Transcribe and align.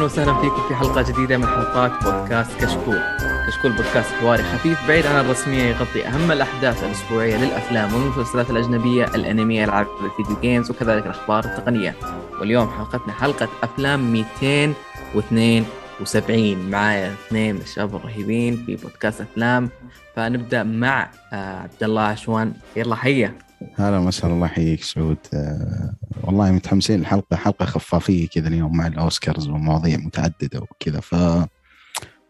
أهلا 0.00 0.12
وسهلا 0.12 0.40
فيكم 0.40 0.68
في 0.68 0.74
حلقة 0.74 1.02
جديدة 1.02 1.36
من 1.36 1.46
حلقات 1.46 2.04
بودكاست 2.04 2.64
كشكول. 2.64 2.98
كشكول 3.46 3.72
بودكاست 3.72 4.08
حواري 4.20 4.42
خفيف 4.42 4.88
بعيد 4.88 5.06
عن 5.06 5.24
الرسمية 5.24 5.62
يغطي 5.62 6.06
أهم 6.06 6.32
الأحداث 6.32 6.84
الأسبوعية 6.84 7.36
للأفلام 7.36 7.94
والمسلسلات 7.94 8.50
الأجنبية، 8.50 9.04
الانميه، 9.04 9.64
ألعاب 9.64 9.86
الفيديو 10.04 10.40
جيمز 10.40 10.70
وكذلك 10.70 11.04
الأخبار 11.04 11.44
التقنية. 11.44 11.94
واليوم 12.40 12.70
حلقتنا 12.70 13.12
حلقة 13.12 13.48
أفلام 13.62 14.12
272 14.12 16.70
معايا 16.70 17.12
اثنين 17.12 17.54
من 17.54 17.60
الشباب 17.60 17.96
الرهيبين 17.96 18.64
في 18.66 18.76
بودكاست 18.76 19.20
أفلام 19.20 19.70
فنبدأ 20.16 20.62
مع 20.62 21.10
آه، 21.32 21.58
عبد 21.58 21.82
الله 21.82 22.02
عشوان 22.02 22.52
يلا 22.76 22.94
حيه 22.94 23.34
هلا 23.76 24.00
مساء 24.00 24.30
الله 24.30 24.46
يحييك 24.46 24.82
سعود. 24.82 25.16
آه 25.34 25.94
والله 26.24 26.50
متحمسين 26.50 27.00
الحلقة 27.00 27.36
حلقة 27.36 27.64
خفافية 27.64 28.28
كذا 28.28 28.48
اليوم 28.48 28.76
مع 28.76 28.86
الأوسكارز 28.86 29.48
ومواضيع 29.48 29.96
متعددة 29.96 30.60
وكذا. 30.60 31.00
ف 31.00 31.14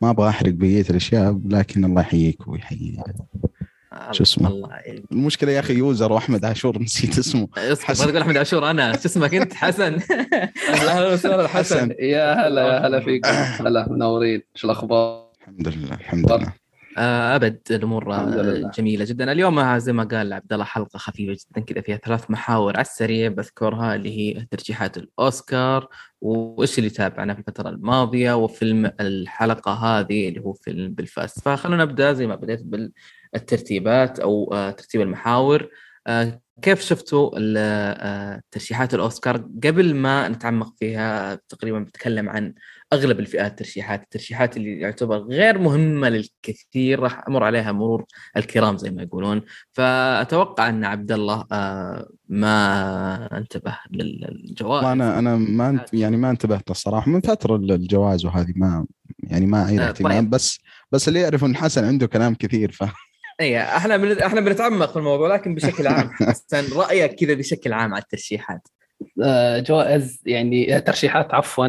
ما 0.03 0.11
أبغى 0.11 0.29
أحرق 0.29 0.53
بقية 0.53 0.85
الأشياء 0.91 1.41
لكن 1.49 1.85
الله 1.85 2.01
يحييك 2.01 2.49
ويحيي. 2.49 2.99
شو 4.11 4.23
اسمه؟ 4.23 4.49
الله 4.49 4.69
المشكلة 5.13 5.53
يا 5.53 5.61
أخي 5.61 5.75
user 5.75 6.13
واحمد 6.13 6.45
عاشور 6.45 6.83
نسيت 6.83 7.19
اسمه. 7.19 7.49
حسن 7.83 8.05
تقول 8.07 8.17
أحمد 8.17 8.37
عاشور 8.37 8.71
أنا. 8.71 8.93
شو 8.93 9.09
اسمك 9.09 9.35
أنت؟ 9.35 9.55
حسن. 9.55 9.99
أهلا 10.75 11.13
وسهلا 11.13 11.49
حسن. 11.49 11.95
يا 11.99 12.47
هلا 12.47 12.63
يا 12.63 12.87
هلا 12.87 13.01
فيكم 13.01 13.29
هلا 13.67 13.89
منورين. 13.93 14.43
شو 14.55 14.67
الأخبار؟ 14.67 15.31
الحمد 15.41 15.69
لله 15.69 15.95
الحمد 15.95 16.33
لله. 16.33 16.47
آه، 16.47 16.53
أبد 17.01 17.61
الأمور 17.71 18.31
جميلة 18.75 19.05
جدا. 19.05 19.33
اليوم 19.33 19.79
زي 19.79 19.93
ما 19.93 20.05
قال 20.05 20.33
عبد 20.33 20.53
الله 20.53 20.65
حلقة 20.65 20.99
خفيفة 20.99 21.33
جدا 21.33 21.65
كذا 21.67 21.81
فيها 21.81 21.97
ثلاث 21.97 22.31
محاور 22.31 22.77
على 22.77 22.85
السريع 22.85 23.29
بذكرها 23.29 23.95
اللي 23.95 24.19
هي 24.19 24.47
ترشيحات 24.51 24.97
الأوسكار 24.97 25.89
وإيش 26.21 26.79
اللي 26.79 26.91
تابعنا 26.91 27.35
في 27.35 27.41
الفترة 27.41 27.69
الماضية 27.69 28.37
وفيلم 28.37 28.93
الحلقة 29.01 29.73
هذه 29.73 30.29
اللي 30.29 30.41
هو 30.41 30.53
فيلم 30.53 30.95
بلفاست 30.95 31.41
فخلونا 31.41 31.85
نبدأ 31.85 32.13
زي 32.13 32.27
ما 32.27 32.35
بديت 32.35 32.63
بالترتيبات 32.63 34.21
أو 34.21 34.55
آه، 34.55 34.71
ترتيب 34.71 35.01
المحاور. 35.01 35.69
آه، 36.07 36.41
كيف 36.63 36.81
شفتوا 36.81 37.31
ترشيحات 38.51 38.95
الأوسكار؟ 38.95 39.37
قبل 39.37 39.95
ما 39.95 40.29
نتعمق 40.29 40.75
فيها 40.79 41.35
تقريبا 41.35 41.79
بتكلم 41.79 42.29
عن 42.29 42.55
أغلب 42.93 43.21
الفئات 43.21 43.59
ترشيحات 43.59 44.03
الترشيحات 44.03 44.57
اللي 44.57 44.81
يعتبر 44.81 45.19
غير 45.19 45.59
مهمة 45.59 46.09
للكثير 46.09 47.01
راح 47.01 47.25
أمر 47.29 47.45
عليها 47.45 47.73
مرور 47.73 48.05
الكرام 48.37 48.77
زي 48.77 48.91
ما 48.91 49.03
يقولون. 49.03 49.43
فأتوقع 49.73 50.69
أن 50.69 50.85
عبد 50.85 51.13
الله 51.13 51.47
آه، 51.53 52.09
ما 52.29 53.39
انتبه 53.39 53.79
للجوائز. 53.91 54.85
أنا 54.85 55.19
أنا 55.19 55.37
ما 55.37 55.85
يعني 55.93 56.17
ما 56.17 56.31
انتبهت 56.31 56.71
الصراحة. 56.71 57.11
من 57.11 57.21
فترة 57.21 57.57
الجوائز 57.57 58.25
وهذه 58.25 58.53
ما 58.57 58.87
يعني 59.19 59.47
ما 59.47 59.63
أعيد 59.63 59.81
آه، 59.81 59.89
اهتمام 59.89 60.21
طيب. 60.21 60.31
بس 60.31 60.61
بس 60.93 61.09
اللي 61.09 61.21
يعرف 61.21 61.45
إن 61.45 61.57
حسن 61.57 61.85
عنده 61.85 62.07
كلام 62.07 62.35
كثير 62.35 62.73
ف 62.73 62.85
اي 63.41 63.63
إحنا 63.63 63.97
من... 63.97 64.19
إحنا 64.23 64.41
بنتعمق 64.41 64.91
في 64.91 64.97
الموضوع 64.97 65.35
لكن 65.35 65.55
بشكل 65.55 65.87
عام 65.87 66.11
حسن 66.11 66.77
رأيك 66.77 67.15
كذا 67.15 67.35
بشكل 67.35 67.73
عام 67.73 67.95
على 67.95 68.03
الترشيحات. 68.03 68.69
آه، 68.69 68.80
جوائز 69.69 70.23
يعني 70.27 70.81
ترشيحات 70.81 71.35
عفوا 71.35 71.69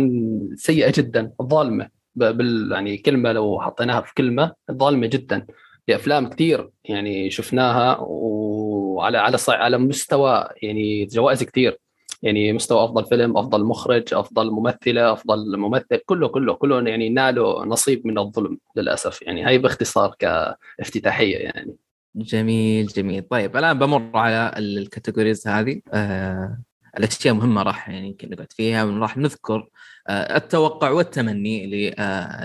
سيئة 0.56 0.94
جدا 0.98 1.32
ظالمة. 1.42 1.90
بال 2.16 2.72
يعني 2.72 2.98
كلمة 2.98 3.32
لو 3.32 3.62
حطيناها 3.62 4.02
في 4.02 4.14
كلمة 4.14 4.54
ظالمة 4.72 5.08
جدا. 5.08 5.46
في 5.86 5.96
افلام 5.96 6.30
كثير 6.30 6.70
يعني 6.86 7.30
شفناها 7.30 7.98
وعلى 8.02 9.18
على 9.18 9.38
على 9.50 9.78
مستوى 9.78 10.48
يعني 10.64 11.06
جوائز 11.06 11.44
كثير 11.44 11.78
يعني 12.22 12.54
مستوى 12.54 12.84
أفضل 12.84 13.06
فيلم 13.06 13.38
أفضل 13.38 13.64
مخرج 13.64 14.14
أفضل 14.14 14.52
ممثلة 14.52 15.14
أفضل 15.14 15.58
ممثل 15.58 15.98
كله 16.06 16.28
كله 16.28 16.54
كله 16.54 16.90
يعني 16.90 17.10
نالوا 17.10 17.66
نصيب 17.66 18.08
من 18.08 18.18
الظلم 18.18 18.58
للأسف. 18.76 19.22
يعني 19.22 19.44
هاي 19.44 19.58
باختصار 19.58 20.16
كافتتاحية 20.20 21.38
يعني. 21.38 21.76
جميل 22.16 22.88
جميل. 22.88 23.24
طيب 23.24 23.58
الآن 23.58 23.80
بمر 23.80 24.18
على 24.18 24.54
الكاتيجوريز 24.58 25.48
هذه. 25.48 25.82
آه 25.94 26.58
الأشياء 26.98 27.34
مهمة 27.34 27.64
راح 27.64 27.90
يعني 27.90 28.08
يمكن 28.08 28.30
نقعد 28.30 28.54
فيها 28.54 28.84
وراح 28.84 29.18
نذكر 29.18 29.68
آه 30.08 30.38
التوقع 30.38 30.90
والتمني 30.90 31.68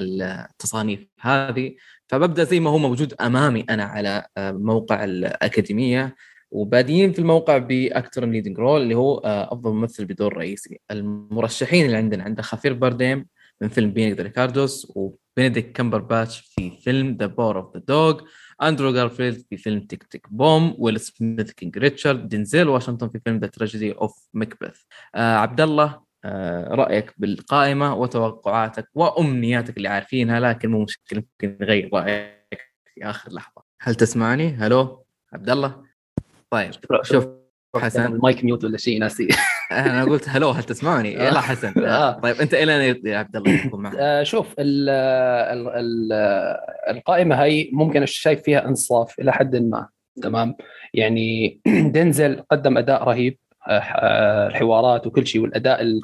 للتصانيف 0.01 1.07
هذه. 1.21 1.75
فببدا 2.09 2.45
زي 2.45 2.61
ما 2.61 2.71
هو 2.71 2.79
موجود 2.79 3.15
أمامي 3.21 3.65
أنا 3.71 3.85
على 3.85 4.27
آه 4.37 4.53
موقع 4.53 5.05
الأكاديمية. 5.05 6.17
وبادين 6.51 7.13
في 7.13 7.19
الموقع 7.19 7.59
ب 7.59 7.70
actor 7.70 8.25
leading 8.25 8.59
role 8.59 8.83
اللي 8.83 8.95
هو 8.95 9.19
آه، 9.19 9.53
أفضل 9.53 9.71
ممثل 9.71 10.05
بدور 10.05 10.37
رئيسي. 10.37 10.81
المرشحين 10.91 11.87
اللي 11.87 11.97
عندنا 11.97 12.25
عندنا 12.25 12.43
خافيير 12.43 12.73
بارديم 12.73 13.27
من 13.61 13.69
فيلم 13.69 13.91
بينيك 13.91 14.21
ريكاردوس 14.21 14.93
وبنديك 14.97 15.73
كامبر 15.73 15.99
باتش 15.99 16.39
في 16.39 16.71
فيلم 16.81 17.17
The 17.21 17.27
Power 17.27 17.59
of 17.59 17.77
the 17.77 17.83
Dog 17.89 18.21
أندرو 18.63 18.93
جارفيلد 18.93 19.45
في 19.51 19.57
فيلم 19.57 19.81
Tick 19.81 20.03
Tick 20.03 20.33
Boom 20.33 20.75
ويل 20.79 21.01
سميث 21.01 21.51
King 21.53 21.79
Richard 21.79 22.29
دينزيل 22.29 22.69
واشنطن 22.69 23.09
في 23.09 23.21
فيلم 23.25 23.39
The 23.39 23.47
Tragedy 23.47 23.93
of 23.93 24.29
Macbeth 24.35 24.83
آه 25.15 25.37
عبد 25.37 25.61
الله 25.61 26.01
آه 26.25 26.75
رأيك 26.75 27.15
بالقائمة 27.17 27.95
وتوقعاتك 27.95 28.89
وأمنياتك 28.95 29.77
اللي 29.77 29.89
عارفينها 29.89 30.41
لكن 30.41 30.71
مو 30.71 30.83
مشكلة 30.83 31.23
ممكن 31.43 31.59
نغير 31.61 31.91
رأيك 31.95 32.73
في 32.95 33.05
آخر 33.05 33.33
لحظة. 33.33 33.63
هل 33.81 33.95
تسمعني؟ 33.95 34.49
Hello؟ 34.49 35.07
عبد 35.33 35.51
الله 35.51 35.85
طيب 36.51 36.73
شوف 37.03 37.46
حسن. 37.79 38.07
ال 38.07 38.16
mic 38.16 38.45
mute 38.45 38.65
ولا 38.65 38.79
شيء 38.79 39.01
ناسي. 39.01 39.29
أنا 39.73 40.05
قلت 40.05 40.29
hello 40.29 40.51
هل 40.51 40.63
تسمعني؟ 40.63 41.13
يلا 41.13 41.41
حسن. 41.41 41.73
آه. 41.85 42.21
طيب 42.21 42.41
أنت 42.41 42.55
إلى 42.55 43.01
يا 43.05 43.19
عبد 43.19 43.37
الله 43.37 43.77
معك؟ 43.77 43.95
آه 43.99 44.23
شوف 44.23 44.55
ال 44.59 44.89
ال 44.89 45.69
ال 45.69 46.13
القائمة 46.97 47.43
هاي 47.43 47.71
ممكن 47.73 48.07
شايف 48.07 48.43
فيها 48.43 48.69
انصاف 48.69 49.19
إلى 49.19 49.33
حد 49.33 49.57
ما 49.57 49.89
تمام؟ 50.23 50.55
يعني 50.95 51.61
دينزل 51.95 52.43
قدم 52.51 52.79
أداء 52.79 53.05
رهيب 53.05 53.39
آه، 53.69 54.47
الحوارات 54.47 55.07
وكل 55.07 55.27
شيء 55.27 55.43
والأداء 55.43 56.01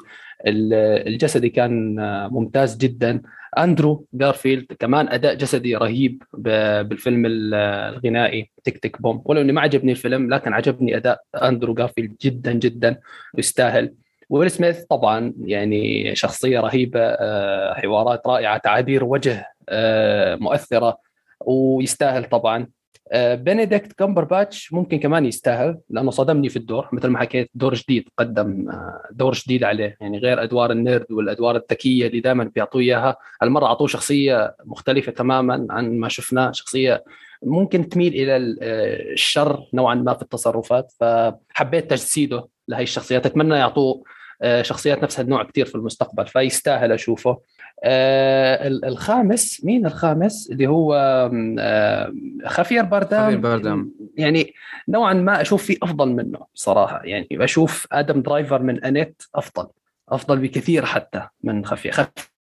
الجسدي 0.47 1.49
كان 1.49 1.95
ممتاز 2.31 2.77
جدا. 2.77 3.21
أندرو 3.57 4.05
جارفيلد 4.13 4.65
كمان 4.79 5.09
أداء 5.09 5.35
جسدي 5.35 5.75
رهيب 5.75 6.23
بالفيلم 6.33 7.23
الغنائي 7.25 8.51
Tick 8.63 8.77
Tick 8.77 9.01
Boom. 9.01 9.21
ولو 9.25 9.41
إني 9.41 9.51
ما 9.51 9.61
عجبني 9.61 9.91
الفيلم 9.91 10.33
لكن 10.33 10.53
عجبني 10.53 10.97
أداء 10.97 11.21
أندرو 11.35 11.73
جارفيلد 11.73 12.15
جدا 12.21 12.53
جدا 12.53 12.99
ويستاهل. 13.33 13.93
ويل 14.29 14.51
سميث 14.51 14.83
طبعا 14.83 15.33
يعني 15.41 16.15
شخصية 16.15 16.59
رهيبة 16.59 16.99
آه، 16.99 17.73
حوارات 17.73 18.27
رائعة 18.27 18.57
تعابير 18.57 19.03
وجه 19.03 19.47
آه، 19.69 20.35
مؤثرة 20.35 20.97
ويستاهل 21.45 22.23
طبعا. 22.23 22.67
بندكت 23.15 23.93
كامبرباتش 23.93 24.73
ممكن 24.73 24.99
كمان 24.99 25.25
يستاهل 25.25 25.77
لأنه 25.89 26.11
صدمني 26.11 26.49
في 26.49 26.57
الدور 26.57 26.89
مثل 26.91 27.07
ما 27.07 27.19
حكيت 27.19 27.49
دور 27.53 27.73
جديد 27.73 28.09
قدم 28.17 28.69
آه، 28.69 29.01
دور 29.11 29.33
جديد 29.33 29.63
عليه 29.63 29.97
يعني 30.01 30.17
غير 30.17 30.43
أدوار 30.43 30.71
ال 30.71 30.79
nerd 30.79 31.11
والأدوار 31.11 31.55
الذكية 31.55 32.07
اللي 32.07 32.19
دائما 32.19 32.43
بيعطوه 32.43 32.81
إياها. 32.81 33.17
المره 33.43 33.65
أعطوه 33.65 33.87
شخصية 33.87 34.55
مختلفة 34.65 35.11
تماما 35.11 35.67
عن 35.69 35.99
ما 35.99 36.09
شفناه 36.09 36.51
شخصية 36.51 37.03
ممكن 37.43 37.89
تميل 37.89 38.13
إلى 38.13 38.57
آه، 38.61 39.13
الشر 39.13 39.63
نوعا 39.73 39.95
ما 39.95 40.13
في 40.13 40.21
التصرفات. 40.21 40.93
فحبيت 40.99 41.89
تجسيده 41.89 42.47
لهي 42.67 42.83
الشخصيات 42.83 43.25
أتمنى 43.25 43.55
يعطوه 43.55 43.93
آه، 43.95 44.03
شخصيات 44.61 45.03
نفس 45.03 45.19
النوع 45.19 45.43
كثير 45.43 45.65
في 45.65 45.75
المستقبل 45.75 46.27
فيستاهل 46.27 46.91
أشوفه. 46.91 47.39
آه 47.83 48.67
الخامس 48.67 49.65
مين 49.65 49.85
الخامس؟ 49.85 50.49
اللي 50.51 50.67
هو 50.67 50.93
آه 51.59 52.13
خافيير 52.45 52.83
بارديم 52.83 53.25
خافيير 53.25 53.37
بارديم 53.37 53.91
يعني 54.17 54.53
نوعا 54.87 55.13
ما 55.13 55.41
أشوف 55.41 55.63
في 55.63 55.77
أفضل 55.83 56.09
منه 56.09 56.39
صراحة. 56.53 57.01
يعني 57.03 57.27
أشوف 57.31 57.87
آدم 57.91 58.21
درايفر 58.21 58.61
من 58.61 58.83
Annette 58.83 59.21
أفضل 59.35 59.67
أفضل 60.09 60.39
بكثير 60.39 60.85
حتى 60.85 61.27
من 61.43 61.65
خافيير 61.65 61.93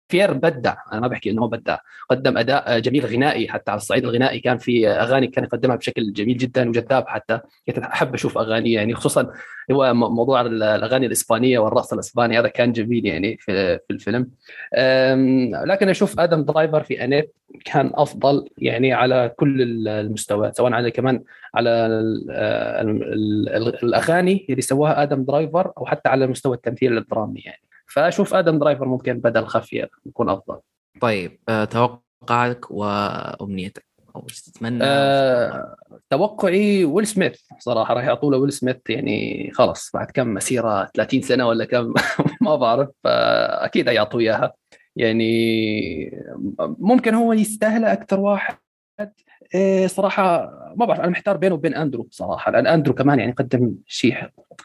خافيير 0.09 0.33
بدع 0.32 0.75
أنا 0.93 1.00
ما 1.00 1.08
بحكي 1.08 1.31
إنه 1.31 1.43
هو 1.43 1.49
بدع 1.49 1.79
قدم 2.11 2.38
أداء 2.38 2.79
جميل 2.79 3.06
غنائي 3.06 3.49
حتى 3.49 3.70
على 3.70 3.79
الصعيد 3.79 4.05
الغنائي 4.05 4.41
كان 4.41 4.58
في 4.58 4.88
أغاني 4.88 5.26
كان 5.26 5.44
يقدمها 5.44 5.76
بشكل 5.76 6.12
جميل 6.12 6.37
جدا 6.37 6.69
وجذاب 6.69 7.05
حتى 7.08 7.41
كنت 7.67 7.79
أحب 7.79 8.14
أشوف 8.14 8.38
اغاني 8.38 8.73
يعني 8.73 8.94
خصوصا 8.94 9.32
هو 9.73 9.94
موضوع 9.94 10.41
الأغاني 10.41 11.06
الإسبانية 11.06 11.58
والرقص 11.58 11.93
الإسباني 11.93 12.38
هذا 12.38 12.49
كان 12.49 12.73
جميل 12.73 13.06
يعني 13.06 13.37
في, 13.41 13.79
في 13.79 13.91
الفيلم. 13.91 14.31
لكن 15.67 15.88
أشوف 15.88 16.20
آدم 16.20 16.43
درايفر 16.43 16.82
في 16.82 17.05
Annette 17.05 17.35
كان 17.64 17.91
أفضل 17.94 18.49
يعني 18.59 18.93
على 18.93 19.32
كل 19.37 19.62
المستويات 19.88 20.56
سواء 20.56 20.73
على 20.73 20.91
كمان 20.91 21.23
على 21.55 21.70
الأغاني 23.82 24.47
اللي 24.50 24.62
سواها 24.62 25.02
آدم 25.02 25.25
درايفر 25.25 25.73
أو 25.79 25.87
حتى 25.87 26.09
على 26.09 26.26
مستوى 26.26 26.56
التمثيل 26.56 26.99
الدرامي 26.99 27.41
يعني. 27.41 27.62
فأشوف 27.97 28.35
آدم 28.35 28.59
درايفر 28.59 28.85
ممكن 28.85 29.19
بدل 29.19 29.47
خافيير 29.47 29.91
يكون 30.07 30.29
أفضل. 30.29 30.59
طيب 31.01 31.39
آه، 31.49 31.65
توقعك 31.65 32.71
وأمنيتك 32.71 33.87
أو 34.17 34.27
إيش 34.29 34.43
تتمنى؟ 34.43 34.85
آه 34.85 35.77
توقعي 36.11 36.85
ويل 36.85 37.07
سميث 37.07 37.41
صراحة 37.59 37.95
راح 37.95 38.05
يعطوا 38.05 38.33
له 38.33 38.39
ويل 38.39 38.53
سميث 38.53 38.77
يعني 38.89 39.51
خلاص 39.55 39.91
بعد 39.95 40.11
كم 40.11 40.35
مسيرة 40.35 40.91
30 40.95 41.23
سنة 41.23 41.49
ولا 41.49 41.65
كم؟ 41.65 41.95
ما 42.41 42.57
بعرف 42.57 42.89
أكيد 43.07 43.89
حيعطوه 43.89 44.21
إياها. 44.21 44.53
يعني 44.97 46.27
ممكن 46.61 47.15
هو 47.15 47.33
يستاهله 47.33 47.93
أكثر 47.93 48.21
واحد. 48.21 48.57
إيه 49.55 49.87
صراحة 49.87 50.51
ما 50.77 50.87
بعرف 50.87 51.01
أنا 51.01 51.09
محتار 51.09 51.37
بينه 51.37 51.55
وبين 51.55 51.75
اندرو 51.75 52.09
صراحة 52.11 52.53
لأن 52.53 52.67
اندرو 52.67 52.95
كمان 52.95 53.19
يعني 53.19 53.33
قدم 53.33 53.75
شيء 53.87 54.17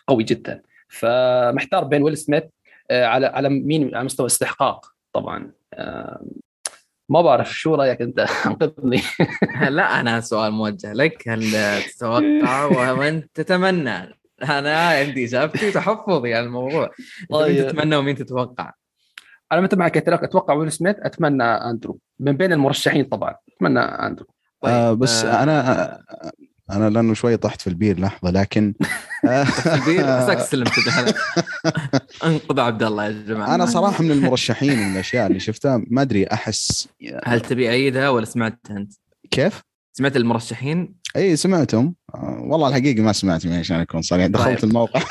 قوي 0.08 0.24
جدا. 0.24 0.62
فمحتار 0.88 1.84
بين 1.84 2.04
ويل 2.04 2.18
سميث 2.18 2.44
على 2.92 3.28
على 3.28 3.50
مين 3.50 3.96
على 3.96 4.06
مستوى 4.06 4.26
استحقاق 4.26 4.86
طبعا. 5.14 5.52
آه، 5.74 6.26
ما 7.10 7.22
بعرف 7.22 7.54
شو 7.54 7.76
رأيك 7.76 8.02
أنت؟ 8.02 8.20
انقذني. 8.46 9.02
لا 9.70 10.00
أنا 10.00 10.22
سؤال 10.22 10.52
موجه 10.52 10.94
لك. 10.94 11.30
هل 11.30 11.52
تتوقع 11.98 12.64
ومن 12.92 13.32
تتمنى؟ 13.34 14.16
أنا 14.44 14.90
عندي 14.90 15.26
إجابتي 15.26 15.72
تحفظي 15.72 16.34
على 16.34 16.46
الموضوع. 16.46 16.90
طيب. 17.30 17.58
مين 17.58 17.68
تتمنى 17.68 17.96
ومين 17.96 18.16
تتوقع؟ 18.16 18.74
أنا 19.52 19.84
حكيت 19.84 20.10
لك 20.10 20.24
أتوقع 20.24 20.54
ويل 20.54 20.72
سميث 20.72 20.96
أتمنى 21.00 21.44
أندرو. 21.44 22.00
من 22.20 22.32
بين 22.32 22.54
المرشحين 22.54 23.06
طبعا 23.06 23.36
أتمنى 23.56 23.80
أندرو. 23.80 24.28
طيب. 24.62 24.74
آه 24.74 24.94
بس 24.94 25.26
آه 25.26 25.44
أنا 25.44 26.00
أنا 26.72 26.90
لأنه 26.90 27.14
شوي 27.14 27.38
طحت 27.38 27.62
في 27.62 27.68
البير 27.68 28.00
لحظة 28.00 28.32
لكن 28.32 28.74
البير 29.66 30.10
عساك 30.10 30.40
سلمت 30.40 30.72
أنقذ 32.24 32.60
عبد 32.60 32.84
الله 32.84 33.06
يا 33.06 33.12
جماعة 33.28 33.56
أنا 33.56 33.66
صراحة 33.66 34.04
من 34.04 34.12
المرشحين 34.12 34.78
من 34.78 34.94
الأشياء 34.94 35.28
اللي 35.28 35.40
شفتها 35.40 35.84
ما 35.88 36.02
أدري 36.02 36.28
أحس 36.28 36.88
هل 37.26 37.42
تبي 37.42 37.70
أعيدها 37.70 38.10
ولا 38.10 38.26
سمعتها 38.26 38.78
أنت؟ 38.78 38.94
كيف؟ 39.32 39.62
سمعت 39.94 40.16
المرشحين؟ 40.16 40.96
إي 41.16 41.36
سمعتهم 41.36 41.96
والله 42.40 42.68
الحقيقة 42.68 43.02
ما 43.02 43.14
سمعتهم 43.14 43.54
عشان 43.54 43.80
اكون 43.80 44.02
صريح 44.02 44.26
دخلت 44.26 44.60
طيب. 44.62 44.70
الموقع 44.70 45.02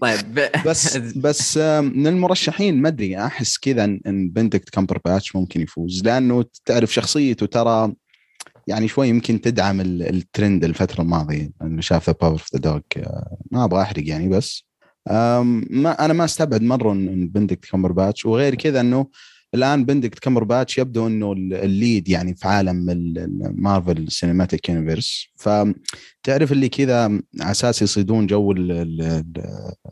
طيب 0.00 0.40
بس 0.66 0.96
بس 0.96 1.56
من 1.56 2.06
المرشحين 2.06 2.82
ما 2.82 2.88
أدري 2.88 3.18
أحس 3.26 3.58
كذا 3.58 3.84
إن 3.84 4.30
بندكت 4.30 4.68
كامبرباتش 4.68 5.36
ممكن 5.36 5.60
يفوز 5.60 6.02
لأنه 6.04 6.44
تعرف 6.64 6.94
شخصيته 6.94 7.46
ترى 7.46 7.92
يعني 8.66 8.88
شوي 8.88 9.08
يمكن 9.08 9.40
تدعم 9.40 9.80
الترند 9.80 10.64
الفترة 10.64 11.02
الماضية 11.02 11.50
إنه 11.62 11.80
شاف 11.80 12.10
The 12.10 12.16
Power 12.20 12.32
of 12.32 12.54
the 12.54 12.60
Dog 12.60 12.80
ما 13.50 13.64
أبغى 13.64 13.82
أحرق 13.82 14.08
يعني 14.08 14.28
بس. 14.28 14.66
ما 15.70 16.04
أنا 16.04 16.12
ما 16.12 16.24
أستبعد 16.24 16.62
مرة 16.62 16.92
إن 16.92 17.28
بندكت 17.28 17.64
كامبر 17.64 17.92
باتش 17.92 18.26
وغير 18.26 18.54
كذا 18.54 18.80
إنه 18.80 19.06
الآن 19.54 19.84
بندكت 19.84 20.18
كامبر 20.18 20.44
باتش 20.44 20.78
يبدو 20.78 21.06
إنه 21.06 21.32
ال 21.32 21.47
lead 21.47 22.08
يعني 22.08 22.34
في 22.34 22.48
عالم 22.48 22.90
ال 22.90 23.07
Marvel 23.07 24.10
Cinematic 24.10 24.68
Universe 24.68 25.26
فتعرف 25.36 26.52
اللي 26.52 26.68
كذا 26.68 27.04
على 27.04 27.50
أساس 27.50 27.82
يصيدون 27.82 28.26
جو 28.26 28.52
ال 28.52 28.72
ال 28.72 29.42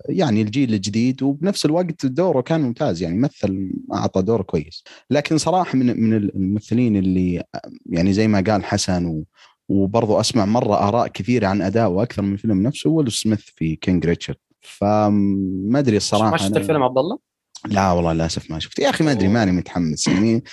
يعني 0.08 0.42
الجيل 0.42 0.74
الجديد 0.74 1.22
وبنفس 1.22 1.64
الوقت 1.64 2.06
دوره 2.06 2.40
كان 2.40 2.60
ممتاز 2.60 3.02
يعني 3.02 3.18
مثل 3.18 3.70
أعطى 3.94 4.22
دور 4.22 4.42
كويس. 4.42 4.84
لكن 5.10 5.38
صراحة 5.38 5.78
من 5.78 6.00
من 6.00 6.14
الممثلين 6.14 6.96
اللي 6.96 7.42
يعني 7.86 8.12
زي 8.12 8.28
ما 8.28 8.44
قال 8.46 8.64
حسن 8.64 9.06
و 9.06 9.24
وبرضو 9.68 10.20
أسمع 10.20 10.44
مرة 10.44 10.88
آراء 10.88 11.08
كثيره 11.08 11.46
عن 11.46 11.62
اداءه 11.62 12.02
أكثر 12.02 12.22
من 12.22 12.32
الفيلم 12.32 12.62
نفسه 12.62 12.90
ويل 12.90 13.12
سميث 13.12 13.40
في 13.40 13.76
King 13.76 14.06
Richard 14.06 14.38
فما 14.60 15.78
أدري 15.78 15.96
الصراحة 15.96 16.30
ما 16.30 16.36
شفت 16.36 16.56
الفيلم 16.56 16.82
عبد 16.82 16.98
الله؟ 16.98 17.33
لا 17.66 17.92
والله 17.92 18.12
للأسف 18.12 18.50
ما 18.50 18.58
شفت 18.58 18.78
يا 18.78 18.90
أخي 18.90 19.04
ما 19.04 19.12
أدري 19.12 19.28
ماني 19.28 19.52
متحمس 19.52 20.06
يعني 20.06 20.44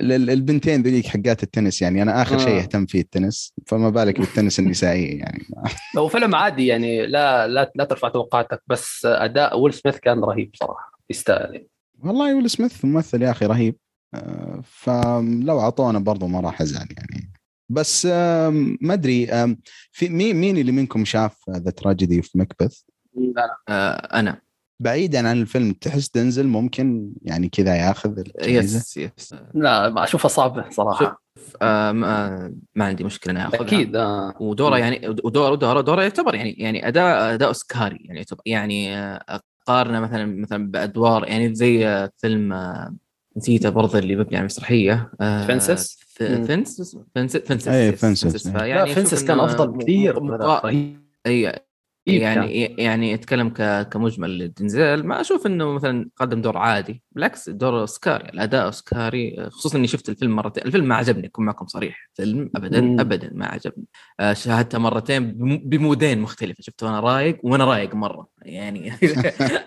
البنتين 0.00 0.82
ذوليك 0.82 1.06
حقات 1.06 1.42
التنس 1.42 1.82
يعني 1.82 2.02
أنا 2.02 2.22
آخر 2.22 2.38
شيء 2.38 2.58
آه. 2.58 2.62
أهتم 2.62 2.86
فيه 2.86 3.00
التنس 3.00 3.54
فما 3.66 3.90
بالك 3.90 4.20
بالتنس 4.20 4.58
النسائيه 4.58 5.18
يعني 5.18 5.44
هو 5.98 6.08
فيلم 6.08 6.34
عادي 6.34 6.66
يعني 6.66 7.06
لا 7.06 7.48
لا 7.48 7.72
لا 7.74 7.84
ترفع 7.84 8.08
توقعاتك 8.08 8.62
بس 8.66 9.06
أداء 9.06 9.60
ويل 9.60 9.74
سميث 9.74 9.98
كان 9.98 10.24
رهيب 10.24 10.50
صراحة 10.54 11.00
يستاهل. 11.10 11.66
والله 12.04 12.36
ويل 12.36 12.50
سميث 12.50 12.84
ممثل 12.84 13.22
يا 13.22 13.30
أخي 13.30 13.46
رهيب 13.46 13.76
آه، 14.14 14.60
فلو 14.64 15.60
أعطونا 15.60 15.98
برضه 15.98 16.26
ما 16.26 16.40
راح 16.40 16.60
أزعل 16.60 16.86
يعني 16.96 17.30
بس 17.68 18.06
ما 18.80 18.92
أدري 18.92 19.26
في 19.92 20.08
مين 20.08 20.36
مين 20.36 20.56
اللي 20.56 20.72
منكم 20.72 21.04
شاف 21.04 21.50
The 21.50 21.70
Tragedy 21.70 22.22
of 22.22 22.38
Macbeth؟ 22.38 22.82
أنا 24.14 24.40
بعيدا 24.80 25.28
عن 25.28 25.40
الفيلم 25.40 25.72
تحس 25.72 26.10
دنزل 26.14 26.46
ممكن 26.46 27.12
يعني 27.22 27.48
كذا 27.48 27.76
ياخذ 27.76 28.22
yes 28.42 28.96
yes. 28.96 29.34
لا 29.54 29.88
ما 29.88 30.04
اشوفها 30.04 30.28
صعبه 30.28 30.70
صراحة. 30.70 31.22
شوف 31.36 31.56
آه 31.62 31.92
ما, 31.92 32.54
ما 32.74 32.84
عندي 32.84 33.04
مشكلة 33.04 33.32
انه 33.32 33.40
ياخذها 33.40 33.60
أكيد 33.60 33.96
آه. 33.96 34.34
ودورة 34.40 34.78
يعني 34.78 35.08
ودورة 35.08 35.54
دوره 35.54 35.80
دورة 35.80 36.02
يعتبر 36.02 36.34
يعني 36.34 36.52
يعني 36.52 36.88
أداء 36.88 37.34
أداء 37.34 37.48
أوسكاري 37.48 37.98
يعني 38.04 38.18
يعتبر 38.18 38.40
يعني 38.46 38.96
آه، 38.96 39.40
قارنه 39.66 40.00
مثلا 40.00 40.26
مثلا 40.26 40.70
بأدوار 40.70 41.28
يعني 41.28 41.54
زي 41.54 41.88
آه، 41.88 42.10
فيلم 42.16 42.52
آه، 42.52 42.96
نسيته 43.36 43.68
برضه 43.68 43.98
اللي 43.98 44.16
مبني 44.16 44.36
على 44.36 44.44
مسرحيه 44.44 45.10
Fences 45.20 45.98
Fences 46.16 46.98
Fences 47.14 47.36
Fences 47.36 47.68
اي 47.68 47.92
Fences 47.92 48.48
Fences 48.48 49.24
كان 49.24 49.40
أفضل 49.40 49.82
كثير 49.82 50.18
اي 51.26 51.66
يعني 52.06 52.64
يعني 52.64 53.14
أتكلم 53.14 53.48
كمجمل 53.90 54.52
دنزل 54.52 55.02
ما 55.04 55.20
أشوف 55.20 55.46
إنه 55.46 55.72
مثلا 55.72 56.10
قدم 56.16 56.40
دور 56.40 56.56
عادي 56.56 57.02
بالعكس 57.12 57.48
دور 57.50 57.80
أوسكاري 57.80 58.28
الأداء 58.28 58.64
أوسكاري 58.64 59.50
خصوصا 59.50 59.78
إني 59.78 59.86
شفت 59.86 60.08
الفيلم 60.08 60.36
مرتين. 60.36 60.64
الفيلم 60.64 60.88
ما 60.88 60.94
عجبني 60.94 61.26
أكون 61.26 61.44
معكم 61.44 61.66
صريح. 61.66 62.10
فيلم 62.14 62.50
ابدا 62.56 62.80
مم. 62.80 63.00
ابدا 63.00 63.30
ما 63.34 63.46
عجبني. 63.46 63.84
آه، 64.20 64.32
شاهدته 64.32 64.78
مرتين 64.78 65.32
بمودين 65.64 66.18
مختلفة. 66.20 66.62
شفته 66.62 66.86
وأنا 66.86 67.00
رايق 67.00 67.38
وأنا 67.42 67.64
رايق 67.64 67.94
مرة. 67.94 68.28
يعني 68.42 68.90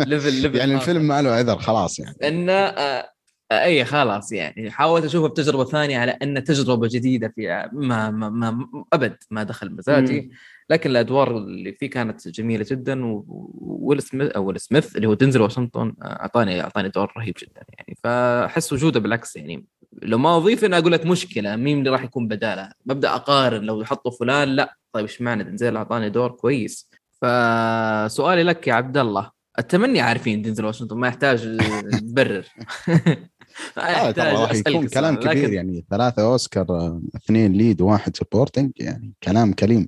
level 0.08 0.34
level 0.34 0.56
يعني 0.56 0.76
الفيلم 0.76 1.08
ما 1.08 1.22
له 1.22 1.30
عذر 1.30 1.58
خلاص 1.58 2.00
يعني. 2.00 2.16
إنه 2.28 2.54
آه 2.54 3.10
اي 3.52 3.86
خلاص 3.86 4.32
يعني. 4.32 4.72
حاولت 4.72 5.06
أشوفه 5.06 5.28
بتجربة 5.28 5.66
ثانية 5.66 6.00
على 6.00 6.12
ان 6.12 6.44
تجربة 6.44 6.88
جديدة 6.88 7.34
في 7.36 7.70
ما, 7.74 8.12
ما, 8.12 8.30
ما 8.30 8.68
أبد 8.94 9.16
ما 9.32 9.44
دخل 9.44 9.72
مزاجي. 9.76 10.32
لكن 10.70 10.90
الأدوار 10.90 11.38
اللي 11.38 11.74
فيه 11.74 11.90
كانت 11.90 12.28
جميلة 12.28 12.66
جدا 12.72 13.06
وويل 13.06 14.02
سميث 14.02 14.32
أو 14.32 14.46
ويل 14.46 14.60
سميث 14.60 14.96
اللي 14.96 15.08
هو 15.08 15.14
دنزل 15.14 15.42
واشنطن 15.42 15.94
أعطاني 16.04 16.62
أعطاني 16.62 16.90
دور 16.90 17.14
رهيب 17.18 17.36
جدا 17.42 17.62
يعني. 17.78 17.98
فأحس 18.04 18.74
وجوده 18.74 19.00
بالعكس 19.00 19.36
يعني. 19.36 19.66
لو 20.02 20.18
ما 20.18 20.38
أضيف 20.38 20.66
أنا 20.66 20.78
أقول 20.78 20.92
لك 20.92 21.06
مشكلة 21.06 21.56
مين 21.56 21.80
اللي 21.80 21.90
راح 21.90 22.04
يكون 22.04 22.28
بداله؟ 22.28 22.72
ببدأ 22.86 23.16
أقارن 23.16 23.62
لو 23.62 23.82
يحطوا 23.82 24.12
فلان 24.12 24.50
لا. 24.50 24.76
طيب 24.94 25.06
إيش 25.06 25.22
معنى؟ 25.22 25.44
دنزل 25.44 25.78
أعطاني 25.78 26.10
دور 26.10 26.32
كويس. 26.32 26.90
فسؤالي 27.22 28.44
لك 28.44 28.68
يا 28.68 28.74
عبد 28.74 28.98
الله 28.98 29.32
التمني 29.60 30.02
عارفين 30.02 30.42
دنزل 30.42 30.66
واشنطن؟ 30.66 30.98
ما 30.98 31.08
يحتاج 31.08 31.58
تبرر. 31.92 32.46
آه 33.78 34.12
راح 34.12 34.54
يكون 34.54 34.88
كلام 34.88 35.16
كبير 35.16 35.46
لكن... 35.46 35.54
يعني. 35.54 35.86
ثلاثة 35.92 36.22
أوسكار 36.22 37.00
اثنين 37.16 37.54
lead 37.54 37.82
وواحد 37.82 38.16
supporting 38.16 38.72
يعني. 38.80 39.14
كلام 39.24 39.54
كليم 39.54 39.88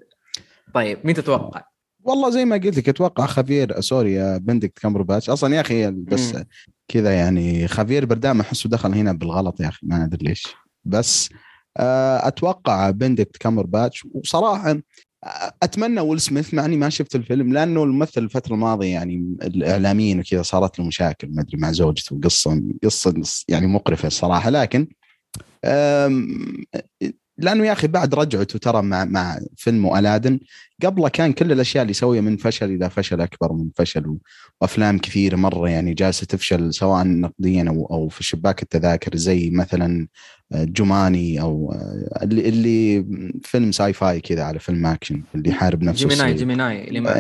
طيب 0.73 0.99
مين 1.03 1.15
تتوقع؟ 1.15 1.63
والله 2.03 2.29
زي 2.29 2.45
ما 2.45 2.55
قلت 2.55 2.77
لك 2.77 2.89
أتوقع 2.89 3.25
خافير 3.25 3.81
sorry 3.81 4.39
بندكت 4.39 4.79
كامبر 4.79 5.01
باتش 5.01 5.29
أصلا 5.29 5.55
يا 5.55 5.61
أخي 5.61 5.91
بس 5.91 6.33
كذا 6.87 7.13
يعني 7.13 7.67
خافير 7.67 8.05
بردام 8.05 8.39
أحسه 8.39 8.69
دخل 8.69 8.93
هنا 8.93 9.11
بالغلط 9.11 9.59
يا 9.59 9.67
أخي 9.67 9.79
ما 9.83 10.03
أدري 10.03 10.25
ليش. 10.25 10.43
بس 10.85 11.29
آه، 11.77 12.27
أتوقع 12.27 12.89
بندكت 12.89 13.37
كامبر 13.37 13.65
باتش 13.65 14.07
وصراحه 14.13 14.77
أتمنى 15.63 16.01
ويل 16.01 16.21
سميث 16.21 16.53
مع 16.53 16.65
إني 16.65 16.77
ما 16.77 16.89
شفت 16.89 17.15
الفيلم 17.15 17.53
لأنه 17.53 17.83
الممثل 17.83 18.23
الفترة 18.23 18.53
الماضية 18.53 18.93
يعني 18.93 19.37
الإعلاميين 19.43 20.19
وكذا 20.19 20.41
صارت 20.41 20.79
له 20.79 20.85
مشاكل 20.85 21.27
ما 21.31 21.41
أدري 21.41 21.57
مع 21.57 21.71
زوجته 21.71 22.19
قصة 22.23 22.63
قصة 22.83 23.13
يعني 23.47 23.67
مقرفة 23.67 24.07
الصراحه 24.07 24.49
لكن 24.49 24.87
لأنه 27.43 27.65
يا 27.65 27.71
أخي 27.71 27.87
بعد 27.87 28.15
رجعته 28.15 28.59
ترى 28.59 28.81
مع 28.81 29.05
مع 29.05 29.39
فيلم 29.57 29.95
ألادن 29.97 30.39
قبله 30.83 31.09
كان 31.09 31.33
كل 31.33 31.51
الأشياء 31.51 31.81
اللي 31.81 31.91
يسويها 31.91 32.21
من 32.21 32.37
فشل 32.37 32.71
إلى 32.71 32.89
فشل 32.89 33.21
أكبر 33.21 33.53
من 33.53 33.69
فشل 33.75 34.17
وأفلام 34.61 34.97
كثيرة 34.97 35.35
مرة 35.35 35.69
يعني 35.69 35.93
جالسة 35.93 36.25
تفشل 36.25 36.73
سواء 36.73 37.07
نقديا 37.07 37.65
أو 37.67 37.85
أو 37.91 38.09
في 38.09 38.23
شباك 38.23 38.63
التذاكر 38.63 39.15
زي 39.15 39.49
مثلا 39.49 40.07
آه، 40.51 40.63
جماني 40.63 41.41
أو 41.41 41.71
آه، 41.71 42.23
اللي 42.23 42.49
اللي 42.49 43.05
فيلم 43.43 43.71
sci-fi 43.71 44.21
كذا 44.21 44.43
على 44.43 44.59
فيلم 44.59 44.85
أكشن 44.85 45.23
اللي 45.35 45.49
يحارب 45.49 45.83
نفسه 45.83 46.07
Gemini 46.07 46.33
Gemini 46.33 46.87
اللي 46.87 46.99
ما 46.99 47.15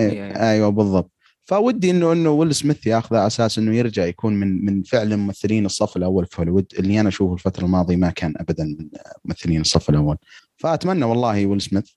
أيوه 0.49 0.69
بالضبط. 0.69 1.20
فودي 1.45 1.91
انه 1.91 2.11
إنه 2.11 2.29
ويل 2.29 2.55
سميث 2.55 2.87
ياخذه 2.87 3.17
على 3.17 3.27
أساس 3.27 3.57
إنه 3.57 3.75
يرجع 3.75 4.05
يكون 4.05 4.33
من 4.33 4.65
من 4.65 4.83
فعلا 4.83 5.15
ممثلين 5.15 5.65
الصف 5.65 5.97
الأول 5.97 6.25
في 6.25 6.41
هوليوود 6.41 6.73
اللي 6.79 6.99
أنا 6.99 7.09
أشوفه 7.09 7.33
الفترة 7.33 7.65
الماضية 7.65 7.95
ما 7.95 8.09
كان 8.09 8.33
ابدا 8.37 8.63
من 8.63 8.89
ممثلين 9.25 9.61
الصف 9.61 9.89
الأول. 9.89 10.17
فأتمنى 10.57 11.05
والله 11.05 11.45
ويل 11.45 11.61
سميث 11.61 11.89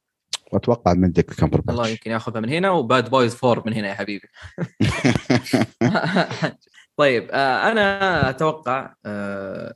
وأتوقع 0.52 0.94
بندكت 0.94 1.34
كامبر 1.34 1.62
الله 1.68 1.88
يمكن 1.88 2.10
ياخذها 2.10 2.40
من 2.40 2.48
هنا 2.48 2.70
و 2.70 2.80
Bad 2.80 3.10
Boys 3.10 3.34
Four 3.34 3.62
من 3.66 3.72
هنا 3.72 3.88
يا 3.88 3.94
حبيبي. 3.94 4.28
طيب 6.96 7.28
آه 7.32 7.72
أنا 7.72 8.30
أتوقع 8.30 8.94
آه 9.06 9.74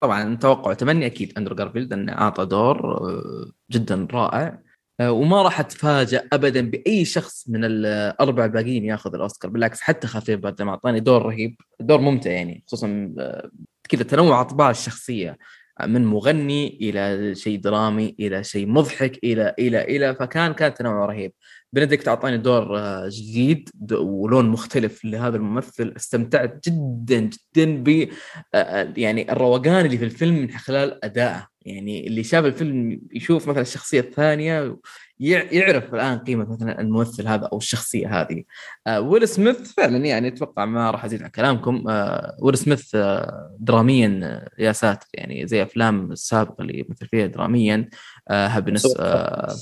طبعا 0.00 0.36
توقع 0.36 0.72
تمني 0.72 1.06
أكيد 1.06 1.32
أندرو 1.38 1.56
جارفيلد 1.56 1.92
إنه 1.92 2.12
أعطى 2.12 2.46
دور 2.46 2.96
آه، 2.96 3.50
جدا 3.70 4.08
رائع. 4.12 4.62
وما 5.00 5.42
راح 5.42 5.60
اتفاجئ 5.60 6.22
ابدا 6.32 6.70
بأي 6.70 7.04
شخص 7.04 7.48
من 7.48 7.64
الأربع 7.64 8.44
الباقيين 8.44 8.84
ياخذ 8.84 9.14
الأوسكار 9.14 9.50
بالعكس 9.50 9.80
حتى 9.80 10.06
خفيف 10.06 10.40
بعد 10.40 10.62
ما 10.62 10.70
أعطاني 10.70 11.00
دور 11.00 11.22
رهيب 11.22 11.60
دور 11.80 12.00
ممتع 12.00 12.30
يعني 12.30 12.64
خصوصا 12.66 13.14
آه، 13.18 13.50
كذا 13.88 14.02
تنوع 14.02 14.40
أطباع 14.40 14.70
الشخصية 14.70 15.38
من 15.86 16.04
مغني 16.04 16.78
إلى 16.80 17.34
شيء 17.34 17.60
درامي 17.60 18.16
إلى 18.20 18.44
شيء 18.44 18.66
مضحك 18.66 19.18
إلى 19.24 19.54
إلى 19.58 19.82
إلى 19.84 20.14
فكان 20.14 20.52
كان 20.52 20.74
تنوع 20.74 21.06
رهيب. 21.06 21.32
بنديكت 21.72 22.08
أعطاني 22.08 22.38
دور 22.38 22.78
آه، 22.78 23.08
جديد 23.08 23.70
ولون 23.92 24.48
مختلف 24.48 25.04
لهذا 25.04 25.36
الممثل 25.36 25.94
استمتعت 25.96 26.68
جدا 26.68 27.18
جدا 27.20 27.82
ب 27.82 28.08
آه، 28.54 28.56
آه، 28.56 28.94
يعني 28.96 29.32
الروقان 29.32 29.86
اللي 29.86 29.98
في 29.98 30.04
الفيلم 30.04 30.34
من 30.34 30.50
خلال 30.50 31.04
أدائه. 31.04 31.46
يعني 31.62 32.06
اللي 32.06 32.22
شاف 32.22 32.44
الفيلم 32.44 33.00
يشوف 33.12 33.48
مثلا 33.48 33.62
الشخصية 33.62 34.00
الثانية 34.00 34.76
يعرف 35.20 35.94
الآن 35.94 36.18
قيمة 36.18 36.52
مثلا 36.52 36.80
الممثل 36.80 37.28
هذا 37.28 37.46
أو 37.52 37.58
الشخصية 37.58 38.20
هذه. 38.20 38.44
آه 38.86 39.00
ويل 39.00 39.28
سميث 39.28 39.72
فعلا 39.72 39.96
يعني 39.96 40.28
أتوقع 40.28 40.64
ما 40.64 40.90
راح 40.90 41.04
أزيد 41.04 41.22
على 41.22 41.30
كلامكم. 41.30 41.84
آه 41.88 42.36
ويل 42.42 42.58
سميث 42.58 42.94
آه 42.94 43.56
دراميا 43.58 44.40
يا 44.58 44.72
ساتر 44.72 45.06
يعني 45.14 45.46
زي 45.46 45.62
أفلام 45.62 46.12
السابقة 46.12 46.62
اللي 46.62 46.86
مثل 46.88 47.06
فيها 47.06 47.26
دراميا. 47.26 47.88
آه 48.28 48.46
Happyness 48.46 48.96
آه 49.00 49.54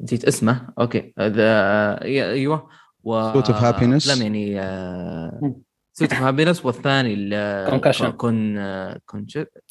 نسيت 0.00 0.24
اسمه. 0.24 0.68
أوكي. 0.78 1.12
آه 1.18 2.04
أيوه. 2.04 2.68
Pursuit 3.04 3.50
of 3.50 3.64
Happyness 3.64 4.10
أفلام 4.10 4.34
يعني 4.34 4.54
Pursuit 5.92 6.12
of 6.12 6.22
Happyness 6.22 6.64
والثاني 6.66 7.30
Concussion 7.70 8.10
con 8.10 8.58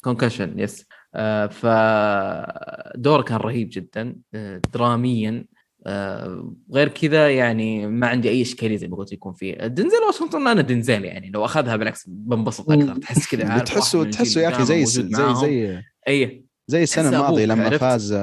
Concussion 0.02 0.58
yes 0.58 0.86
آه، 1.14 1.46
فدوره 1.46 3.22
كان 3.22 3.36
رهيب 3.36 3.68
جدا 3.72 4.16
آه، 4.34 4.60
دراميا 4.74 5.44
آه، 5.86 6.54
غير 6.72 6.88
كذا 6.88 7.30
يعني 7.30 7.86
ما 7.86 8.06
عندي 8.06 8.28
أي 8.28 8.42
إشكالية 8.42 8.76
زي 8.76 8.88
ما 8.88 8.96
قلت 8.96 9.12
يكون 9.12 9.32
فيه 9.32 9.54
دنزل 9.54 9.98
واشنطن. 10.06 10.46
أنا 10.46 10.62
دنزل 10.62 11.04
يعني 11.04 11.30
لو 11.30 11.44
أخذها 11.44 11.76
بالعكس 11.76 12.04
بنبسط 12.08 12.70
أكثر. 12.70 12.96
تحس 12.96 13.28
كذا 13.28 13.58
تحسه 13.58 14.04
تحسه 14.04 14.40
يا 14.40 14.48
أخي 14.48 14.64
زي 14.64 14.84
زي 14.84 15.08
زي 15.40 15.82
اي 16.08 16.44
زي 16.66 16.82
السنة 16.82 17.08
الماضية 17.08 17.46
لما 17.46 17.78
فاز 17.78 18.14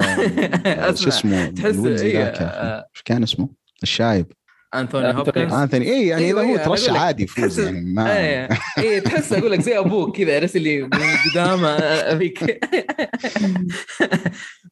شو 1.01 1.10
اسمه؟ 1.10 1.46
تحس 1.46 1.86
إيش 1.86 3.01
كان 3.05 3.24
اسمه؟ 3.24 3.50
الشايب. 3.84 4.31
أنثوني 4.75 5.13
هوبكنز. 5.13 5.53
أنثوني. 5.53 5.85
اي 5.85 6.07
يعني 6.07 6.31
إذا 6.31 6.41
هو 6.41 6.57
ترشح 6.57 6.93
عادي 7.01 7.23
يفوز 7.23 7.59
يعني 7.59 7.81
ما 7.93 8.17
اي 8.17 8.47
إيه 8.77 8.99
تحس 8.99 9.33
أقول 9.33 9.51
لك 9.51 9.61
زي 9.61 9.79
أبوك 9.79 10.17
كذا 10.17 10.35
عرفت 10.35 10.55
اللي 10.55 10.81
من 10.81 10.89
قدام 11.31 11.65
ابيك 11.65 12.39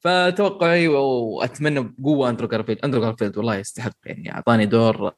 فتوقعي 0.03 0.87
واتمنى 0.87 1.93
بقوة 1.97 2.29
أندرو 2.29 2.47
جارفيلد. 2.47 2.79
أندرو 2.83 3.01
جارفيلد 3.01 3.37
والله 3.37 3.55
يستحق 3.55 3.91
يعني 4.05 4.33
أعطاني 4.33 4.65
دور 4.65 5.11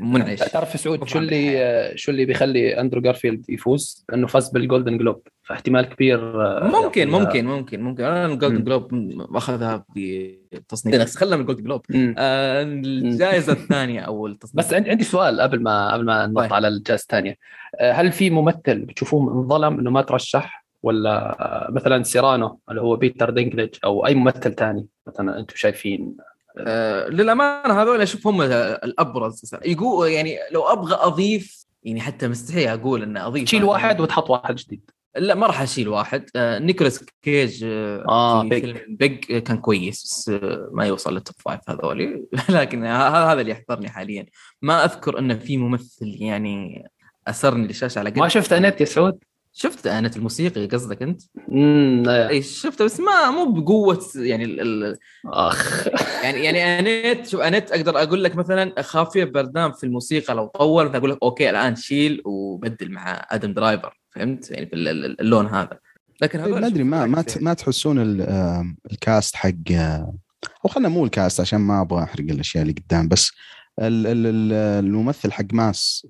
منعش. 0.00 0.38
تعرف 0.38 0.80
سعود 0.80 1.08
شو 1.08 1.18
اللي 1.18 1.92
شو 1.94 2.10
اللي 2.12 2.24
بيخلي 2.24 2.80
أندرو 2.80 3.00
جارفيلد 3.00 3.50
يفوز؟ 3.50 4.04
إنه 4.14 4.26
فاز 4.26 4.48
بال 4.48 4.61
Golden 4.61 4.98
Globe 4.98 5.22
فاحتمال 5.42 5.84
كبير 5.84 6.20
ممكن 6.64 7.08
ممكن 7.08 7.46
ممكن 7.46 7.80
ممكن. 7.80 8.04
أنا 8.04 8.26
ال 8.26 8.31
Golden 8.31 8.64
Globe 8.64 8.90
أخذها 9.36 9.84
بتصنيف. 10.52 10.96
بس 10.96 11.16
خلنا 11.16 11.36
من 11.36 11.42
ال 11.42 11.45
Golden 11.45 11.64
Globe 11.64 11.82
آه 12.18 12.62
الجائزة 12.62 13.52
الثانية 13.52 14.00
أو 14.00 14.26
التصنيف. 14.26 14.56
بس 14.56 14.74
عندي 14.74 15.04
سؤال 15.04 15.40
قبل 15.40 15.62
ما 15.62 15.92
قبل 15.92 16.04
ما 16.04 16.32
طيب. 16.36 16.52
على 16.52 16.68
الجائزة 16.68 17.02
الثانية. 17.02 17.36
آه، 17.80 17.92
هل 17.92 18.12
في 18.12 18.30
ممثل 18.30 18.78
بتشوفوه 18.78 19.32
انظلم 19.32 19.78
إنه 19.78 19.90
ما 19.90 20.02
ترشح؟ 20.02 20.66
ولا 20.82 21.36
مثلا 21.70 22.02
Cyrano 22.02 22.60
اللي 22.70 22.80
هو 22.80 22.96
بيتر 22.96 23.30
دينكليج 23.30 23.74
أو 23.84 24.06
أي 24.06 24.14
ممثل 24.14 24.54
ثاني 24.54 24.86
مثلا 25.06 25.38
أنتم 25.38 25.56
شايفين؟ 25.56 26.16
آه 26.58 27.08
للأمانة 27.08 27.82
هذول 27.82 28.00
أشوف 28.00 28.26
هم 28.26 28.42
الأبرز. 28.42 29.54
يقول 29.64 30.10
يعني 30.10 30.38
لو 30.52 30.62
أبغى 30.62 30.94
أضيف 30.94 31.66
يعني 31.82 32.00
حتى 32.00 32.28
مستحيل 32.28 32.68
أقول 32.68 33.02
ان 33.02 33.16
أضيف. 33.16 33.48
شيل 33.48 33.64
واحد 33.64 34.00
وتحط 34.00 34.30
واحد 34.30 34.54
جديد. 34.56 34.90
لا 35.16 35.34
ما 35.34 35.46
راح 35.46 35.60
أشيل 35.62 35.88
واحد. 35.88 36.30
آه 36.36 36.58
نيكولاس 36.58 37.04
كيج 37.22 37.64
آه, 37.64 38.04
آه 38.08 38.42
في 38.42 38.48
بيج. 38.48 38.60
فيلم 38.60 38.96
بيج 38.96 39.18
كان 39.38 39.56
كويس 39.58 40.02
بس 40.04 40.30
ما 40.72 40.84
يوصل 40.84 41.14
لل 41.14 41.23
top 41.23 41.36
five 41.38 41.60
هذولي. 41.70 42.26
لكن 42.48 42.84
هذا 42.84 43.40
اللي 43.40 43.52
يحضرني 43.52 43.88
حاليا. 43.88 44.26
ما 44.62 44.84
أذكر 44.84 45.18
إنه 45.18 45.34
في 45.34 45.56
ممثل 45.56 46.16
يعني 46.20 46.88
أسرني 47.28 47.66
للشاشة 47.66 47.98
على 47.98 48.10
قد 48.10 48.18
ما 48.18 48.28
شفت 48.28 48.52
أنت 48.52 48.80
يا 48.80 48.86
سعود؟ 48.86 49.18
شفت 49.58 49.86
انت 49.86 50.16
الموسيقي 50.16 50.66
قصدك 50.66 51.02
أنت؟ 51.02 51.22
امم 51.52 52.08
إي 52.08 52.42
شفته 52.42 52.84
بس 52.84 53.00
ما 53.00 53.30
مو 53.30 53.52
بقوة 53.52 54.06
يعني 54.16 54.44
ال 54.44 54.96
أخ. 55.26 55.88
يعني 56.22 56.44
يعني 56.44 56.78
انيت 56.78 57.26
شوف 57.26 57.40
انيت 57.40 57.70
أقدر 57.70 58.02
أقول 58.02 58.24
لك 58.24 58.36
مثلا 58.36 58.82
خافيه 58.82 59.24
بردام 59.24 59.72
في 59.72 59.84
الموسيقى 59.84 60.34
لو 60.34 60.46
طول 60.46 60.92
فأقول 60.92 61.10
لك 61.10 61.18
okay 61.22 61.50
الآن 61.50 61.76
شيل 61.76 62.22
وبدل 62.24 62.90
مع 62.90 63.26
آدم 63.30 63.52
درايفر 63.52 64.00
فهمت؟ 64.10 64.50
يعني 64.50 64.66
في 64.66 64.76
اللون 64.76 65.46
هذا. 65.46 65.78
لكن 66.22 66.40
ما 66.40 66.66
أدري 66.66 66.84
ما 66.84 67.06
ما 67.06 67.24
ما 67.40 67.54
تحسون 67.54 67.98
ال 68.92 69.01
cast 69.01 69.36
حق 69.36 69.72
أو 70.64 70.68
خلينا 70.68 70.88
مو 70.88 71.04
ال 71.04 71.11
cast 71.11 71.40
عشان 71.40 71.60
ما 71.60 71.80
أبغى 71.80 72.02
أحرق 72.02 72.24
الأشياء 72.24 72.62
اللي 72.62 72.74
قدام 72.74 73.08
بس 73.08 73.32
الممثل 73.80 75.32
حق 75.32 75.44
ماس 75.52 76.06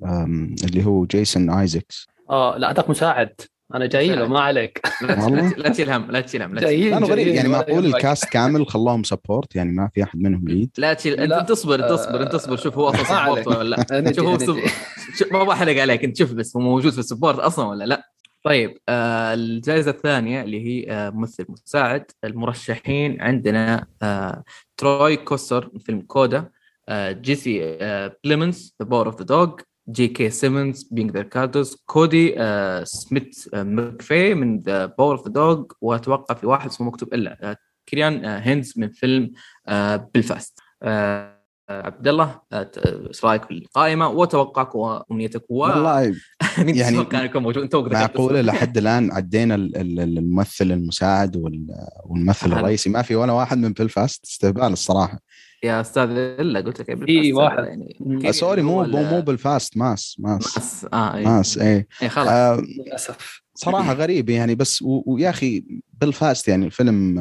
اللي 0.64 0.84
هو 0.84 1.06
جيسون 1.06 1.50
ايزاكس 1.50 2.06
آه 2.30 2.58
لا 2.58 2.70
هذاك 2.70 2.90
مساعد. 2.90 3.40
أنا 3.74 3.86
جاي 3.86 4.08
له 4.08 4.26
ما 4.28 4.40
عليك. 4.40 4.80
لا 5.02 5.68
تشيل 5.68 5.90
هم 5.90 6.10
لا 6.10 6.20
تشيل 6.20 6.42
هم 6.42 6.54
لا 6.54 6.98
غريب 6.98 7.28
يعني 7.28 7.48
معقول 7.48 7.86
ال 7.86 7.94
cast 7.94 8.24
كامل 8.24 8.66
خلاهم 8.66 9.02
support 9.02 9.56
يعني 9.56 9.72
ما 9.72 9.90
في 9.94 10.02
أحد 10.02 10.18
منهم 10.18 10.48
lead 10.48 10.70
لا 10.78 10.94
تشيل 10.94 11.20
أنت 11.20 11.48
تصبر 11.48 11.88
تصبر 11.88 12.22
أنت 12.22 12.32
تصبر. 12.32 12.56
شوف 12.56 12.78
هو 12.78 12.88
أصلا 12.88 13.24
support 13.24 13.46
ولا 13.46 13.76
لا. 13.76 14.12
شوف 14.12 15.32
هو 15.32 15.38
ما 15.38 15.44
بحرق 15.44 15.80
عليك. 15.80 16.04
أنت 16.04 16.16
شوف 16.16 16.32
بس 16.32 16.56
هو 16.56 16.62
موجود 16.62 16.92
في 16.92 16.98
ال 16.98 17.03
support 17.03 17.38
أصلا 17.38 17.66
ولا 17.68 17.84
لا. 17.84 18.10
طيب 18.44 18.78
آه 18.88 19.34
الجائزة 19.34 19.90
الثانية 19.90 20.42
اللي 20.42 20.66
هي 20.66 20.90
آه 20.92 21.10
ممثل 21.10 21.46
مساعد 21.48 22.10
المرشحين 22.24 23.20
عندنا 23.20 23.86
آه 24.02 24.44
تروي 24.76 25.16
كوتسور 25.16 25.70
من 25.72 25.78
فيلم 25.80 26.00
CODA 26.00 26.50
آه 26.88 27.12
جيسي 27.12 27.60
آه 27.64 28.16
بليمنز 28.24 28.74
The 28.82 28.88
Power 28.88 29.06
of 29.06 29.18
the 29.18 29.24
Dog 29.24 29.54
جي 29.88 30.08
كي 30.08 30.30
سيمونز 30.30 30.88
Being 30.90 31.10
the 31.10 31.22
Ricardos 31.22 31.76
كودي 31.86 32.34
آه 32.40 32.84
سميث 32.84 33.54
آه 33.54 33.62
مكفي 33.62 34.34
من 34.34 34.60
The 34.60 34.86
Power 34.86 35.16
of 35.16 35.26
the 35.26 35.32
Dog 35.32 35.64
وأتوقع 35.80 36.34
في 36.34 36.46
واحد 36.46 36.70
اسمه 36.70 36.86
مكتوب 36.86 37.14
إلا. 37.14 37.50
آه 37.50 37.56
كيران 37.88 38.24
آه 38.24 38.38
هينز 38.38 38.74
من 38.76 38.88
فيلم 38.88 39.32
آه 39.68 40.10
بلفاست 40.14 40.60
آه 40.82 41.36
عبد 41.70 42.08
الله 42.08 42.40
آه، 42.52 42.70
إيش 43.08 43.24
رأيك 43.24 43.44
في 43.44 43.50
القائمة؟ 43.50 44.08
وتوقعك 44.08 44.74
وامنيتك 44.74 45.44
و 45.48 45.54
والله 45.54 46.02
يعني 46.58 47.04
كان 47.12 47.24
يكون 47.24 47.42
موجود. 47.42 47.62
أنت 47.62 47.76
معقوله 47.76 48.40
لحد 48.40 48.78
الآن 48.82 49.12
عدينا 49.12 49.54
الممثل 49.54 50.72
المساعد 50.72 51.36
والممثل 51.36 52.52
الرئيسي. 52.52 52.90
ما 52.90 53.02
في 53.02 53.16
ولا 53.16 53.32
واحد 53.32 53.58
من 53.58 53.72
بلفاست 53.72 54.24
استهبال 54.24 54.72
الصراحة. 54.72 55.18
يا 55.66 55.80
أستاذ 55.80 56.10
الا 56.10 56.60
قلت 56.60 56.80
لك 56.80 57.04
في 57.06 57.32
واحد. 57.32 57.64
يعني. 57.64 58.32
sorry 58.32 58.62
مو 58.62 58.84
مو 58.84 59.02
مو 59.02 59.20
Belfast، 59.20 59.76
Mass 59.76 60.16
Mass. 60.18 60.56
Mass. 60.58 60.86
آه 60.92 61.16
إيه. 61.16 61.24
Mass 61.24 61.58
إيه, 61.58 61.86
إيه 62.02 62.08
خلاص. 62.08 62.28
آه 62.28 62.60
للأسف. 62.60 63.42
صراحة 63.54 63.92
غريب 64.02 64.30
يعني 64.30 64.54
بس 64.54 64.82
ويا 64.82 65.30
أخي 65.30 65.64
بالفاست 66.00 66.48
يعني 66.48 66.66
الفيلم 66.66 67.18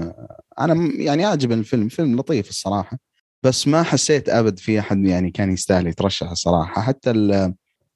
أنا 0.60 0.92
يعني 0.96 1.26
اعجبني 1.26 1.60
الفيلم 1.60 1.88
فيلم 1.88 2.16
لطيف 2.20 2.50
الصراحة 2.50 2.98
بس 3.44 3.68
ما 3.68 3.84
حسيت 3.84 4.30
أبد 4.30 4.60
في 4.60 4.80
أحد 4.80 5.06
يعني 5.06 5.32
كان 5.32 5.52
يستاهل 5.54 5.88
يترشح 5.88 6.32
الصراحة. 6.32 6.82
حتى 6.82 7.12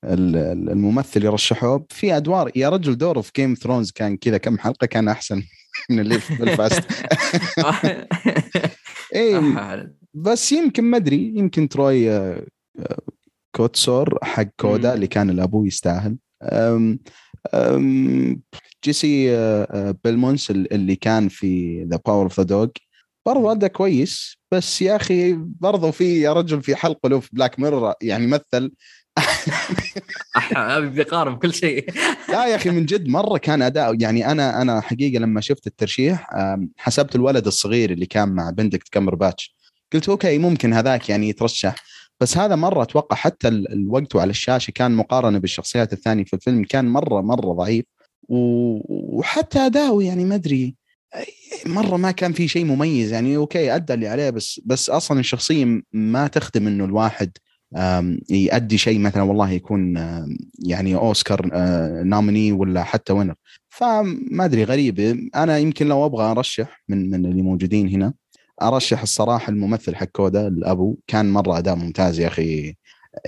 الممثل 0.06 1.26
يرشحوه 1.26 1.86
في 1.90 2.18
أدوار 2.18 2.52
يا 2.56 2.70
رجل 2.70 2.98
دوره 2.98 3.22
في 3.22 3.32
Game 3.36 3.54
Thrones 3.54 3.92
كان 3.92 4.18
كذا 4.18 4.38
كم 4.38 4.58
حلقة 4.58 4.88
كان 4.88 5.08
أحسن 5.08 5.44
من 5.90 6.00
اللي 6.00 6.20
في 6.20 6.36
بالفاست. 6.36 6.84
اي 9.16 9.40
بس 10.20 10.52
يمكن 10.52 10.84
ما 10.84 10.98
أدري 10.98 11.34
يمكن 11.36 11.70
تروي 11.70 12.12
آه، 12.12 12.46
آه، 12.80 13.00
كوتسور 13.56 14.20
حق 14.24 14.48
CODA 14.60 14.94
اللي 14.94 15.08
كان 15.08 15.30
الأبو 15.30 15.66
يستاهل. 15.66 16.18
أم 16.44 17.00
أم 17.54 18.42
جيسي 18.84 19.36
آه، 19.38 19.96
بليمنز 20.04 20.52
اللي 20.52 20.96
كان 20.96 21.30
في 21.30 21.84
The 21.84 22.00
Power 22.06 22.24
of 22.24 22.40
the 22.40 22.46
Dog 22.46 22.68
برضه 23.26 23.52
ادى 23.52 23.70
كويس 23.70 24.38
بس 24.52 24.82
يا 24.82 24.96
أخي 24.96 25.34
برضه 25.38 25.92
في 25.92 26.22
يا 26.22 26.34
رجل 26.34 26.62
في 26.64 26.76
حلقة 26.76 27.10
له 27.10 27.20
في 27.20 27.30
Black 27.34 27.60
Mirror 27.60 27.94
يعني 28.02 28.28
مثل. 28.28 28.72
هذا 30.56 30.80
بيقارن 30.80 31.36
كل 31.36 31.54
شيء. 31.54 31.92
لا 32.30 32.48
يا 32.48 32.56
أخي 32.56 32.70
من 32.70 32.86
جد 32.86 33.08
مرة 33.08 33.38
كان 33.38 33.62
أداء 33.62 34.02
يعني 34.02 34.32
أنا 34.32 34.62
أنا 34.62 34.82
حقيقة 34.82 35.20
لما 35.20 35.42
شفت 35.42 35.68
الترشيح 35.68 36.30
حسبت 36.78 37.16
الولد 37.16 37.48
الصغير 37.48 37.92
اللي 37.92 38.06
كان 38.06 38.30
مع 38.30 38.50
بندكت 38.50 38.90
كمبرباتش 38.92 39.59
قلت 39.94 40.10
okay 40.10 40.38
ممكن 40.38 40.74
هذاك 40.74 41.10
يعني 41.10 41.30
يترشح. 41.30 41.76
بس 42.20 42.38
هذا 42.38 42.56
مرة 42.56 42.84
أتوقع 42.84 43.16
حتى 43.16 43.48
الوقت 43.48 44.16
على 44.16 44.30
الشاشة 44.30 44.72
كان 44.72 44.92
مقارنة 44.92 45.38
بالشخصيات 45.38 45.94
الثانية 45.94 46.24
في 46.24 46.34
الفيلم 46.34 46.64
كان 46.64 46.86
مرة 46.86 47.22
مرة 47.22 47.54
ضعيف. 47.54 47.86
وحتى 48.30 49.60
أداؤه 49.60 50.04
يعني 50.04 50.26
ما 50.26 50.36
أدري 50.36 50.76
مرة 51.66 51.98
ما 51.98 52.12
كان 52.12 52.34
في 52.34 52.48
شيء 52.48 52.66
مميز. 52.66 53.12
يعني 53.12 53.38
okay 53.38 53.76
أدى 53.76 53.94
اللي 53.94 54.08
عليه 54.08 54.30
بس 54.30 54.62
بس 54.66 54.90
أصلا 54.90 55.20
الشخصية 55.20 55.82
ما 55.94 56.28
تخدم 56.28 56.68
إنه 56.68 56.86
الواحد 56.86 57.32
يؤدي 58.30 58.78
شيء 58.78 59.00
مثلا 59.00 59.24
والله 59.24 59.52
يكون 59.52 59.98
يعني 60.60 60.96
أوسكار 60.96 61.46
نامني 62.04 62.52
ولا 62.52 62.84
حتى 62.84 63.14
وينر 63.14 63.36
فما 63.70 64.46
أدري 64.46 64.64
غريب. 64.64 65.30
أنا 65.36 65.58
يمكن 65.58 65.88
لو 65.88 66.06
أبغى 66.06 66.32
أرشح 66.32 66.84
من 66.90 67.10
من 67.10 67.26
اللي 67.26 67.42
موجودين 67.42 67.90
هنا. 67.90 68.14
أرشح 68.62 69.02
الصراحة 69.02 69.50
الممثل 69.50 69.96
حق 69.96 70.06
كودا 70.06 70.48
الابو 70.48 70.98
كان 71.08 71.32
مرة 71.32 71.58
أداء 71.58 71.76
ممتاز 71.76 72.20
يا 72.20 72.28
أخي. 72.28 72.76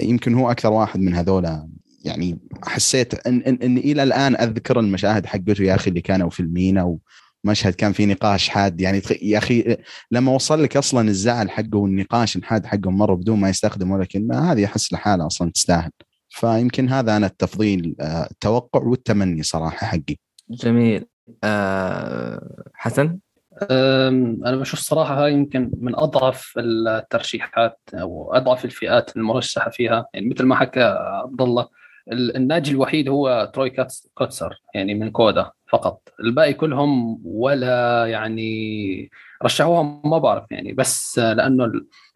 يمكن 0.01 0.33
هو 0.33 0.51
أكثر 0.51 0.71
واحد 0.73 0.99
من 0.99 1.15
هذولا. 1.15 1.67
يعني 2.03 2.39
حسيت 2.63 3.27
إن, 3.27 3.41
إن, 3.41 3.59
إن 3.63 3.77
إلى 3.77 4.03
الآن 4.03 4.35
أذكر 4.35 4.79
المشاهد 4.79 5.25
حقته 5.25 5.63
يا 5.63 5.75
أخي 5.75 5.89
اللي 5.89 6.01
كانوا 6.01 6.29
في 6.29 6.39
المينا 6.39 6.97
ومشهد 7.45 7.73
كان 7.73 7.91
في 7.91 8.05
نقاش 8.05 8.49
حاد. 8.49 8.81
يعني 8.81 9.01
يا 9.21 9.37
أخي 9.37 9.77
لما 10.11 10.31
وصل 10.31 10.63
لك 10.63 10.77
أصلا 10.77 11.09
الزعل 11.09 11.51
حقه 11.51 11.77
والنقاش 11.77 12.35
الحاد 12.35 12.65
حقه 12.65 12.91
مره 12.91 13.15
بدون 13.15 13.39
ما 13.39 13.49
يستخدم 13.49 13.91
ولا 13.91 14.05
كلمه 14.05 14.51
هذه 14.51 14.65
أحس 14.65 14.93
لحالها 14.93 15.27
أصلا 15.27 15.51
تستاهل. 15.51 15.91
فيمكن 16.29 16.89
هذا 16.89 17.17
أنا 17.17 17.27
التفضيل 17.27 17.95
آه، 17.99 18.27
التوقع 18.31 18.81
والتمني 18.81 19.43
صراحة 19.43 19.87
حقي. 19.87 20.17
جميل. 20.49 21.05
أه 21.43 22.63
حسن؟ 22.73 23.19
أنا 24.45 24.55
بشوف 24.55 24.79
صراحة 24.79 25.25
هاي 25.25 25.33
يمكن 25.33 25.71
من 25.77 25.95
أضعف 25.95 26.53
الترشيحات 26.57 27.79
أو 27.93 28.33
أضعف 28.33 28.65
الفئات 28.65 29.17
المرشحة 29.17 29.69
فيها. 29.69 30.05
يعني 30.13 30.29
مثل 30.29 30.45
ما 30.45 30.55
حكى 30.55 30.83
عبد 31.23 31.41
الله 31.41 31.67
الناجي 32.11 32.71
الوحيد 32.71 33.09
هو 33.09 33.51
تروي 33.53 33.73
كوتسر 34.13 34.61
يعني 34.75 34.93
من 34.93 35.11
كودا 35.11 35.51
فقط. 35.69 36.09
الباقي 36.19 36.53
كلهم 36.53 37.21
ولا 37.25 38.05
يعني 38.05 39.09
رشحوهم 39.43 40.01
ما 40.05 40.17
بعرف 40.17 40.51
يعني. 40.51 40.73
بس 40.73 41.19
لأنه 41.19 41.71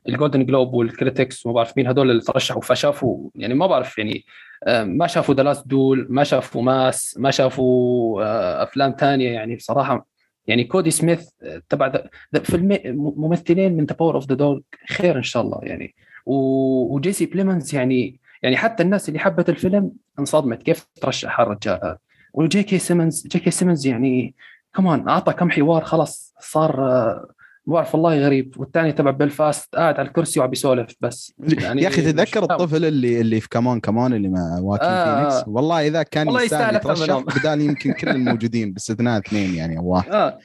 ال 0.09 0.14
Golden 0.14 0.45
Globe 0.45 0.73
وال 0.73 0.89
Critics 0.89 1.45
وما 1.45 1.55
بعرف 1.55 1.77
مين 1.77 1.87
هذول 1.87 2.11
اللي 2.11 2.21
ترشحوا 2.21 2.61
فشافوا 2.61 3.29
يعني 3.35 3.53
ما 3.53 3.67
بعرف 3.67 3.97
يعني 3.97 4.25
ما 4.67 5.07
شافوا 5.07 5.35
The 5.35 5.43
Last 5.43 5.67
Duel 5.67 6.07
ما 6.09 6.23
شافوا 6.23 6.61
Mass 6.61 7.15
ما 7.19 7.31
شافوا 7.31 8.23
آه، 8.23 8.63
أفلام 8.63 8.95
ثانية 8.99 9.31
يعني. 9.31 9.55
بصراحة 9.55 10.07
يعني 10.47 10.63
كودي 10.63 10.91
سميث 10.91 11.29
تبع 11.69 12.03
فيلم 12.43 12.79
ممثلين 13.17 13.77
من 13.77 13.85
The 13.85 13.95
Power 13.95 14.15
of 14.15 14.29
the 14.29 14.35
Dog 14.35 14.59
خير 14.89 15.17
إن 15.17 15.23
شاء 15.23 15.43
الله 15.43 15.59
يعني. 15.63 15.95
وجيسي 16.25 17.25
بليمنز 17.25 17.75
يعني 17.75 18.19
يعني 18.43 18.57
حتى 18.57 18.83
الناس 18.83 19.09
اللي 19.09 19.19
حبت 19.19 19.49
الفيلم 19.49 19.91
انصدمت 20.19 20.63
كيف 20.63 20.87
ترشح 21.01 21.39
الرجال؟ 21.39 21.97
وجي 22.33 22.63
كي 22.63 22.79
سيمنز 22.79 23.27
جي 23.27 23.39
كي 23.39 23.51
سيمنز 23.51 23.87
يعني 23.87 24.35
كمان 24.75 25.09
أعطى 25.09 25.33
كم 25.33 25.51
حوار 25.51 25.83
خلاص 25.83 26.33
صار 26.39 27.25
ما 27.67 27.73
بعرف 27.73 27.95
والله 27.95 28.19
غريب 28.19 28.53
والثاني 28.57 28.91
تبع 28.91 29.11
بلفاست 29.11 29.75
قاعد 29.75 29.99
على 29.99 30.07
الكرسي 30.07 30.39
وعم 30.39 30.49
بيسولف 30.49 30.95
بس. 31.01 31.33
يعني 31.39 31.81
يا 31.81 31.87
أخي 31.87 32.01
تتذكر 32.01 32.43
الطفل 32.43 32.85
اللي 32.85 33.21
اللي 33.21 33.39
في 33.39 33.49
C'mon 33.49 33.79
C'mon 33.79 34.13
اللي 34.13 34.27
مع 34.27 34.59
واكين 34.61 34.87
آه 34.87 35.29
فينيكس 35.29 35.47
والله 35.47 35.87
إذا 35.87 36.03
كان 36.03 36.27
والله 36.27 36.41
يستاهل 36.41 36.75
يترشح 36.75 37.19
بدال 37.19 37.61
يمكن 37.61 37.93
كل 37.99 38.09
الموجودين 38.09 38.73
باستثناء 38.73 39.19
اثنين 39.19 39.55
يعني 39.55 39.77
أو 39.77 39.85
واحد 39.85 40.11
آه. 40.11 40.39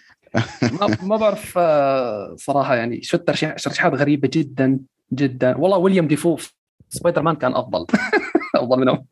ما 0.63 0.97
ما 1.03 1.17
بعرف 1.17 1.59
آه، 1.59 2.35
صراحة 2.39 2.75
يعني 2.75 3.03
شو 3.03 3.17
الترشيحات 3.17 3.95
غريبة 3.95 4.31
جدا 4.33 4.79
جدا. 5.13 5.57
والله 5.57 5.79
ويليام 5.79 6.09
ديفو 6.09 6.37
سبايدر 6.89 7.23
مان 7.23 7.37
كان 7.37 7.55
أفضل. 7.55 7.87
أفضل 8.57 8.81
منهم. 8.81 9.05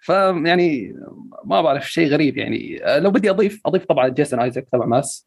فيعني 0.00 0.94
ما 1.44 1.62
بعرف 1.62 1.90
شيء 1.90 2.08
غريب 2.08 2.36
يعني. 2.36 2.84
آه، 2.84 2.98
لو 2.98 3.10
بدي 3.10 3.30
اضيف 3.30 3.60
أضيف 3.66 3.84
طبعا 3.84 4.08
جيسون 4.08 4.40
ايزاكس 4.40 4.68
تبع 4.72 4.86
Mass 4.86 5.26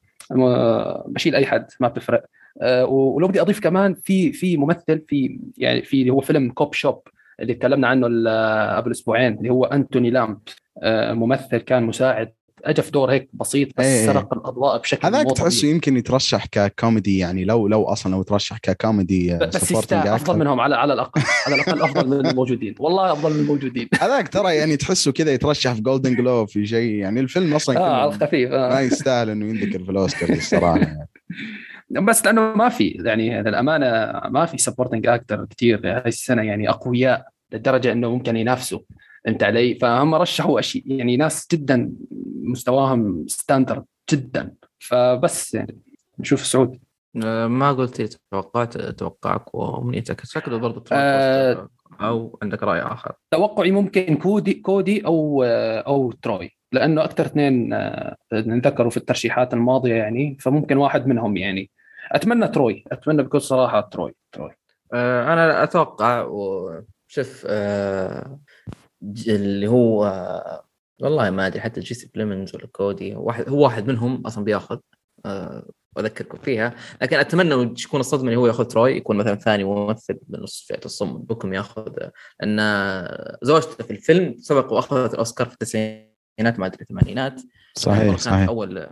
بشيل 1.07 1.35
أي 1.35 1.45
حد 1.45 1.67
ما 1.79 1.87
بتفرق. 1.87 2.25
آه، 2.61 2.85
ولو 2.85 3.27
بدي 3.27 3.41
أضيف 3.41 3.59
كمان 3.59 3.93
في 3.93 4.33
في 4.33 4.57
ممثل 4.57 5.05
في 5.07 5.39
يعني 5.57 5.81
في 5.81 6.01
اللي 6.01 6.13
هو 6.13 6.21
فيلم 6.21 6.51
Copshop 6.51 7.07
اللي 7.39 7.53
تكلمنا 7.53 7.87
عنه 7.87 8.07
قبل 8.77 8.91
أسبوعين 8.91 9.37
اللي 9.37 9.49
هو 9.49 9.65
انتوني 9.65 10.09
لامب 10.09 10.39
آه، 10.83 11.13
ممثل 11.13 11.57
كان 11.57 11.83
مساعد 11.83 12.33
اجى 12.63 12.81
في 12.81 12.91
دور 12.91 13.11
هيك 13.11 13.29
بسيط 13.33 13.67
بس 13.77 13.85
إيه 13.85 14.05
سرق 14.05 14.33
الأضواء 14.33 14.77
بشكل 14.77 15.07
هذاك 15.07 15.31
تحسه 15.37 15.67
يمكن 15.67 15.97
يترشح 15.97 16.45
ككوميدي 16.45 17.17
يعني 17.17 17.45
لو 17.45 17.67
لو 17.67 17.83
أصلا 17.83 18.11
لو 18.11 18.23
ترشح 18.23 18.57
ككوميدي 18.57 19.37
بس 19.37 19.71
يستاهل 19.71 20.07
أفضل 20.07 20.39
منهم 20.39 20.59
على 20.59 20.75
على 20.75 20.93
الأقل 20.93 21.21
على 21.47 21.55
الأقل 21.55 21.81
أفضل 21.81 22.07
من 22.07 22.25
الموجودين. 22.25 22.75
والله 22.79 23.11
أفضل 23.11 23.33
من 23.33 23.39
الموجودين. 23.39 23.87
هذاك 24.01 24.27
ترى 24.27 24.55
يعني 24.55 24.77
تحسه 24.77 25.11
كذا 25.11 25.33
يترشح 25.33 25.73
في 25.73 25.81
Golden 25.81 26.15
Globe 26.15 26.47
في 26.47 26.65
شيء 26.65 26.93
يعني 26.93 27.19
الفيلم 27.19 27.53
أصلا 27.53 27.77
آه 27.77 28.01
على 28.01 28.09
الخفيف 28.09 28.51
آه. 28.51 28.69
ما 28.69 28.81
يستاهل 28.81 29.29
إنه 29.29 29.45
ينذكر 29.45 29.83
في 29.83 29.91
الأوسكار 29.91 30.29
الصراحة 30.29 30.77
يعني. 30.77 31.07
بس 32.07 32.25
لأنه 32.25 32.41
ما 32.41 32.69
في 32.69 32.87
يعني 32.87 33.43
للأمانة 33.43 33.87
ما 34.29 34.45
في 34.45 34.57
supporting 34.57 35.07
actor 35.07 35.45
كثير 35.45 35.81
هاي 35.83 36.07
السنة 36.07 36.41
يعني 36.41 36.69
أقوياء 36.69 37.25
لدرجة 37.51 37.91
إنه 37.91 38.09
ممكن 38.09 38.37
ينافسوا. 38.37 38.79
أنت 39.27 39.43
علي 39.43 39.75
فهم 39.75 40.15
رشحوا 40.15 40.59
اشياء 40.59 40.83
يعني 40.87 41.17
ناس 41.17 41.47
جدا 41.51 41.91
مستواهم 42.43 43.25
standard 43.27 43.85
جدا. 44.11 44.53
فبس 44.79 45.53
يعني 45.53 45.77
نشوف 46.19 46.45
سعود. 46.45 46.79
أه، 47.23 47.47
ما 47.47 47.71
قلت 47.71 48.19
توقعت 48.31 48.77
توقعك 48.77 49.55
وأمنيتك. 49.55 50.25
شكله 50.25 50.57
برضه 50.57 50.83
أه 50.91 51.69
أو 52.01 52.39
عندك 52.43 52.63
رأي 52.63 52.81
آخر. 52.81 53.13
توقعي 53.31 53.71
ممكن 53.71 54.15
كودي 54.15 54.53
كودي 54.53 55.05
أو 55.05 55.43
أو 55.87 56.11
تروي. 56.11 56.51
لأنه 56.71 57.03
أكثر 57.03 57.25
اثنين 57.25 57.69
نذكروا 58.33 58.89
في 58.89 58.97
الترشيحات 58.97 59.53
الماضية 59.53 59.93
يعني 59.93 60.37
فممكن 60.39 60.77
واحد 60.77 61.07
منهم 61.07 61.37
يعني. 61.37 61.69
أتمنى 62.11 62.47
تروي. 62.47 62.83
أتمنى 62.91 63.23
بكل 63.23 63.41
صراحة 63.41 63.81
تروي 63.81 64.15
تروي. 64.31 64.51
أنا 64.93 65.63
أتوقع 65.63 66.21
وشوف 66.21 67.45
أه 67.49 68.39
اللي 69.27 69.67
هو 69.67 70.03
والله 71.01 71.29
ما 71.29 71.47
أدري 71.47 71.61
حتى 71.61 71.79
جيسي 71.79 72.11
بليمنز 72.15 72.55
ولا 72.55 72.67
كودي 72.67 73.15
واحد 73.15 73.49
هو 73.49 73.63
واحد 73.63 73.87
منهم 73.87 74.27
أصلا 74.27 74.43
بيأخذ 74.43 74.79
أه 75.25 75.69
اذكركم 75.99 76.37
فيها. 76.37 76.75
لكن 77.01 77.17
أتمنى 77.17 77.75
تكون 77.75 77.99
الصدمة 77.99 78.27
اللي 78.27 78.35
هو 78.35 78.47
يأخذ 78.47 78.65
تروي 78.65 78.97
يكون 78.97 79.17
مثلا 79.17 79.35
ثاني 79.35 79.63
ممثل 79.63 80.19
بنص 80.27 80.65
فئة 80.67 80.85
الصم 80.85 81.17
بكم 81.17 81.53
يأخذ 81.53 81.93
لأن 82.39 82.59
زوجته 83.43 83.83
في 83.83 83.91
الفيلم 83.91 84.35
سبق 84.37 84.73
واخذت 84.73 85.13
الأوسكار 85.13 85.47
في 85.47 85.53
التسعينات 85.53 86.59
ما 86.59 86.65
أدري 86.65 86.81
الثمانينات 86.81 87.41
صحيح 87.75 88.17
صحيح. 88.17 88.47
أول 88.47 88.87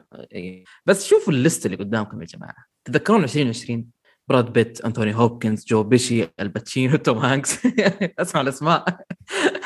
بس 0.86 1.06
شوفوا 1.06 1.34
ال 1.34 1.40
list 1.40 1.66
اللي 1.66 1.78
قدامكم 1.78 2.22
يا 2.22 2.26
جماعة. 2.26 2.66
تتذكرون 2.86 3.24
2020 3.24 3.86
براد 4.28 4.54
بيت 4.54 4.82
أنتوني 4.82 5.16
هوبكنز 5.16 5.66
جو 5.66 5.84
بيشي 5.84 6.28
الباتشينو 6.40 6.98
توم 6.98 7.18
هانكس. 7.18 7.60
أسمع 8.20 8.42
الأسماء. 8.42 8.86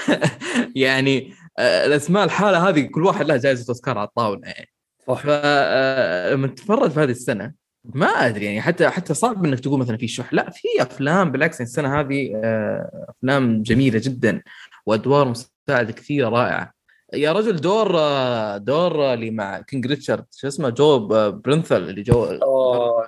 يعني 0.75 1.33
آه، 1.59 1.85
الأسماء 1.85 2.23
الحالة 2.23 2.69
هذه 2.69 2.81
كل 2.81 3.05
واحد 3.05 3.25
له 3.25 3.37
جائزة 3.37 3.69
أوسكار 3.69 3.97
على 3.97 4.07
الطاولة. 4.07 4.41
يعني 4.47 4.69
صح 5.07 5.21
فلما 5.21 6.47
تتفرج 6.47 6.91
في 6.91 6.99
هذه 6.99 7.11
السنة 7.11 7.53
ما 7.85 8.07
أدري 8.07 8.45
يعني 8.45 8.61
حتى 8.61 8.89
حتى 8.89 9.13
صعب 9.13 9.45
إنك 9.45 9.59
تقول 9.59 9.79
مثلا 9.79 9.97
في 9.97 10.07
شح. 10.07 10.33
لا 10.33 10.49
في 10.49 10.67
أفلام 10.79 11.31
بالعكس 11.31 11.61
السنة 11.61 11.99
هذه 11.99 12.31
آه، 12.43 13.05
أفلام 13.09 13.63
جميلة 13.63 14.01
جدا 14.03 14.41
وأدوار 14.85 15.27
مساعدة 15.27 15.91
كثيرة 15.91 16.29
رائعة. 16.29 16.73
يا 17.13 17.31
رجل 17.31 17.55
دور 17.55 17.99
آه، 17.99 18.57
دور 18.57 19.13
اللي 19.13 19.31
مع 19.31 19.61
King 19.61 19.87
Richard 19.87 20.25
شو 20.31 20.47
اسمه؟ 20.47 20.69
جون 20.69 21.07
بيرنثال 21.31 21.77
اللي 21.77 22.01
جو 22.01 22.39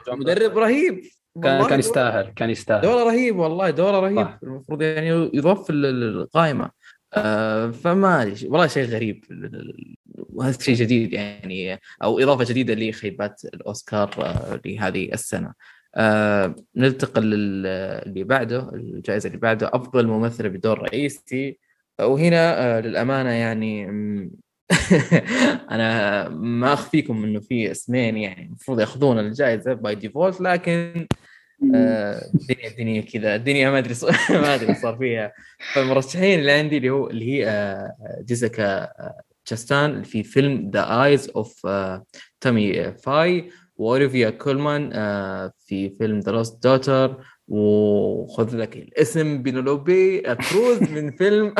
مدرب 0.07 0.57
رهيب. 0.57 1.01
كان 1.43 1.67
كان 1.67 1.79
يستاهل 1.79 2.33
كان 2.35 2.49
يستاهل. 2.49 2.81
دوره 2.81 3.03
رهيب 3.03 3.37
والله 3.37 3.69
دوره 3.69 3.99
رهيب. 3.99 4.27
المفروض 4.43 4.81
يعني 4.81 5.29
يضاف 5.33 5.65
القائمة. 5.69 6.69
آه 7.17 7.71
فما 7.71 8.21
أدري 8.21 8.47
والله 8.47 8.67
شيء 8.67 8.85
غريب. 8.85 9.25
وهذا 10.15 10.57
شيء 10.61 10.75
جديد 10.75 11.13
يعني 11.13 11.79
أو 12.03 12.19
إضافة 12.19 12.43
جديدة 12.43 12.73
لخيبات 12.73 13.41
الأوسكار 13.45 14.11
آه 14.19 14.61
لهذه 14.65 15.13
السنة. 15.13 15.53
آه 15.95 16.55
ننتقل 16.75 17.23
للي 17.23 18.23
بعده 18.23 18.69
الجائزة 18.73 19.27
اللي 19.27 19.37
بعده. 19.39 19.69
أفضل 19.73 20.07
ممثله 20.07 20.49
بدور 20.49 20.79
رئيسي. 20.81 21.59
وهنا 22.01 22.81
للأمانة 22.81 23.29
يعني 23.29 23.85
أنا 25.71 26.29
ما 26.29 26.73
أخفيكم 26.73 27.23
إنه 27.23 27.39
في 27.39 27.71
اسمين 27.71 28.17
يعني 28.17 28.45
المفروض 28.45 28.79
يأخذون 28.79 29.19
الجائزة 29.19 29.73
by 29.73 29.95
default 29.95 30.41
لكن 30.41 31.07
الدنيا 31.63 32.67
الدنيا 32.67 33.01
كذا. 33.01 33.35
الدنيا 33.35 33.69
ما 33.69 33.77
أدري 33.77 33.93
ما 34.41 34.55
أدري 34.55 34.75
صار 34.75 34.97
فيها. 34.97 35.33
فالمرشحين 35.73 36.39
اللي 36.39 36.51
عندي 36.51 36.77
اللي 36.77 36.89
هو 36.89 37.09
اللي 37.09 37.25
هي 37.25 37.49
آه، 37.49 37.95
جيسيكا 38.25 38.89
تشاستان 39.45 40.03
في 40.03 40.23
فيلم 40.23 40.71
The 40.73 41.03
Eyes 41.03 41.29
of 41.29 41.67
Tammy 42.41 42.93
Faye 42.93 43.49
وأوليفيا 43.77 44.29
كولمان 44.29 44.89
في 45.57 45.89
فيلم 45.89 46.19
The 46.19 46.31
Lost 46.31 46.63
Daughter 46.63 47.17
وخذ 47.47 48.57
لك 48.57 48.77
الاسم 48.77 49.43
بينيلوبي 49.43 50.21
كروز 50.21 50.81
من 50.81 51.11
فيلم 51.11 51.53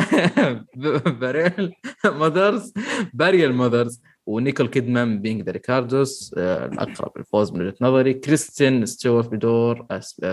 Parallel 1.22 1.74
Mothers 2.06 2.74
Parallel 3.14 3.54
Mothers 3.54 4.02
ونيكول 4.26 4.68
كيدمان 4.68 5.22
Being 5.22 5.42
the 5.42 5.52
Ricardos 5.52 6.34
الأقرب 6.38 7.18
للفوز 7.18 7.54
من 7.54 7.62
وجهه 7.62 7.76
نظري 7.82 8.14
كريستين 8.14 8.86
ستيوارت 8.86 9.28
بدور 9.28 9.86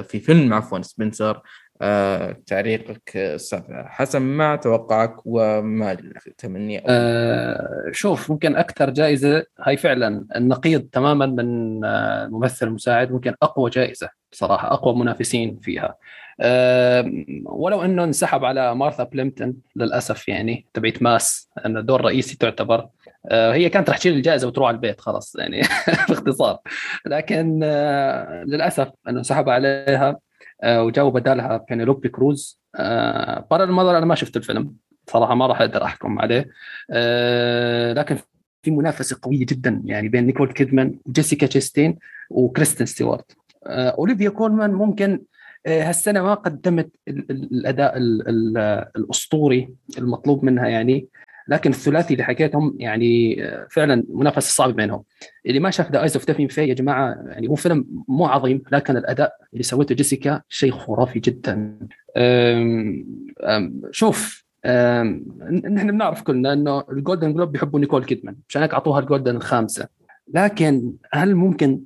في 0.03 0.21
فيلم 0.21 0.55
عفوا 0.55 0.83
سبنسر 0.83 1.43
آه، 1.85 2.37
تعليقك 2.47 3.17
أستاذ 3.17 3.61
حسن 3.71 4.23
ما 4.23 4.57
توقعك 4.57 5.17
وما 5.25 5.97
تمني 6.39 6.83
آه 6.87 7.85
شوف 7.93 8.31
ممكن 8.31 8.57
أكثر 8.57 8.91
جائزة 8.91 9.47
هاي 9.61 9.77
فعلا 9.77 10.27
النقيض 10.37 10.83
تماما 10.83 11.27
من 11.27 11.85
آه، 11.85 12.25
الممثل 12.25 12.67
المساعد 12.67 13.13
ممكن 13.13 13.35
أقوى 13.43 13.71
جائزة 13.71 14.09
بصراحه 14.33 14.73
أقوى 14.73 14.95
منافسين 14.97 15.59
فيها. 15.63 15.97
أه 16.41 17.13
ولو 17.45 17.83
إنه 17.83 18.05
انسحب 18.05 18.45
على 18.45 18.75
مارثا 18.75 19.05
بليمتون 19.05 19.55
للأسف 19.77 20.29
يعني 20.29 20.67
تبعت 20.75 21.03
Mass 21.03 21.51
انه 21.67 21.81
دور 21.81 22.01
رئيسي 22.01 22.37
تعتبر. 22.37 22.89
هي 23.31 23.69
كانت 23.69 23.91
رح 23.91 23.99
تشيل 23.99 24.15
الجائزة 24.15 24.47
وتروح 24.49 24.69
على 24.69 24.75
البيت 24.75 25.01
خلاص 25.01 25.37
يعني 25.37 25.61
باختصار. 26.09 26.59
لكن 27.07 27.61
أه 27.65 28.45
للأسف 28.45 28.89
أنه 29.09 29.19
انسحب 29.19 29.49
عليها 29.49 30.19
أه 30.63 30.83
وجاوا 30.83 31.11
بدالها 31.11 31.65
بينيلوبي 31.69 32.09
كروز. 32.09 32.61
Parallel 33.51 33.65
Mothers 33.65 33.99
أنا 33.99 34.07
ما 34.07 34.15
شفت 34.15 34.37
الفيلم 34.37 34.75
صراحة 35.11 35.35
ما 35.35 35.47
راح 35.47 35.61
أقدر 35.61 35.85
أحكم 35.85 36.19
عليه. 36.19 36.49
لكن 37.93 38.19
في 38.63 38.71
منافسة 38.71 39.19
قوية 39.23 39.47
جدا 39.47 39.83
يعني 39.85 40.09
بين 40.09 40.27
نيكول 40.27 40.53
كيدمان 40.53 40.99
وجيسيكا 41.07 41.47
تشيستين 41.47 41.99
وكريستن 42.31 42.87
ستيوارت. 42.87 43.37
آه، 43.67 43.89
أوليفيا 43.89 44.29
كولمان 44.29 44.71
ممكن 44.73 45.23
آه، 45.67 45.83
هالسنة 45.83 46.23
ما 46.23 46.35
قدمت 46.35 46.91
الأداء 47.09 47.93
الأسطوري 48.97 49.75
المطلوب 49.99 50.45
منها 50.45 50.69
يعني. 50.69 51.09
لكن 51.49 51.71
الثلاثي 51.71 52.15
اللي 52.15 52.25
حكيتهم 52.25 52.77
يعني 52.79 53.45
آه، 53.45 53.67
فعلا 53.71 54.05
منافسة 54.09 54.55
صعبة 54.55 54.73
بينهم. 54.73 55.03
اللي 55.47 55.61
ما 55.61 55.71
شاف 55.71 55.93
The 55.93 56.03
Eyes 56.03 56.17
of 56.17 56.27
Tammy 56.27 56.49
Faye 56.49 56.65
يا 56.69 56.75
جماعة 56.75 57.17
يعني 57.27 57.49
هو 57.49 57.55
فيلم 57.55 58.05
مو 58.09 58.27
عظيم 58.27 58.63
لكن 58.73 58.97
الأداء 58.97 59.33
اللي 59.53 59.63
سويته 59.63 59.95
جيسيكا 59.95 60.43
شيء 60.49 60.73
خرافي 60.73 61.21
جدا. 61.21 61.79
أم 62.17 63.07
أم 63.41 63.83
شوف 63.91 64.45
نحن 64.65 65.91
بنعرف 65.91 66.23
كلنا 66.23 66.53
إنه 66.53 66.85
ال 66.91 66.97
Golden 66.97 67.33
Globe 67.35 67.53
بيحبوا 67.53 67.81
نيكول 67.81 68.05
كيدمان 68.05 68.37
مشان 68.49 68.63
هيك 68.63 68.73
أعطوها 68.75 69.01
ال 69.01 69.06
Golden 69.06 69.37
الخامسة. 69.37 69.89
لكن 70.35 70.93
هل 71.13 71.35
ممكن 71.35 71.81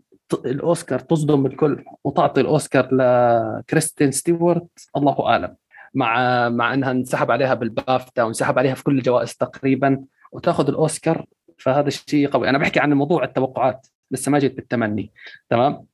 الأوسكار 0.45 0.99
تصدم 0.99 1.47
الكل 1.47 1.85
وتعطي 2.05 2.41
الأوسكار 2.41 2.89
لكريستين 2.93 4.11
ستيوارت؟ 4.11 4.89
الله 4.97 5.27
أعلم. 5.27 5.55
مع 5.97 6.49
مع 6.49 6.75
إنها 6.75 6.91
انسحب 6.91 7.31
عليها 7.31 7.55
بالبافتا 7.55 8.23
وانسحب 8.23 8.59
عليها 8.59 8.75
في 8.75 8.85
كل 8.85 8.99
الجوائز 8.99 9.35
تقريبا 9.35 10.05
وتأخذ 10.33 10.69
الأوسكار 10.69 11.27
فهذا 11.59 11.89
الشيء 11.89 12.29
قوي. 12.29 12.49
أنا 12.49 12.59
بحكي 12.59 12.81
عن 12.81 12.93
موضوع 12.93 13.25
التوقعات 13.25 13.87
لسه 14.11 14.33
ما 14.33 14.39
جيت 14.39 14.57
بالتمني. 14.57 15.13
تمام؟ 15.51 15.87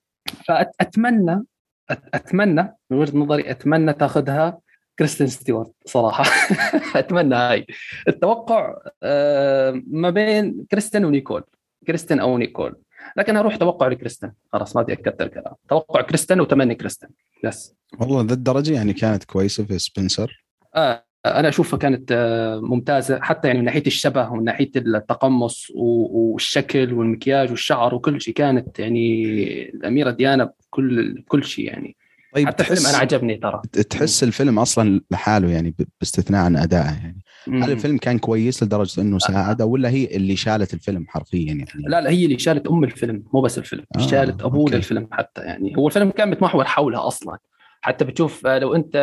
فأتمنى 0.49 1.45
أتمنى 1.91 2.77
من 2.91 2.99
وجهة 2.99 3.17
نظري 3.17 3.51
أتمنى 3.51 3.93
تأخذها 3.93 4.59
كريستين 4.99 5.27
ستيوارت 5.27 5.73
صراحة. 5.87 6.25
أتمنى 6.99 7.35
هاي. 7.35 7.67
التوقع 8.09 8.77
آه، 9.03 9.83
ما 9.87 10.11
بين 10.11 10.67
كريستين 10.71 11.05
ونيكول. 11.05 11.43
كريستين 11.87 12.21
أو 12.21 12.39
نيكول. 12.39 12.82
لكن 13.17 13.37
أروح 13.37 13.57
توقع 13.57 13.89
لكريستن. 13.89 14.33
خلاص 14.53 14.77
ما 14.77 14.83
بدي 14.83 14.93
أكثر 14.93 15.29
كلام. 15.29 15.55
توقع 15.69 16.03
كريستن 16.03 16.41
وتمني 16.41 16.75
كريستن. 16.75 17.09
بس. 17.45 17.75
والله 18.01 18.23
ذا 18.23 18.35
الدرجة 18.35 18.73
يعني 18.73 18.93
كانت 18.93 19.25
كويسة 19.25 19.65
في 19.65 19.79
سبنسر. 19.79 20.45
آه 20.75 21.05
أنا 21.27 21.49
أشوفها 21.49 21.79
كانت 21.79 22.13
آه، 22.13 22.61
ممتازة. 22.61 23.21
حتى 23.21 23.49
يعني 23.49 23.59
من 23.59 23.65
ناحية 23.65 23.83
الشبه 23.87 24.31
ومن 24.31 24.45
ناحية 24.45 24.71
التقمص 24.77 25.67
والشكل 25.75 26.93
والمكياج 26.93 27.51
والشعر 27.51 27.95
وكل 27.95 28.21
شيء 28.21 28.35
كانت 28.35 28.79
يعني 28.79 29.25
الأميرة 29.69 30.11
ديانا 30.11 30.45
بكل 30.45 31.23
كل 31.29 31.45
شيء 31.45 31.65
يعني. 31.65 31.97
طيب 32.35 32.47
حتى 32.47 32.63
الفيلم 32.63 32.87
أنا 32.87 32.99
عجبني 32.99 33.37
ترى. 33.37 33.63
تحس 33.91 34.23
الفيلم 34.23 34.59
أصلا 34.59 35.01
لحاله 35.11 35.51
يعني 35.51 35.75
باستثناء 36.01 36.45
عن 36.45 36.57
أدائه 36.57 36.85
يعني. 36.85 37.23
هل 37.49 37.71
الفيلم 37.73 37.99
كان 37.99 38.19
كويس 38.19 38.63
لدرجة 38.63 39.01
إنه 39.01 39.19
ساعد 39.19 39.63
ولا 39.63 39.89
هي 39.89 40.17
اللي 40.17 40.37
شالت 40.37 40.75
الفيلم 40.75 41.07
حرفيا 41.09 41.47
يعني؟ 41.47 41.67
لا 41.75 42.01
لا 42.01 42.11
هي 42.11 42.25
اللي 42.25 42.39
شالت 42.39 42.67
أم 42.67 42.85
الفيلم 42.85 43.25
مو 43.35 43.41
بس 43.41 43.59
الفيلم 43.59 43.85
آه 43.97 44.01
شالت 44.01 44.43
أبوه 44.43 44.71
للفيلم 44.71 45.09
حتى 45.13 45.41
يعني. 45.41 45.77
هو 45.79 45.87
الفيلم 45.87 46.11
كان 46.11 46.31
متمحور 46.31 46.65
حولها 46.65 47.07
أصلا. 47.07 47.39
حتى 47.81 48.05
بتشوف 48.05 48.47
آه، 48.47 48.59
لو 48.59 48.75
أنت 48.75 48.97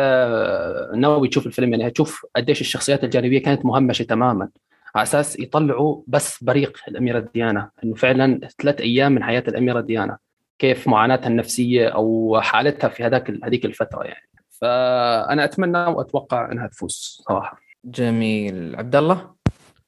ناوي 0.96 1.28
تشوف 1.28 1.46
الفيلم 1.46 1.72
يعني 1.72 1.88
هتشوف 1.88 2.26
قديش 2.36 2.60
الشخصيات 2.60 3.04
الجانبية 3.04 3.42
كانت 3.42 3.64
مهمشة 3.64 4.02
تماما. 4.02 4.48
على 4.94 5.02
أساس 5.02 5.40
يطلعوا 5.40 6.02
بس 6.06 6.44
بريق 6.44 6.78
الأميرة 6.88 7.28
ديانا 7.34 7.70
إنه 7.84 7.94
فعلا 7.94 8.40
ثلاث 8.62 8.80
أيام 8.80 9.12
من 9.12 9.24
حياة 9.24 9.44
الأميرة 9.48 9.80
ديانا 9.80 10.18
كيف 10.58 10.88
معاناتها 10.88 11.26
النفسية 11.28 11.88
أو 11.88 12.40
حالتها 12.40 12.88
في 12.88 13.04
هذاك 13.04 13.30
هذيك 13.44 13.64
الفترة 13.64 14.04
يعني. 14.04 14.28
فأنا 14.60 15.44
أتمنى 15.44 15.78
وأتوقع 15.78 16.52
إنها 16.52 16.66
تفوز 16.66 17.22
صراحة. 17.28 17.69
جميل. 17.84 18.76
عبد 18.76 18.96
الله 18.96 19.30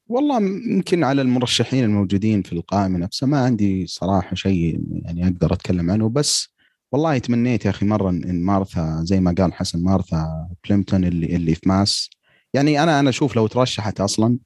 والله 0.08 0.36
يمكن 0.66 1.04
على 1.04 1.22
المرشحين 1.22 1.84
الموجودين 1.84 2.42
في 2.42 2.52
القائمة 2.52 2.98
نفسها 2.98 3.26
ما 3.26 3.38
عندي 3.44 3.86
صراحة 3.86 4.34
شيء 4.34 4.80
يعني 4.90 5.24
أقدر 5.24 5.52
أتكلم 5.52 5.90
عنه 5.90 6.08
بس 6.08 6.48
والله 6.92 7.18
تمنيت 7.18 7.64
يا 7.64 7.70
أخي 7.70 7.86
مرة 7.86 8.10
ان 8.10 8.42
مارثا 8.42 9.00
زي 9.04 9.20
ما 9.20 9.34
قال 9.38 9.52
حسن 9.52 9.82
مارثا 9.82 10.48
بليمتون 10.64 11.04
اللي 11.04 11.36
اللي 11.36 11.54
في 11.54 11.68
Mass. 11.68 12.10
يعني 12.54 12.82
أنا 12.82 13.00
أنا 13.00 13.10
أشوف 13.10 13.36
لو 13.36 13.46
ترشحت 13.46 14.00
أصلا 14.00 14.38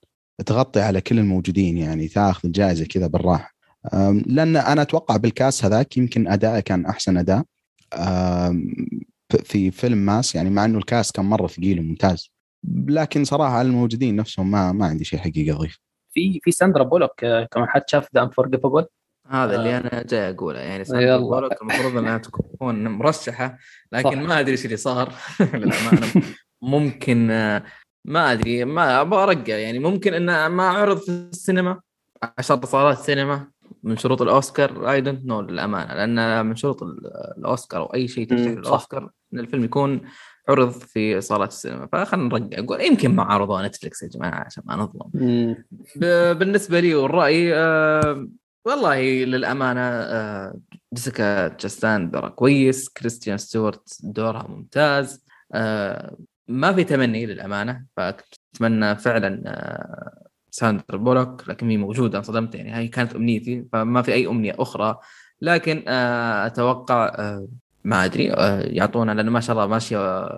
تغطي 0.46 0.80
على 0.80 1.00
كل 1.00 1.18
الموجودين 1.18 1.76
يعني 1.76 2.08
تاخذ 2.08 2.40
الجائزه 2.44 2.84
كذا 2.84 3.06
بالراحة. 3.06 3.54
لأن 4.26 4.56
أنا 4.56 4.82
أتوقع 4.82 5.16
بالكاست 5.16 5.64
هذاك 5.64 5.96
يمكن 5.96 6.28
أداءه 6.28 6.60
كان 6.60 6.86
أحسن 6.86 7.16
أداء. 7.16 7.44
في 9.44 9.70
فيلم 9.70 9.98
Mass 9.98 10.34
يعني 10.34 10.50
مع 10.50 10.64
إنه 10.64 10.78
ال 10.78 10.85
cast 10.85 11.12
كان 11.12 11.24
مرة 11.24 11.46
ثقيل 11.46 11.80
وممتاز. 11.80 12.35
لكن 12.88 13.24
صراحة 13.24 13.54
على 13.54 13.68
الموجودين 13.68 14.16
نفسهم 14.16 14.50
ما 14.50 14.72
ما 14.72 14.86
عندي 14.86 15.04
شيء 15.04 15.18
حقيقي 15.18 15.52
أضيف. 15.52 15.78
في 16.12 16.40
في 16.42 16.50
ساندرا 16.50 16.82
بولوك 16.82 17.24
آه، 17.24 17.48
كمان 17.50 17.68
حد 17.68 17.82
شاف 17.86 18.08
The 18.14 18.22
Unforgivable 18.22 18.86
هذا 19.28 19.56
اللي 19.56 19.76
آه. 19.76 19.78
أنا 19.78 20.02
جاي 20.02 20.30
أقوله 20.30 20.60
يعني 20.60 20.84
ساندرا 20.84 21.16
بولوك 21.16 21.62
المفروض 21.62 21.96
أنها 21.96 22.18
تكون 22.58 22.88
مرشحة 22.88 23.58
لكن 23.92 24.10
صح. 24.10 24.28
ما 24.28 24.40
أدري 24.40 24.52
إيش 24.52 24.64
اللي 24.64 24.76
صار. 24.76 25.12
للأمانة. 25.54 26.22
ممكن 26.62 27.30
آه، 27.30 27.62
ما 28.04 28.32
أدري 28.32 28.64
ما 28.64 29.00
أبغى 29.00 29.22
أرجع 29.22 29.56
يعني 29.56 29.78
ممكن 29.78 30.14
انه 30.14 30.48
ما 30.48 30.68
عرض 30.68 30.98
في 30.98 31.08
السينما 31.08 31.80
عشر 32.38 32.64
صالات 32.64 32.98
سينما 32.98 33.50
من 33.82 33.96
شروط 33.96 34.22
الأوسكار 34.22 34.90
I 34.90 35.00
don't 35.00 35.24
know 35.24 35.40
للأمانة 35.40 35.94
لأن 35.94 36.46
من 36.46 36.56
شروط 36.56 36.82
الأوسكار 37.38 37.80
أو 37.80 37.94
أي 37.94 38.08
شيء 38.08 38.28
ترشيح 38.28 38.52
الاوسكار 38.52 39.10
إن 39.34 39.38
الفيلم 39.38 39.64
يكون 39.64 40.00
عرض 40.48 40.70
في 40.70 41.20
صالات 41.20 41.48
السينما. 41.48 41.88
فخلنا 41.92 42.24
نرجع. 42.38 42.58
أقول 42.58 42.80
يمكن 42.80 43.14
ما 43.14 43.22
عرضوها 43.22 43.68
نتفلكس 43.68 44.02
يا 44.02 44.08
جماعة 44.08 44.44
عشان 44.46 44.62
ما 44.66 44.76
نظلم. 44.76 45.10
بالنسبة 46.38 46.80
لي 46.80 46.94
والرأي 46.94 47.54
آه 47.54 48.28
والله 48.64 49.00
للأمانة 49.24 49.80
آه 49.80 50.54
جيسيكا 50.94 51.48
تشاستان 51.48 52.10
دورها 52.10 52.28
كويس 52.28 52.88
كريستين 52.88 53.38
ستيوارت 53.38 53.98
دورها 54.02 54.46
ممتاز 54.48 55.24
آه 55.54 56.16
ما 56.48 56.72
في 56.72 56.84
تمني 56.84 57.26
للأمانة 57.26 57.84
فأتمنى 57.96 58.96
فعلا 58.96 59.42
آه 59.46 60.26
ساندرا 60.50 60.96
بولوك 60.96 61.48
لكن 61.48 61.70
هي 61.70 61.76
موجودة 61.76 62.18
انصدمت 62.18 62.54
يعني 62.54 62.70
هاي 62.70 62.88
كانت 62.88 63.14
أمنيتي 63.14 63.64
فما 63.72 64.02
في 64.02 64.12
أي 64.12 64.26
أمنية 64.26 64.54
أخرى. 64.58 64.98
لكن 65.40 65.88
أتوقع 65.88 67.16
ما 67.86 68.04
أدري 68.04 68.32
آه، 68.32 68.60
يعطونا 68.60 69.12
لأنه 69.12 69.30
ما 69.30 69.40
شاء 69.40 69.56
الله 69.56 69.66
ماشيه 69.66 70.28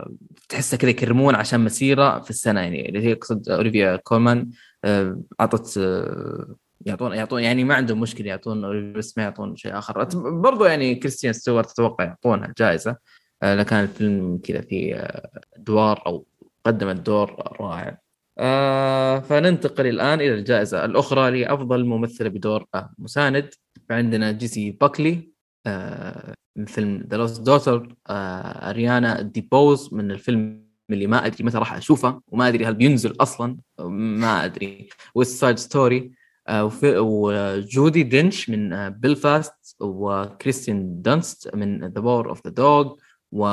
تحسها 0.48 0.76
كذا 0.76 0.90
يكرمون 0.90 1.34
عشان 1.34 1.60
مسيرة 1.60 2.20
في 2.20 2.30
السنة 2.30 2.60
يعني. 2.60 2.88
اللي 2.88 3.00
هي 3.02 3.12
اقصد 3.12 3.48
أوليفيا 3.48 3.96
كولمان 3.96 4.50
آه، 4.84 5.20
أعطت 5.40 5.78
آه، 5.78 6.56
يعطون 6.86 7.12
يعطون 7.12 7.42
يعني 7.42 7.64
ما 7.64 7.74
عندهم 7.74 8.00
مشكلة 8.00 8.26
يعطون 8.26 8.92
بس 8.92 9.18
ما 9.18 9.24
يعطون 9.24 9.56
شيء 9.56 9.78
آخر. 9.78 10.04
برضو 10.40 10.64
يعني 10.64 10.94
كريستين 10.94 11.32
ستيوارت 11.32 11.70
أتوقع 11.70 12.04
يعطونها 12.04 12.54
جائزة 12.58 12.96
لكان 13.42 13.84
الفيلم 13.84 14.40
كذا 14.44 14.60
في 14.60 15.08
ادوار 15.56 16.02
أو 16.06 16.26
قدمت 16.64 16.96
دور 17.06 17.56
رائع. 17.60 17.98
آه 18.38 19.18
فننتقل 19.20 19.86
الآن 19.86 20.20
إلى 20.20 20.34
الجائزة 20.34 20.84
الأخرى 20.84 21.40
لأفضل 21.40 21.84
ممثلة 21.84 22.28
بدور 22.28 22.66
مساند. 22.98 23.54
فعندنا 23.88 24.32
جيسي 24.32 24.70
باكلي 24.70 25.12
آه 25.12 25.37
من 26.56 26.64
فيلم 26.66 27.06
The 27.10 27.16
Lost 27.16 27.40
Daughter 27.40 27.94
اريانا 28.10 29.20
ديبوز 29.22 29.94
من 29.94 30.10
الفيلم 30.10 30.68
اللي 30.90 31.06
ما 31.06 31.26
أدري 31.26 31.44
متى 31.44 31.58
راح 31.58 31.72
أشوفه 31.74 32.20
وما 32.28 32.48
أدري 32.48 32.64
هل 32.66 32.74
بينزل 32.74 33.14
أصلا 33.20 33.56
ما 33.90 34.44
أدري. 34.44 34.88
West 35.14 35.40
Side 35.40 35.58
Story 35.58 36.12
وجودي 36.96 38.02
دينش 38.02 38.50
من 38.50 38.88
بيلفاست 38.88 39.76
وكريستين 39.80 41.02
دانست 41.02 41.54
من 41.54 41.80
The 41.80 42.00
Power 42.00 42.28
of 42.28 42.46
the 42.46 42.52
Dog 42.52 42.94
و 43.32 43.44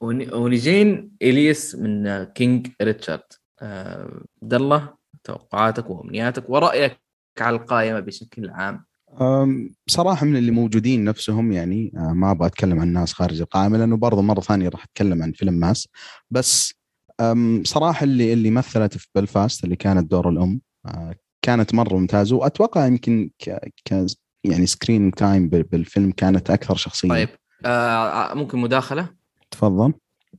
ون- 0.00 0.34
ونجين 0.34 1.10
اليس 1.22 1.74
من 1.74 2.24
King 2.24 2.66
Richard 2.82 3.22
آه، 3.62 4.20
عبد 4.42 4.54
الله 4.54 4.94
توقعاتك 5.24 5.90
وأمنياتك 5.90 6.50
ورأيك 6.50 7.00
على 7.40 7.56
القائمة 7.56 8.00
بشكل 8.00 8.50
عام. 8.50 8.84
أم، 9.20 9.70
بصراحة 9.86 10.26
من 10.26 10.36
اللي 10.36 10.50
موجودين 10.50 11.04
نفسهم 11.04 11.52
يعني 11.52 11.92
آه، 11.96 12.12
ما 12.12 12.30
أبغى 12.30 12.46
أتكلم 12.46 12.80
عن 12.80 12.92
ناس 12.92 13.12
خارج 13.12 13.40
القائمة 13.40 13.78
لأنه 13.78 13.96
برضه 13.96 14.22
مرة 14.22 14.40
ثانية 14.40 14.68
راح 14.68 14.84
أتكلم 14.84 15.22
عن 15.22 15.32
فيلم 15.32 15.54
Mass. 15.54 15.88
بس 16.30 16.74
أم، 17.20 17.62
صراحة 17.64 18.04
اللي 18.04 18.32
اللي 18.32 18.50
مثلت 18.50 18.98
في 18.98 19.08
بلفاست 19.14 19.64
اللي 19.64 19.76
كانت 19.76 20.10
دور 20.10 20.28
الأم 20.28 20.60
آه، 20.86 21.14
كانت 21.42 21.74
مرة 21.74 21.94
ممتازة 21.96 22.36
وأتوقع 22.36 22.86
يمكن 22.86 23.30
ك, 23.38 23.50
ك 23.84 24.06
يعني 24.44 24.66
screen 24.66 25.10
time 25.10 25.48
بالفيلم 25.48 26.10
كانت 26.10 26.50
أكثر 26.50 26.76
شخصية. 26.76 27.08
طيب 27.08 27.28
آه 27.64 28.34
ممكن 28.34 28.58
مداخلة؟ 28.58 29.08
تفضل. 29.50 29.92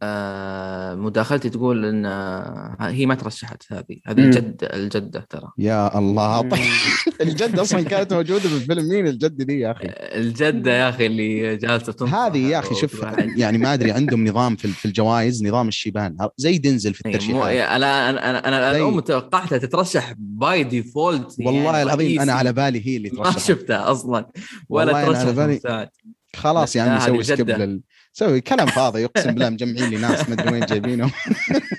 آه 0.03 0.95
مداخلتي 0.95 1.49
تقول 1.49 1.85
إن 1.85 2.05
آه 2.05 2.75
هي 2.79 3.05
ما 3.05 3.15
ترشحت 3.15 3.63
هذه. 3.71 3.99
هذه. 4.07 4.19
الجد 4.19 4.69
الجدة 4.73 5.25
ترى. 5.29 5.51
يا 5.57 5.99
الله. 5.99 6.41
طيب. 6.41 6.59
الجد 7.21 7.59
أصلا 7.59 7.81
كانت 7.81 8.13
موجودة 8.13 8.43
بالفيلم 8.49 8.89
مين 8.89 9.07
الجد 9.07 9.37
دي 9.41 9.59
يا 9.59 9.71
أخي؟ 9.71 9.87
الجدة 10.19 10.71
يا 10.71 10.89
أخي 10.89 11.05
اللي 11.05 11.55
جالسة 11.57 11.91
تنصح 11.93 12.13
هذه 12.15 12.37
يا 12.37 12.59
أخي 12.59 12.75
شوف 12.75 13.05
يعني 13.37 13.57
ما 13.57 13.73
أدري 13.73 13.91
عندهم 13.91 14.27
نظام 14.27 14.55
في 14.55 14.67
في 14.67 14.85
الجوائز 14.85 15.43
نظام 15.45 15.67
الشيبان. 15.67 16.17
زي 16.37 16.57
دنزل 16.57 16.93
في 16.93 17.01
إيه، 17.05 17.11
مو 17.11 17.17
الترشيحات 17.17 17.51
أنا 17.71 18.09
أنا 18.09 18.29
أنا 18.29 18.47
أنا 18.47 18.71
الام 18.71 18.99
توقعتها 18.99 19.57
تترشح 19.57 20.13
by 20.17 20.63
default 20.63 21.35
والله 21.39 21.83
العظيم 21.83 22.21
أنا 22.21 22.33
على 22.33 22.53
بالي 22.53 22.87
هي 22.87 22.97
اللي 22.97 23.09
ما 23.13 23.23
ترشحت. 23.23 23.39
شفتها 23.47 23.91
أصلا. 23.91 24.27
ولا 24.69 24.91
والله 24.91 24.91
أنا 24.91 25.17
على 25.17 25.17
ترشح 25.25 25.35
بالي- 25.35 25.55
مساعد 25.55 25.89
خلاص 26.35 26.75
يا 26.75 26.85
لا، 26.85 26.91
عمي 26.91 26.99
هذه 27.01 27.05
سوي 27.07 27.23
skip. 27.23 27.49
لل... 27.49 27.81
سوي 28.17 28.41
كلام 28.41 28.67
فاضي 28.67 29.05
اقسم 29.05 29.31
بالله 29.31 29.49
مجمعين 29.49 29.89
لي 29.89 29.97
ناس 29.97 30.29
ما 30.29 30.33
أدري 30.35 30.51
وين 30.51 30.65
جايبينهم. 30.65 31.11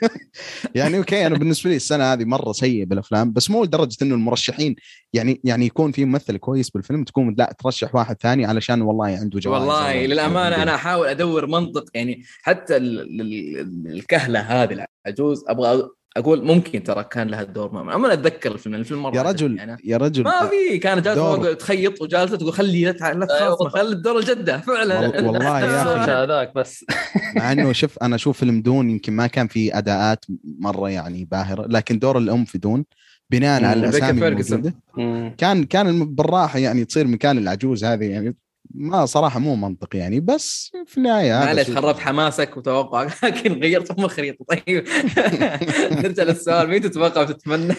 يعني 0.75 0.99
أوكي 0.99 1.27
أنا 1.27 1.39
بالنسبة 1.39 1.71
لي 1.71 1.77
السنة 1.77 2.13
هذه 2.13 2.25
مرة 2.25 2.53
سيئة 2.53 2.85
بالأفلام 2.85 3.33
بس 3.33 3.51
مو 3.51 3.65
لدرجة 3.65 3.97
إنه 4.03 4.15
المرشحين 4.15 4.77
يعني 5.13 5.41
يعني 5.45 5.67
يكون 5.67 5.93
في 5.93 6.05
ممثل 6.05 6.37
كويس 6.37 6.71
بالفيلم 6.71 7.05
تكون 7.05 7.35
لا 7.39 7.55
ترشح 7.59 7.95
واحد 7.95 8.17
ثاني 8.21 8.45
علشان 8.45 8.83
والله 8.83 9.07
عنده 9.07 9.41
جوائز. 9.41 9.63
والله 9.63 10.07
للأمانة 10.07 10.63
أنا 10.63 10.75
أحاول 10.75 11.09
أدور 11.09 11.47
منطق 11.47 11.85
يعني 11.95 12.23
حتى 12.43 12.77
ال- 12.77 13.01
ال- 13.01 13.61
ال- 13.61 13.93
الكهلة 13.93 14.41
هذه 14.41 14.87
العجوز 15.07 15.45
أبغى 15.49 15.89
أقول 16.19 16.45
ممكن 16.45 16.83
ترى 16.83 17.05
كان 17.05 17.29
لها 17.29 17.43
دور 17.43 17.73
ما 17.73 17.97
أنا 17.97 18.13
أتذكر 18.13 18.53
الفيلم 18.53 18.75
الفيلم 18.75 19.03
مرة 19.03 19.17
يا 19.17 19.23
رجل 19.23 19.57
يعني. 19.57 19.77
يا 19.85 19.97
رجل 19.97 20.25
ما 20.25 20.49
في 20.51 20.79
كانت 20.79 21.05
جالسه 21.05 21.53
تخيط 21.55 22.03
وجالسة 22.03 22.37
تقول 22.37 22.53
خلي 22.53 22.85
لا 22.85 22.91
لا 23.15 23.27
تخاف 23.27 23.59
خلي 23.73 23.93
الدور 23.93 24.19
الجده 24.19 24.59
فعلا 24.59 24.99
وال- 25.01 25.27
والله 25.27 25.61
يا 25.61 25.67
أخي. 25.83 25.93
الصوت 25.95 26.09
هذاك 26.09 26.55
بس 26.55 26.85
مع 27.37 27.53
إنه 27.53 27.73
شوف 27.73 27.99
أنا 28.03 28.15
أشوف 28.17 28.39
فيلم 28.39 28.63
دون 28.63 28.91
يمكن 28.91 29.13
ما 29.13 29.27
كان 29.27 29.49
في 29.49 29.79
أداءات 29.79 30.25
مرة 30.59 30.91
يعني 30.91 31.25
باهرة 31.25 31.67
لكن 31.69 31.99
دور 31.99 32.19
الأم 32.19 32.45
في 32.45 32.59
دون، 32.59 32.85
بناء 33.31 33.65
على 33.65 33.73
الأسامي. 33.81 34.29
الموجودة. 34.29 34.75
كان 35.39 35.65
كان 35.65 35.89
الم- 35.89 36.15
بالراحة 36.15 36.59
يعني 36.59 36.85
تصير 36.85 37.07
مكان 37.07 37.39
العجوز 37.39 37.85
هذه 37.85 38.05
يعني 38.05 38.37
ما 38.71 39.07
صراحة 39.07 39.41
مو 39.41 39.57
منطق 39.57 39.97
يعني 39.97 40.21
بس 40.21 40.73
في 40.87 40.99
النهاية 40.99 41.39
هذا 41.39 41.47
معلش 41.47 41.71
خربت 41.71 41.99
حماسك 41.99 42.57
وتوقعك 42.57 43.25
لكن 43.25 43.53
غيرت 43.53 43.91
ام 43.91 44.09
خريطة. 44.09 44.45
طيب. 44.45 44.85
نرجع 46.03 46.23
للسؤال 46.23 46.69
مين 46.69 46.81
تتوقع 46.81 47.21
وتتمنى 47.21 47.75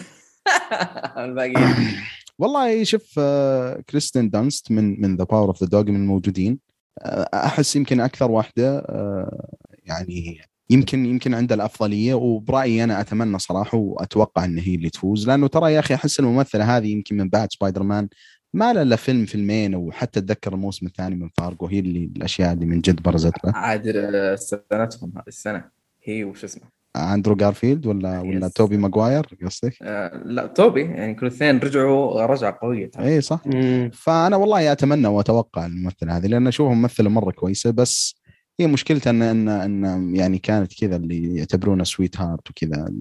الباقيين. 1.24 1.74
والله 2.38 2.84
شوف 2.84 3.14
آه، 3.18 3.82
كريستين 3.90 4.30
دانست 4.30 4.70
من 4.70 5.00
من 5.00 5.16
The 5.16 5.24
Power 5.24 5.48
of 5.48 5.62
the 5.62 5.68
Dog 5.68 5.84
من 5.84 5.96
الموجودين 5.96 6.58
آه، 7.02 7.28
أحس 7.34 7.76
يمكن 7.76 8.00
أكثر 8.00 8.30
واحدة 8.30 8.78
آه، 8.78 9.48
يعني 9.84 10.40
يمكن 10.70 11.06
يمكن 11.06 11.34
عندها 11.34 11.54
الأفضلية 11.54 12.14
وبرأيي 12.14 12.84
أنا 12.84 13.00
أتمنى 13.00 13.38
صراحة 13.38 13.78
وأتوقع 13.78 14.44
إن 14.44 14.58
هي 14.58 14.74
اللي 14.74 14.90
تفوز. 14.90 15.28
لأنه 15.28 15.46
ترى 15.46 15.72
يا 15.72 15.80
أخي 15.80 15.94
أحس 15.94 16.20
الممثلة 16.20 16.76
هذه 16.76 16.86
يمكن 16.92 17.16
من 17.16 17.28
بعد 17.28 17.52
سبايدر 17.52 17.82
مان 17.82 18.08
ما 18.52 18.72
لها 18.72 18.82
إلا 18.82 18.96
فيلم 18.96 19.26
فيلمين 19.26 19.74
وحتى 19.74 20.20
أتذكر 20.20 20.52
الموسم 20.54 20.86
الثاني 20.86 21.14
من 21.16 21.28
فارجو 21.38 21.66
هي 21.66 21.78
اللي 21.78 22.10
الأشياء 22.16 22.52
اللي 22.52 22.66
من 22.66 22.80
جد 22.80 23.02
برزت 23.02 23.44
له 23.44 23.52
عاد 23.56 23.88
آه، 23.96 24.34
سنتهم 24.34 25.12
هذه 25.16 25.24
السنة 25.28 25.64
هي 26.04 26.24
وش 26.24 26.44
اسمه 26.44 26.80
أندرو 26.96 27.34
جارفيلد 27.34 27.86
ولا 27.86 28.20
ولا 28.20 28.46
yes. 28.46 28.52
توبي 28.52 28.76
ماجواير 28.76 29.26
قصدك؟ 29.44 29.74
آه 29.82 30.22
لا 30.24 30.46
توبي 30.46 30.80
يعني 30.80 31.14
كل 31.14 31.26
اثنين 31.26 31.58
رجعوا 31.58 32.26
رجعة 32.26 32.58
قوية 32.62 32.90
ترى. 32.90 33.04
اي 33.06 33.20
صح 33.20 33.40
مم. 33.46 33.90
فأنا 33.94 34.36
والله 34.36 34.72
أتمنى 34.72 35.08
وأتوقع 35.08 35.66
الممثلة 35.66 36.16
هذه 36.16 36.26
لأن 36.26 36.46
أشوفها 36.46 36.74
ممثلة 36.74 37.10
مرة 37.10 37.30
كويسة 37.30 37.70
بس 37.70 38.19
هي 38.60 38.66
مشكلتها 38.66 39.10
ان 39.10 39.22
ان 39.22 39.48
أن 39.84 40.16
يعني 40.16 40.38
كانت 40.38 40.80
كذا 40.80 40.96
اللي 40.96 41.36
يعتبرونها 41.36 41.84
sweetheart 41.84 42.50
وكذا. 42.50 42.92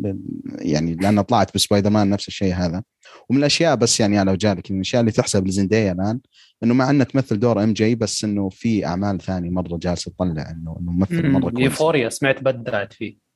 يعني 0.60 0.96
لأن 0.96 1.22
طلعت 1.22 1.56
بسبايدر 1.56 1.90
مان 1.90 2.10
نفس 2.10 2.28
الشيء 2.28 2.54
هذا. 2.54 2.84
ومن 3.30 3.40
الأشياء 3.40 3.76
بس 3.76 4.00
يعني 4.00 4.18
على 4.18 4.32
وجهلك 4.32 4.72
من 4.72 4.78
الأشياء 4.78 5.00
اللي 5.02 5.12
تحسب 5.12 5.48
لزندايا 5.48 5.92
الآن 5.92 6.20
إنه 6.64 6.74
مع 6.74 6.90
انها 6.90 7.06
تمثل 7.06 7.40
دور 7.40 7.64
MJ 7.64 7.96
بس 7.96 8.24
إنه 8.24 8.50
في 8.50 8.86
أعمال 8.86 9.20
ثانية 9.22 9.50
مرة 9.50 9.78
جالسة 9.78 10.12
تطلع 10.12 10.52
انه 10.52 10.78
إنه 10.82 10.92
ممثل 10.92 11.30
مرة 11.30 11.50
كويس. 11.50 11.66
يوفوريا 11.66 12.10
سمعت 12.10 12.44
بدعت 12.44 12.94
فيه. 12.94 13.29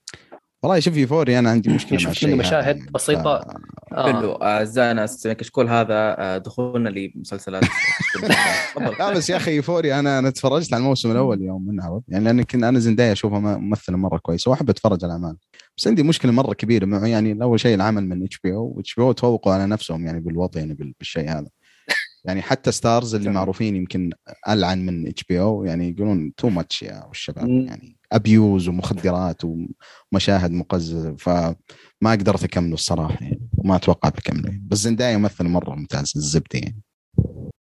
والله 0.63 0.79
شوف 0.79 0.97
يوفوريا 0.97 1.39
أنا 1.39 1.49
عندي 1.49 1.69
مشكلة 1.69 1.99
مع 2.05 2.13
شفت 2.13 2.25
منه 2.25 2.35
مشاهد 2.35 2.77
يعني. 2.77 2.91
بسيطة. 2.91 3.39
ف- 3.41 3.93
حلو 3.95 4.31
آه. 4.31 4.43
اعزائنا 4.57 5.05
كشكول 5.25 5.69
هذا 5.69 6.15
آه، 6.19 6.37
دخولنا 6.37 6.89
لمسلسلات. 6.89 7.63
لا 8.99 9.13
بس 9.13 9.29
يا 9.29 9.37
أخي 9.37 9.57
يوفوريا 9.57 9.99
أنا 9.99 10.19
أنا 10.19 10.29
تفرجت 10.29 10.73
على 10.73 10.81
الموسم 10.81 11.11
الأول 11.11 11.41
يوم 11.41 11.67
من 11.67 11.81
عرض 11.81 12.01
يعني 12.07 12.23
لأن 12.25 12.41
كنت 12.43 12.63
أنا 12.63 12.79
زندايا 12.79 13.11
أشوفها 13.11 13.39
ممثلة 13.39 13.97
مرة 13.97 14.17
كويسة 14.17 14.51
وأحب 14.51 14.69
أتفرج 14.69 15.03
على 15.03 15.15
الأعمال 15.15 15.37
بس 15.77 15.87
عندي 15.87 16.03
مشكلة 16.03 16.31
مرة 16.31 16.53
كبيرة 16.53 16.85
معه 16.85 17.05
يعني 17.07 17.43
اول 17.43 17.59
شيء 17.59 17.75
العمل 17.75 18.07
من 18.07 18.23
إتش 18.23 18.39
بي 18.43 18.53
أو 18.53 18.73
واتش 18.77 18.95
بي 18.95 19.01
أو 19.01 19.11
تفوقوا 19.11 19.53
على 19.53 19.65
نفسهم 19.67 20.05
يعني 20.05 20.19
بالوضع 20.19 20.59
يعني 20.59 20.73
بال- 20.73 20.93
بالشيء 20.99 21.29
هذا 21.29 21.47
يعني 22.25 22.41
حتى 22.41 22.71
ستارز 22.71 23.15
اللي. 23.15 23.29
معروفين 23.29 23.75
يمكن 23.75 24.09
ألعن 24.49 24.85
من 24.85 25.07
HBO 25.07 25.63
يعني 25.63 25.89
يقولون 25.89 26.35
too 26.35 26.49
much 26.49 26.83
يا 26.83 27.09
الشباب. 27.11 27.49
يعني 27.49 27.97
abuse 28.11 28.67
ومخدرات 28.67 29.41
ومشاهد 30.11 30.51
مقززة 30.51 31.15
فما 31.15 31.55
قدرت 32.11 32.43
اكمله 32.43 32.73
الصراحة 32.73 33.17
يعني 33.21 33.41
وما 33.57 33.75
أتوقع 33.75 34.09
بكمله 34.09 34.59
بس 34.67 34.77
زندايا 34.77 35.17
ممثل 35.17 35.43
مرة 35.47 35.75
ممتاز 35.75 36.13
الزبدة 36.15 36.59
يعني. 36.59 36.81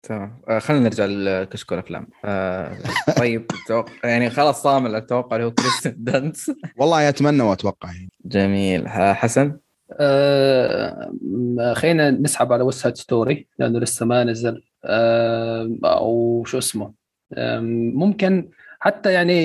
تمام. 0.03 0.41
آه، 0.49 0.59
خلينا 0.59 0.83
نرجع 0.83 1.05
لكشكول 1.05 1.77
أفلام. 1.77 2.07
آه، 2.25 2.77
طيب 3.17 3.45
يعني 4.03 4.29
خلاص 4.29 4.63
صامل 4.63 4.95
التوقع 4.95 5.35
اللي 5.35 5.47
هو 5.47 5.51
كريستن 5.51 5.95
دانست 5.97 6.51
والله 6.77 7.09
أتمنى 7.09 7.43
وأتوقع 7.43 7.91
يعني. 7.91 8.09
جميل. 8.25 8.87
ح- 8.89 9.13
حسن؟ 9.13 9.57
آه، 9.91 11.11
خلينا 11.73 12.11
نسحب 12.11 12.53
على 12.53 12.63
West 12.63 12.79
Side 12.79 12.97
Story 12.97 13.47
لأنه 13.59 13.79
لسه 13.79 14.05
ما 14.05 14.23
نزل. 14.23 14.63
آه، 14.85 15.77
أو 15.85 16.43
شو 16.47 16.57
اسمه. 16.57 16.93
آم، 17.37 17.91
ممكن 17.95 18.49
حتى 18.79 19.13
يعني 19.13 19.39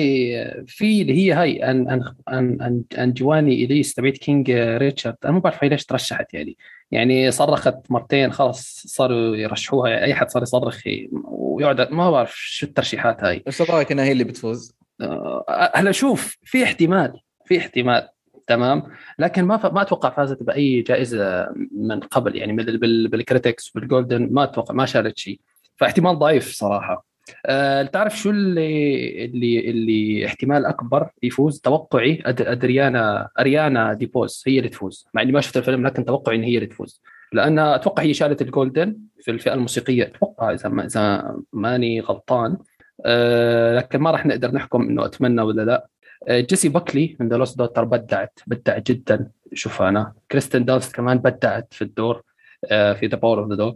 في 0.67 1.01
اللي 1.01 1.13
هي 1.13 1.31
هاي 1.33 1.63
ان 1.63 1.89
ان 1.89 2.03
ان 2.29 2.61
ان 2.61 2.83
انجانو 2.97 3.65
إليس 3.65 3.93
تبعت 3.93 4.13
King 4.13 4.51
Richard 4.51 5.15
أنا 5.25 5.33
ما 5.33 5.39
بعرف 5.39 5.63
هي 5.63 5.69
ليش 5.69 5.85
ترشحت 5.85 6.33
يعني. 6.33 6.57
يعني 6.91 7.31
صرخت 7.31 7.75
مرتين 7.89 8.31
خلاص 8.31 8.83
صاروا 8.87 9.35
يرشحوها. 9.35 9.89
يعني 9.89 10.05
أي 10.05 10.13
حد 10.13 10.29
صار 10.29 10.43
يصرخ 10.43 10.81
ويقعد 11.11 11.91
ما 11.91 12.11
بعرف 12.11 12.35
شو 12.35 12.65
الترشيحات 12.65 13.23
هاي. 13.23 13.43
إيش 13.47 13.61
رأيك 13.61 13.91
إنها 13.91 14.05
هي 14.05 14.11
اللي 14.11 14.23
بتفوز؟ 14.23 14.75
آه، 15.01 15.71
هلا 15.75 15.91
شوف 15.91 16.37
في 16.43 16.63
احتمال 16.63 17.19
في 17.45 17.57
احتمال. 17.57 18.07
تمام. 18.47 18.83
لكن 19.19 19.43
ما 19.43 19.57
ف... 19.57 19.65
ما 19.65 19.81
أتوقع 19.81 20.09
فازت 20.09 20.43
بأي 20.43 20.81
جائزة 20.81 21.49
من 21.71 21.99
قبل 21.99 22.35
يعني 22.35 22.53
بال... 22.53 22.77
بال... 22.77 23.07
بال 23.07 23.21
Critics 23.21 23.69
بال 23.69 23.84
Golden 23.84 24.27
ما 24.31 24.43
أتوقع 24.43 24.73
ما 24.73 24.85
شالت 24.85 25.17
شيء. 25.17 25.39
فاحتمال 25.75 26.19
ضعيف 26.19 26.51
صراحة. 26.51 27.05
أه 27.45 27.83
تعرف 27.83 28.17
شو 28.17 28.29
اللي 28.29 29.25
اللي 29.25 29.69
اللي 29.69 30.25
احتمال 30.25 30.65
أكبر 30.65 31.09
يفوز؟ 31.23 31.59
توقعي. 31.59 32.21
أدريانا 32.25 33.29
أريانا 33.39 33.93
ديبوز 33.93 34.43
هي 34.47 34.57
اللي 34.57 34.69
تفوز. 34.69 35.07
مع 35.13 35.21
إني 35.21 35.31
ما 35.31 35.41
شفت 35.41 35.57
الفيلم 35.57 35.87
لكن 35.87 36.05
توقعي 36.05 36.35
إن 36.35 36.43
هي 36.43 36.55
اللي 36.55 36.67
تفوز. 36.67 37.01
لأن 37.33 37.59
أتوقع 37.59 38.03
هي 38.03 38.13
شالت 38.13 38.41
ال 38.41 38.49
Golden 38.49 38.97
في 39.21 39.31
الفئة 39.31 39.53
الموسيقية. 39.53 40.03
أتوقع 40.03 40.51
إذا 40.51 40.69
ما 40.69 40.85
إذا 40.85 41.35
ماني 41.53 41.99
غلطان. 41.99 42.57
أه 43.05 43.75
لكن 43.75 43.99
ما 43.99 44.11
راح 44.11 44.25
نقدر 44.25 44.51
نحكم 44.51 44.81
إنه 44.81 45.05
أتمنى 45.05 45.41
ولا 45.41 45.61
لا. 45.61 45.87
جيسي 46.29 46.69
باكلي 46.69 47.17
من 47.19 47.29
The 47.29 47.37
Lost 47.37 47.57
Daughter 47.57 47.83
بدعت 47.83 48.39
بدعت 48.47 48.91
جدا. 48.91 49.27
شوف 49.53 49.81
أنا. 49.81 50.13
كريستن 50.31 50.65
دانست 50.65 50.95
كمان 50.95 51.17
بدعت 51.17 51.67
في 51.73 51.81
الدور 51.81 52.23
أه 52.71 52.93
في 52.93 53.07
The 53.07 53.15
Power 53.15 53.39
of 53.39 53.49
the 53.49 53.55
Dog 53.55 53.73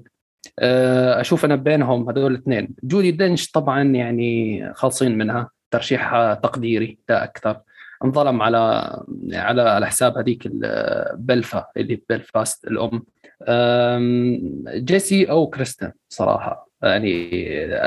أشوف 1.20 1.46
أنا 1.46 1.56
بينهم 1.56 2.10
هذول 2.10 2.32
الاثنين. 2.32 2.70
جودي 2.84 3.12
دنش 3.12 3.52
طبعا 3.52 3.84
يعني 3.84 4.62
خالصين 4.74 5.18
منها 5.18 5.50
ترشيح 5.72 6.34
تقديري 6.34 6.98
لا 7.10 7.24
أكثر. 7.24 7.60
انظلم 8.04 8.42
على 8.42 8.58
على 9.34 9.62
على 9.62 9.88
حساب 9.88 10.18
هذيك 10.18 10.48
بلفا 11.16 11.68
اللي 11.78 12.02
بلفاست 12.10 12.68
الأم. 12.68 13.04
جيسي 14.68 15.30
أو 15.30 15.48
كريستن 15.48 15.92
صراحة. 16.10 16.70
يعني 16.84 17.30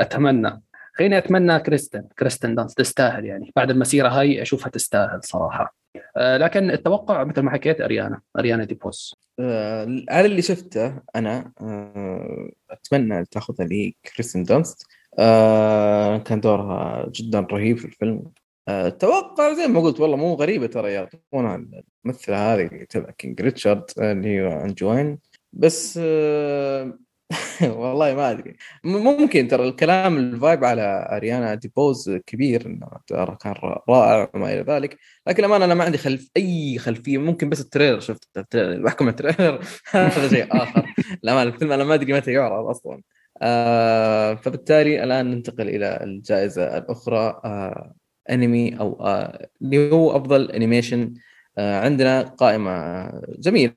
أتمنى 0.01 0.61
خليني 1.01 1.17
أتمنى 1.17 1.59
كريستن 1.59 2.03
كريستن 2.19 2.55
دانست 2.55 2.73
تستاهل 2.73 3.25
يعني. 3.25 3.51
بعد 3.55 3.69
المسيرة 3.69 4.09
هاي 4.09 4.41
أشوفها 4.41 4.69
تستاهل 4.69 5.23
صراحة. 5.23 5.75
آه 6.17 6.37
لكن 6.37 6.71
التوقع 6.71 7.23
مثل 7.23 7.41
ما 7.41 7.51
حكيت 7.51 7.81
أريانا 7.81 8.21
أريانا 8.39 8.63
ديبوز. 8.63 9.15
آه 9.39 10.03
على 10.09 10.25
اللي 10.25 10.41
شفته 10.41 11.01
أنا 11.15 11.51
آه 11.61 12.49
أتمنى 12.71 13.25
تاخذها 13.25 13.65
لي 13.65 13.95
كريستن 14.15 14.43
دانست 14.43 14.87
آه 15.19 16.17
كان 16.17 16.39
دورها 16.39 17.09
جدا 17.15 17.39
رهيب 17.39 17.77
في 17.77 17.85
الفيلم. 17.85 18.23
أتوقع 18.67 19.53
زي 19.53 19.67
ما 19.67 19.79
قلت 19.79 19.99
والله 19.99 20.17
مو 20.17 20.33
غريبة 20.33 20.67
ترى 20.67 20.91
يعطونا 20.93 21.65
الممثلة 22.05 22.53
هذه 22.53 22.67
تبع 22.89 23.11
King 23.11 23.41
Richard 23.41 23.83
اللي 23.97 24.27
هي 24.27 24.63
أنجوين. 24.63 25.19
بس 25.53 25.99
آه، 26.03 26.97
والله 27.61 28.13
ما 28.15 28.31
أدري. 28.31 28.55
ممكن 28.83 29.47
ترى 29.47 29.69
الكلام 29.69 30.17
ال 30.17 30.26
vibe 30.26 30.63
على 30.65 31.09
اريانا 31.11 31.55
ديبوز 31.55 32.09
كبير 32.25 32.65
إنه 32.65 32.87
ترى 33.07 33.37
كان 33.41 33.53
رائع 33.89 34.29
وما 34.33 34.53
إلى 34.53 34.61
ذلك. 34.61 34.97
لكن 35.27 35.43
الأمانة 35.43 35.65
أنا 35.65 35.73
ما 35.73 35.83
عندي 35.83 35.97
خلف 35.97 36.29
أي 36.37 36.77
خلفية 36.79 37.17
ممكن 37.17 37.49
بس 37.49 37.61
ال 37.61 37.66
trailer 37.66 37.99
شفت؟ 37.99 38.27
ال 38.37 38.43
trailer 38.43 38.83
بحكم 38.83 39.07
ال 39.07 39.13
trailer. 39.13 39.61
هذا 39.91 40.27
شيء 40.29 40.47
آخر. 40.63 40.85
الامانه 41.23 41.49
الفيلم 41.53 41.71
أنا 41.71 41.83
ما 41.83 41.93
أدري 41.93 42.13
متى 42.13 42.31
يعرض 42.31 42.65
أصلا. 42.65 43.01
آه 43.41 44.35
فبالتالي 44.35 45.03
الآن 45.03 45.31
ننتقل 45.31 45.69
إلى 45.69 45.99
الجائزة 46.03 46.77
الأخرى 46.77 47.41
آه 47.45 47.93
أنمي 48.29 48.79
أو 48.79 49.05
آه، 49.05 49.49
اللي 49.61 49.91
هو 49.91 50.17
أفضل 50.17 50.51
animation 50.51 51.13
آه، 51.57 51.79
عندنا 51.79 52.21
قائمة 52.21 53.05
جميلة 53.39 53.73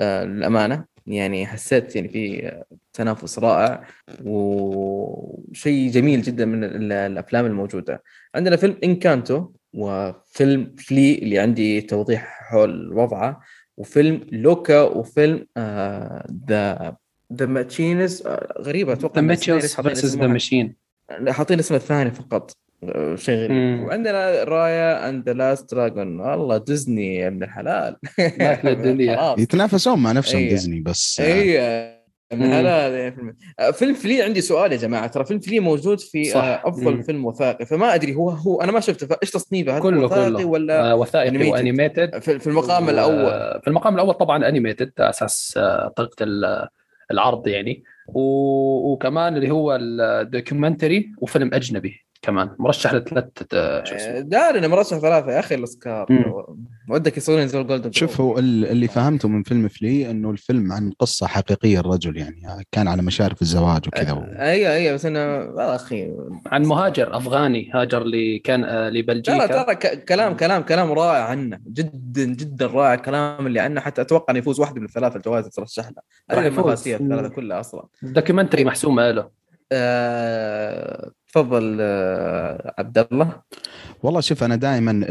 آه، 0.00 0.24
للأمانة. 0.24 0.93
يعني 1.06 1.46
حسيت 1.46 1.96
يعني 1.96 2.08
في 2.08 2.52
تنافس 2.92 3.38
رائع 3.38 3.86
وشيء 4.24 5.90
جميل 5.90 6.22
جدا 6.22 6.44
من 6.44 6.92
الأفلام 6.92 7.46
الموجودة. 7.46 8.02
عندنا 8.34 8.56
فيلم 8.56 8.76
Encanto 8.84 9.50
وفيلم 9.72 10.74
Flee 10.78 11.18
اللي 11.18 11.38
عندي 11.38 11.80
توضيح 11.80 12.48
حول 12.50 12.92
وضعه 12.92 13.40
وفيلم 13.76 14.20
Luca 14.32 14.80
وفيلم 14.80 15.46
The 16.48 16.96
The 17.32 17.46
Machines 17.46 18.22
غريبه 18.60 18.92
أتوقع 18.92 19.20
The 19.20 19.26
Machines 19.26 19.80
the 20.16 20.26
Machines 20.26 20.76
حاطين 21.28 21.58
اسمه. 21.58 21.76
الثاني 21.76 22.10
فقط. 22.10 22.52
شيء 23.16 23.38
غريب. 23.38 23.80
وعندنا 23.82 24.44
Raya 24.44 25.08
and 25.08 25.28
the 25.28 25.32
Last 25.32 25.74
Dragon 25.74 26.20
والله 26.20 26.56
ديزني 26.58 27.16
يا 27.16 27.28
ابن 27.28 27.42
الحلال. 27.42 27.96
الدنيا. 28.64 29.34
يتنافسون 29.38 29.98
مع 29.98 30.12
نفسهم 30.12 30.40
أيه. 30.40 30.48
ديزني 30.48 30.80
بس. 30.80 31.20
اي 31.20 31.60
ابن 32.32 32.42
الحلال 32.42 33.14
فيلم. 33.72 33.94
Flee 33.94 34.22
عندي 34.22 34.40
سؤال 34.40 34.72
يا 34.72 34.76
جماعة. 34.76 35.06
ترى 35.06 35.24
فيلم 35.24 35.40
Flee 35.40 35.60
موجود 35.60 36.00
في 36.00 36.24
صح. 36.24 36.62
أفضل 36.64 36.94
مم. 36.94 37.02
فيلم 37.02 37.24
وثائقي. 37.26 37.66
فما 37.66 37.94
أدري 37.94 38.14
هو 38.14 38.30
هو 38.30 38.60
أنا 38.60 38.72
ما 38.72 38.80
شفته. 38.80 39.06
فإيش 39.06 39.30
تصنيفه؟ 39.30 39.78
كله 39.78 40.04
وثائقي 40.04 40.30
كله. 40.32 40.44
ولا 40.44 40.90
آه 40.90 40.94
وثائقي 40.94 41.50
و 41.50 41.58
animated 41.58 42.18
في 42.18 42.46
المقام 42.46 42.88
الأول. 42.88 43.60
في 43.62 43.68
المقام 43.68 43.94
الأول 43.94 44.14
طبعا 44.14 44.48
animated 44.48 44.92
أساس 44.98 45.54
آه، 45.56 45.92
طريقة 45.96 46.26
العرض 47.10 47.48
يعني. 47.48 47.82
وكمان 48.14 49.36
اللي 49.36 49.50
هو 49.50 49.78
ال 49.80 49.91
documentary 49.91 51.12
وفيلم 51.18 51.50
أجنبي. 51.54 52.03
كمان. 52.24 52.50
مرشح 52.58 52.94
لثلاث 52.94 53.24
آه، 53.54 54.20
داري 54.20 54.58
إنه 54.58 54.68
مرشح 54.68 54.98
ثلاثة 54.98 55.32
يا 55.32 55.40
أخي 55.40 55.54
الأوسكار. 55.54 56.06
ودك 56.90 57.16
يصيرون 57.16 57.48
زي 57.48 57.60
ال 57.60 57.65
Golden 57.65 57.92
شوف 57.92 58.20
هو 58.20 58.38
اللي 58.38 58.88
فهمته 58.88 59.28
من 59.28 59.42
فيلم 59.42 59.68
Flee 59.68 60.10
إنه 60.10 60.30
الفيلم 60.30 60.72
عن 60.72 60.90
قصة 60.98 61.26
حقيقية 61.26 61.80
الرجل 61.80 62.16
يعني 62.16 62.64
كان 62.72 62.88
على 62.88 63.02
مشارف 63.02 63.42
الزواج 63.42 63.88
وكذا 63.88 64.12
و... 64.12 64.22
أيوه 64.22 64.72
أيوه 64.72 64.94
بس 64.94 65.06
إنه 65.06 65.20
أخي. 65.74 66.12
عن 66.46 66.62
مهاجر 66.62 67.16
أفغاني 67.16 67.70
هاجر 67.74 68.02
اللي 68.02 68.38
كان 68.38 68.64
آه، 68.64 68.90
لبلجيكا. 68.90 69.46
ترى 69.46 69.64
ترى 69.64 69.96
كلام 69.96 70.36
كلام 70.36 70.62
كلام 70.62 70.92
رائع 70.92 71.24
عنه. 71.24 71.58
جدا 71.66 72.24
جدا 72.24 72.66
رائع 72.66 72.94
الكلام 72.94 73.46
اللي 73.46 73.60
عنه. 73.60 73.80
حتى 73.80 74.00
أتوقع 74.00 74.30
إنه 74.30 74.38
يفوز 74.38 74.60
واحدة 74.60 74.80
من 74.80 74.86
الثلاث 74.86 75.16
الجوائز 75.16 75.44
اللي 75.44 75.54
ترشح 75.56 75.84
له. 75.84 76.02
هذه 76.30 76.46
المنافسة 76.46 76.96
الثلاثة 76.96 77.28
كلها 77.28 77.60
أصلا. 77.60 77.86
documentary 78.02 78.64
محسومة 78.64 79.10
له. 79.10 79.44
آه، 79.72 81.10
تفضل 81.34 81.78
آه 81.80 82.74
عبد 82.78 82.98
الله. 82.98 83.42
والله 84.02 84.20
شوف 84.20 84.44
أنا 84.44 84.56
دائما 84.56 85.06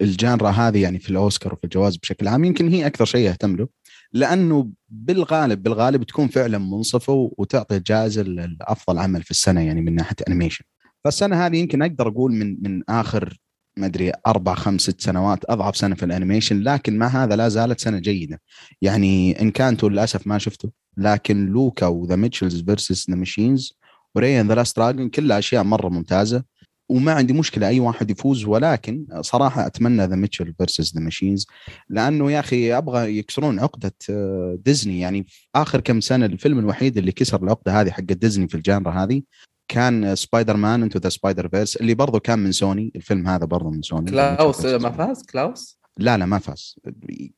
ال 0.00 0.08
genre 0.08 0.50
هذه 0.50 0.82
يعني 0.82 0.98
في 0.98 1.10
الأوسكار 1.10 1.52
وفي 1.52 1.64
الجوائز 1.64 1.96
بشكل 1.96 2.28
عام 2.28 2.44
يمكن 2.44 2.68
هي 2.68 2.86
أكثر 2.86 3.04
شيء 3.04 3.28
اهتم 3.28 3.56
له 3.56 3.68
لأنه 4.12 4.70
بالغالب 4.88 5.62
بالغالب 5.62 6.02
تكون 6.02 6.28
فعلا 6.28 6.58
منصفة 6.58 7.30
وتعطي 7.38 7.76
الجائزه 7.76 8.22
لأفضل 8.22 8.98
عمل 8.98 9.22
في 9.22 9.30
السنة 9.30 9.60
يعني 9.60 9.80
من 9.80 9.94
ناحية 9.94 10.16
animation 10.28 10.64
فالسنة 11.04 11.46
هذه 11.46 11.56
يمكن 11.56 11.82
أقدر 11.82 12.08
أقول 12.08 12.32
من 12.32 12.56
من 12.62 12.82
آخر 12.88 13.38
ما 13.76 13.86
أدري 13.86 14.12
أربع 14.26 14.54
خمس 14.54 14.80
ست 14.80 15.00
سنوات 15.00 15.38
أضعف 15.48 15.76
سنة 15.76 15.94
في 15.94 16.04
ال 16.04 16.10
animation 16.10 16.60
لكن 16.60 16.98
مع 16.98 17.06
هذا 17.06 17.36
لا 17.36 17.48
زالت 17.48 17.80
سنة 17.80 17.98
جيدة. 17.98 18.40
يعني 18.82 19.42
Encanto 19.42 19.88
للأسف 19.88 20.26
ما 20.26 20.38
شفته 20.38 20.70
لكن 20.96 21.46
لوكا 21.46 21.86
و 21.86 21.94
The 21.94 22.16
Mitchells 22.16 22.62
versus 22.64 23.10
the 23.10 23.16
Machines 23.16 23.78
و 24.14 24.18
Raya 24.18 24.35
and 24.35 24.48
the 24.48 24.54
Last 24.54 24.76
Dragon 24.76 25.08
كلها 25.08 25.38
اشياء 25.38 25.62
مرة 25.62 25.88
ممتازة 25.88 26.44
وما 26.88 27.12
عندي 27.12 27.32
مشكلة 27.32 27.68
أي 27.68 27.80
واحد 27.80 28.10
يفوز. 28.10 28.44
ولكن 28.44 29.06
صراحة 29.20 29.66
أتمنى 29.66 30.06
The 30.06 30.16
Mitchells 30.16 30.54
versus 30.58 30.94
the 30.94 31.00
Machines 31.00 31.46
لأنه 31.88 32.32
يا 32.32 32.40
أخي 32.40 32.72
أبغى 32.78 33.18
يكسرون 33.18 33.58
عقدة 33.60 33.94
آه، 34.10 34.58
ديزني. 34.64 35.00
يعني 35.00 35.26
آخر 35.54 35.80
كم 35.80 36.00
سنة 36.00 36.26
الفيلم 36.26 36.58
الوحيد 36.58 36.98
اللي 36.98 37.12
كسر 37.12 37.42
العقدة 37.42 37.80
هذه 37.80 37.90
حق 37.90 38.00
ديزني 38.00 38.48
في 38.48 38.54
ال 38.54 38.60
genre 38.60 38.90
هذه 38.92 39.22
كان 39.68 40.14
Spider-Man 40.14 40.82
Into 40.82 40.98
the 40.98 41.08
Spider-Verse 41.08 41.76
اللي 41.76 41.94
برضه 41.94 42.18
كان 42.18 42.38
من 42.38 42.52
سوني. 42.52 42.92
الفيلم 42.96 43.28
هذا 43.28 43.44
برضه 43.44 43.70
من 43.70 43.82
سوني. 43.82 44.10
كلاوس 44.10 44.64
ما 44.64 44.90
فاز؟ 44.90 45.22
كلاوس؟ 45.22 45.78
لا 45.98 46.18
لا 46.18 46.26
ما 46.26 46.38
فاز. 46.38 46.76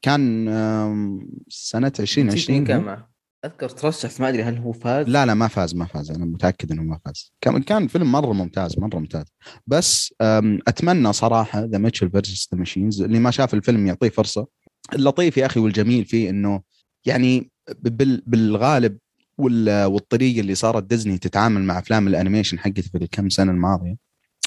كان 0.03 0.47
سنة 1.49 1.93
2020 2.01 2.65
كان 2.65 3.03
أذكر 3.47 3.69
ترشح 3.69 4.21
ما 4.21 4.29
أدري 4.29 4.43
هل 4.43 4.59
هو 4.59 4.73
فاز؟ 4.73 5.09
لا 5.09 5.27
لا 5.27 5.35
ما 5.35 5.49
فاز 5.49 5.75
ما 5.75 5.87
فاز. 5.87 6.11
أنا 6.11 6.25
متأكد 6.25 6.73
إنه 6.73 6.83
ما 6.83 6.99
فاز. 7.05 7.33
كان 7.41 7.63
كان 7.63 7.87
فيلم 7.87 8.13
مرة 8.13 8.33
ممتاز 8.33 8.79
مرة 8.79 8.99
ممتاز. 8.99 9.25
بس 9.67 10.15
أتمنى 10.69 11.13
صراحة 11.13 11.61
The 11.61 11.79
Mitchells 11.79 12.11
versus 12.11 12.49
the 12.53 12.59
Machines 12.59 13.03
اللي 13.03 13.19
ما 13.19 13.31
شاف 13.31 13.55
الفيلم 13.55 13.87
يعطيه 13.87 14.09
فرصة. 14.09 14.47
اللطيف 14.93 15.37
يا 15.37 15.47
أخي 15.47 15.61
والجميل 15.61 16.05
فيه 16.05 16.31
إنه 16.31 16.63
يعني 17.05 17.51
بالغالب 18.27 18.99
والطريقة 19.39 20.41
اللي 20.41 20.55
صارت 20.55 20.83
ديزني 20.83 21.19
تتعامل 21.19 21.63
مع 21.63 21.79
أفلام 21.79 22.09
ال 22.09 22.14
animation 22.14 22.59
حقتها 22.59 22.83
في 22.83 22.99
الكم 22.99 23.29
سنة 23.29 23.53
الماضية. 23.53 23.97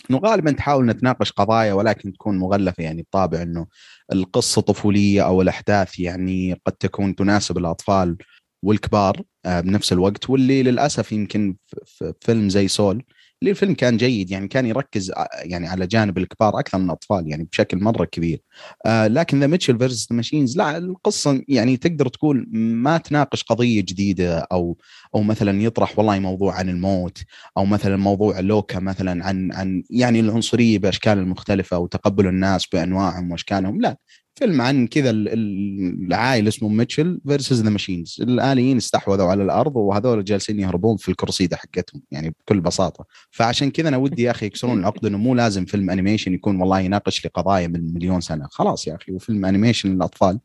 إنه 0.10 0.20
غالبا 0.20 0.52
تحاول 0.52 0.86
تناقش 0.86 1.32
قضايا 1.32 1.74
ولكن 1.74 2.14
تكون 2.14 2.38
مغلفة 2.38 2.84
يعني 2.84 3.02
بطابع 3.02 3.42
إنه 3.42 3.68
القصة 4.14 4.62
طفولية 4.62 5.26
أو 5.26 5.42
الأحداث 5.42 6.00
يعني 6.00 6.62
قد 6.66 6.74
تكون 6.74 7.16
تناسب 7.16 7.58
الأطفال. 7.58 8.18
والكبار 8.64 9.22
آه، 9.46 9.60
بنفس 9.62 9.94
الوقت 9.94 10.30
واللي 10.30 10.64
للأسف 10.64 11.12
يمكن 11.12 11.56
في 11.86 12.14
فيلم 12.22 12.50
زي 12.50 12.68
Soul 12.68 13.04
اللي 13.42 13.52
الفيلم 13.52 13.74
كان 13.74 13.98
جيد 13.98 14.32
يعني 14.32 14.48
كان 14.48 14.66
يركز 14.66 15.12
آه، 15.12 15.28
يعني 15.44 15.68
على 15.68 15.88
جانب 15.88 16.18
الكبار 16.18 16.60
أكثر 16.60 16.78
من 16.78 16.86
الأطفال 16.86 17.28
يعني 17.28 17.44
بشكل 17.44 17.78
مرة 17.78 18.06
كبير. 18.06 18.42
آه 18.86 19.08
لكن 19.08 19.40
The 19.40 19.48
Mitchells 19.48 19.78
versus 19.80 20.12
Machines 20.12 20.58
لا 20.58 20.78
القصة 20.78 21.42
يعني 21.48 21.78
تقدر 21.78 22.08
تقول 22.08 22.48
ما 22.54 22.98
تناقش 22.98 23.44
قضية 23.44 23.82
جديدة 23.82 24.40
أو 24.40 24.78
أو 25.16 25.24
مثلا 25.24 25.62
يطرح 25.62 25.98
والله 26.00 26.20
موضوع 26.20 26.54
عن 26.56 26.70
الموت 26.70 27.18
أو 27.58 27.66
مثلا 27.66 27.98
موضوع 27.98 28.40
لوكا 28.40 28.80
مثلا 28.80 29.26
عن 29.26 29.52
عن 29.54 29.84
يعني 29.90 30.20
العنصرية 30.20 30.80
بأشكال 30.80 31.18
المختلفه 31.18 31.78
وتقبل 31.78 32.28
الناس 32.28 32.68
بأنواعهم 32.74 33.32
وأشكالهم 33.32 33.82
لا. 33.82 33.98
فيلم 34.40 34.62
عن 34.62 34.88
كذا 34.88 35.10
العائلة 35.10 36.48
اسمه 36.48 36.70
Mitchells 36.70 37.22
versus 37.28 37.62
the 37.62 37.70
Machines 37.70 38.18
الآليين 38.22 38.78
استحوذوا 38.78 39.26
على 39.26 39.44
الأرض 39.44 39.76
وهذول 39.76 40.24
جالسين 40.24 40.60
يهربون 40.60 40.98
في 40.98 41.10
الكرسيدا 41.10 41.58
حقتهم 41.58 42.02
يعني 42.12 42.30
بكل 42.30 42.62
بساطة. 42.62 43.06
فعشان 43.32 43.72
كذا 43.72 43.90
أنا 43.90 43.98
ودي 43.98 44.24
يا 44.24 44.32
أخي 44.32 44.46
يكسرون 44.46 44.80
العقدة 44.80 45.06
إنه 45.06 45.18
مو 45.18 45.36
لازم 45.36 45.66
فيلم 45.66 45.90
animation 45.90 46.34
يكون 46.34 46.62
والله 46.62 46.80
يناقش 46.80 47.24
لي 47.24 47.32
قضايا 47.34 47.68
من 47.68 47.94
مليون 47.94 48.22
سنة. 48.22 48.48
خلاص 48.52 48.88
يا 48.88 48.96
أخي 48.96 49.12
وفيلم 49.12 49.46
animation 49.46 49.96
للأطفال. 49.96 50.40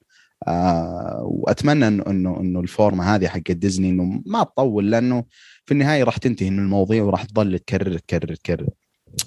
آه 0.48 1.20
وأتمنى 1.24 1.88
انه 1.88 2.04
انه 2.06 2.40
إنه 2.40 2.60
ال 2.60 2.68
format 2.68 3.14
هذه 3.14 3.28
حق 3.28 3.50
ديزني 3.50 3.90
إنه 3.90 4.22
ما 4.26 4.42
تطول 4.42 4.90
لأنه 4.90 5.24
في 5.66 5.72
النهاية 5.72 6.04
راح 6.04 6.16
تنتهي 6.16 6.50
من 6.50 6.58
المواضيع 6.58 7.02
وراح 7.02 7.24
تظل 7.24 7.58
تكرر 7.58 7.98
تكرر 7.98 8.34
تكرر. 8.34 8.68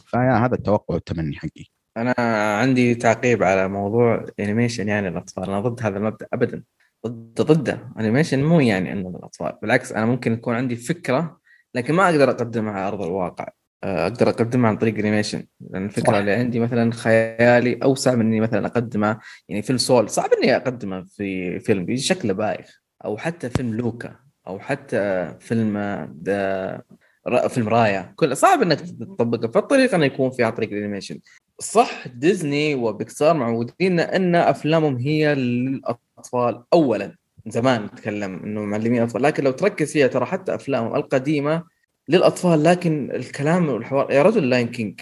فهذا 0.08 0.56
التوقع 0.56 0.96
والتمني 0.96 1.36
حقي 1.36 1.77
أنا 1.98 2.14
عندي 2.60 2.96
تعقيب 2.96 3.44
على 3.44 3.68
موضوع 3.68 4.26
animation 4.40 4.88
يعني 4.88 5.08
الأطفال. 5.08 5.44
أنا 5.44 5.60
ضد 5.60 5.82
هذا 5.84 5.98
المبدأ 5.98 6.28
ابدا. 6.34 6.64
ضد 7.08 7.42
ضده. 7.42 7.80
animation 8.00 8.44
مو 8.44 8.60
يعني 8.60 8.92
إنه 8.94 9.10
للأطفال. 9.10 9.54
بالعكس 9.62 9.92
أنا 9.92 10.06
ممكن 10.06 10.34
يكون 10.34 10.56
عندي 10.56 10.76
فكرة 10.76 11.40
لكن 11.76 11.94
ما 11.94 12.06
أقدر 12.10 12.30
أقدمها 12.30 12.74
على 12.74 12.88
أرض 12.88 13.02
الواقع. 13.02 13.48
آه، 13.84 14.04
أقدر 14.08 14.30
أقدمها 14.30 14.70
عن 14.70 14.78
طريق 14.78 14.98
animation 14.98 15.44
لأن 15.70 15.86
الفكرة 15.86 16.12
صح. 16.12 16.18
اللي 16.18 16.32
عندي 16.34 16.60
مثلا 16.60 16.92
خيالي 16.92 17.80
أوسع 17.84 18.16
من 18.16 18.26
اني 18.26 18.40
مثلا 18.40 18.68
أقدمه 18.68 19.20
يعني 19.50 19.62
فيلم 19.62 19.78
Soul. 19.78 20.10
صعب 20.10 20.30
إني 20.34 20.56
أقدمه 20.56 21.04
في 21.04 21.60
فيلم 21.60 21.86
بيجي 21.86 22.02
شكله 22.02 22.34
بايخ. 22.34 22.82
أو 23.06 23.18
حتى 23.18 23.50
فيلم 23.50 23.74
لوكا. 23.74 24.16
أو 24.48 24.60
حتى 24.60 25.34
فيلم 25.40 25.78
the 26.24 26.82
ر- 27.28 27.50
فيلم 27.50 27.70
Raya. 27.70 28.14
كل 28.16 28.38
صعب 28.38 28.62
إنك 28.62 28.80
تطبقه. 28.80 29.52
فالطريقة 29.52 29.96
إنه 29.96 30.06
يكون 30.06 30.32
في 30.32 30.44
عن 30.44 30.52
طريق 30.52 30.70
ال 30.72 30.77
animation 30.77 31.20
صح 31.60 32.08
ديزني 32.08 32.76
وبيكسار 32.76 33.34
معودين 33.34 34.00
إن 34.00 34.36
أفلامهم 34.36 34.98
هي 34.98 35.36
للأطفال 35.36 36.64
اولا. 36.74 37.16
زمان 37.48 37.86
نتكلم 37.86 38.44
إنه 38.44 38.62
معلمين 38.62 39.02
أطفال 39.02 39.22
لكن 39.22 39.44
لو 39.44 39.52
تركز 39.52 39.94
فيها 39.94 40.08
ترى 40.08 40.26
حتى 40.26 40.56
أفلامهم 40.56 40.96
القديمة 40.96 41.64
للأطفال 42.10 42.64
لكن 42.64 43.12
الكلام 43.12 43.70
والحوار 43.70 44.12
يا 44.12 44.24
رجل 44.24 44.50
Lion 44.50 44.68
King 44.68 45.02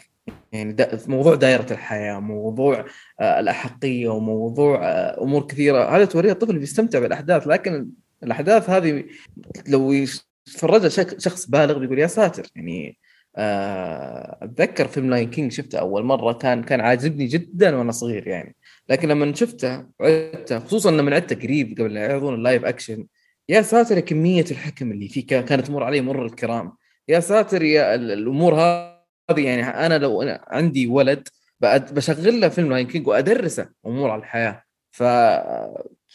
يعني 0.52 0.74
دا 0.74 1.00
موضوع 1.08 1.36
دائرة 1.36 1.66
الحياة 1.72 2.20
موضوع 2.20 2.86
آه 3.20 3.40
الأحقية 3.40 4.10
وموضوع 4.10 4.80
آه 4.84 5.24
أمور 5.24 5.48
كثيرة. 5.48 5.98
هذا 5.98 6.06
تورية 6.06 6.32
الطفل 6.32 6.60
بيستمتع 6.60 7.00
بالأحداث 7.00 7.48
لكن 7.48 7.90
الأحداث 8.24 8.70
هذه 8.70 9.04
لو 9.68 9.92
يتفرجها 9.92 10.90
شخص 11.18 11.50
بالغ 11.50 11.78
بيقول 11.78 12.00
يا 12.00 12.08
ساتر 12.08 12.48
يعني 12.56 12.98
أتذكر 13.38 14.88
فيلم 14.88 15.10
Lion 15.10 15.30
King 15.30 15.52
شفته 15.52 15.80
أول 15.80 16.04
مرة 16.04 16.34
كان 16.34 16.64
كان 16.64 16.82
عاجبني 16.82 17.26
جدا 17.26 17.76
وأنا 17.76 17.92
صغير 17.92 18.28
يعني. 18.28 18.56
لكن 18.90 19.08
لما 19.08 19.34
شفته 19.34 19.86
وعدته 20.00 20.60
خصوصا 20.60 20.92
لما 20.92 21.16
عدته 21.16 21.36
قريب 21.36 21.78
قبل 21.80 21.94
لا 21.94 22.02
يعرضون 22.06 22.34
ال 22.34 22.40
live 22.40 22.66
action 22.66 23.06
يا 23.50 23.62
ساتر 23.62 24.00
كمية 24.00 24.46
الحكم 24.52 24.92
اللي 24.92 25.08
فيه 25.08 25.28
كا- 25.28 25.42
كانت 25.42 25.68
تمر 25.68 25.84
علي 25.84 26.02
مر 26.02 26.26
الكرام. 26.26 26.72
يا 27.08 27.20
ساتر 27.20 27.64
يا 27.64 27.96
ال- 27.96 28.12
الأمور 28.12 28.56
هذه 28.56 29.46
يعني 29.46 29.62
أنا 29.64 29.98
لو 29.98 30.22
أنا 30.22 30.42
عندي 30.48 30.88
ولد 30.88 31.28
بشغل 31.62 32.42
له 32.42 32.50
فيلم 32.50 32.70
Lion 32.72 32.88
King 32.88 33.08
وأدرسه 33.08 33.70
أمور 33.86 34.10
على 34.12 34.20
الحياة. 34.20 34.62
ف 34.92 35.04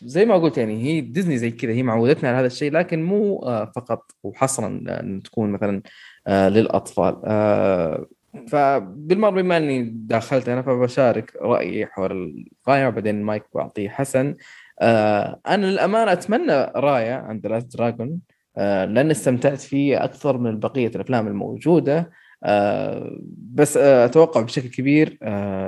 زي 0.03 0.25
ما 0.25 0.35
قلت 0.37 0.59
يعني 0.59 0.83
هي 0.83 1.01
ديزني 1.01 1.39
زي 1.39 1.51
كذا 1.51 1.73
هي 1.73 1.83
معودتنا 1.83 2.29
على 2.29 2.39
هذا 2.39 2.47
الشيء 2.47 2.73
لكن 2.73 3.03
مو 3.03 3.39
آه، 3.39 3.73
فقط 3.77 4.11
وحصرا 4.23 4.67
إن 4.89 5.21
تكون 5.25 5.51
مثلا 5.51 5.77
آه، 5.77 5.83
للأطفال. 6.29 7.23
آه، 7.25 8.07
فبالمرة 8.49 9.31
بما 9.31 9.57
أني 9.57 9.91
دخلت 9.95 10.49
أنا 10.49 10.63
فبشارك 10.63 11.37
رأيي 11.43 11.87
حول 11.87 12.45
Raya 12.67 12.87
وبعدين 12.87 13.21
المايك 13.21 13.45
بعطيه 13.55 13.89
حسن. 13.89 14.37
آه، 14.81 15.41
أنا 15.49 15.67
للأمانة 15.67 16.13
أتمنى 16.13 16.53
Raya 16.77 17.15
and 17.15 17.31
the 17.31 17.47
Last 17.47 17.77
Dragon 17.77 18.21
لأن 18.57 19.11
استمتعت 19.11 19.61
فيه 19.61 20.05
أكثر 20.05 20.39
من 20.39 20.59
بقية 20.59 20.89
الأفلام 20.89 21.27
الموجودة. 21.29 21.99
آه، 21.99 22.11
بس 23.55 23.77
آه، 23.77 24.05
أتوقع 24.05 24.41
بشكل 24.41 24.69
كبير 24.69 25.19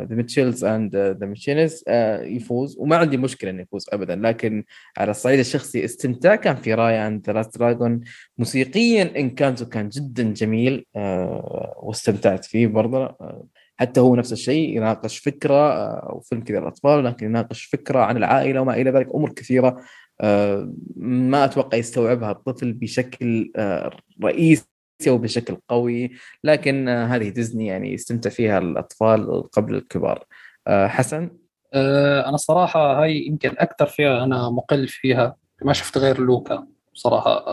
The 0.04 0.14
Mitchells 0.14 0.64
and 0.64 0.96
the 0.96 1.26
Machines 1.26 1.84
يفوز. 2.22 2.76
وما 2.78 2.96
عندي 2.96 3.16
مشكلة 3.16 3.50
إنه 3.50 3.62
يفوز 3.62 3.86
ابدا 3.92 4.16
لكن 4.16 4.64
على 4.98 5.10
الصعيد 5.10 5.38
الشخصي 5.38 5.84
استمتاع 5.84 6.36
كان 6.36 6.56
في 6.56 6.74
Raya 6.74 7.06
and 7.06 7.26
the 7.26 7.32
Last 7.32 7.58
Dragon 7.58 8.00
موسيقيا 8.38 9.02
Encanto 9.16 9.64
كان 9.64 9.88
جدا 9.88 10.22
جميل 10.22 10.86
آه، 10.96 11.74
واستمتعت 11.82 12.44
فيه 12.44 12.66
برضه. 12.66 13.04
آه، 13.04 13.46
حتى 13.76 14.00
هو 14.00 14.16
نفس 14.16 14.32
الشيء 14.32 14.76
يناقش 14.76 15.18
فكرة 15.18 15.54
آه، 15.54 16.08
أو 16.10 16.20
فيلم 16.20 16.44
كذا 16.44 16.60
للأطفال 16.60 17.04
لكن 17.04 17.26
يناقش 17.26 17.64
فكرة 17.64 17.98
عن 17.98 18.16
العائلة 18.16 18.60
وما 18.60 18.74
إلى 18.74 18.90
ذلك 18.90 19.08
أمور 19.14 19.32
كثيرة 19.32 19.80
آه، 20.20 20.72
ما 20.96 21.44
أتوقع 21.44 21.78
يستوعبها 21.78 22.30
الطفل 22.30 22.72
بشكل 22.72 23.52
آه، 23.56 23.90
رئيسي. 24.24 24.71
أو 25.10 25.18
بشكل 25.18 25.56
قوي 25.68 26.10
لكن 26.44 26.88
آه، 26.88 27.06
هذه 27.06 27.28
ديزني 27.28 27.66
يعني 27.66 27.92
يستمتع 27.92 28.30
فيها 28.30 28.58
الأطفال 28.58 29.42
قبل 29.50 29.74
الكبار. 29.74 30.24
آه، 30.66 30.86
حسن؟ 30.86 31.30
آه، 31.74 32.26
أنا 32.26 32.34
الصراحه 32.34 33.02
هاي 33.02 33.26
يمكن 33.26 33.50
أكثر 33.58 33.86
فيها 33.86 34.24
أنا 34.24 34.50
مقل 34.50 34.88
فيها 34.88 35.36
ما 35.62 35.72
شفت 35.72 35.98
غير 35.98 36.20
لوكا 36.20 36.66
صراحة. 36.94 37.44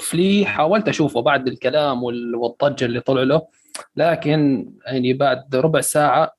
فلي 0.00 0.44
حاولت 0.46 0.88
أشوفه 0.88 1.22
بعد 1.22 1.48
الكلام 1.48 2.02
وال- 2.02 2.34
والضجة 2.36 2.84
اللي 2.84 3.00
طلع 3.00 3.22
له 3.22 3.46
لكن 3.96 4.70
يعني 4.86 5.12
بعد 5.12 5.56
ربع 5.56 5.80
ساعة 5.80 6.36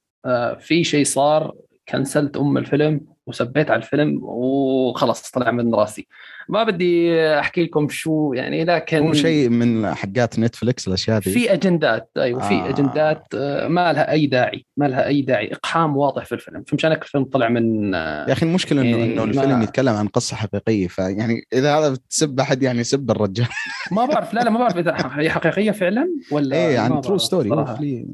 في 0.59 0.83
شيء 0.83 1.05
صار 1.05 1.55
كنسلت 1.89 2.37
أم 2.37 2.57
الفيلم. 2.57 3.01
وسبيت 3.27 3.71
على 3.71 3.77
الفيلم 3.81 4.19
وخلاص 4.23 5.31
طلع 5.31 5.51
من 5.51 5.75
راسي 5.75 6.07
ما 6.49 6.63
بدي 6.63 7.21
أحكي 7.39 7.63
لكم 7.63 7.89
شو 7.89 8.33
يعني 8.33 8.65
لكن 8.65 8.97
هو 8.97 9.13
شيء 9.13 9.49
من 9.49 9.95
حقات 9.95 10.39
نتفلكس 10.39 10.87
الأشياء 10.87 11.19
دي 11.19 11.31
في 11.31 11.53
أجندات 11.53 12.09
أيوه 12.17 12.39
في 12.47 12.53
آه. 12.53 12.69
أجندات 12.69 13.23
آه، 13.35 13.67
ما 13.67 13.93
لها 13.93 14.11
أي 14.11 14.25
داعي 14.27 14.65
ما 14.77 14.85
لها 14.85 15.07
أي 15.07 15.21
داعي 15.21 15.53
إقحام 15.53 15.97
واضح 15.97 16.25
في 16.25 16.35
الفيلم 16.35 16.63
فمشان 16.67 16.91
هيك 16.91 17.01
الفيلم 17.03 17.23
طلع 17.23 17.49
من 17.49 17.95
آه، 17.95 18.27
يا 18.27 18.33
أخي 18.33 18.45
المشكلة 18.45 18.81
إنه 18.81 18.89
يعني 18.97 19.13
إنه 19.13 19.25
ما- 19.25 19.31
الفيلم 19.31 19.61
يتكلم 19.61 19.93
عن 19.93 20.07
قصة 20.07 20.35
حقيقية 20.35 20.87
فيعني 20.87 21.41
إذا 21.53 21.77
هذا 21.77 21.89
بتسب 21.89 22.39
أحد 22.39 22.63
يعني 22.63 22.83
سب 22.83 23.11
الرجال 23.11 23.47
ما 23.91 24.05
بعرف 24.05 24.33
لا 24.33 24.39
لا 24.41 24.49
ما 24.49 24.59
بعرف 24.59 24.77
إذا 24.77 24.95
هي 25.11 25.29
حقيقية 25.29 25.71
فعلا 25.71 26.09
ولا 26.31 26.55
إيه 26.55 26.77
ما 26.77 26.95
عن 26.95 27.01
true 27.01 27.17
story. 27.17 27.49
ال 27.49 28.05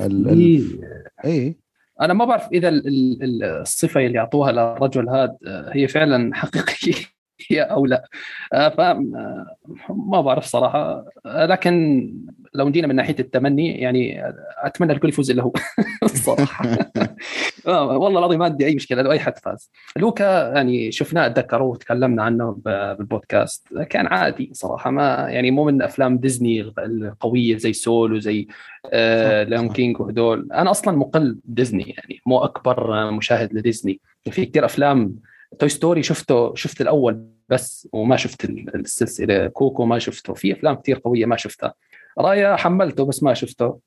ال 0.00 0.28
إيه. 0.28 0.62
إيه 1.24 1.69
أنا 2.00 2.14
ما 2.14 2.24
بعرف 2.24 2.48
إذا 2.52 2.68
ال- 2.68 2.86
ال- 2.88 3.22
ال- 3.22 3.44
الصفة 3.44 4.06
اللي 4.06 4.18
أعطوها 4.18 4.52
للرجل 4.52 5.08
هذا 5.08 5.36
آه، 5.46 5.70
هي 5.74 5.88
فعلا 5.88 6.34
حقيقية 6.34 7.62
أو 7.62 7.86
لا. 7.86 8.08
آه، 8.52 8.68
ف 8.68 8.80
آه، 8.80 9.56
ما 9.88 10.20
بعرف 10.20 10.44
صراحة. 10.44 11.04
لكن 11.26 12.10
لو 12.54 12.70
جينا 12.70 12.86
من 12.86 12.94
ناحية 12.96 13.16
التمني 13.18 13.80
يعني 13.80 14.24
آه، 14.24 14.34
أتمنى 14.58 14.92
الكل 14.92 15.08
يفوز 15.08 15.30
إلا 15.30 15.42
هو. 15.42 15.52
الصراحه 16.02 16.64
آه، 17.66 17.98
والله 17.98 18.18
العظيم 18.18 18.38
ما 18.38 18.44
عندي 18.44 18.66
أي 18.66 18.74
مشكلة 18.74 19.02
لو 19.02 19.12
أي 19.12 19.18
حد 19.20 19.38
فاز. 19.38 19.70
لوكا 19.96 20.52
يعني 20.54 20.92
شفناه 20.92 21.26
اتذكره 21.26 21.62
وتكلمنا 21.64 22.22
عنه 22.22 22.58
بالبودكاست. 22.64 23.68
كان 23.90 24.06
عادي 24.06 24.50
صراحة 24.52 24.90
ما 24.90 25.26
يعني 25.28 25.50
مو 25.50 25.64
من 25.64 25.82
أفلام 25.82 26.18
ديزني 26.18 26.60
القوية 26.78 27.56
زي 27.56 27.72
سول 27.72 28.12
وزي 28.12 28.46
آه 28.92 29.44
صح، 29.44 29.48
Lion 29.50 29.68
King 29.72 30.00
وهدول. 30.00 30.48
أنا 30.52 30.70
أصلا 30.70 30.96
مقل 30.96 31.38
ديزني 31.44 31.82
يعني 31.98 32.20
مو 32.26 32.38
أكبر 32.38 32.94
آه، 33.08 33.10
مشاهد 33.10 33.54
لديزني. 33.54 34.00
في 34.30 34.46
كثير 34.46 34.64
أفلام 34.64 35.16
Toy 35.58 35.68
Story 35.68 36.02
شفته 36.02 36.54
شفت 36.54 36.80
الأول 36.80 37.26
بس 37.48 37.88
وما 37.92 38.16
شفت 38.16 38.44
ال- 38.44 38.74
السلسلة 38.76 39.46
كوكو 39.46 39.84
ما 39.84 39.98
شفته. 39.98 40.34
في 40.34 40.52
أفلام 40.52 40.74
كثير 40.74 40.98
قوية 41.04 41.26
ما 41.26 41.36
شفتها. 41.36 41.74
رايا 42.20 42.56
حملته 42.56 43.04
بس 43.04 43.22
ما 43.22 43.34
شفته. 43.34 43.78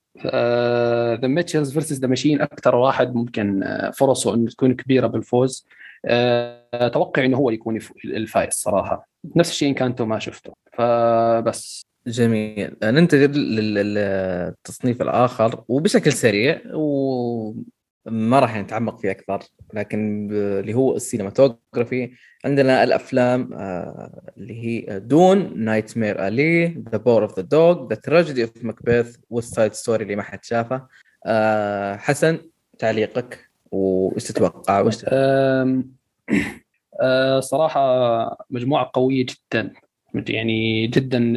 The 1.22 1.28
Mitchells 1.28 1.74
vs 1.74 2.00
the 2.00 2.08
Machines 2.08 2.42
أكثر 2.42 2.76
واحد 2.76 3.16
ممكن 3.16 3.64
آه، 3.64 3.92
فرصه 3.92 4.34
إنه 4.34 4.50
تكون 4.50 4.74
كبيرة 4.74 5.08
بالفوز. 5.08 5.68
آه، 6.06 6.64
أتوقع 6.74 7.26
إنه 7.26 7.38
هو 7.38 7.50
يكون 7.50 7.80
الفايز 8.06 8.54
صراحة. 8.54 9.08
نفس 9.36 9.52
الشيء 9.52 9.70
Encanto 9.70 10.06
ما 10.06 10.20
شفته. 10.20 10.54
فبس 10.74 11.86
جميل. 12.08 12.76
ننتقل 12.84 13.32
لل- 13.32 13.94
للتصنيف 13.94 15.02
الآخر 15.02 15.64
وبشكل 15.68 16.12
سريع 16.14 16.62
وما 18.06 18.40
راح 18.40 18.58
نتعمق 18.58 19.00
فيه 19.00 19.12
أكثر 19.12 19.40
لكن 19.74 20.30
اللي 20.32 20.74
هو 20.74 20.96
ال 20.96 21.03
cinematography 21.03 22.12
عندنا 22.46 22.84
الأفلام 22.84 23.54
آه، 23.54 24.32
اللي 24.38 24.54
هي 24.66 25.00
Dune 25.00 25.60
Nightmare 25.60 26.28
Alley 26.28 26.66
The 26.92 26.98
Power 26.98 27.24
of 27.24 27.40
the 27.40 27.42
Dog 27.42 27.88
The 27.90 27.96
Tragedy 27.96 28.44
of 28.44 28.52
Macbeth 28.64 29.18
و 29.30 29.34
West 29.34 29.54
Side 29.54 29.74
Story 29.74 30.04
اللي 30.04 30.16
ما 30.16 30.24
حد 30.24 30.46
شافه. 30.46 30.88
آه، 31.26 31.96
حسن 31.96 32.38
تعليقك 32.80 33.50
وإيش 33.72 34.24
تتوقع؟ 34.24 34.80
وإيش 34.80 35.06
أم، 35.08 35.92
أه، 37.02 37.40
صراحة 37.40 38.46
مجموعة 38.50 38.92
قوية 38.94 39.26
جدا 39.26 39.74
يعني 40.16 40.88
جدا 40.88 41.34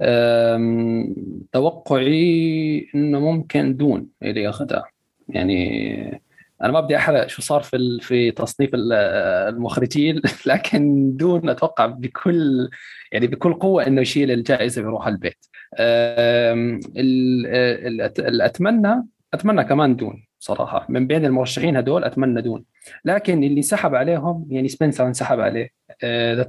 أم، 0.00 1.14
توقعي 1.52 2.88
إنه 2.94 3.20
ممكن 3.20 3.76
دون 3.76 4.08
اللي 4.22 4.42
ياخذها. 4.42 4.93
يعني 5.28 6.20
أنا 6.62 6.72
ما 6.72 6.80
بدي 6.80 6.96
أحرق 6.96 7.26
شو 7.26 7.42
صار 7.42 7.62
في 7.62 7.98
في 8.00 8.30
تصنيف 8.30 8.74
ال- 8.74 8.92
المخرجين 9.54 10.20
لكن 10.46 11.12
دون 11.16 11.48
أتوقع 11.48 11.86
بكل 11.86 12.70
يعني 13.12 13.26
بكل 13.26 13.54
قوة 13.54 13.86
إنه 13.86 14.00
يشيل 14.00 14.30
الجائزة 14.30 14.82
ويروح 14.82 15.06
على 15.06 15.14
البيت. 15.14 15.46
أتمنى 18.40 19.04
أتمنى 19.34 19.64
كمان 19.64 19.96
Dune 19.96 20.26
صراحة. 20.38 20.86
من 20.88 21.06
بين 21.06 21.24
المرشحين 21.24 21.76
هدول 21.76 22.04
أتمنى 22.04 22.42
Dune. 22.42 22.64
لكن 23.04 23.44
اللي 23.44 23.56
انسحب 23.56 23.94
عليهم 23.94 24.46
يعني 24.50 24.68
سبنسر 24.68 25.06
انسحب 25.06 25.40
عليه. 25.40 25.68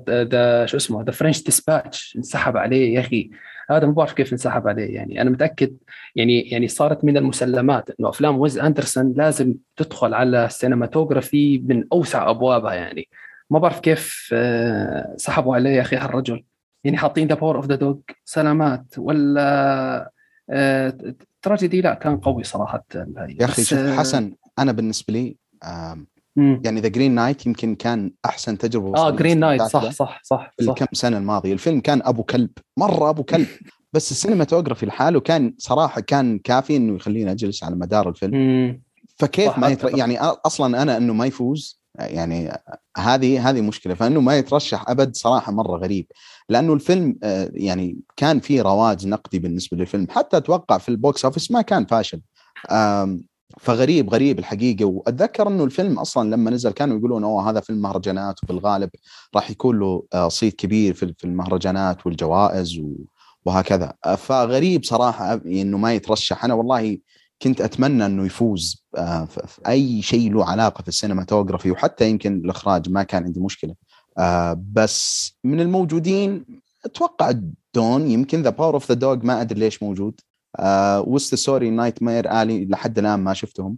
The 0.09 0.65
شو 0.65 0.78
اسمه 0.78 1.03
The 1.03 1.11
French 1.11 1.43
Dispatch 1.43 2.13
انسحب 2.17 2.57
عليه 2.57 2.95
يا 2.95 2.99
أخي. 2.99 3.30
هذا 3.70 3.86
ما 3.86 3.93
بعرف 3.93 4.13
كيف 4.13 4.32
انسحب 4.32 4.68
عليه. 4.68 4.95
يعني 4.95 5.22
أنا 5.22 5.30
متأكد 5.30 5.78
يعني 6.16 6.41
يعني 6.41 6.68
صارت 6.68 7.05
من 7.05 7.18
المسلمات 7.18 7.89
إنه 7.99 8.09
أفلام 8.09 8.39
ويس 8.39 8.59
أندرسون 8.59 9.13
لازم 9.18 9.55
تدخل 9.76 10.13
على 10.13 10.45
ال 10.45 10.53
cinematography 10.53 11.57
من 11.57 11.84
أوسع 11.93 12.30
أبوابها 12.30 12.74
يعني. 12.74 13.07
ما 13.49 13.59
بعرف 13.59 13.80
كيف 13.80 14.30
آه، 14.34 15.13
سحبوا 15.18 15.55
عليه 15.55 15.70
يا 15.70 15.82
أخي 15.82 15.95
هالرجل. 15.95 16.43
يعني 16.84 16.97
حاطين 16.97 17.28
The 17.28 17.36
Power 17.36 17.55
of 17.55 17.65
the 17.65 17.76
Dog 17.76 17.97
سلامات 18.26 18.86
ولا 18.97 20.11
تراجيدي 21.41 21.82
لا 21.82 21.93
كان 21.93 22.18
قوي 22.18 22.43
صراحة. 22.43 22.86
يا 23.39 23.45
أخي 23.45 23.63
شوف 23.63 23.80
آه، 23.80 23.95
حسن 23.95 24.34
أنا 24.59 24.72
بالنسبة 24.72 25.13
لي 25.13 25.38
مم. 26.36 26.61
يعني 26.65 26.79
The 26.80 26.88
Green 26.88 27.11
Knight 27.11 27.45
يمكن 27.45 27.75
كان 27.75 28.11
أحسن 28.25 28.57
تجربة 28.57 28.97
آه 28.97 29.09
Green 29.09 29.39
Knight 29.39 29.61
صح 29.61 29.91
صح 29.91 30.21
صح 30.23 30.51
في 30.57 30.63
الكم 30.63 30.86
سنة 30.93 31.17
الماضية. 31.17 31.53
الفيلم 31.53 31.79
كان 31.79 32.01
أبو 32.05 32.23
كلب 32.23 32.49
مرة 32.77 33.09
أبو 33.09 33.23
كلب. 33.23 33.47
بس 33.93 34.11
ال 34.11 34.16
cinematography 34.16 34.86
لحاله 34.86 35.19
كان 35.19 35.53
صراحة 35.57 36.01
كان 36.01 36.39
كافي 36.39 36.77
إنه 36.77 36.95
يخليني 36.95 37.31
أجلس 37.31 37.63
على 37.63 37.75
مدار 37.75 38.09
الفيلم. 38.09 38.36
مم. 38.36 38.81
فكيف 39.17 39.57
ما 39.57 39.67
يتر... 39.67 39.97
يعني 39.97 40.19
أصلا 40.19 40.81
أنا 40.81 40.97
إنه 40.97 41.13
ما 41.13 41.25
يفوز 41.25 41.81
يعني 41.99 42.51
هذه 42.97 43.49
هذه 43.49 43.61
مشكلة. 43.61 43.93
فإنه 43.93 44.21
ما 44.21 44.38
يترشح 44.38 44.89
أبد 44.89 45.15
صراحة 45.15 45.51
مرة 45.51 45.77
غريب. 45.77 46.07
لأنه 46.49 46.73
الفيلم 46.73 47.17
آه، 47.23 47.51
يعني 47.53 47.97
كان 48.15 48.39
فيه 48.39 48.61
رواج 48.61 49.07
نقدي 49.07 49.39
بالنسبة 49.39 49.77
للفيلم. 49.77 50.07
حتى 50.09 50.38
أتوقع 50.38 50.77
في 50.77 50.89
ال 50.89 50.98
box 50.98 51.26
office 51.26 51.51
ما 51.51 51.61
كان 51.61 51.86
فاشل. 51.86 52.21
فغريب 53.59 54.13
غريب 54.13 54.39
الحقيقة. 54.39 54.85
وأتذكر 54.85 55.47
إنه 55.47 55.63
الفيلم 55.63 55.99
أصلا 55.99 56.35
لما 56.35 56.51
نزل 56.51 56.71
كانوا 56.71 56.97
يقولون 56.97 57.23
أوه 57.23 57.49
هذا 57.49 57.59
فيلم 57.59 57.81
مهرجانات 57.81 58.43
وبالغالب 58.43 58.89
راح 59.35 59.51
يكون 59.51 59.79
له 59.79 60.03
آه، 60.13 60.27
صيت 60.29 60.55
كبير 60.55 60.93
في 60.93 61.23
المهرجانات 61.23 62.05
والجوائز 62.05 62.81
وهكذا. 63.45 63.93
آه، 64.05 64.15
فغريب 64.15 64.83
صراحة 64.83 65.33
إنه 65.33 65.77
ما 65.77 65.93
يترشح. 65.93 66.45
أنا 66.45 66.53
والله 66.53 66.97
كنت 67.41 67.61
أتمنى 67.61 68.05
إنه 68.05 68.25
يفوز 68.25 68.85
آه، 68.97 69.25
في 69.25 69.61
أي 69.67 70.01
شيء 70.01 70.33
له 70.33 70.45
علاقة 70.45 70.81
في 70.81 70.87
ال 70.88 70.93
cinematography 70.93 71.71
وحتى 71.71 72.09
يمكن 72.09 72.37
الإخراج 72.45 72.89
ما 72.89 73.03
كان 73.03 73.23
عندي 73.23 73.39
مشكلة. 73.39 73.75
بس 74.73 75.31
من 75.43 75.59
الموجودين 75.59 76.45
أتوقع 76.85 77.33
Dune 77.73 78.11
يمكن 78.11 78.41
The 78.41 78.49
Power 78.49 78.73
of 78.73 78.91
the 78.91 78.95
Dog 78.95 79.17
ما 79.23 79.41
أدري 79.41 79.59
ليش 79.59 79.83
موجود. 79.83 80.21
West 81.07 81.36
Story 81.36 81.69
Nightmare 81.69 82.41
Alley 82.41 82.65
لحد 82.66 82.99
الآن 82.99 83.20
ما 83.20 83.34
شفتهم 83.34 83.78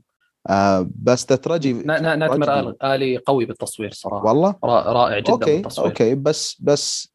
آه، 0.49 0.89
بس 0.95 1.25
The 1.29 1.35
Trage- 1.35 1.73
نا- 1.73 1.99
نا- 1.99 2.15
Nightmare 2.15 2.45
Tragedy. 2.45 2.69
آل- 2.77 2.83
Alley 2.85 3.17
قوي 3.17 3.45
بالتصوير 3.45 3.91
صراحة 3.91 4.25
والله 4.25 4.55
را- 4.63 4.91
رائع 4.93 5.19
جدا 5.19 5.31
أوكي 5.31 5.55
بالتصوير 5.55 5.87
أوكي 5.87 6.15
بس 6.15 6.57
بس 6.61 7.11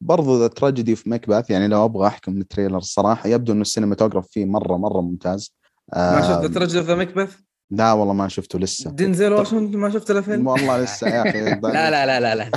برضو 0.00 0.38
The 0.38 0.46
Tragedy 0.46 0.96
of 0.96 1.10
Macbeth 1.10 1.50
يعني 1.50 1.68
لو 1.68 1.84
أبغى 1.84 2.06
أحكم 2.06 2.32
من 2.32 2.40
ال 2.40 2.44
trailer 2.44 2.76
الصراحه 2.78 3.28
يبدو 3.28 3.52
إنه 3.52 3.60
ال 3.62 3.66
cinematography 3.66 4.26
فيه 4.30 4.44
مرة 4.44 4.76
مرة 4.76 5.00
ممتاز 5.00 5.54
ما 5.96 6.22
شفت 6.22 6.58
The 6.72 6.94
Macbeth؟ 6.94 7.36
لا 7.70 7.92
والله 7.92 8.14
ما 8.14 8.28
شفته 8.28 8.58
لسه 8.58 8.90
دينزل 8.90 9.32
واشنطن 9.32 9.76
ما 9.78 9.90
شفت 9.90 10.10
له 10.10 10.20
فيلم؟ 10.20 10.46
والله 10.46 10.82
لسه 10.82 11.08
يا 11.08 11.22
أخي 11.30 11.40
لا 11.62 11.90
لا 11.90 12.06
لا 12.06 12.20
لا 12.20 12.34
لا 12.34 12.50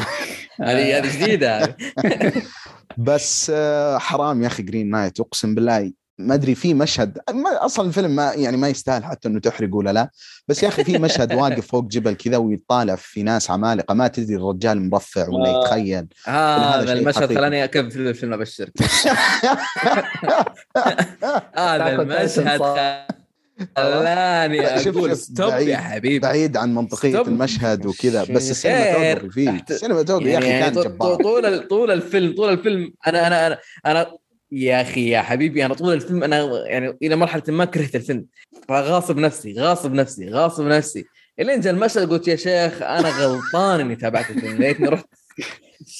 هذه 0.61 0.97
هذه 0.97 1.17
جديدة 1.17 1.59
هذه. 1.63 1.75
بس 2.97 3.51
آه، 3.55 3.97
حرام 3.97 4.41
يا 4.41 4.47
أخي 4.47 4.63
Green 4.63 4.89
Knight 4.89 5.19
أقسم 5.19 5.55
بالله 5.55 5.91
ما 6.27 6.33
أدري 6.33 6.55
في 6.55 6.73
مشهد 6.73 7.17
ما 7.33 7.65
أصلا 7.65 7.87
الفيلم 7.87 8.15
ما 8.15 8.33
يعني 8.33 8.57
ما 8.57 8.69
يستاهل 8.69 9.03
حتى 9.05 9.27
إنه 9.27 9.39
تحرق 9.39 9.75
ولا 9.75 9.93
لا 9.93 10.09
بس 10.47 10.63
يا 10.63 10.67
أخي 10.67 10.83
في 10.83 10.97
مشهد 10.97 11.33
واقف 11.33 11.67
فوق 11.67 11.83
جبل 11.85 12.13
كذا 12.13 12.37
ويطالع 12.37 12.95
في 12.95 13.23
ناس 13.23 13.51
عمالقة 13.51 13.93
ما 13.93 14.07
تدري 14.07 14.35
الرجال 14.35 14.89
مرفع 14.89 15.27
ولا 15.29 15.49
آه. 15.49 15.59
يتخيل 15.65 16.07
هذا 16.25 16.57
هذا 16.57 16.93
المشهد. 16.93 17.33
خلاني 17.35 17.63
أكمل 17.63 17.91
في 17.91 17.97
الفيلم 17.99 18.33
أبشرك 18.33 18.71
هذا 21.55 21.89
المشهد 22.01 22.61
خلاني 23.77 24.67
أقول 24.67 25.17
stop 25.17 25.53
يا 25.53 25.77
حبيبي 25.77 26.19
بعيد 26.19 26.57
عن 26.57 26.75
منطقية 26.75 27.13
stop. 27.13 27.27
المشهد 27.27 27.85
وكذا 27.85 28.23
بس. 28.23 28.51
ال 28.51 28.57
cinematography 28.57 29.29
فيه 29.29 29.63
ال 29.69 29.74
cinematography 29.74 30.31
يا 30.33 30.37
أخي 30.39 30.47
كان 30.59 30.73
طول- 30.73 30.83
جبار 30.83 31.15
طول 31.15 31.67
طول 31.67 31.91
الفيلم 31.91 32.35
طول 32.35 32.49
الفيلم 32.53 32.93
أنا 33.07 33.27
أنا 33.27 33.47
أنا 33.47 33.57
أنا 33.85 34.11
يا 34.51 34.81
أخي 34.81 35.09
يا 35.09 35.21
حبيبي 35.21 35.65
أنا 35.65 35.73
طول 35.73 35.93
الفيلم 35.93 36.23
أنا 36.23 36.67
يعني 36.67 36.97
إلى 37.03 37.15
مرحلة 37.15 37.43
ما 37.47 37.65
كرهت 37.65 37.95
الفيلم. 37.95 38.25
فغاصب 38.67 39.17
نفسي 39.17 39.53
غاصب 39.59 39.93
نفسي 39.93 40.29
غاصب 40.29 40.63
نفسي. 40.63 41.05
إلين 41.39 41.59
جاء 41.59 41.73
المشهد 41.73 42.09
قلت 42.09 42.27
يا 42.27 42.35
شيخ 42.35 42.81
أنا 42.81 43.09
غلطان 43.09 43.79
إني 43.79 43.95
تابعت 43.95 44.29
الفيلم 44.29 44.57
ليتني 44.57 44.87
رحت. 44.87 45.05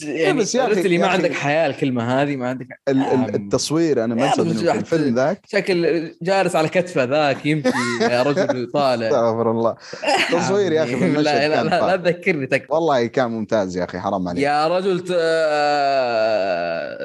يعني 0.02 0.40
بس 0.40 0.56
يا 0.56 0.66
أخي- 0.66 0.70
قلت 0.70 0.86
لي 0.88 0.96
يا 0.96 1.00
ما 1.00 1.08
عندك 1.08 1.34
حياة 1.34 1.68
الكلمة 1.68 2.22
هذه 2.22 2.36
ما 2.36 2.50
عندك 2.50 2.68
ال- 2.88 2.98
ال- 2.98 3.04
عم. 3.04 3.26
التصوير 3.36 4.04
أنا 4.04 4.16
في 4.16 4.30
حتى- 4.36 4.40
الفيلم 4.76 5.16
ذاك 5.16 5.42
شكل 5.48 6.12
جالس 6.22 6.56
على 6.56 6.70
كتفه 6.70 7.04
ذاك 7.04 7.46
يمشي 7.46 7.70
يا 8.02 8.24
رجل 8.24 8.42
يطالع 8.64 9.08
استغفر 9.08 9.52
الله 9.52 9.76
التصوير 10.30 10.72
يا 10.72 10.84
أخي 10.84 10.96
لا 10.96 11.48
لا, 11.48 11.64
لا. 11.64 11.96
تذكرني 11.96 12.50
والله 12.70 13.06
كان 13.06 13.32
ممتاز 13.32 13.78
يا 13.78 13.84
أخي 13.84 14.00
حرام 14.00 14.28
عليك 14.28 14.44
يا 14.44 14.68
رجل 14.68 15.00
ت... 15.00 15.12
آه، 15.12 16.98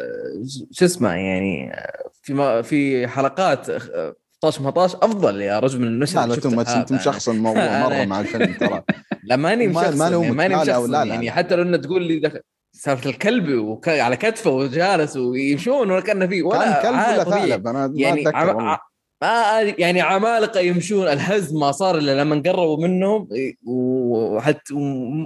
شو 0.73 0.85
اسمه 0.85 1.09
يعني 1.15 1.77
في 2.23 2.35
ما 2.35 2.63
في 2.63 3.09
حلقات 3.09 3.65
16 3.65 4.59
18 4.59 4.99
أفضل 5.03 5.41
يا 5.41 5.59
رجل 5.59 5.81
من 5.81 5.87
المشهد 5.89 6.17
لا 6.17 6.25
اللي 6.25 6.57
لا. 6.65 6.77
أنتم 6.81 6.99
شخص 6.99 7.29
الموضوع 7.29 7.79
مره 7.89 8.05
مع 8.05 8.21
الفيلم 8.21 8.53
ترى 8.61 8.83
لا 9.25 9.37
ماني 9.37 9.67
ما- 9.67 9.81
مشخصن 9.81 9.99
ما 9.99 10.09
يعني. 10.09 10.31
ماني 10.31 10.57
مشخصن 10.57 10.91
لا، 10.91 11.05
يعني. 11.05 11.31
حتى 11.31 11.57
لو 11.57 11.63
إنه 11.63 11.77
تقول 11.77 12.03
لي 12.03 12.19
دخل 12.19 12.41
سالفه 12.77 13.11
الكلب 13.11 13.59
وك... 13.59 13.89
على 13.89 14.17
كتفه 14.17 14.51
وجالس 14.51 15.17
ويمشون 15.17 15.91
ولا 15.91 16.01
كان 16.01 16.29
فيه 16.29 16.43
ولا 16.43 16.83
كان 16.83 16.93
كلب 16.93 17.27
ولا. 17.29 17.47
ثعلب 17.47 17.67
أنا 17.67 17.87
ما 17.87 17.93
يعني 17.97 18.21
أتذكر 18.23 18.37
عم... 18.37 18.57
والله. 18.57 18.96
ما 19.23 19.61
يعني 19.61 20.01
عمالقة 20.01 20.61
يمشون 20.61 21.09
الهز 21.09 21.53
ما 21.53 21.73
صار 21.73 21.99
إلا 21.99 22.21
لما 22.21 22.43
قربوا 22.47 22.87
منهم 22.87 23.29
وحتى 23.67 24.75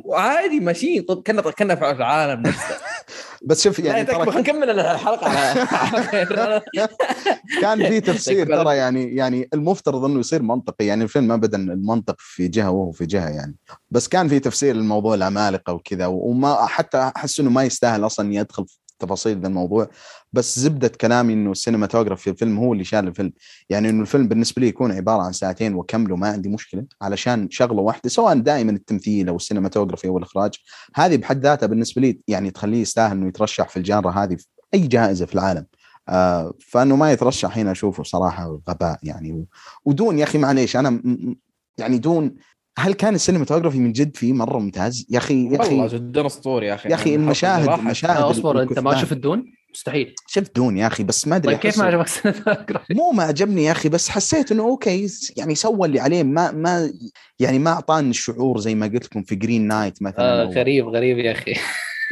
وعادي 0.04 0.60
ماشيين 0.60 1.02
طب 1.02 1.22
كنا 1.22 1.42
كنا 1.42 1.74
في 1.74 1.90
العالم 1.90 2.42
نفسه. 2.42 2.76
بس 3.42 3.64
شوف 3.64 3.78
يعني 3.78 4.04
ترى 4.04 4.40
نكمل 4.40 4.70
الحلقة 4.70 5.28
على 5.28 6.62
كان 7.62 7.88
في 7.88 8.00
تفسير. 8.00 8.46
ترى 8.46 8.76
يعني 8.76 9.14
يعني 9.14 9.48
المفترض 9.54 10.04
إنه 10.04 10.20
يصير 10.20 10.42
منطقي 10.42 10.86
يعني 10.86 11.04
الفيلم 11.04 11.32
ابدا 11.32 11.58
المنطق 11.58 12.16
في 12.18 12.48
جهة 12.48 12.70
وهو 12.70 12.92
في 12.92 13.06
جهة 13.06 13.28
يعني. 13.28 13.56
بس 13.90 14.08
كان 14.08 14.28
في 14.28 14.40
تفسير 14.40 14.74
للموضوع 14.76 15.14
العمالقة 15.14 15.72
وكذا 15.72 16.06
وما 16.06 16.66
حتى 16.66 17.10
أحس 17.16 17.40
إنه 17.40 17.50
ما 17.50 17.64
يستاهل 17.64 18.06
أصلا 18.06 18.26
إني 18.26 18.40
أدخل 18.40 18.66
في 18.66 18.78
تفاصيل 18.98 19.40
ذا 19.40 19.48
الموضوع. 19.48 19.88
بس 20.32 20.58
زبدة 20.58 20.88
كلامي 20.88 21.32
إنه 21.32 21.52
ال 21.52 21.57
cinematography 21.57 22.20
في 22.20 22.30
الفيلم 22.30 22.58
هو 22.58 22.72
اللي 22.72 22.84
شال 22.84 23.08
الفيلم. 23.08 23.32
يعني 23.70 23.90
إنه 23.90 24.00
الفيلم 24.02 24.28
بالنسبة 24.28 24.60
لي 24.62 24.68
يكون 24.68 24.92
عبارة 24.92 25.22
عن 25.22 25.32
ساعتين 25.32 25.74
وكمله 25.74 26.16
ما 26.16 26.28
عندي 26.28 26.48
مشكلة 26.48 26.84
علشان 27.02 27.50
شغلة 27.50 27.82
واحدة 27.82 28.08
سواء 28.08 28.38
دائما 28.38 28.72
التمثيل 28.72 29.28
أو 29.28 29.36
ال 29.36 29.41
cinematography 29.41 30.08
أو 30.08 30.18
الإخراج 30.18 30.50
هذه 30.94 31.16
بحد 31.16 31.42
ذاتها 31.42 31.66
بالنسبة 31.66 32.02
لي 32.02 32.20
يعني 32.28 32.50
تخليه 32.50 32.80
يستاهل 32.82 33.16
إنه 33.16 33.28
يترشح 33.28 33.68
في 33.68 33.76
ال 33.76 33.82
genre 33.82 34.10
هذه 34.10 34.36
في 34.36 34.46
أي 34.74 34.86
جائزة 34.86 35.26
في 35.26 35.34
العالم. 35.34 35.66
آه 36.08 36.54
فإنه 36.68 36.96
ما 36.96 37.12
يترشح 37.12 37.58
هنا 37.58 37.72
اشوفه 37.72 38.02
صراحة 38.02 38.60
غباء 38.68 38.98
يعني. 39.02 39.46
و 39.84 39.91
Dune 39.91 40.18
يا 40.18 40.24
أخي 40.24 40.38
معليش 40.38 40.76
أنا 40.76 41.02
يعني 41.78 41.98
Dune 41.98 42.34
هل 42.78 42.92
كان 42.92 43.14
ال 43.14 43.18
cinematography 43.18 43.78
من 43.78 43.92
جد 43.92 44.16
فيه 44.16 44.32
مرة 44.32 44.58
ممتاز؟ 44.58 45.06
يا 45.10 45.18
أخي 45.18 45.44
يا 45.44 45.50
والله 45.60 45.86
أخي 45.86 45.96
جدا 45.96 46.26
أسطوري 46.26 46.66
يا 46.66 46.74
أخي. 46.74 46.88
يا 46.88 46.94
أخي 46.94 47.10
يعني 47.10 47.22
المشاهد. 47.22 47.68
المشاهد 47.68 48.22
أصبر 48.22 48.62
أنت 48.62 48.78
ما. 48.78 48.96
شفت 48.96 49.16
Dune؟ 49.16 49.52
مستحيل. 49.74 50.14
شفت 50.28 50.56
Dune 50.56 50.76
يا 50.76 50.86
أخي 50.86 51.02
بس 51.04 51.28
ما 51.28 51.36
أدري 51.36 51.52
طيب 51.52 51.60
كيف 51.62 51.78
ما 51.78 51.84
عجبك؟ 51.84 52.08
مو 52.90 53.10
ما 53.10 53.22
عجبني 53.22 53.64
يا 53.64 53.72
أخي 53.72 53.88
بس 53.88 54.08
حسيت 54.08 54.52
إنه 54.52 54.62
أوكي 54.62 55.06
يعني 55.36 55.54
سوى 55.54 55.86
اللي 55.88 56.00
عليه 56.00 56.22
ما 56.22 56.50
ما 56.50 56.92
يعني 57.38 57.58
ما 57.58 57.70
أعطاني 57.70 58.10
الشعور 58.10 58.60
زي 58.60 58.74
ما 58.74 58.86
قلت 58.86 59.04
لكم 59.04 59.22
في 59.22 59.34
Green 59.34 59.66
Knight 59.68 60.02
مثلا. 60.02 60.42
آه 60.42 60.44
غريب 60.44 60.88
غريب 60.88 61.18
يا 61.18 61.32
أخي. 61.32 61.54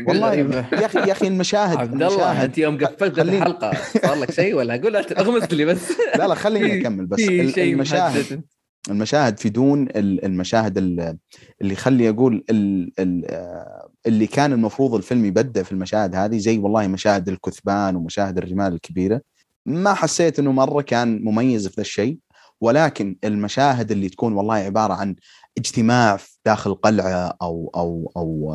والله. 0.07 0.35
يا 0.73 0.87
أخي 0.87 0.99
يا 0.99 1.13
أخي 1.13 1.27
المشاهد 1.29 1.77
عبد 1.77 2.03
الله 2.03 2.45
أنت 2.45 2.59
يوم 2.59 2.79
قفلت 2.79 3.17
خليني- 3.17 3.37
الحلقة 3.39 3.73
صار 4.03 4.15
لك 4.15 4.31
شيء 4.31 4.55
ولا؟ 4.55 4.77
قول 4.77 4.97
اغمز 4.97 5.45
لي 5.55 5.65
بس. 5.65 5.93
لا 6.17 6.27
لا 6.29 6.35
خليني 6.35 6.81
أكمل 6.81 7.07
بس. 7.07 7.21
المشاهد. 7.59 8.43
المشاهد 8.91 9.39
في 9.39 9.49
دون 9.49 9.83
ال- 9.83 10.25
المشاهد 10.25 10.79
ال- 10.79 11.19
اللي 11.63 11.75
خلي 11.77 12.09
أقول 12.09 12.45
آه، 12.51 13.88
اللي 14.07 14.27
كان 14.27 14.53
المفروض 14.53 14.95
الفيلم 14.95 15.25
يبدع 15.25 15.63
في 15.63 15.73
المشاهد 15.73 16.15
هذه 16.15 16.39
زي 16.39 16.59
والله 16.59 16.87
مشاهد 16.87 17.29
الكثبان 17.29 17.97
ومشاهد 17.97 18.39
الرمال 18.39 18.73
الكبيرة 18.73 19.21
ما 19.67 19.95
حسيت 19.95 20.39
إنه 20.39 20.53
مرة 20.53 20.83
كان 20.83 21.25
مميز 21.25 21.69
في 21.69 21.75
ذا 21.77 21.81
الشيء. 21.81 22.19
ولكن 22.61 23.17
المشاهد 23.25 23.91
اللي 23.91 24.09
تكون 24.09 24.33
والله 24.33 24.55
عبارة 24.55 24.95
عن 24.95 25.17
اجتماع 25.59 26.19
داخل 26.47 26.75
قلعة 26.75 27.37
أو 27.43 27.71
أو 27.77 28.13
أو 28.17 28.55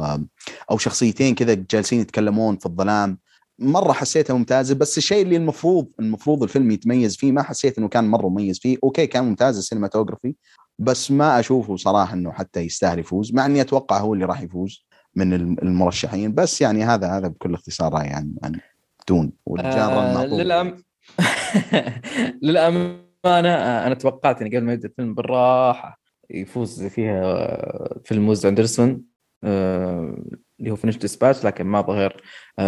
أو 0.72 0.78
شخصيتين 0.78 1.36
كذا 1.36 1.54
جالسين 1.54 2.00
يتكلمون 2.00 2.58
في 2.58 2.66
الظلام 2.66 3.20
مرة 3.60 3.94
حسيتها 3.94 4.34
ممتازة. 4.34 4.76
بس 4.76 4.98
الشيء 4.98 5.22
اللي 5.22 5.38
المفروض 5.38 5.88
المفروض 6.00 6.44
الفيلم 6.44 6.72
يتميز 6.72 7.18
فيه 7.18 7.32
ما 7.32 7.44
حسيت 7.44 7.78
إنه 7.78 7.88
كان 7.88 8.04
مرة 8.04 8.28
مميز 8.30 8.60
فيه. 8.60 8.78
أوكي 8.84 9.08
كان 9.08 9.24
ممتاز 9.24 9.58
ال 9.58 9.63
cinematography 9.63 10.36
بس 10.80 11.12
ما 11.12 11.40
أشوفه 11.40 11.76
صراحة 11.76 12.14
إنه 12.14 12.32
حتى 12.32 12.60
يستاهل 12.60 13.00
يفوز 13.00 13.34
مع 13.34 13.46
إني 13.46 13.62
أتوقع 13.62 13.98
هو 14.00 14.14
اللي 14.14 14.26
راح 14.26 14.42
يفوز. 14.42 14.86
من 15.16 15.34
الم- 15.34 15.58
المرشحين. 15.62 16.34
بس 16.36 16.62
يعني 16.62 16.84
هذا 16.84 17.18
هذا 17.18 17.28
بكل 17.28 17.54
اختصار 17.54 17.94
رأيي 17.94 18.10
عن 18.10 18.34
عن 18.44 18.60
Dune. 19.10 19.32
وال 19.46 19.67
genre 19.67 20.22
آه 20.22 20.26
للأم... 20.26 20.84
للأمانة 22.44 23.04
آه، 23.50 23.88
أنا 23.88 23.94
توقعت 23.96 24.42
إن 24.42 24.48
قبل 24.48 24.62
ما 24.62 24.74
يبدأ 24.74 24.88
الفيلم 24.88 25.14
بالراحة 25.16 26.00
يفوز 26.30 26.84
فيها 26.84 27.22
آه، 27.24 28.02
فيلم 28.06 28.26
ويس 28.26 28.46
أندرسون 28.46 29.02
آه، 29.44 30.24
اللي 30.60 30.72
هو 30.72 30.76
French 30.76 30.98
Dispatch 30.98 31.46
لكن 31.46 31.64
ما 31.66 31.82
ظهر 31.82 32.22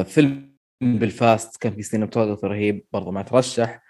فيلم 0.04 0.56
بالفاست 0.82 1.58
كان 1.62 1.74
في 1.76 1.82
cinematography 1.82 2.48
رهيب 2.48 2.86
برضه 2.94 3.12
ما 3.12 3.22
ترشح 3.22 3.82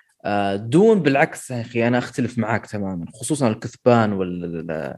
Dune 0.56 1.00
بالعكس 1.00 1.52
يا 1.52 1.62
أخي 1.62 1.88
أنا 1.88 1.98
أختلف 1.98 2.38
معاك 2.38 2.66
تماما 2.66 3.06
خصوصا 3.14 3.48
الكثبان 3.48 4.14
وال 4.14 4.96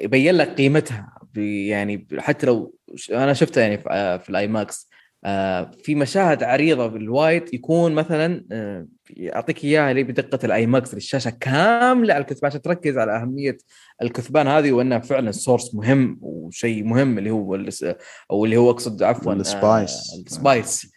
يبين 0.00 0.34
لك 0.34 0.48
قيمتها. 0.48 1.12
يعني 1.36 2.06
حتى 2.18 2.46
لو 2.46 2.74
أنا 3.10 3.32
شفتها 3.32 3.62
يعني 3.62 3.78
في 4.18 4.30
ال 4.30 4.48
IMAX 4.48 4.88
آه، 5.26 5.70
في 5.82 5.94
مشاهد 5.94 6.42
عريضة 6.42 6.86
بال 6.86 7.09
wide 7.09 7.54
يكون 7.54 7.92
مثلا 7.92 8.44
آه، 8.52 8.86
يعطيك 9.10 9.64
إياها 9.64 9.90
اللي 9.90 10.02
بدقة 10.02 10.46
ال 10.46 10.66
IMAX 10.66 10.94
الشاشة 10.94 11.30
كاملة 11.40 12.14
على 12.14 12.22
الكثبان 12.22 12.50
عشان 12.50 12.62
تركز 12.62 12.98
على 12.98 13.16
أهمية 13.16 13.58
الكثبان 14.02 14.48
هذه 14.48 14.72
وأنها 14.72 14.98
فعلا 14.98 15.32
source 15.32 15.74
مهم 15.74 16.18
وشيء 16.20 16.84
مهم 16.84 17.18
اللي 17.18 17.30
هو 17.30 17.54
أو 18.30 18.44
اللي 18.44 18.56
هو 18.56 18.70
أقصد 18.70 19.02
عفوا 19.02 19.32
ال 19.32 19.47
spice 19.47 20.24
ال 20.26 20.37
spice 20.37 20.92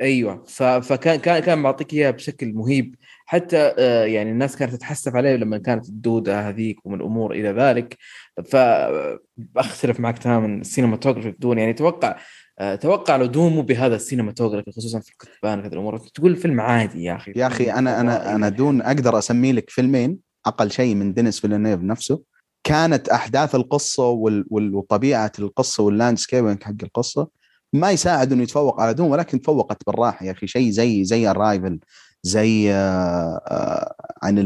أيوه. 0.00 0.44
فكان 0.80 1.16
كان 1.16 1.38
كان 1.38 1.58
معطيك 1.58 1.94
إياها 1.94 2.10
بشكل 2.10 2.52
مهيب. 2.52 2.94
حتى 3.30 3.68
يعني 4.12 4.30
الناس 4.30 4.56
كانت 4.56 4.74
تتحسف 4.74 5.16
عليه 5.16 5.36
لما 5.36 5.58
كانت 5.58 5.88
الدودة 5.88 6.48
هذيك 6.48 6.86
ومن 6.86 6.94
الأمور 6.94 7.32
إلى 7.32 7.50
ذلك. 7.50 7.96
فاختلف 9.54 10.00
معك 10.00 10.18
تماما. 10.18 10.60
ال 10.60 10.65
cinematography 10.65 11.30
ب 11.30 11.36
Dune 11.36 11.58
يعني 11.58 11.70
أتوقع 11.70 12.16
آه، 12.58 12.74
توقع 12.74 13.16
لو 13.16 13.26
Dune 13.26 13.62
بهذا 13.62 13.96
ال 13.96 14.01
cinematography 14.01 14.72
خصوصا 14.72 15.00
في 15.00 15.10
الكثبان 15.10 15.62
في 15.62 15.68
الأمور 15.68 15.98
تقول 15.98 16.36
فيلم 16.36 16.60
عادي 16.60 17.04
يا 17.04 17.16
أخي. 17.16 17.32
يا 17.36 17.46
أخي 17.46 17.72
أنا 17.72 18.00
أنا 18.00 18.34
أنا 18.34 18.48
Dune 18.48 18.82
أقدر 18.82 19.18
أسمي 19.18 19.52
لك 19.52 19.70
فيلمين 19.70 20.18
أقل 20.46 20.70
شيء 20.70 20.94
من 20.94 21.14
دينيس 21.14 21.40
فيلنيف 21.40 21.80
نفسه. 21.80 22.22
كانت 22.64 23.08
أحداث 23.08 23.54
القصة 23.54 24.08
وطبيعة 24.50 25.32
القصة 25.38 25.82
وال 25.82 25.96
landscape 25.96 26.62
حق 26.62 26.74
القصة. 26.82 27.28
ما 27.72 27.90
يساعد 27.90 28.32
إنه 28.32 28.42
يتفوق 28.42 28.80
على 28.80 28.94
Dune 28.94 29.10
ولكن 29.10 29.40
تفوقت 29.40 29.82
بالراحة 29.86 30.26
يا 30.26 30.32
أخي. 30.32 30.46
شيء 30.46 30.70
زي 30.70 31.04
زي 31.04 31.30
Arrival 31.30 31.78
زي 32.22 32.72
آه 32.72 33.40
آه 33.46 33.94
عن 34.22 34.38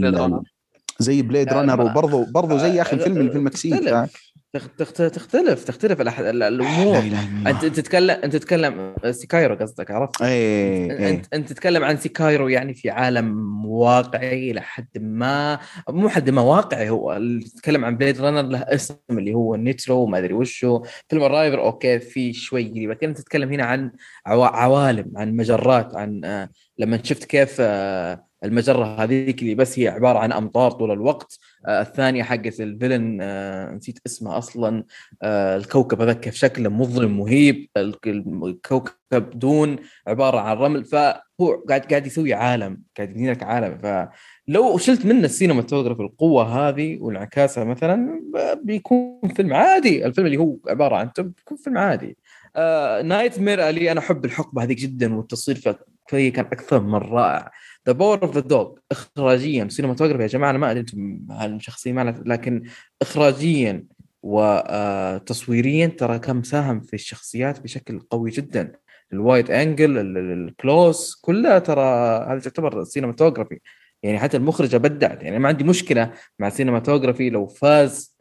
زي 0.99 1.23
Blade 1.23 1.53
Runner 1.53 1.81
وبرضه 1.81 2.27
برضه 2.33 2.59
زي 2.59 2.83
أخي 2.83 2.97
الفيلم 2.97 3.17
اللي 3.17 3.31
في 3.31 3.37
المكسيك 3.39 4.09
تختلف 4.53 5.65
تختلف 5.65 6.01
الأمور. 6.01 7.03
أنت 7.47 7.65
تتكلم 7.65 8.11
أنت 8.25 8.37
تتكلم 8.37 8.95
Sicario 9.11 9.55
قصدك 9.55 9.91
عرفت؟ 9.91 10.23
اي 10.23 11.11
أنت 11.11 11.27
أنت 11.35 11.49
تتكلم 11.53 11.85
عن 11.85 11.97
Sicario 11.97 12.49
يعني 12.49 12.75
في 12.75 12.91
عالم 12.91 13.67
واقعي 13.67 14.51
إلى 14.51 14.61
حد 14.61 14.89
ما. 14.97 15.59
مو 15.89 16.09
حد 16.09 16.31
ما 16.31 16.43
واقعي 16.43 16.91
هو 16.91 17.21
تتكلم 17.55 17.85
عن 17.85 17.97
Blade 17.97 18.21
Runner 18.21 18.43
له 18.43 18.59
اسم 18.59 18.95
اللي 19.11 19.35
هو 19.35 19.57
نيترو 19.57 19.97
وما 19.97 20.19
أدري 20.19 20.35
وشو. 20.35 20.83
فيلم 21.09 21.23
Arrival 21.23 21.61
okay 21.61 21.99
في 21.99 22.33
شوي 22.33 22.71
قريب. 22.71 22.91
لكن 22.91 23.09
أنت 23.09 23.19
تتكلم 23.19 23.53
هنا 23.53 23.65
عن 23.65 23.93
عوالم 24.27 25.13
عن 25.17 25.37
مجرات 25.37 25.97
عن 25.97 26.25
آه، 26.25 26.49
لما 26.79 27.01
شفت 27.03 27.25
كيف 27.25 27.57
آه، 27.61 28.25
المجرة 28.45 28.85
هذيك 28.85 29.43
اللي 29.43 29.55
بس 29.55 29.79
هي 29.79 29.89
عبارة 29.89 30.19
عن 30.19 30.33
أمطار 30.33 30.71
طول 30.71 30.91
الوقت 30.91 31.39
آه 31.43 31.52
الثانية 31.69 32.23
حقت 32.23 32.61
ال 32.61 32.68
villain 32.68 33.19
آه 33.21 33.73
نسيت 33.73 33.99
اسمها 34.07 34.39
أصلا. 34.39 34.85
آه 35.23 35.57
الكوكب 35.57 36.01
هذا 36.01 36.13
كيف 36.13 36.35
شكله 36.35 36.69
مظلم 36.69 37.19
مهيب. 37.19 37.69
الكوكب 37.77 39.31
Dune 39.35 39.77
عبارة 40.07 40.41
عن 40.41 40.57
رمل. 40.57 40.85
فهو 40.85 41.65
قاعد 41.69 41.81
قاعد 41.81 42.07
يسوي 42.07 42.35
عالم 42.35 42.83
قاعد 42.97 43.11
يبني 43.11 43.31
لك 43.31 43.43
عالم. 43.43 43.79
فلو 43.79 44.79
شلت 44.79 45.07
منه 45.07 45.25
ال 45.25 45.30
cinematography 45.30 46.03
القوة 46.03 46.69
هذه 46.69 46.99
وانعكاسها 47.01 47.65
مثلا 47.65 48.21
بيكون 48.65 49.21
فيلم 49.37 49.55
عادي. 49.55 50.07
الفيلم 50.07 50.27
اللي 50.27 50.39
هو 50.39 50.57
عبارة 50.69 50.97
عن 50.97 51.11
بيكون 51.19 51.57
فيلم 51.57 51.79
عادي. 51.79 52.17
آه 52.57 53.03
Nightmare 53.03 53.69
Alley 53.69 53.93
أنا 53.93 54.01
أحب 54.01 54.25
الحقبة 54.25 54.63
هذيك 54.63 54.79
جدا 54.79 55.15
والتصوير 55.17 55.61
فيه 56.07 56.33
كان 56.33 56.45
أكثر 56.45 56.81
من 56.81 56.95
رائع. 56.95 57.51
The 57.87 57.93
Power 57.93 58.23
of 58.23 58.35
the 58.35 58.41
Dog 58.41 58.75
اخراجيا. 58.91 59.69
cinematography 59.69 60.23
يا 60.23 60.29
جماعة 60.29 60.51
أنا 60.51 60.59
ما 60.59 60.71
أدري 60.71 60.81
أنتم 60.81 61.27
هالشخصية 61.31 61.93
ما 61.93 62.23
لكن 62.27 62.63
اخراجيا 63.03 63.85
وتصويريا 64.23 65.87
ترى 65.87 66.19
كان 66.19 66.37
مساهم 66.37 66.81
في 66.81 66.95
الشخصيات 66.95 67.61
بشكل 67.61 68.01
قوي 68.01 68.31
جدا. 68.31 68.73
ال 69.13 69.20
wide 69.20 69.51
angle 69.51 69.99
ال 70.19 70.35
close 70.35 71.15
كلها 71.23 71.59
ترى 71.59 71.83
هذا 72.29 72.41
تعتبر 72.41 72.85
cinematography 72.85 73.61
يعني 74.03 74.19
حتى 74.19 74.37
المخرجة 74.37 74.77
بدعت. 74.77 75.23
يعني 75.23 75.39
ما 75.39 75.49
عندي 75.49 75.65
مشكلة 75.65 76.13
مع 76.39 76.47
ال 76.47 76.52
cinematography 76.52 77.31
لو 77.31 77.47
فاز 77.47 78.17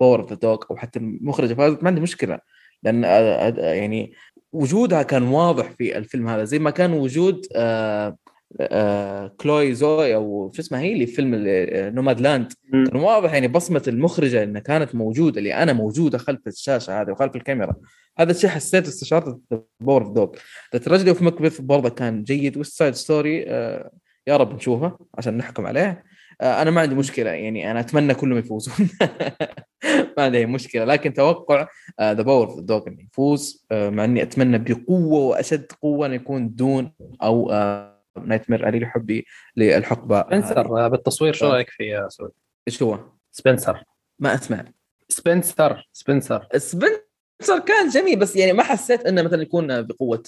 Power 0.00 0.20
of 0.20 0.30
the 0.30 0.36
Dog 0.36 0.58
أو 0.70 0.76
حتى 0.76 0.98
المخرجة 0.98 1.54
فازت 1.54 1.82
ما 1.82 1.88
عندي 1.88 2.00
مشكلة. 2.00 2.38
لأن 2.82 3.04
آه، 3.04 3.08
آه، 3.08 3.74
يعني 3.74 4.12
وجودها 4.52 5.02
كان 5.02 5.22
واضح 5.22 5.70
في 5.70 5.98
الفيلم 5.98 6.28
هذا. 6.28 6.44
زي 6.44 6.58
ما 6.58 6.70
كان 6.70 6.92
وجود 6.92 7.46
آه 7.56 8.08
آه 8.08 8.16
كلوي 9.36 9.74
جاو 9.74 10.14
أو 10.14 10.52
شو 10.54 10.62
اسمها 10.62 10.80
هي 10.80 10.92
اللي 10.92 11.06
في 11.06 11.14
فيلم 11.14 11.34
Nomadland. 11.94 12.52
كان 12.72 12.96
واضح 12.96 13.32
يعني 13.32 13.48
بصمة 13.48 13.82
المخرجة 13.88 14.42
إنها 14.42 14.60
كانت 14.60 14.94
موجودة 14.94 15.38
اللي 15.38 15.54
أنا 15.54 15.72
موجودة 15.72 16.18
خلف 16.18 16.40
الشاشة 16.46 17.00
هذه 17.00 17.10
وخلف 17.10 17.36
الكاميرا. 17.36 17.74
هذا 18.18 18.30
الشيء 18.30 18.50
حسيت 18.50 18.88
استشعرت 18.88 19.38
Power 19.80 20.02
of 20.02 20.12
Dog 20.12 20.28
The 20.74 20.78
Tragedy 20.78 21.10
of 21.10 21.22
Macbeth 21.22 21.60
برضه 21.60 21.88
كان 21.88 22.22
جيد. 22.22 22.56
West 22.56 22.78
Side 22.78 22.94
Story 22.94 23.38
يا 24.26 24.36
رب 24.36 24.54
نشوفه 24.54 24.98
عشان 25.18 25.36
نحكم 25.36 25.66
عليه. 25.66 26.04
آه 26.40 26.62
أنا 26.62 26.70
ما 26.70 26.80
عندي 26.80 26.94
مشكلة 26.94 27.30
يعني 27.30 27.70
أنا 27.70 27.80
أتمنى 27.80 28.14
كلهم 28.14 28.38
يفوزون. 28.38 28.74
ما 30.16 30.24
عندي 30.24 30.38
أي 30.38 30.46
مشكلة 30.46 30.84
لكن 30.84 31.12
توقع 31.12 31.68
The 32.00 32.22
Power 32.22 32.46
of 32.50 32.60
Dog 32.60 32.88
إنه 32.88 33.02
يفوز 33.02 33.66
آه 33.72 33.90
مع 33.90 34.04
إني 34.04 34.22
أتمنى 34.22 34.58
بقوة 34.58 35.20
وأشد 35.20 35.72
قوة 35.82 36.06
إنه 36.06 36.14
يكون 36.14 36.54
Dune 36.54 36.92
أو 37.22 37.50
آه 37.52 37.93
Nightmare 38.22 38.66
Alley 38.66 38.86
حبي 38.86 39.26
للحقبة. 39.56 40.22
سبنسر 40.22 40.88
بالتصوير 40.88 41.32
شو 41.32 41.46
رأيك 41.46 41.70
فيه 41.70 41.92
يا 41.92 42.08
سعود؟ 42.08 42.30
إيش 42.68 42.82
هو؟ 42.82 42.98
سبنسر. 43.32 43.84
ما 44.18 44.34
أسمع. 44.34 44.64
Spencer 45.08 45.88
Spencer. 45.92 46.46
Spencer 46.56 47.58
كان 47.66 47.88
جميل 47.88 48.18
بس 48.18 48.36
يعني 48.36 48.52
ما 48.52 48.62
حسيت 48.62 49.06
إنه 49.06 49.22
مثلا 49.22 49.42
يكون 49.42 49.82
بقوة 49.82 50.22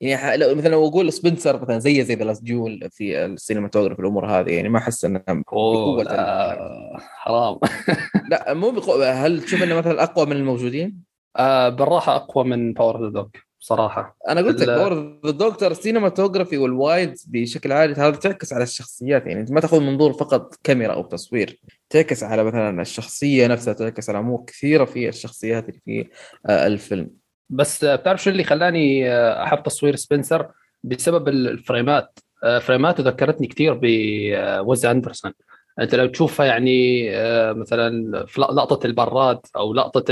يعني 0.00 0.36
لو 0.36 0.54
مثلا 0.54 0.68
لو 0.68 0.88
أقول 0.88 1.12
سبنسر 1.12 1.62
مثلا 1.62 1.78
زي 1.78 2.04
زي 2.04 2.14
The 2.14 2.24
Last 2.24 2.42
Duel 2.42 2.88
في 2.90 3.24
ال 3.24 3.29
cinematography 3.29 4.00
الأمور 4.00 4.26
هذه 4.26 4.50
يعني 4.50 4.68
ما 4.68 4.78
احس 4.78 5.04
إنه 5.04 5.22
بقوة 5.28 6.02
لا 6.02 6.98
حرام. 6.98 7.58
لا 8.30 8.54
مو 8.54 8.70
بقوة. 8.70 9.10
هل 9.10 9.42
تشوف 9.42 9.62
إنه 9.62 9.74
مثلا 9.74 10.02
أقوى 10.02 10.26
من 10.26 10.36
الموجودين؟ 10.36 11.02
آه 11.36 11.68
بالراحة 11.68 12.16
أقوى 12.16 12.44
من 12.44 12.72
Power 12.72 13.04
the 13.04 13.08
Dog 13.08 13.26
صراحة 13.60 14.16
أنا 14.28 14.40
قلت 14.40 14.60
لك 14.60 14.68
باور 14.68 15.20
ذا 15.26 15.30
دكتور 15.30 15.70
السينماتوجرافي 15.70 16.58
والوايد 16.58 17.14
بشكل 17.26 17.72
عام 17.72 17.90
هذا 17.90 18.10
تعكس 18.10 18.52
على 18.52 18.62
الشخصيات. 18.62 19.26
يعني 19.26 19.40
أنت 19.40 19.52
ما 19.52 19.60
تأخذ 19.60 19.80
منظور 19.80 20.12
فقط 20.12 20.54
كاميرا 20.64 20.92
أو 20.92 21.02
تصوير 21.02 21.60
تعكس 21.90 22.22
على 22.22 22.44
مثلا 22.44 22.82
الشخصية 22.82 23.46
نفسها 23.46 23.74
تعكس 23.74 24.10
على 24.10 24.18
أمور 24.18 24.44
كثيرة 24.46 24.84
في 24.84 25.08
الشخصيات 25.08 25.68
اللي 25.68 25.80
في 25.84 26.08
آه، 26.46 26.66
الفيلم. 26.66 27.10
بس 27.50 27.84
بتعرف 27.84 28.22
شو 28.22 28.30
اللي 28.30 28.44
خلاني 28.44 29.12
آه، 29.12 29.44
أحب 29.44 29.62
تصوير 29.62 29.96
سبنسر؟ 29.96 30.48
بسبب 30.84 31.28
ال 31.28 31.39
frameات. 31.39 32.18
آه، 32.44 32.58
frameاته 32.58 33.02
ذكرتني 33.02 33.46
كثير 33.46 33.80
بويس 33.82 34.86
أندرسون. 34.86 35.32
أنت 35.80 35.94
لو 35.94 36.06
تشوفها 36.06 36.46
يعني 36.46 37.06
آه، 37.16 37.52
مثلا 37.52 38.26
في 38.26 38.40
لقطة 38.40 38.86
البراد 38.86 39.40
أو 39.56 39.74
لقطة 39.74 40.04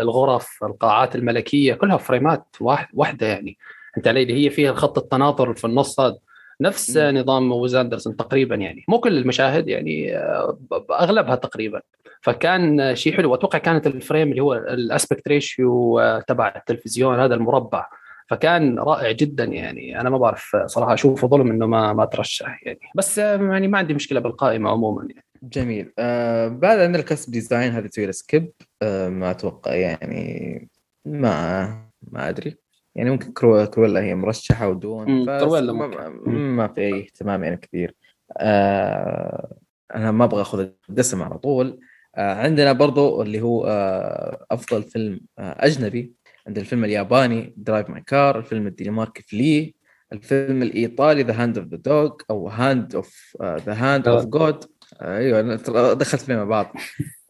الغرف 0.00 0.58
القاعات 0.62 1.16
الملكية 1.16 1.74
كلها 1.74 1.96
frameات 1.96 2.56
واحدة 2.92 3.26
يعني. 3.26 3.58
أنت 3.96 4.08
علي 4.08 4.46
هي 4.46 4.50
فيها 4.50 4.72
خط 4.72 4.98
التناظر 4.98 5.54
في 5.54 5.64
النص 5.66 6.00
هذا. 6.00 6.18
نفس 6.60 6.96
م. 6.96 7.18
نظام 7.18 7.52
ويس 7.52 7.74
أندرسون 7.74 8.16
تقريبا 8.16 8.54
يعني. 8.54 8.84
مو 8.88 9.00
كل 9.00 9.18
المشاهد 9.18 9.68
يعني 9.68 10.16
آه، 10.16 10.58
أغلبها 10.90 11.34
تقريبا. 11.34 11.80
فكان 12.20 12.94
شيء 12.96 13.16
حلو. 13.16 13.30
وأتوقع 13.30 13.58
كانت 13.58 13.86
ال 13.86 13.93
frame 13.93 14.30
اللي 14.30 14.42
هو 14.42 14.54
ال 14.54 14.65
aspect 14.65 15.28
ratio 15.28 16.00
آه، 16.00 16.20
تبع 16.20 16.52
التلفزيون 16.56 17.20
هذا 17.20 17.34
المربع. 17.34 17.86
فكان 18.28 18.78
رائع 18.78 19.12
جدا 19.12 19.44
يعني. 19.44 20.00
أنا 20.00 20.10
ما 20.10 20.18
بعرف 20.18 20.56
صراحة 20.66 20.94
أشوفه 20.94 21.28
ظلم 21.28 21.50
إنه 21.50 21.66
ما 21.66 21.92
ما 21.92 22.04
ترشح 22.04 22.66
يعني. 22.66 22.80
بس 22.94 23.18
يعني 23.18 23.68
ما 23.68 23.78
عندي 23.78 23.94
مشكلة 23.94 24.20
بالقائمة 24.20 24.70
عموما 24.70 25.08
يعني. 25.10 25.24
جميل. 25.42 25.92
آه 25.98 26.48
بعد 26.48 26.78
عندنا 26.78 26.98
ال 26.98 27.02
costume 27.02 27.30
design 27.30 27.72
هذا 27.72 27.86
تسوي 27.86 28.12
skip. 28.12 28.52
آه 28.82 29.08
ما 29.08 29.30
أتوقع 29.30 29.74
يعني 29.74 30.68
ما 31.04 31.68
ما 32.02 32.28
أدري. 32.28 32.56
يعني 32.94 33.10
ممكن 33.10 33.32
Cru- 33.32 33.66
Cruella 33.66 34.00
هي 34.02 34.14
مرشحة 34.14 34.68
و 34.68 34.79
Dune 34.79 35.24
Cruella 35.38 35.72
ما, 35.72 36.08
ما 36.26 36.68
في 36.68 36.80
أي 36.80 37.00
اهتمام 37.00 37.44
يعني 37.44 37.56
كثير. 37.56 37.94
آه 38.38 39.56
أنا 39.94 40.10
ما 40.10 40.24
أبغى 40.24 40.42
أخذ 40.42 40.68
الدسم 40.88 41.22
على 41.22 41.38
طول. 41.38 41.80
آه 42.16 42.34
عندنا 42.34 42.72
برضو 42.72 43.22
اللي 43.22 43.40
هو 43.40 43.66
آه 43.66 44.46
أفضل 44.50 44.82
فيلم 44.82 45.20
آه 45.38 45.56
أجنبي. 45.66 46.12
عند 46.48 46.58
الفيلم 46.58 46.84
الياباني 46.84 47.54
Drive 47.56 47.90
My 47.90 48.00
Car 48.00 48.38
الفيلم 48.38 48.66
الدنماركي 48.66 49.22
Flee 49.22 49.74
الفيلم 50.12 50.62
الإيطالي 50.62 51.22
The 51.22 51.42
Hand 51.42 51.58
of 51.58 51.66
the 51.66 51.76
Dog 51.76 52.10
أو 52.30 52.48
Hand 52.48 52.94
of 52.94 53.36
the 53.42 53.74
Hand 53.74 54.08
of 54.08 54.24
God 54.24 54.64
أيوه 55.02 55.54
دخلت 55.94 56.22
فيهم 56.22 56.36
مع 56.36 56.44
بعض 56.44 56.72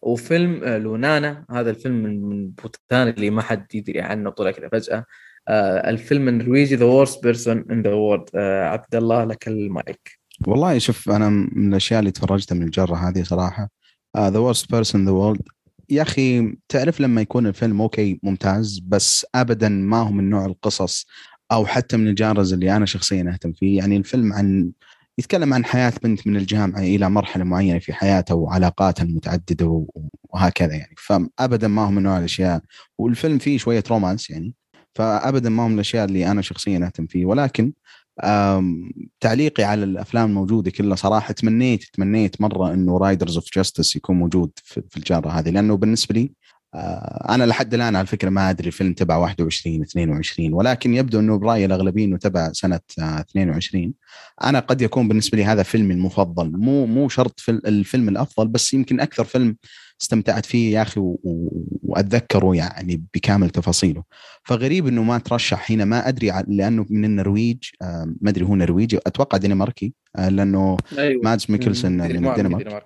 وفيلم 0.03 0.65
آه، 0.65 0.79
Lunana. 0.79 1.45
هذا 1.51 1.71
الفيلم 1.71 1.95
من 2.03 2.49
بوتان 2.49 3.09
اللي 3.09 3.31
ما 3.31 3.43
حد 3.43 3.75
يدري 3.75 4.01
عنه 4.01 4.31
طلع 4.31 4.51
كذا 4.51 4.69
فجأة. 4.69 5.05
آه 5.49 5.91
الفيلم 5.91 6.29
النرويجي 6.29 6.75
The 6.75 6.85
Worst 6.85 7.23
Person 7.23 7.65
in 7.71 7.83
the 7.83 7.93
World 7.93 8.37
عبد 8.37 8.95
الله 8.95 9.25
لك 9.25 9.49
المايك. 9.49 10.19
والله 10.47 10.79
شوف 10.79 11.11
أنا 11.11 11.29
من 11.29 11.69
الأشياء 11.69 12.01
اللي 12.01 12.11
تفرجتها 12.11 12.55
من 12.55 12.63
الجرة 12.63 12.95
هذه 12.95 13.23
صراحة. 13.23 13.71
The 14.19 14.39
Worst 14.39 14.73
Person 14.73 15.05
The 15.05 15.11
World 15.11 15.43
يا 15.91 16.03
أخي 16.03 16.57
تعرف 16.69 17.01
لما 17.01 17.21
يكون 17.21 17.47
الفيلم 17.47 17.81
okay 17.83 18.21
ممتاز 18.23 18.79
بس 18.79 19.27
ابدا 19.35 19.69
ما 19.69 19.97
هو 20.03 20.13
من 20.13 20.31
نوع 20.31 20.47
القصص 20.47 21.07
أو 21.53 21.67
حتى 21.67 21.97
من 21.97 22.09
ال 22.09 22.15
genres 22.15 22.53
اللي 22.53 22.77
أنا 22.77 22.87
شخصيا 22.87 23.31
أهتم 23.33 23.53
فيه. 23.53 23.79
يعني 23.79 23.97
الفيلم 23.97 24.33
عن 24.33 24.71
يتكلم 25.19 25.55
عن 25.55 25.65
حياة 25.65 25.93
بنت 26.03 26.27
من 26.27 26.37
الجامعة 26.37 26.81
إلى 26.81 27.11
مرحلة 27.11 27.45
معينة 27.45 27.79
في 27.79 27.93
حياتها 27.93 28.35
وعلاقاتها 28.35 29.05
المتعددة 29.05 29.87
وهكذا 30.25 30.75
يعني. 30.75 30.95
فابدا 30.99 31.69
ما 31.69 31.87
هو 31.87 31.91
من 31.91 32.03
نوع 32.03 32.19
الأشياء. 32.19 32.63
والفيلم 32.99 33.39
فيه 33.39 33.59
شوية 33.59 33.85
romance 33.91 34.31
يعني 34.31 34.55
فابدا 34.95 35.51
ما 35.51 35.63
هو 35.63 35.69
من 35.69 35.75
الأشياء 35.75 36.05
اللي 36.05 36.31
أنا 36.31 36.43
شخصيا 36.43 36.87
أهتم 36.87 37.07
فيه. 37.07 37.27
ولكن 37.27 37.73
تعليقي 39.21 39.65
على 39.65 39.85
الأفلام 39.85 40.29
الموجودة 40.29 40.71
كلها 40.71 40.97
صراحة 40.97 41.33
تمنيت 41.33 41.85
تمنيت 41.93 42.41
مرة 42.41 42.73
إنه 42.75 42.99
Riders 42.99 43.37
of 43.37 43.55
Justice 43.55 43.97
يكون 43.97 44.17
موجود 44.17 44.51
في 44.65 44.97
الجائزة 44.97 45.29
هذه 45.29 45.51
لأنه 45.51 45.77
بالنسبة 45.77 46.15
لي 46.15 46.33
آه، 46.75 47.35
أنا 47.35 47.45
لحد 47.45 47.75
الآن 47.75 47.97
على 47.97 48.07
فكرة 48.07 48.31
ما 48.31 48.51
أدري 48.51 48.67
الفيلم 48.67 48.93
تبع 48.93 49.17
21 49.17 49.83
22 49.83 50.53
ولكن 50.53 50.95
يبدو 50.95 51.21
إنه 51.21 51.39
برأيي 51.39 51.65
الأغلبية 51.65 52.05
إنه 52.05 52.17
تبع 52.17 52.53
سنة 52.53 52.81
22 53.01 53.93
آه، 54.43 54.49
أنا 54.49 54.61
قد 54.61 54.83
يكون 54.83 55.09
بالنسبة 55.09 55.39
لي 55.39 55.45
هذا 55.45 55.63
فيلمي 55.63 55.95
المفضل 55.95 56.51
مو 56.53 56.87
مو 56.87 57.09
شرط 57.09 57.41
في 57.41 57.51
الفيلم 57.51 58.09
الأفضل 58.09 58.49
بس 58.49 58.75
يمكن 58.75 59.01
أكثر 59.01 59.25
فيلم 59.25 59.57
استمتعت 60.01 60.47
فيه 60.47 60.73
يا 60.75 60.83
أخي 60.83 61.01
وأتذكره 61.83 62.57
يعني 62.57 63.05
بكامل 63.15 63.51
تفاصيله. 63.51 64.03
فغريب 64.45 64.87
إنه 64.87 65.03
ما 65.03 65.19
ترشح 65.19 65.71
هنا 65.71 65.85
ما 65.85 66.09
أدري 66.09 66.33
لأنه 66.49 66.87
من 66.91 67.05
النرويج 67.05 67.65
آه، 67.83 68.15
ما 68.21 68.31
أدري 68.31 68.45
هو 68.45 68.57
نرويجي 68.57 68.99
أتوقع 69.07 69.39
دنماركي 69.39 69.93
لأنه 70.19 70.77
أيوة. 70.99 71.23
مادز 71.25 71.47
ميكلسون 71.49 71.93
من 71.93 72.27
الدنمارك. 72.27 72.85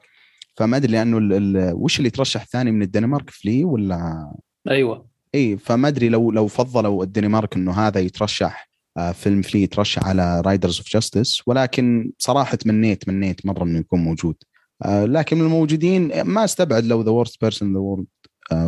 فما 0.57 0.77
أدري 0.77 0.93
لأنه 0.93 1.19
ال 1.19 1.33
ال 1.33 1.73
وش 1.75 1.99
اللي 1.99 2.11
ترشح 2.11 2.47
ثاني 2.47 2.71
من 2.71 2.83
الدنمارك 2.83 3.31
Flee 3.31 3.65
ولا؟ 3.65 4.33
أيوه. 4.71 5.07
إي 5.35 5.57
فما 5.57 5.89
أدري 5.89 6.09
لو 6.09 6.31
لو 6.31 6.47
فضلوا 6.47 7.05
الدنمارك 7.05 7.57
إنه 7.57 7.73
هذا 7.73 8.01
يترشح 8.01 8.69
آه، 8.97 9.13
فيلم 9.13 9.43
Flee 9.43 9.63
يترشح 9.63 10.05
على 10.05 10.41
Riders 10.41 10.79
of 10.79 10.89
Justice 10.89 11.43
ولكن 11.47 12.13
صراحة 12.19 12.57
تمنيت 12.57 13.03
تمنيت 13.03 13.47
مرة 13.47 13.65
إنه 13.65 13.79
يكون 13.79 14.01
موجود. 14.01 14.37
آه، 14.45 14.52
لكن 14.87 15.39
من 15.39 15.45
الموجودين 15.45 16.23
ما 16.23 16.45
استبعد 16.45 16.85
لو 16.85 17.03
The 17.03 17.11
Worst 17.11 17.41
Person 17.41 17.73
The 17.73 17.79
World 17.79 18.07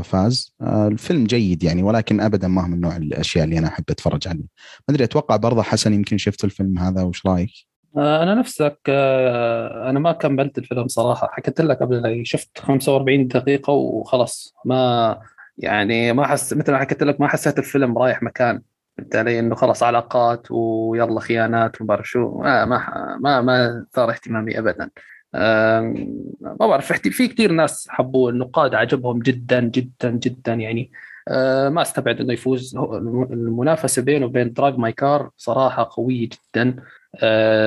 فاز. 0.05 0.55
آه، 0.61 0.89
الفيلم 0.89 1.25
جيد 1.25 1.63
يعني 1.63 1.83
ولكن 1.83 2.21
ابدا 2.21 2.49
ما 2.49 2.63
هو 2.63 2.67
من 2.67 2.81
نوع 2.81 2.97
الأشياء 2.97 3.45
اللي 3.45 3.59
أنا 3.59 3.67
أحب 3.67 3.85
أتفرج 3.91 4.29
عليه. 4.29 4.45
ما 4.89 4.95
أدري 4.95 5.05
أتوقع 5.05 5.37
برضه 5.37 5.63
حسن 5.63 5.95
يمكن 5.95 6.19
شفت 6.19 6.45
الفيلم 6.45 6.79
هذا 6.79 7.03
وش 7.03 7.27
رأيك؟ 7.27 7.51
آه، 7.97 8.23
أنا 8.23 8.35
نفسك 8.35 8.79
آه، 8.89 9.91
أنا 9.91 10.01
ما 10.01 10.13
كملت 10.13 10.59
الفيلم 10.59 10.89
صراحة. 10.89 11.29
حكيت 11.33 11.61
لك 11.61 11.79
قبل 11.79 12.23
شفت 12.25 12.59
45 12.59 13.29
دقيقة 13.29 13.73
وخلص 13.73 14.55
ما 14.65 15.19
يعني 15.59 16.13
ما 16.13 16.27
حس 16.27 16.53
مثل 16.53 16.73
ما 16.73 16.79
حكيت 16.79 17.03
لك 17.03 17.21
ما 17.21 17.29
حسيت 17.29 17.59
الفيلم 17.59 17.99
رايح 17.99 18.23
مكان. 18.23 18.63
فهمت 18.99 19.17
علي 19.17 19.39
إنه 19.39 19.55
خلص 19.55 19.83
علاقات 19.83 20.51
ويلا 20.51 21.21
خيانات 21.21 21.81
وما 21.81 22.01
شو 22.03 22.39
ما 22.39 22.65
ما 22.65 23.17
ما, 23.21 23.41
ما 23.41 23.87
ثار 23.93 24.11
اهتمامي 24.11 24.59
ابدا. 24.59 24.91
ما 25.35 26.57
بعرف 26.61 26.93
في 26.93 27.29
كثير 27.29 27.53
ناس 27.53 27.87
حبوا 27.91 28.31
النقاد 28.31 28.75
عجبهم 28.75 29.19
جدا 29.19 29.61
جدا 29.61 30.11
جدا 30.11 30.55
يعني. 30.55 30.91
آه، 31.29 31.69
ما 31.69 31.83
استبعد 31.83 32.21
إنه 32.21 32.33
يفوز. 32.33 32.77
المنافسة 32.77 34.03
بينه 34.03 34.27
وبين 34.27 34.53
Drive 34.53 34.79
My 34.79 34.93
Car 34.93 35.31
صراحة 35.37 35.89
قوية 35.93 36.29
جدا. 36.29 36.77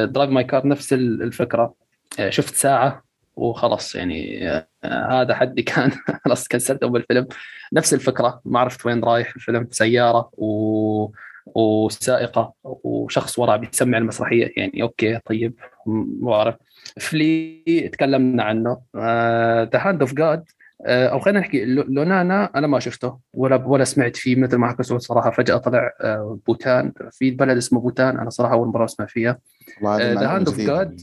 Drive 0.06 0.30
My 0.30 0.44
Car 0.44 0.68
نفس 0.68 0.94
الفكرة. 0.94 1.74
آه، 2.20 2.30
شفت 2.30 2.56
ساعة 2.56 3.04
وخلص 3.36 3.96
يعني. 3.96 4.50
آه، 4.50 4.68
هذا 5.22 5.36
حدي 5.36 5.62
كان 5.62 5.92
خلاص 6.26 6.48
كنسلت 6.48 6.84
اول 6.84 7.04
فيلم 7.04 7.28
نفس 7.74 7.94
الفكرة. 7.94 8.42
ما 8.46 8.60
عرفت 8.60 8.86
وين 8.86 9.04
رايح. 9.04 9.36
الفيلم 9.36 9.68
سيارة 9.72 10.30
و 10.38 11.12
وسائقة 11.56 12.54
وشخص 12.64 13.40
وراء 13.40 13.58
بيسمع 13.58 13.98
المسرحية. 13.98 14.54
يعني 14.58 14.82
okay 14.84 15.20
طيب. 15.26 15.54
ما 16.22 16.34
اعرف 16.34 16.56
Flee 17.00 17.90
تكلمنا 17.94 18.44
عنه. 18.44 18.82
The 19.74 19.80
Hand 19.88 20.02
of 20.02 20.14
God 20.14 20.44
أو 20.86 21.20
خلينا 21.20 21.40
نحكي 21.40 21.66
لونانا 21.66 22.50
أنا 22.56 22.68
ما 22.68 22.80
شفته 22.80 23.20
ولا 23.34 23.56
ولا 23.56 23.84
سمعت 23.84 24.16
فيه 24.16 24.36
مثل 24.36 24.58
ما 24.58 24.68
حكى 24.68 24.84
سعود 24.84 25.02
صراحة. 25.02 25.32
فجأة 25.32 25.58
طلع 25.58 25.92
آه، 26.02 26.40
بوتان. 26.48 26.92
في 27.12 27.32
بلد 27.32 27.58
اسمه 27.58 27.80
بوتان. 27.80 28.18
أنا 28.18 28.30
صراحة 28.30 28.54
أول 28.54 28.68
مرة 28.68 28.86
أسمع 28.86 29.06
فيها. 29.06 29.38
The 29.84 30.36
Hand 30.36 30.48
of 30.48 30.58
God 30.58 31.02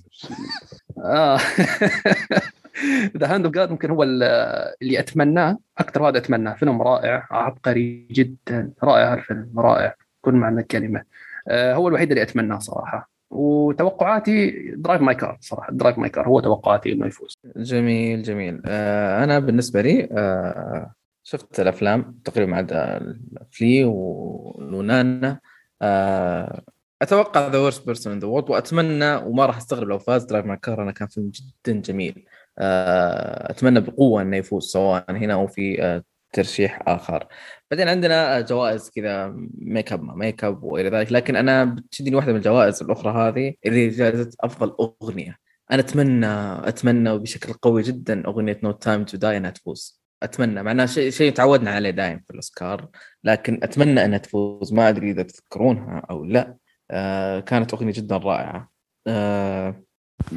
The 3.16 3.34
Hand 3.34 3.44
of 3.44 3.54
God 3.54 3.70
ممكن 3.70 3.90
هو 3.90 4.02
اللي 4.02 4.98
أتمناه 4.98 5.58
أكثر 5.78 6.02
واحد 6.02 6.16
أتمناه. 6.16 6.54
فيلم 6.54 6.82
رائع 6.82 7.26
عبقري 7.30 8.06
جدا. 8.10 8.70
رائع 8.82 9.14
الفيلم 9.14 9.52
رائع. 9.56 9.94
بكل 10.20 10.34
معنى 10.34 10.60
الكلمة. 10.60 11.02
آه، 11.48 11.74
هو 11.74 11.88
الوحيد 11.88 12.10
اللي 12.10 12.22
أتمناه 12.22 12.58
صراحة. 12.58 13.13
وتوقعاتي 13.30 14.50
Drive 14.76 15.02
My 15.02 15.14
Car 15.14 15.38
صراحة 15.40 15.72
Drive 15.72 15.98
My 15.98 16.08
Car 16.10 16.28
هو 16.28 16.40
توقعاتي 16.40 16.92
إنه 16.92 17.06
يفوز. 17.06 17.38
جميل 17.56 18.22
جميل. 18.22 18.62
آه 18.66 19.24
أنا 19.24 19.38
بالنسبة 19.38 19.80
لي 19.80 20.08
آه 20.12 20.92
شفت 21.22 21.60
الأفلام 21.60 22.18
تقريبا 22.24 22.56
عدا 22.56 23.16
Flee 23.52 23.84
ولونانا 23.84 25.40
آه 25.82 26.62
أتوقع 27.02 27.48
The 27.48 27.58
Worst 27.58 27.86
Person 27.86 28.12
in 28.12 28.18
The 28.18 28.26
World 28.26 28.50
وأتمنى 28.50 29.14
وما 29.14 29.46
راح 29.46 29.56
أستغرب 29.56 29.88
لو 29.88 29.98
فاز 29.98 30.24
Drive 30.24 30.46
My 30.46 30.56
Car 30.56 30.82
أنا 30.82 30.92
كان 30.92 31.08
فيلم 31.08 31.30
جدا 31.30 31.80
جميل. 31.80 32.24
أتمنى 32.58 33.80
بقوة 33.80 34.22
إنه 34.22 34.36
يفوز 34.36 34.64
سواء 34.64 35.04
هنا 35.10 35.34
أو 35.34 35.46
في 35.46 36.02
ترشيح 36.34 36.82
آخر. 36.86 37.26
بعدين 37.70 37.88
عندنا 37.88 38.40
جوائز 38.40 38.90
كذا 38.90 39.34
ميك 39.58 39.92
اب 39.92 40.02
ما 40.02 40.14
ميك 40.14 40.44
اب 40.44 40.62
وإلى 40.62 40.88
ذلك. 40.88 41.12
لكن 41.12 41.36
أنا 41.36 41.64
بتشدني 41.64 42.16
واحدة 42.16 42.32
من 42.32 42.38
الجوائز 42.38 42.82
الأخرى 42.82 43.12
هذه 43.12 43.54
اللي 43.66 43.88
جائزة 43.88 44.30
أفضل 44.40 44.76
أغنية. 45.02 45.38
أنا 45.72 45.80
أتمنى 45.80 46.26
أتمنى 46.68 47.18
بشكل 47.18 47.52
قوي 47.52 47.82
جدا 47.82 48.26
أغنية 48.26 48.60
No 48.62 48.70
Time 48.70 49.04
to 49.04 49.16
Die 49.16 49.36
إنها 49.36 49.50
تفوز. 49.50 50.02
أتمنى 50.22 50.62
مع 50.62 50.70
إنها 50.70 50.86
شيء 50.86 51.10
شيء 51.10 51.32
تعودنا 51.32 51.70
عليه 51.70 51.90
دائم 51.90 52.18
في 52.18 52.30
الأوسكار. 52.30 52.88
لكن 53.24 53.60
أتمنى 53.62 54.04
إنها 54.04 54.18
تفوز. 54.18 54.72
ما 54.72 54.88
أدري 54.88 55.10
إذا 55.10 55.22
تذكرونها 55.22 56.02
أو 56.10 56.24
لا. 56.24 56.56
آه 56.90 57.40
كانت 57.40 57.74
أغنية 57.74 57.92
جدا 57.92 58.16
رائعة. 58.16 58.70
آه 59.06 59.82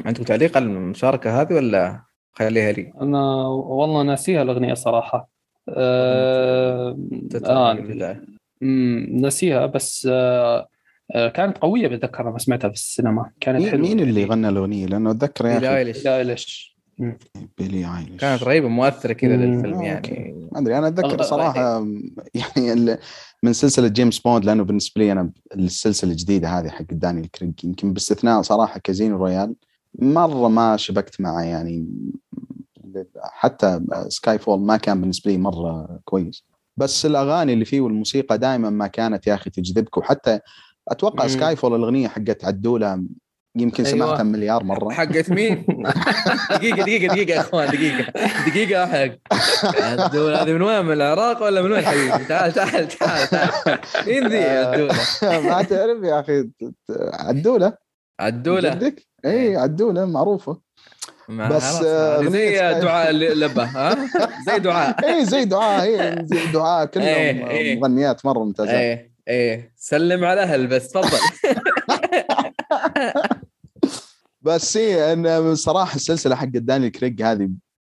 عندكم 0.06 0.24
تعليق 0.24 0.56
على 0.56 0.66
المشاركة 0.66 1.40
هذه 1.40 1.54
ولا 1.54 2.02
خليها 2.32 2.72
لي؟ 2.72 2.92
أنا 3.00 3.46
والله 3.46 4.02
ناسيها 4.02 4.42
الأغنية 4.42 4.74
صراحة. 4.74 5.37
آه, 5.76 6.98
آه 7.44 7.78
نسيها 9.10 9.66
بس 9.66 10.08
آه 10.10 10.68
آه 11.14 11.28
كانت 11.28 11.58
قوية 11.58 11.88
بتذكر 11.88 12.28
لما 12.28 12.38
سمعتها 12.38 12.68
في 12.68 12.74
السينما. 12.74 13.30
كانت 13.40 13.66
حلوة. 13.66 13.88
مين 13.88 14.00
اللي 14.00 14.24
غنى 14.24 14.48
الأغنية؟ 14.48 14.86
لأنه 14.86 15.10
أتذكر 15.10 15.46
يا 15.46 15.54
بيلي 15.58 15.78
أيليش. 15.78 16.02
بيلي 16.02 16.16
أيليش. 16.16 16.78
بيلي 17.58 17.98
أيليش. 17.98 18.20
كانت 18.20 18.42
رهيبة 18.42 18.68
مؤثرة 18.68 19.12
كذا 19.12 19.36
للفيلم 19.36 19.82
يعني. 19.82 20.48
ما 20.52 20.60
أدري 20.60 20.78
أنا 20.78 20.88
أتذكر 20.88 21.22
صراحة 21.22 21.86
يعني 22.58 22.98
من 23.42 23.52
سلسلة 23.52 23.88
جيمس 23.88 24.18
بوند 24.18 24.44
لأنه 24.44 24.64
بالنسبة 24.64 25.02
لي 25.02 25.12
أنا 25.12 25.30
السلسلة 25.54 26.10
الجديدة 26.10 26.48
هذه 26.48 26.68
حق 26.68 26.84
دانيال 26.90 27.30
كريج 27.30 27.64
يمكن 27.64 27.92
باستثناء 27.92 28.42
صراحة 28.42 28.80
كازينو 28.80 29.16
رويال 29.16 29.54
مرة 29.98 30.48
ما 30.48 30.76
شبكت 30.76 31.20
معه 31.20 31.42
يعني 31.42 31.86
حتى 33.22 33.80
Skyfall 34.08 34.60
ما 34.60 34.76
كان 34.76 35.00
بالنسبة 35.00 35.30
لي 35.30 35.38
مرة 35.38 36.00
كويس 36.04 36.44
بس 36.76 37.06
الأغاني 37.06 37.52
اللي 37.52 37.64
فيه 37.64 37.80
والموسيقى 37.80 38.38
دائما 38.38 38.70
ما 38.70 38.86
كانت 38.86 39.26
يا 39.26 39.34
أخي 39.34 39.50
تجذبك 39.50 39.96
وحتى 39.96 40.40
أتوقع 40.88 41.22
مم. 41.22 41.28
Skyfall 41.28 41.74
الأغنية 41.74 42.08
حقت 42.08 42.44
عدولة 42.44 43.04
يمكن 43.56 43.84
أيوة. 43.84 43.98
سمعتها 43.98 44.22
مليار 44.22 44.64
مرة 44.64 44.90
حقت 44.90 45.30
مين؟ 45.30 45.66
دقيقة 46.50 46.82
دقيقة 46.82 47.14
دقيقة 47.14 47.34
يا 47.34 47.40
أخوان 47.40 47.68
دقيقة 47.68 48.12
دقيقة 48.46 48.86
حق 48.86 49.18
عدولة 49.82 50.42
هذه 50.42 50.52
من 50.52 50.62
وين 50.62 50.84
من 50.84 50.92
العراق 50.92 51.42
ولا 51.42 51.62
من 51.62 51.72
وين 51.72 51.84
حبيبي؟ 51.84 52.24
تعال 52.24 52.52
تعال 52.52 52.88
تعال 52.88 53.28
تعال 53.28 53.78
مين 54.06 54.26
ذي 54.26 54.44
عدولة؟ 54.44 54.94
ما 55.22 55.62
تعرف 55.62 56.02
يا 56.02 56.20
أخي 56.20 56.50
عدولة 57.12 57.72
عدولة 58.20 58.74
جدك؟ 58.74 59.06
اي 59.24 59.56
عدولة 59.56 60.04
معروفة 60.04 60.67
بس 61.28 61.82
آه 61.82 62.22
زي 62.34 62.54
دعاء 62.58 63.12
لبه 63.12 63.64
ها؟ 63.76 64.08
زي 64.46 64.58
دعاء. 64.58 65.08
اي 65.08 65.24
زي 65.24 65.44
دعاء 65.44 65.84
هي 65.84 66.18
زي 66.24 66.52
دعاء. 66.52 66.86
كلهم 66.86 67.06
إيه. 67.06 67.48
إيه 67.50 67.80
مغنيات 67.80 68.26
مرة 68.26 68.38
ممتازات 68.44 68.74
إيه 68.74 69.12
إيه. 69.28 69.72
سلم 69.76 70.24
على 70.24 70.42
أهل 70.42 70.66
بس 70.66 70.88
تفضل. 70.88 71.18
بس 74.42 74.76
هي 74.76 75.12
إن 75.12 75.54
صراحة 75.54 75.96
السلسلة 75.96 76.34
حق 76.34 76.48
دانيال 76.48 76.92
كريج 76.92 77.22
هذه 77.22 77.50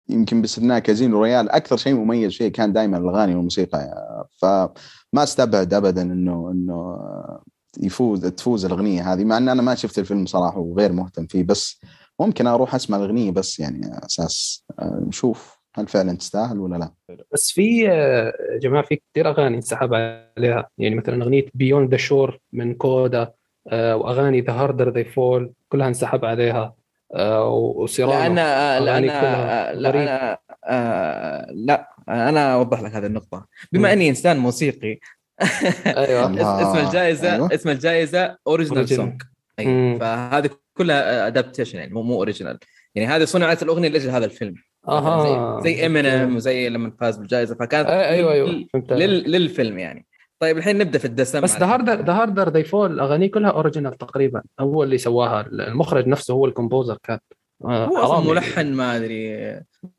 يمكن 0.10 0.42
باستثناء 0.42 0.80
كازينو 0.80 1.18
رويال 1.18 1.50
أكثر 1.50 1.78
شيء 1.78 1.94
مميز 1.94 2.34
فيه 2.34 2.48
كان 2.48 2.74
دائما 2.74 2.98
الأغاني 2.98 3.36
والموسيقى 3.36 3.94
فما 4.42 4.70
استبعد 5.24 5.74
ابدا 5.74 6.02
إنه 6.02 6.52
إنه 6.52 6.98
يفوز 7.80 8.26
تفوز 8.26 8.66
الأغنية 8.66 9.14
هذه 9.14 9.24
مع 9.24 9.38
إن 9.38 9.50
أنا 9.50 9.62
ما 9.62 9.76
شفت 9.76 10.00
الفيلم 10.00 10.26
صراحة 10.26 10.58
وغير 10.60 10.92
مهتم 10.92 11.28
فيه 11.28 11.44
بس 11.44 11.80
ممكن 12.20 12.48
أروح 12.48 12.76
أسمع 12.76 12.98
الأغنية 12.98 13.32
بس 13.32 13.60
يعني 13.60 13.82
أساس 14.06 14.66
آه، 14.80 15.04
نشوف 15.08 15.60
هل 15.76 15.88
فعلا 15.88 16.18
تستاهل 16.18 16.60
ولا 16.60 16.78
لا؟ 16.78 16.92
بس 17.34 17.52
في 17.52 17.92
آه، 17.92 18.34
يا 18.54 18.60
جماعة 18.60 18.84
في 18.84 18.96
كثير 18.96 19.30
أغاني 19.30 19.56
انسحب 19.56 19.94
عليها 19.94 20.70
يعني 20.78 20.96
مثلا 20.96 21.24
أغنية 21.24 21.46
Beyond 21.54 21.92
the 21.92 21.98
Shore 21.98 22.40
من 22.54 22.74
كودا 22.74 23.34
آه، 23.68 23.96
وأغاني 23.96 24.42
The 24.42 24.54
Harder 24.54 24.90
They 24.90 25.06
Fall 25.06 25.54
كلها 25.70 25.88
انسحب 25.88 26.26
عليها 26.26 26.76
وسيرانو 27.16 28.14
لأن 28.14 28.38
أغاني 28.38 29.08
لأن 29.08 29.20
كلها 29.22 30.40
لا 31.52 31.90
أنا 32.10 32.54
أوضح 32.54 32.82
لك 32.82 32.92
هذه 32.92 33.06
النقطة 33.06 33.48
بما 33.72 33.82
مم. 33.82 33.86
إني 33.86 34.10
إنسان 34.10 34.38
موسيقي 34.38 35.00
أيوه. 35.86 36.42
اسم 36.62 36.88
الجائزة 36.88 37.34
أيوة. 37.34 37.54
اسم 37.54 37.70
الجائزة 37.70 38.38
اوريجينال 38.48 38.88
Original. 38.88 38.94
سونج. 38.94 39.22
فهذه 40.00 40.50
كلها 40.78 41.28
adaptation 41.28 41.78
يعني 41.78 41.94
مو 41.94 42.02
مو 42.02 42.16
original 42.16 42.60
يعني 42.96 43.08
هذه 43.08 43.24
صنعت 43.24 43.64
الأغنية 43.64 43.88
لأجل 43.88 44.10
هذا 44.10 44.26
الفيلم. 44.26 44.56
أها. 44.88 45.62
زي 45.62 45.76
زي 45.76 45.86
امينيم 45.86 46.36
وزي 46.36 46.70
لما 46.70 46.92
فاز 47.00 47.18
بالجائزة 47.18 47.56
فكانت 47.56 47.90
أيوه 47.90 48.34
أيوه. 48.34 48.66
فهمت. 48.74 48.94
لل... 48.94 49.32
للفيلم 49.32 49.80
يعني. 49.80 50.06
طيب 50.40 50.58
الحين 50.58 50.78
نبدأ 50.78 51.00
في 51.00 51.06
الدسم. 51.06 51.42
بس 51.42 51.58
The 51.58 51.66
Harder 51.66 52.06
The 52.06 52.14
Harder 52.14 52.50
They 52.50 52.64
Fall 52.64 53.00
أغانيه 53.00 53.32
كلها 53.32 53.50
original 53.52 53.98
تقريبا. 53.98 54.42
هو 54.60 54.84
اللي 54.84 54.98
سواها. 54.98 55.42
المخرج 55.42 56.08
نفسه 56.08 56.34
هو 56.34 56.46
ال 56.46 56.51
composer 56.51 56.98
كان. 57.04 57.20
آه، 57.66 57.86
هو 57.86 57.98
أصلا 57.98 58.18
يعني. 58.18 58.30
ملحن 58.30 58.74
ما 58.74 58.96
أدري. 58.96 59.38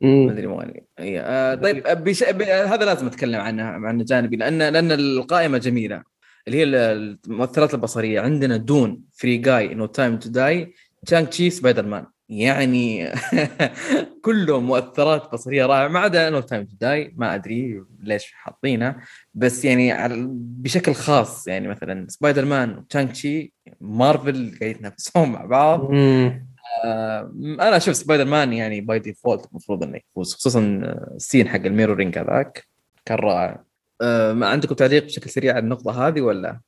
ما. 0.01 0.33
أدري 0.33 0.47
مؤلف 0.47 0.85
إي، 0.99 1.20
آه 1.20 1.55
طيب 1.55 1.83
بش... 2.05 2.24
ب... 2.24 2.43
هذا 2.43 2.85
لازم 2.85 3.07
أتكلم 3.07 3.41
عنه 3.41 3.62
عنه 3.62 4.05
جانبي 4.05 4.37
لأن 4.37 4.59
لأن 4.59 4.93
القائمة 4.93 5.59
جميلة. 5.59 6.03
اللي 6.49 6.59
هي 6.59 6.64
المؤثرات 6.64 7.74
البصرية. 7.74 8.20
عندنا 8.20 8.57
Dune 8.57 9.03
Free 9.12 9.37
Guy 9.37 9.74
No 9.74 9.87
Time 9.87 10.18
to 10.18 10.28
Die 10.28 10.74
Shang-Chi 11.07 11.51
Spider-Man 11.51 12.07
يعني 12.28 13.11
كلهم 14.24 14.66
مؤثرات 14.66 15.32
بصرية 15.32 15.66
رائعة. 15.66 15.88
ما 15.88 15.99
عدا 15.99 16.30
No 16.30 16.41
Time 16.41 16.64
to 16.64 16.76
Die 16.80 17.14
ما 17.16 17.34
أدري 17.34 17.82
ليش 18.03 18.32
حاطينها. 18.32 19.01
بس 19.34 19.64
يعني 19.64 19.94
بشكل 20.34 20.94
خاص 20.94 21.49
يعني 21.49 21.68
مثلا 21.68 22.07
Spider-Man 22.09 22.45
و 22.45 22.78
Shang-Chi 22.78 23.53
مارفل 23.80 24.59
قاعد 24.61 24.70
يتنافسون 24.70 25.28
مع 25.28 25.44
بعض. 25.44 25.90
آه، 26.84 27.32
أنا 27.44 27.76
أشوف 27.76 27.97
سبايدر 27.97 28.24
مان 28.24 28.53
يعني 28.53 28.80
by 28.80 28.99
default 28.99 29.47
المفروض 29.51 29.82
إنه 29.82 29.97
يفوز 29.97 30.34
خصوصا 30.34 30.61
ال 31.16 31.22
scene 31.22 31.49
حق 31.49 31.61
ال 31.66 31.72
mirroring 31.72 32.18
هذاك 32.18 32.66
كان 33.05 33.18
رائع. 33.18 33.66
ما 34.32 34.47
عندكم 34.47 34.74
تعليق 34.74 35.05
بشكل 35.05 35.30
سريع 35.30 35.53
على 35.55 35.62
النقطة 35.64 36.07
هذه 36.09 36.20
ولا؟ 36.20 36.61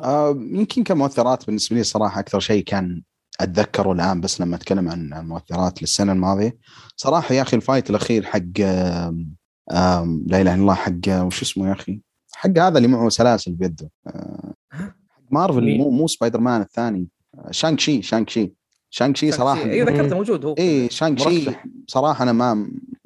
آه 0.00 0.30
يمكن 0.30 0.84
كمؤثرات 0.84 1.46
بالنسبة 1.46 1.76
لي 1.76 1.82
صراحة 1.82 2.20
أكثر 2.20 2.40
شيء 2.40 2.64
كان 2.64 3.02
أتذكره 3.40 3.92
الآن 3.92 4.20
بس 4.20 4.40
لما 4.40 4.56
أتكلم 4.56 4.88
عن 4.88 5.12
المؤثرات 5.12 5.82
للسنة 5.82 6.12
الماضية. 6.12 6.56
صراحة 6.96 7.34
يا 7.34 7.42
أخي 7.42 7.56
ال 7.56 7.62
fight 7.62 7.90
الأخير 7.90 8.24
حق 8.24 8.40
آم، 8.60 9.34
آم، 9.72 10.24
لا 10.26 10.40
إله 10.40 10.54
إلا 10.54 10.62
الله 10.62 10.74
حق 10.74 11.08
آه، 11.08 11.24
وش 11.24 11.42
اسمه 11.42 11.68
يا 11.68 11.72
أخي؟ 11.72 12.00
حق 12.32 12.58
هذا 12.58 12.76
اللي 12.76 12.88
معه 12.88 13.08
سلاسل 13.08 13.52
بيده. 13.52 13.90
آه، 14.06 14.54
حق 14.70 14.94
مارفل؟ 15.30 15.76
مو 15.78 15.90
مو 15.90 16.06
سبايدر 16.06 16.40
مان 16.40 16.60
الثاني 16.60 17.08
آه، 17.34 17.50
Shang-Chi. 17.50 18.02
Shang-Chi 18.02 18.52
Shang-Chi. 18.90 19.32
صراحة. 19.32 19.64
أيوه 19.64 19.90
ذكرته 19.90 20.16
موجود 20.16 20.44
هو 20.44 20.54
اي 20.58 20.88
Shang-Chi. 20.90 21.50
صراحة 21.88 22.22
أنا 22.22 22.32
ما 22.32 22.54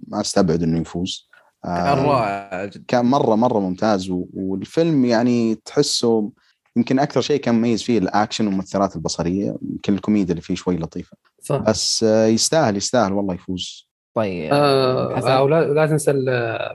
ما 0.09 0.21
أستبعد 0.21 0.63
إنه 0.63 0.81
يفوز. 0.81 1.28
آه، 1.28 1.28
كان 1.65 1.99
رائع 1.99 2.65
جدا. 2.65 2.85
كان 2.89 3.05
مرة 3.05 3.35
مرة 3.35 3.59
ممتاز. 3.59 4.11
والفيلم 4.11 5.05
يعني 5.05 5.55
تحسه 5.55 6.31
يمكن 6.77 6.99
أكثر 6.99 7.21
شيء 7.21 7.41
كان 7.41 7.55
مميز 7.55 7.83
فيه 7.83 7.99
الأكشن 7.99 8.47
والمؤثرات 8.47 8.97
البصرية 8.97 9.57
يمكن 9.63 9.95
الكوميديا 9.95 10.31
اللي 10.31 10.43
فيه 10.43 10.55
شوي 10.55 10.77
لطيفة. 10.77 11.17
صح. 11.43 11.57
بس 11.57 12.05
آه، 12.05 12.27
يستاهل 12.27 12.77
يستاهل 12.77 13.13
والله 13.13 13.35
يفوز. 13.35 13.89
طيب 14.15 14.53
آه 14.53 15.19
آه 15.19 15.43
ولا 15.43 15.73
لا 15.73 15.87
تنسى 15.87 16.13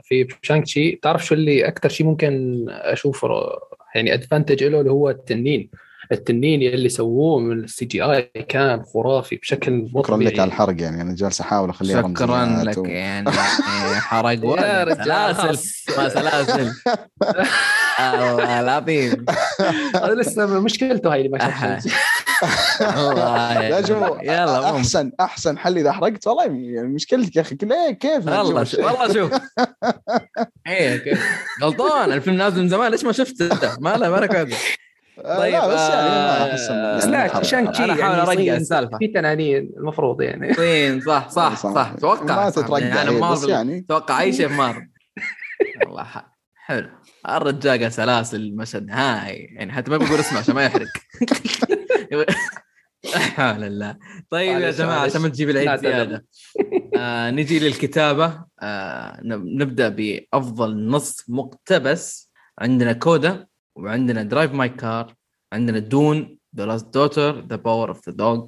في 0.04 0.28
Shang-Chi 0.42 0.92
تعرف 0.92 1.26
شو 1.26 1.34
اللي 1.34 1.68
أكثر 1.68 1.88
شيء 1.88 2.06
ممكن 2.06 2.64
أشوفه؟ 2.68 3.28
يعني 3.94 4.14
advantage 4.14 4.64
له 4.64 4.80
اللي 4.80 4.90
هو 4.90 5.10
التنين. 5.10 5.70
التنين 6.12 6.62
اللي 6.74 6.88
سووه 6.88 7.38
من 7.40 7.64
ال 7.64 7.84
CGI 7.84 8.22
كان 8.48 8.82
خرافي 8.82 9.36
بشكل 9.36 9.72
مو 9.72 10.02
شكرا 10.02 10.16
لك 10.16 10.38
على 10.38 10.48
الحرق 10.48 10.80
يعني 10.82 11.02
أنا 11.02 11.14
جالس 11.14 11.40
أحاول 11.40 11.70
أخليها 11.70 12.02
شكرا 12.02 12.62
لك 12.64 12.78
و- 12.78 12.84
يعني. 12.84 13.30
إيه، 13.30 13.94
حرق 13.98 14.30
يا 14.30 14.44
ولد 14.44 14.88
رجال 14.88 15.36
سلاسل. 15.36 15.96
ما 15.98 16.08
سلاسل 16.08 16.72
الله 18.00 18.60
العظيم. 18.60 19.24
هذا 19.94 20.14
لسه 20.14 20.60
مشكلته 20.60 21.12
هاي 21.12 21.18
اللي 21.18 21.28
ما 21.28 21.42
أحا. 21.48 21.78
شاف 21.78 22.98
والله 22.98 23.68
لا 23.68 23.86
شوف 23.86 24.22
يلا 24.22 24.76
أحسن 24.76 25.12
أحسن 25.20 25.58
حل 25.58 25.78
إذا 25.78 25.92
حرقت 25.92 26.26
والله 26.26 26.44
يعني 26.44 26.88
مشكلتك 26.88 27.36
يا 27.36 27.40
أخي. 27.40 27.56
ليه 27.62 27.90
كيف 27.90 28.26
والله 28.28 28.64
شوف 28.64 28.80
والله 28.80 29.12
شوف. 29.14 29.30
إيه 30.66 31.18
غلطان 31.62 32.12
الفيلم 32.12 32.36
نازل 32.36 32.62
من 32.62 32.68
زمان 32.68 32.90
ليش 32.90 33.04
ما 33.04 33.12
شفته؟ 33.12 33.48
ما 33.80 33.96
له 33.96 34.08
ما 34.10 34.16
له 34.16 34.56
طيب، 35.16 35.52
لا 35.52 35.66
بس 35.66 35.80
يعني 35.80 36.08
ما 36.08 36.44
آه، 36.44 36.50
أحس 36.50 36.60
بس 36.62 36.68
يعني 36.72 37.12
لا 37.12 37.24
أنا 37.84 37.92
أحاول 37.92 37.98
يعني 37.98 38.20
أرجع 38.20 38.34
صين 38.34 38.54
السالفة. 38.54 38.98
في 38.98 39.08
تنانين 39.08 39.70
المفروض 39.76 40.22
يعني. 40.22 40.54
صين 40.60 41.00
صح 41.10 41.28
صح 41.28 41.56
صح. 41.56 41.74
صح. 41.74 41.94
توقع 42.00 42.44
ما 42.44 42.50
صح. 42.50 42.62
تترقع 42.62 42.78
يعني 42.78 43.10
إيه، 43.10 43.16
بس 43.16 43.20
مارفل 43.22 43.50
يعني 43.50 43.80
توقع 43.88 44.20
أي 44.20 44.32
شيء 44.32 44.48
في 44.48 44.54
مارفل. 44.62 44.88
والله 45.86 46.02
ح- 46.04 46.34
حلو. 46.54 46.88
الرجال 47.28 47.82
قال 47.82 47.92
سلاسل 47.92 48.40
المشهد 48.40 48.86
نهائي. 48.86 49.36
يعني 49.56 49.72
حتى 49.72 49.90
ما 49.90 49.96
بقول 49.96 50.20
اسمه 50.20 50.38
عشان 50.38 50.54
ما 50.54 50.64
يحرق. 50.64 50.86
حول 53.36 53.64
الله 53.64 53.96
طيب 54.30 54.60
يا 54.60 54.70
جماعة. 54.70 54.98
عشان 55.00 55.20
ما 55.20 55.28
تجيب 55.28 55.50
العيد. 55.50 55.80
زيادة. 55.80 56.26
آه 56.96 57.30
نجي 57.30 57.58
للكتابة. 57.58 58.44
آه 58.62 59.20
نب- 59.24 59.44
نبدأ 59.62 59.88
بأفضل 59.88 60.86
نص 60.88 61.24
مقتبس. 61.28 62.30
عندنا 62.58 62.92
CODA. 62.92 63.46
وعندنا 63.76 64.22
Drive 64.22 64.52
My 64.52 64.68
Car 64.68 65.14
عندنا 65.52 65.78
Dune 65.78 66.38
The 66.56 66.66
Lost 66.66 66.94
Daughter 66.94 67.46
The 67.46 67.56
Power 67.56 67.88
of 67.88 68.08
the 68.08 68.14
Dog 68.14 68.46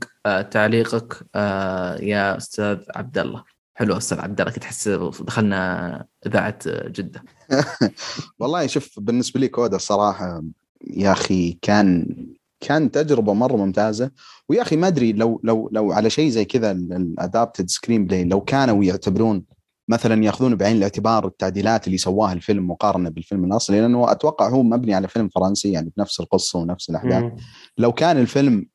تعليقك 0.51 1.27
آه 1.35 1.97
يا 1.97 2.37
أستاذ 2.37 2.79
عبد 2.97 3.19
الله 3.19 3.45
حلو 3.75 3.97
أستاذ 3.97 4.21
عبد 4.21 4.41
الله 4.41 4.53
تحس 4.53 4.89
دخلنا 5.21 6.07
إذاعة 6.27 6.59
جدة. 6.67 7.25
والله 8.41 8.67
شوف 8.67 9.01
بالنسبة 9.01 9.41
لي 9.41 9.49
CODA 9.49 9.77
الصراحه 9.77 10.43
يا 10.87 11.13
أخي 11.13 11.59
كان 11.63 12.17
كان 12.61 12.91
تجربة 12.91 13.35
مرة 13.35 13.57
ممتازة. 13.57 14.11
ويا 14.49 14.63
أخي 14.63 14.77
ما 14.77 14.87
أدري 14.87 15.13
لو 15.13 15.41
لو 15.45 15.69
لو 15.73 15.93
على 15.93 16.11
شيء 16.11 16.29
زي 16.29 16.45
كذا 16.45 16.71
ال 16.71 17.71
adapted 17.71 18.07
screenplay 18.07 18.25
لو 18.25 18.41
كانوا 18.41 18.85
يعتبرون 18.85 19.45
مثلا 19.89 20.25
يأخذون 20.25 20.55
بعين 20.55 20.77
الاعتبار 20.77 21.27
التعديلات 21.27 21.87
اللي 21.87 21.99
سواها 21.99 22.33
الفيلم 22.33 22.71
مقارنة 22.71 23.11
بالفيلم 23.11 23.45
الاصلي 23.45 23.81
لأنه 23.81 24.13
أتوقع 24.13 24.49
هو 24.49 24.63
مبني 24.63 24.95
على 24.95 25.09
فيلم 25.09 25.29
فرنسي 25.29 25.73
يعني 25.73 25.93
بنفس 25.97 26.21
القصة 26.21 26.59
ونفس 26.59 26.91
الأحداث 26.91 27.23
مم. 27.23 27.37
لو 27.79 27.93
كان 27.93 28.19
الفيلم 28.19 28.67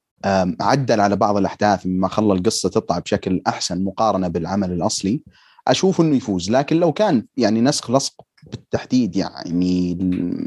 عدل 0.62 1.00
على 1.00 1.16
بعض 1.16 1.38
الأحداث 1.38 1.86
مما 1.86 2.08
خلى 2.08 2.34
القصة 2.34 2.70
تطلع 2.70 3.00
بشكل 3.00 3.42
أحسن 3.48 3.84
مقارنة 3.84 4.28
بالعمل 4.28 4.72
الأصلي 4.72 5.24
أشوف 5.68 6.02
إنه 6.02 6.16
يفوز 6.16 6.52
لكن 6.52 6.78
لو 6.78 6.94
كان 6.94 7.26
يعني 7.38 7.62
نسخ 7.62 7.92
لصق 7.92 8.22
بالتحديد 8.52 9.16
يعني 9.16 9.92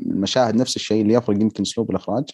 المشاهد 0.06 0.54
نفس 0.54 0.76
الشيء 0.76 1.02
اللي 1.02 1.14
يفرق 1.14 1.40
يمكن 1.40 1.62
أسلوب 1.62 1.90
الإخراج 1.90 2.24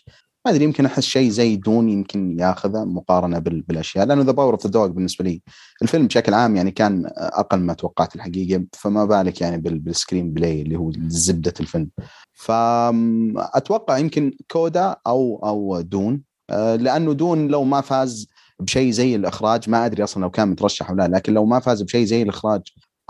ما 0.46 0.50
أدري 0.52 0.64
يمكن 0.64 0.86
أحس 0.86 1.02
شيء 1.04 1.30
زي 1.30 1.56
Dune 1.56 1.88
يمكن 1.88 2.36
ياخذه 2.40 2.84
مقارنة 2.84 3.38
بال- 3.38 3.62
بالأشياء. 3.62 4.06
لأنه 4.06 4.22
The 4.22 4.32
Power 4.32 4.52
of 4.52 4.64
the 4.66 4.70
Dog 4.70 4.86
بالنسبة 4.86 5.24
لي 5.24 5.42
الفيلم 5.82 6.06
بشكل 6.06 6.34
عام 6.34 6.56
يعني 6.56 6.70
كان 6.70 7.10
أقل 7.16 7.58
ما 7.60 7.72
توقعت 7.74 8.16
الحقيقة 8.16 8.64
فما 8.72 9.04
بالك 9.04 9.40
يعني 9.40 9.58
بال- 9.58 9.78
بال 9.78 10.32
screenplay 10.32 10.62
اللي 10.62 10.76
هو 10.76 10.92
زبدة 11.06 11.54
الفيلم. 11.60 11.90
فاتوقع 12.32 13.98
يمكن 13.98 14.32
CODA 14.50 14.96
أو 15.06 15.40
أو 15.44 15.80
Dune. 15.80 16.22
آه، 16.50 16.76
لأنه 16.76 17.12
Dune 17.12 17.48
لو 17.48 17.64
ما 17.64 17.80
فاز 17.80 18.26
بشيء 18.60 18.90
زي 18.90 19.16
الإخراج 19.16 19.70
ما 19.70 19.86
أدري 19.86 20.04
أصلا 20.04 20.22
لو 20.22 20.30
كان 20.30 20.48
مترشح 20.48 20.90
ولا 20.90 21.08
لا 21.08 21.16
لكن 21.16 21.34
لو 21.34 21.44
ما 21.46 21.60
فاز 21.60 21.82
بشيء 21.82 22.04
زي 22.04 22.22
الإخراج 22.22 22.60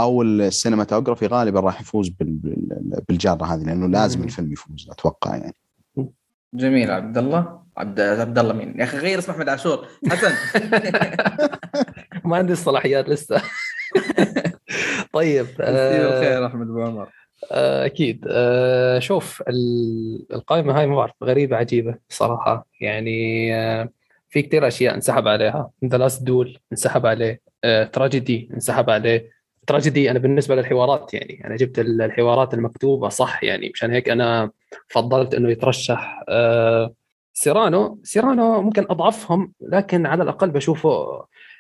أو 0.01 0.23
ال 0.23 0.30
cinematography 0.30 1.27
غالبا 1.27 1.61
راح 1.61 1.81
يفوز 1.81 2.09
بال- 2.09 2.31
بال- 2.35 3.01
بالجائزة 3.09 3.45
هذه 3.45 3.63
لأنه 3.63 3.87
لازم. 3.87 4.23
الفيلم 4.23 4.53
يفوز 4.53 4.87
أتوقع 4.91 5.37
يعني. 5.37 5.55
جميل 6.55 6.91
عبد 6.91 7.19
الله. 7.19 7.61
عبد 7.77 8.01
عبد 8.01 8.39
الله 8.39 8.53
مين؟ 8.53 8.75
يا 8.79 8.85
أخي 8.85 8.99
غير 8.99 9.19
اسم 9.19 9.33
أحمد 9.33 9.49
عاشور. 9.49 9.87
حسن. 10.09 10.33
ما 12.29 12.37
عندي 12.37 12.53
الصلاحيات 12.53 13.09
لسه. 13.09 13.43
طيب 15.13 15.47
آه، 15.61 16.19
الخير 16.19 16.47
أحمد 16.47 16.69
أبو 16.69 16.83
عمر. 16.83 17.09
آه، 17.53 17.87
أكيد. 17.87 18.25
آه، 18.31 18.99
شوف 18.99 19.43
ال- 19.49 20.27
القائمة 20.33 20.79
هاي 20.79 20.87
ما 20.87 20.97
بعرف 20.97 21.13
غريبة 21.25 21.57
عجيبة 21.57 21.95
صراحة. 22.09 22.67
يعني 22.81 23.51
في 24.29 24.43
كتير 24.43 24.69
أشياء 24.69 24.95
انسحب 24.95 25.29
عليها. 25.29 25.71
ذا 25.85 25.99
لاست 25.99 26.23
دول 26.23 26.59
انسحب 26.73 27.07
عليه. 27.07 27.41
تراجيدي 27.93 28.49
انسحب 28.55 28.91
عليه. 28.91 29.31
تراجيدي 29.67 30.11
أنا 30.11 30.19
بالنسبة 30.19 30.55
للحوارات 30.55 31.15
يعني 31.15 31.43
أنا 31.47 31.57
جبت 31.57 31.79
ال- 31.79 32.03
الحوارات 32.03 32.55
المكتوبة 32.55 33.09
صح 33.09 33.45
يعني 33.45 33.71
مشان 33.75 33.91
هيك 33.91 34.09
أنا 34.09 34.51
فضلت 34.89 35.35
إنه 35.35 35.51
يترشح 35.51 36.25
آه، 36.29 36.95
Cyrano. 37.33 38.01
Cyrano 38.03 38.63
ممكن 38.63 38.87
أضعفهم 38.91 39.53
لكن 39.61 40.07
على 40.07 40.23
الأقل 40.23 40.51
بشوفه 40.51 41.07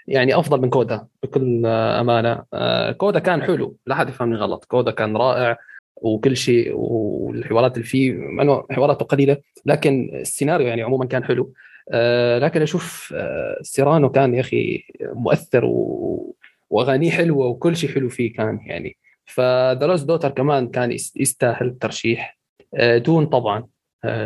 يعني 0.06 0.38
أفضل 0.38 0.60
من 0.60 0.70
CODA 0.70 1.06
بكل 1.22 1.66
أمانة. 1.66 2.44
آه، 2.54 2.92
CODA 2.92 3.18
كان 3.18 3.42
حلو 3.42 3.76
لا 3.86 3.94
حد 3.94 4.08
يفهمني 4.08 4.36
غلط. 4.36 4.64
CODA 4.64 4.90
كان 4.90 5.16
رائع 5.16 5.56
وكل 5.96 6.36
شيء 6.36 6.72
والحوارات 6.76 7.74
اللي 7.74 7.84
فيه 7.86 8.12
مع 8.12 8.42
انه 8.42 8.64
حواراته 8.70 9.04
قليلة 9.04 9.36
لكن 9.66 10.10
السيناريو 10.14 10.66
يعني 10.68 10.82
عموما 10.82 11.06
كان 11.06 11.24
حلو. 11.24 11.52
آه، 11.92 12.38
لكن 12.38 12.62
أشوف 12.62 13.14
Cyrano 13.62 14.10
كان 14.10 14.34
يا 14.34 14.40
أخي 14.40 14.82
مؤثر 15.02 15.64
و... 15.64 16.36
وأغانيه 16.70 17.10
حلوة 17.10 17.46
وكل 17.46 17.76
شيء 17.76 17.90
حلو 17.90 18.08
فيه 18.08 18.32
كان 18.32 18.60
يعني. 18.66 18.96
ف 19.24 19.40
The 19.40 19.86
Lost 19.86 20.06
Daughter 20.06 20.30
كمان 20.30 20.68
كان 20.68 20.92
يستاهل 20.92 21.66
الترشيح. 21.66 22.38
Dune 22.80 23.26
طبعا. 23.26 23.66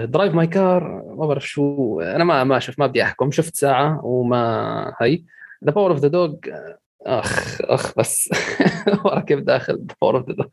Drive 0.05 0.35
My 0.35 0.47
Car 0.47 1.03
ما 1.17 1.27
بعرف 1.27 1.47
شو 1.49 2.01
أنا 2.01 2.25
ما 2.25 2.45
ما 2.45 2.59
شفت 2.59 2.79
ما 2.79 2.87
بدي 2.87 3.03
أحكم. 3.03 3.31
شفت 3.31 3.57
ساعة 3.57 4.05
وما 4.07 4.95
هي 5.01 5.25
The 5.65 5.71
Power 5.71 5.91
of 5.91 5.99
the 5.99 6.09
Dog 6.09 6.35
أخ 7.07 7.61
أخ 7.61 7.99
بس. 7.99 8.29
كيف 9.27 9.41
داخل 9.41 9.75
ذا 9.75 9.95
باور 10.03 10.17
اوف 10.17 10.29
ذا 10.29 10.35
دوغ 10.35 10.47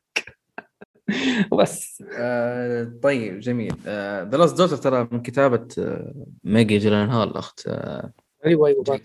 وبس 1.52 2.04
آه 2.20 2.94
طيب 3.04 3.39
جميل. 3.39 3.76
The 3.86 4.38
Lost 4.38 4.58
Daughter 4.58 4.78
ترى 4.78 5.08
من 5.12 5.22
كتابة 5.22 5.68
آه 5.80 6.14
Maggie 6.44 6.78
Gyllenhaal 6.78 7.38
أخت 7.38 7.68
آه 7.68 8.12
أيوه 8.46 8.68
أيوه 8.68 9.02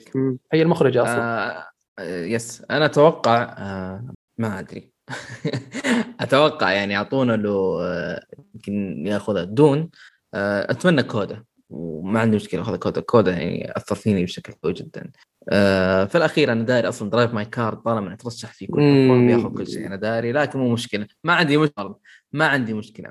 هي 0.52 0.62
المخرجة 0.62 1.02
أصلا. 1.02 1.22
آه 1.22 1.75
yes. 2.00 2.62
أنا 2.70 2.84
أتوقع 2.84 3.42
آه 3.58 4.14
ما 4.38 4.58
أدري. 4.58 4.92
أتوقع 6.20 6.72
يعني 6.72 6.96
اعطونا 6.96 7.32
له 7.32 7.78
آه، 7.82 8.26
يمكن 8.54 9.06
ياخذها 9.06 9.44
Dune 9.44 9.90
آه، 10.34 10.70
أتمنى 10.70 11.02
CODA. 11.02 11.44
وما 11.70 12.20
عندي 12.20 12.36
مشكلة 12.36 12.60
أخذ 12.62 12.76
CODA. 12.76 13.00
CODA 13.00 13.32
يعني 13.32 13.76
أثر 13.76 13.94
فيني 13.94 14.24
بشكل 14.24 14.52
قوي 14.52 14.72
جدا. 14.72 15.10
آه، 15.48 16.04
في 16.04 16.18
الأخير 16.18 16.52
أنا 16.52 16.64
داري 16.64 16.88
أصلا 16.88 17.10
Drive 17.10 17.34
My 17.34 17.44
Car 17.44 17.74
طالما 17.74 18.12
اترشح 18.12 18.52
في 18.52 18.66
كل 18.66 19.26
بيأخذ 19.26 19.54
كل 19.54 19.66
شيء 19.66 19.86
أنا 19.86 19.96
داري 19.96 20.32
لكن 20.32 20.58
مو 20.58 20.72
مشكلة. 20.72 21.06
ما 21.24 21.34
عندي 21.34 21.56
مشكله 21.56 21.96
ما 22.32 22.46
عندي 22.46 22.74
مشكلة 22.74 23.08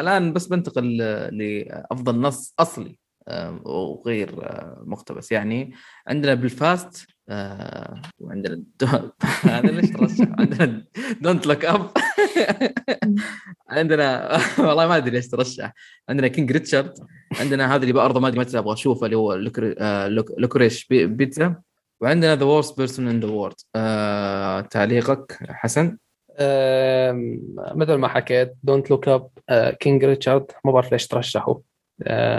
الآن 0.00 0.32
بس 0.32 0.46
بنتقل 0.46 0.96
لأفضل 1.32 2.20
نص 2.20 2.54
أصلي 2.58 2.98
وغير 3.64 4.34
مقتبس. 4.86 5.32
يعني 5.32 5.72
عندنا 6.06 6.34
بالفاست 6.34 7.15
آه 7.28 8.02
وعندنا 8.20 8.62
هذا 9.42 9.70
ليش 9.70 9.90
ترشح؟ 9.90 10.28
عندنا 10.38 10.84
Don't 11.20 11.46
Look 11.46 11.64
Up 11.64 11.90
عندنا 13.70 14.38
والله 14.58 14.86
ما 14.86 14.96
أدري 14.96 15.10
ليش 15.10 15.28
ترشح. 15.28 15.72
عندنا 16.08 16.28
King 16.28 16.52
Richard 16.52 16.94
عندنا 17.40 17.74
هذا 17.74 17.82
اللي 17.82 17.92
برضه 17.92 18.20
ما 18.20 18.28
أدري 18.28 18.40
متى 18.40 18.58
أبغى 18.58 18.72
أشوفه 18.72 19.06
اللي 19.06 19.16
هو 19.16 19.34
Licorice 20.38 20.86
Pizza 20.90 21.54
وعندنا 22.00 22.36
The 22.36 22.44
Worst 22.44 22.78
Person 22.78 23.08
in 23.08 23.20
the 23.20 23.28
World 23.28 23.54
تعليقك 24.68 25.38
حسن؟ 25.48 25.98
مثل 27.74 27.94
ما 27.94 28.08
حكيت 28.08 28.54
Don't 28.62 28.90
Look 28.90 29.08
Up 29.08 29.28
King 29.80 30.04
Richard 30.04 30.46
ما 30.64 30.72
بعرف 30.72 30.92
ليش 30.92 31.06
ترشحوا 31.06 31.54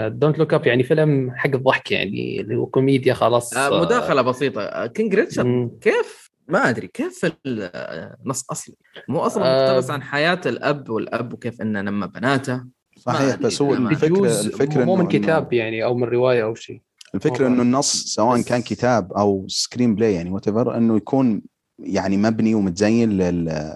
Don't 0.08 0.38
Look 0.38 0.54
Up 0.54 0.66
يعني 0.66 0.82
فيلم 0.82 1.30
حق 1.34 1.54
الضحك 1.54 1.92
يعني 1.92 2.40
اللي 2.40 2.56
هو 2.56 2.66
كوميديا 2.66 3.14
خلاص 3.14 3.56
آه 3.56 3.80
مداخلة 3.80 4.22
بسيطة. 4.22 4.86
King 4.86 5.14
Richard 5.14 5.78
كيف؟ 5.80 6.30
ما 6.48 6.68
أدري 6.68 6.86
كيف 6.86 7.32
النص 7.46 8.50
أصلي؟ 8.50 8.74
مو 9.08 9.18
أصلا 9.18 9.42
مقتبس 9.42 9.90
آه 9.90 9.92
عن 9.92 10.02
حياة 10.02 10.40
الأب 10.46 10.90
والأب 10.90 11.32
وكيف 11.32 11.62
إنه 11.62 11.80
لما 11.80 12.06
بناته. 12.06 12.64
صحيح 12.96 13.36
بس 13.36 13.62
هو 13.62 13.74
الفكرة 13.74 14.40
الفكرة 14.40 14.84
مو 14.84 14.96
من 14.96 15.08
كتاب 15.08 15.52
يعني 15.52 15.84
أو 15.84 15.94
من 15.94 16.08
رواية 16.08 16.42
أو 16.42 16.54
شيء. 16.54 16.80
الفكرة 17.14 17.46
إنه 17.46 17.62
النص 17.62 18.04
سواء 18.04 18.40
كان 18.40 18.62
كتاب 18.62 19.12
أو 19.12 19.44
screenplay 19.48 20.14
يعني 20.14 20.30
وات 20.30 20.48
إنه 20.48 20.96
يكون 20.96 21.42
يعني 21.78 22.16
مبني 22.16 22.54
ومتزين 22.54 23.12
لل 23.12 23.72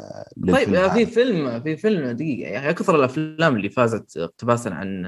طيب 0.52 0.88
في 0.88 1.06
فيلم 1.06 1.60
في 1.60 1.76
فيلم 1.76 2.10
دقيقة 2.10 2.50
يا 2.50 2.58
أخي 2.58 2.70
أكثر 2.70 2.96
الأفلام 2.96 3.56
اللي 3.56 3.68
فازت 3.68 4.16
اقتباسا 4.16 4.68
عن 4.68 5.06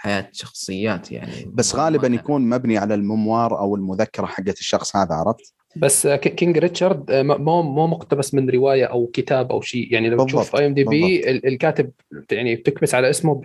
حياة 0.00 0.28
شخصيات 0.32 1.12
يعني 1.12 1.50
بس 1.52 1.74
غالبا 1.74 2.08
يكون 2.08 2.48
مبني 2.48 2.78
على 2.78 2.94
ال 2.94 3.03
memoir 3.03 3.58
أو 3.58 3.76
المذكرة 3.76 4.26
حقت 4.26 4.58
الشخص 4.58 4.96
هذا 4.96 5.14
عرفت؟ 5.14 5.54
بس 5.76 6.06
King 6.06 6.58
Richard 6.58 7.12
مو 7.12 7.62
مو 7.62 7.86
مقتبس 7.86 8.34
من 8.34 8.50
رواية 8.50 8.84
أو 8.84 9.06
كتاب 9.06 9.52
أو 9.52 9.60
شيء. 9.60 9.92
يعني 9.92 10.10
لو 10.10 10.24
تشوف 10.24 10.56
IMDb 10.56 11.30
الكاتب 11.30 11.90
يعني 12.32 12.56
بتكبس 12.56 12.94
على 12.94 13.10
اسمه 13.10 13.42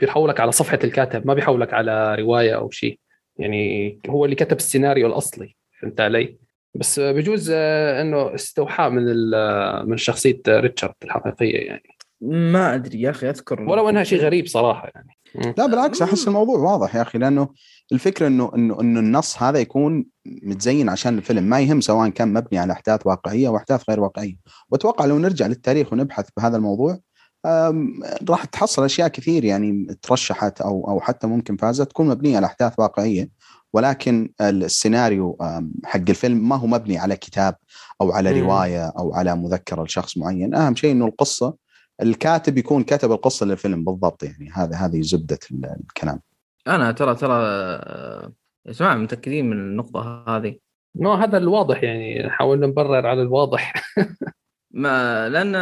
بيحولك 0.00 0.40
على 0.40 0.52
صفحة 0.52 0.78
الكاتب 0.84 1.26
ما 1.26 1.34
بيحولك 1.34 1.74
على 1.74 2.14
رواية 2.14 2.56
أو 2.56 2.70
شيء. 2.70 2.98
يعني 3.36 3.98
هو 4.08 4.24
اللي 4.24 4.36
كتب 4.36 4.56
السيناريو 4.56 5.06
الأصلي 5.06 5.56
فهمت 5.80 6.00
علي؟ 6.00 6.36
بس 6.74 7.00
بجوز 7.00 7.50
إنه 7.50 8.34
استوحاء 8.34 8.90
من 8.90 9.04
من 9.88 9.96
شخصية 9.96 10.40
ريتشارد 10.48 10.94
الحقيقية 11.04 11.66
يعني. 11.66 11.93
ما 12.30 12.74
أدري 12.74 13.00
يا 13.00 13.10
أخي 13.10 13.30
أذكر 13.30 13.62
ولو 13.62 13.88
إنها 13.88 14.04
شيء 14.04 14.20
غريب 14.20 14.46
صراحة 14.46 14.90
يعني. 14.94 15.16
لا 15.58 15.66
بالعكس 15.66 16.02
أحس 16.02 16.28
الموضوع 16.28 16.58
واضح 16.58 16.96
يا 16.96 17.02
أخي 17.02 17.18
لأنه 17.18 17.48
الفكرة 17.92 18.26
انه 18.26 18.50
انه 18.54 18.80
إنه 18.80 19.00
النص 19.00 19.42
هذا 19.42 19.58
يكون 19.58 20.04
متزين 20.26 20.88
عشان 20.88 21.18
الفيلم. 21.18 21.44
ما 21.44 21.60
يهم 21.60 21.80
سواء 21.80 22.08
كان 22.08 22.32
مبني 22.32 22.58
على 22.58 22.72
أحداث 22.72 23.06
واقعية 23.06 23.48
أو 23.48 23.56
أحداث 23.56 23.82
غير 23.90 24.00
واقعية. 24.00 24.36
وأتوقع 24.70 25.04
لو 25.04 25.18
نرجع 25.18 25.46
للتاريخ 25.46 25.92
ونبحث 25.92 26.28
بهذا 26.36 26.56
الموضوع 26.56 26.98
راح 28.28 28.44
تحصل 28.44 28.84
أشياء 28.84 29.08
كثير 29.08 29.44
يعني 29.44 29.96
ترشحت 30.02 30.60
أو 30.60 30.90
أو 30.90 31.00
حتى 31.00 31.26
ممكن 31.26 31.56
فازت 31.56 31.90
تكون 31.90 32.08
مبنية 32.08 32.36
على 32.36 32.46
أحداث 32.46 32.72
واقعية. 32.78 33.28
ولكن 33.72 34.32
السيناريو 34.40 35.36
حق 35.84 36.00
الفيلم 36.08 36.48
ما 36.48 36.56
هو 36.56 36.66
مبني 36.66 36.98
على 36.98 37.16
كتاب 37.16 37.54
أو 38.00 38.12
على 38.12 38.40
رواية 38.40 38.86
أو 38.86 39.14
على 39.14 39.36
مذكرة 39.36 39.82
لشخص 39.82 40.16
معين. 40.18 40.54
أهم 40.54 40.76
شيء 40.76 40.92
إنه 40.92 41.06
القصة 41.06 41.63
الكاتب 42.02 42.58
يكون 42.58 42.82
كتب 42.82 43.12
القصة 43.12 43.46
للفيلم 43.46 43.84
بالضبط 43.84 44.22
يعني. 44.22 44.50
هذا 44.54 44.76
هذه 44.76 45.00
زبدة 45.00 45.38
الكلام. 45.80 46.20
أنا 46.66 46.92
ترى 46.92 47.14
ترى 47.14 47.42
يا 48.66 48.72
جماعة 48.72 48.94
متأكدين 48.94 49.50
من 49.50 49.56
النقطة 49.56 50.24
هذه. 50.28 50.58
نو 50.96 51.12
هذا 51.12 51.38
الواضح 51.38 51.82
يعني. 51.82 52.26
نحاول 52.26 52.60
نبرر 52.60 53.06
على 53.06 53.22
الواضح. 53.22 53.72
ما 54.70 55.28
لأن 55.28 55.54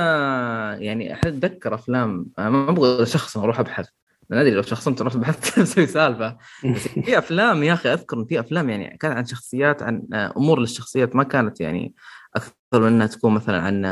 يعني 0.82 1.14
أتذكر 1.14 1.74
أفلام 1.74 2.26
ما 2.38 2.70
أبغى 2.70 3.06
شخص 3.06 3.36
أروح 3.36 3.60
أبحث. 3.60 3.88
أنا 4.32 4.40
أدري 4.40 4.54
لو 4.54 4.62
شخصنت 4.62 5.02
رحت 5.02 5.16
بحثت 5.16 5.58
أسوي 5.58 5.86
سالفة. 5.86 6.36
بس 6.64 6.88
في 7.04 7.18
أفلام 7.18 7.62
يا 7.62 7.72
أخي 7.72 7.92
أذكر 7.92 8.16
إن 8.16 8.24
في 8.24 8.40
أفلام 8.40 8.70
يعني 8.70 8.96
كانت 8.96 9.16
عن 9.16 9.24
شخصيات 9.24 9.82
عن 9.82 10.06
أمور 10.12 10.60
للشخصيات 10.60 11.16
ما 11.16 11.22
كانت 11.22 11.60
يعني 11.60 11.94
أكثر 12.36 12.54
من 12.72 12.86
إنها 12.86 13.06
تكون 13.06 13.34
مثلا 13.34 13.60
عن 13.60 13.84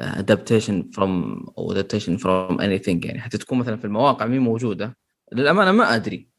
adaptation 0.00 0.90
from 0.94 1.46
أو 1.58 1.72
adaptation 1.72 2.16
from 2.16 2.60
anything 2.60 3.04
يعني 3.04 3.20
حتى 3.20 3.38
تكون 3.38 3.58
مثلا 3.58 3.76
في 3.76 3.84
المواقع 3.84 4.26
مي 4.26 4.38
موجودة. 4.38 4.96
للأمانة 5.32 5.72
ما 5.72 5.94
أدري. 5.94 6.30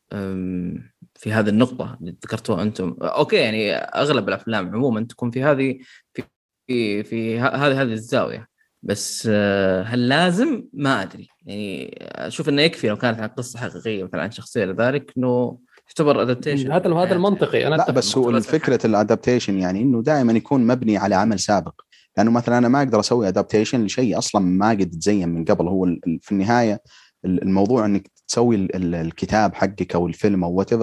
في 1.16 1.34
هذه 1.34 1.49
النقطة 1.49 1.97
اللي 2.01 2.16
ذكرتوها 2.26 2.64
أنتم. 2.64 2.95
أوكي 3.01 3.36
يعني 3.36 3.74
أغلب 3.76 4.30
الأفلام 4.30 4.76
عموما 4.76 5.03
تكون 5.03 5.32
في 5.32 5.43
هذه 5.43 5.80
في 6.14 6.24
في, 6.68 7.03
في 7.03 7.39
هذه 7.39 7.82
هذه 7.82 7.93
الزاوية. 7.93 8.47
بس 8.84 9.28
آه، 9.32 9.84
هل 9.84 10.07
لازم؟ 10.07 10.64
ما 10.74 11.01
أدري. 11.01 11.30
يعني 11.45 11.95
أشوف 12.01 12.49
إنه 12.49 12.62
يكفي 12.62 12.88
لو 12.88 12.97
كانت 12.97 13.20
عن 13.20 13.28
قصة 13.28 13.59
حقيقية 13.59 14.03
مثلا 14.03 14.22
عن 14.22 14.32
شخصية 14.32 14.66
لذلك 14.66 15.14
إنه 15.18 15.57
يعتبر 15.88 16.22
adaptation 16.22 16.72
هذا 16.72 16.93
هذا 16.93 17.14
المنطقي. 17.14 17.68
أنا 17.68 17.76
لا 17.76 17.91
بس 17.91 18.18
هو 18.18 18.39
فكره 18.39 18.86
ال 18.86 18.92
adaptation 18.92 19.59
يعني 19.59 19.82
إنه 19.82 20.01
دائما 20.01 20.34
يكون 20.34 20.68
مبني 20.68 20.97
على 20.97 21.16
عمل 21.16 21.39
سابق. 21.39 21.82
لأنه 22.18 22.32
مثلا 22.32 22.57
أنا 22.57 22.68
ما 22.68 22.80
أقدر 22.80 22.99
أسوي 22.99 23.28
adaptation 23.28 23.86
لشيء 23.86 24.18
أصلا 24.18 24.41
ما 24.41 24.70
قد 24.70 24.89
تزين 24.89 25.30
من 25.30 25.45
قبل. 25.45 25.68
هو 25.68 25.86
في 26.22 26.32
النهاية 26.32 26.82
الموضوع 27.26 27.86
إنك 27.86 28.07
تسوي 28.28 28.68
الكتاب 28.76 29.55
حقك 29.55 29.95
أو 29.95 30.07
الفيلم 30.07 30.43
أو 30.43 30.51
what 30.51 30.74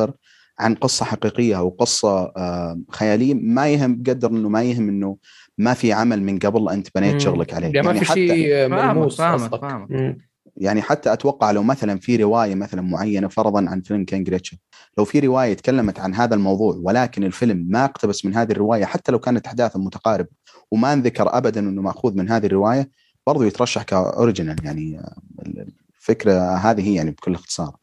عن 0.58 0.74
قصة 0.74 1.04
حقيقية 1.04 1.58
أو 1.58 1.68
قصة 1.68 2.32
آه، 2.36 2.80
خيالية 2.90 3.34
ما 3.34 3.68
يهم 3.68 4.02
بقدر 4.02 4.30
إنه 4.30 4.48
ما 4.48 4.62
يهم 4.62 4.88
إنه 4.88 5.16
ما 5.58 5.74
في 5.74 5.92
عمل 5.92 6.22
من 6.22 6.38
قبل 6.38 6.68
أنت 6.68 6.88
بنيت 6.94 7.20
شغلك 7.20 7.54
عليه. 7.54 7.66
يعني, 7.74 7.86
ما 7.88 7.92
في 7.92 8.04
شيء 8.04 8.68
ملموس 8.68 9.20
يعني 10.56 10.82
حتى 10.82 11.12
أتوقع 11.12 11.50
لو 11.50 11.62
مثلا 11.62 11.98
في 11.98 12.16
رواية 12.16 12.54
مثلا 12.54 12.82
معينة 12.82 13.28
فرضا 13.28 13.68
عن 13.68 13.80
فيلم 13.80 14.04
King 14.04 14.30
Richard 14.30 14.60
لو 14.98 15.04
في 15.04 15.20
رواية 15.20 15.54
تكلمت 15.54 16.00
عن 16.00 16.14
هذا 16.14 16.34
الموضوع 16.34 16.80
ولكن 16.82 17.24
الفيلم 17.24 17.66
ما 17.68 17.84
اقتبس 17.84 18.24
من 18.24 18.34
هذه 18.34 18.52
الرواية 18.52 18.84
حتى 18.84 19.12
لو 19.12 19.18
كانت 19.18 19.46
احداثها 19.46 19.80
متقاربة 19.80 20.28
وما 20.70 20.92
انذكر 20.92 21.36
ابدا 21.36 21.60
إنه 21.60 21.82
مأخوذ 21.82 22.14
من 22.16 22.28
هذه 22.28 22.46
الرواية 22.46 22.90
برضو 23.26 23.42
يترشح 23.42 23.82
ك 23.82 23.91
original 23.91 24.56
يعني 24.64 25.00
الفكرة 25.96 26.56
هذه 26.56 26.88
هي 26.88 26.94
يعني 26.94 27.10
بكل 27.10 27.34
اختصار. 27.34 27.76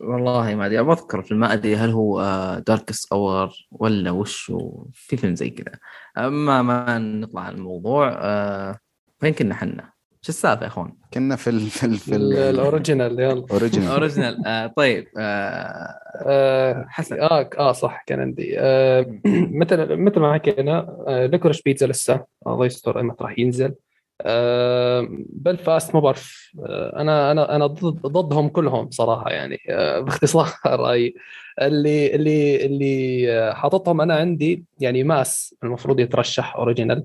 والله 0.00 0.54
ما 0.54 0.66
أدري 0.66 0.80
أذكر 0.80 1.22
في 1.22 1.34
ما 1.34 1.52
أدري 1.52 1.76
هل 1.76 1.90
هو 1.90 2.22
Darkest 2.66 3.12
Hour 3.12 3.52
ولا 3.70 4.10
وش 4.10 4.52
في 4.92 5.16
فيلم 5.16 5.34
زي 5.34 5.50
كذا 5.50 5.78
أما 6.18 6.62
ما 6.62 6.98
نطلع 6.98 7.40
عن 7.40 7.54
الموضوع 7.54 8.08
آه، 8.12 8.78
فين 9.20 9.32
كنا 9.32 9.54
حنا؟ 9.54 9.92
شو 10.22 10.28
السالفة 10.28 10.62
يا 10.62 10.66
أخوان؟ 10.66 10.92
كنا 11.14 11.36
في 11.36 11.50
ال 11.50 11.60
في 11.60 11.86
ال 11.86 11.98
في 11.98 12.16
ال 12.16 12.28
original 12.28 13.20
يلا. 13.20 13.46
original. 13.50 13.88
original 13.88 14.46
آه 14.46 14.66
طيب 14.66 15.06
آه 15.18 15.98
آه 16.26 16.84
حسن. 16.88 17.20
آه 17.20 17.50
آه 17.58 17.72
صح 17.72 18.02
كان 18.06 18.20
عندي. 18.20 18.54
آه 18.58 19.06
مثل 19.60 19.96
مثل 19.96 20.20
ما 20.20 20.34
حكينا 20.34 20.96
آه 21.08 21.26
Licorice 21.26 21.62
Pizza 21.62 21.86
لسه 21.86 22.24
الله 22.46 22.66
يستر 22.66 23.02
متى 23.02 23.24
راح 23.24 23.38
ينزل. 23.38 23.74
آه 24.22 25.08
بلفاست 25.30 25.94
ما 25.94 26.00
بعرف 26.00 26.52
آه 26.66 27.00
أنا 27.00 27.32
أنا 27.32 27.56
أنا 27.56 27.66
ضد 27.66 28.00
ضدهم 28.06 28.48
كلهم 28.48 28.90
صراحة 28.90 29.30
يعني 29.30 29.58
آه 29.70 30.00
باختصار 30.00 30.48
رأيي. 30.66 31.14
اللي 31.62 32.14
اللي 32.14 32.66
اللي 32.66 33.26
آه، 33.32 33.52
حاططهم 33.54 34.00
أنا 34.00 34.14
عندي 34.14 34.64
يعني 34.80 35.04
Mass 35.04 35.54
المفروض 35.64 36.00
يترشح 36.00 36.56
original. 36.56 37.04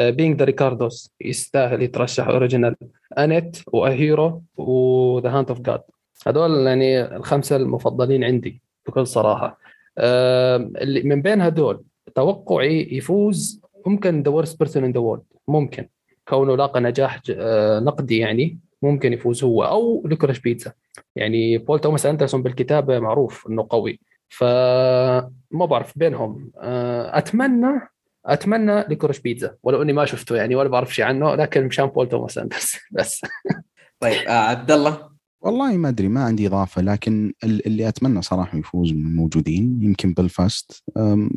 Being 0.00 0.38
the 0.38 0.44
Ricardos 0.44 1.14
يستاهل 1.20 1.82
يترشح 1.82 2.28
original 2.28 2.76
Annette 3.18 3.56
و 3.66 3.79
A 3.79 3.91
Hero 3.91 4.42
و 4.56 4.74
The 4.74 5.30
Hand 5.30 5.48
of 5.48 5.60
God 5.60 5.80
هذول 6.26 6.66
يعني 6.66 7.16
الخمسة 7.16 7.56
المفضلين 7.56 8.24
عندي 8.24 8.62
بكل 8.86 9.06
صراحة. 9.06 9.58
آه، 9.98 10.56
اللي 10.56 11.02
من 11.02 11.22
بين 11.22 11.40
هذول 11.40 11.84
توقعي 12.14 12.88
يفوز 12.92 13.60
ممكن 13.86 14.22
The 14.22 14.30
Worst 14.30 14.58
Person 14.58 14.84
in 14.84 14.92
the 14.92 15.00
World 15.00 15.22
ممكن. 15.48 15.88
كونه 16.28 16.56
لاقى 16.56 16.80
نجاح 16.80 17.20
آه، 17.30 17.80
نقدي 17.80 18.18
يعني 18.18 18.58
ممكن 18.82 19.12
يفوز 19.12 19.44
هو. 19.44 19.62
أو 19.62 20.02
Licorice 20.06 20.40
Pizza. 20.40 20.72
يعني 21.16 21.58
بول 21.58 21.78
توماس 21.78 22.06
أندرسون 22.06 22.42
بالكتابه 22.42 22.98
معروف 22.98 23.46
إنه 23.48 23.66
قوي. 23.70 24.00
فما 24.28 25.66
بعرف 25.66 25.98
بينهم. 25.98 26.50
آه، 26.58 27.18
أتمنى 27.18 27.80
أتمنى 28.26 28.84
Licorice 28.88 29.18
Pizza 29.20 29.56
ولو 29.62 29.82
إني 29.82 29.92
ما 29.92 30.04
شفته 30.04 30.36
يعني 30.36 30.54
ولا 30.54 30.68
بعرف 30.68 30.94
شيء 30.94 31.04
عنه 31.04 31.34
لكن 31.34 31.64
مشان 31.66 31.86
بول 31.86 32.08
توماس 32.08 32.38
اندرسون 32.38 32.80
بس. 32.98 33.20
طيب 34.00 34.28
آه 34.28 34.30
عبد 34.30 34.70
الله؟ 34.70 35.08
والله 35.40 35.76
ما 35.76 35.88
أدري 35.88 36.08
ما 36.08 36.24
عندي 36.24 36.46
إضافة 36.46 36.82
لكن 36.82 37.32
ال- 37.44 37.66
اللي 37.66 37.88
أتمنى 37.88 38.22
صراحة 38.22 38.58
يفوز 38.58 38.92
من 38.92 39.06
الموجودين 39.06 39.78
يمكن 39.82 40.12
بلفاست 40.12 40.82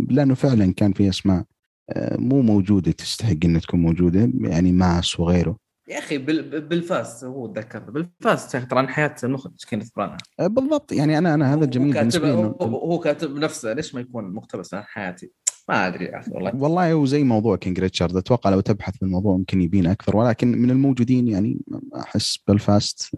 لأنه 0.10 0.34
فعلا 0.34 0.74
كان 0.74 0.94
في 0.94 1.10
أسماء 1.10 1.44
أه، 1.90 2.18
مو 2.18 2.42
موجودة 2.42 2.92
تستحق 2.92 3.36
إنها 3.46 3.60
تكون 3.60 3.80
موجودة 3.80 4.32
يعني 4.42 4.72
Mass 4.72 5.20
وغيره. 5.20 5.58
يا 5.88 5.98
أخي 6.00 6.18
بال... 6.18 6.62
بالفاست 6.62 7.24
هو 7.24 7.48
تذكر 7.48 7.80
بالفاست 7.80 8.54
يا 8.54 8.60
أخي 8.60 8.68
ترى 8.68 8.80
عن 8.80 8.90
حياة 8.90 9.16
المخرج 9.24 9.54
كينيث 9.70 9.90
برانا 9.90 10.18
أه، 10.40 10.48
بالضبط 10.48 10.92
يعني 10.92 11.18
أنا 11.18 11.34
أنا 11.34 11.54
هذا 11.54 11.66
الجميل 11.66 11.94
بالنسبة 11.94 12.28
لي 12.28 12.34
هو, 12.34 12.52
هو 12.62 13.00
كاتب 13.00 13.36
نفسه 13.36 13.74
ليش 13.74 13.96
ما 13.96 14.02
يكون 14.02 14.34
مقتبس 14.34 14.74
عن 14.74 14.84
حياته؟ 14.84 15.32
ما 15.70 15.88
أدري 15.88 16.12
والله. 16.32 16.56
والله 16.56 17.06
زي 17.06 17.24
موضوع 17.24 17.56
King 17.56 17.80
Richard 17.80 18.16
أتوقع 18.16 18.50
لو 18.50 18.60
تبحث 18.60 18.98
بالموضوع 18.98 19.38
ممكن 19.38 19.62
يبين 19.62 19.88
أكثر 19.88 20.18
ولكن 20.18 20.48
من 20.48 20.70
الموجودين 20.70 21.28
يعني 21.28 21.60
أحس 21.96 22.40
بلفاست 22.48 23.16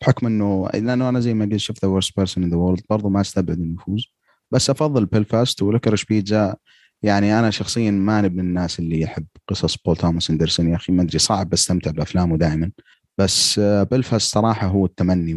بحكم 0.00 0.26
إنه 0.26 0.68
لأنه 0.74 1.08
أنا 1.08 1.20
زي 1.20 1.34
ما 1.34 1.44
قلت 1.44 1.56
شفت 1.56 1.84
The 1.84 1.90
Worst 1.90 2.16
Person 2.16 2.44
in 2.44 2.50
the 2.50 2.56
World 2.56 2.82
برضه 2.90 3.08
ما 3.08 3.20
أستبعد 3.20 3.58
إنه 3.58 3.74
يفوز. 3.74 4.12
بس 4.50 4.70
أفضل 4.70 5.06
بلفاست 5.06 5.62
و 5.62 5.67
Licorice 5.67 6.04
Pizza 6.04 6.56
يعني 7.02 7.38
أنا 7.38 7.50
شخصيا 7.50 7.90
ما 7.90 8.22
من 8.22 8.40
الناس 8.40 8.78
اللي 8.78 9.00
يحب 9.00 9.26
قصص 9.48 9.76
بول 9.76 9.96
توماس 9.96 10.30
اندرسون 10.30 10.68
يا 10.68 10.76
أخي 10.76 10.92
ما 10.92 11.02
أدري 11.02 11.18
صعب 11.18 11.52
أستمتع 11.52 11.90
بأفلامه 11.90 12.36
دائما. 12.36 12.70
بس 13.18 13.58
آه، 13.58 13.82
بلفاست 13.82 14.34
صراحة 14.34 14.66
هو 14.66 14.86
التمني. 14.86 15.34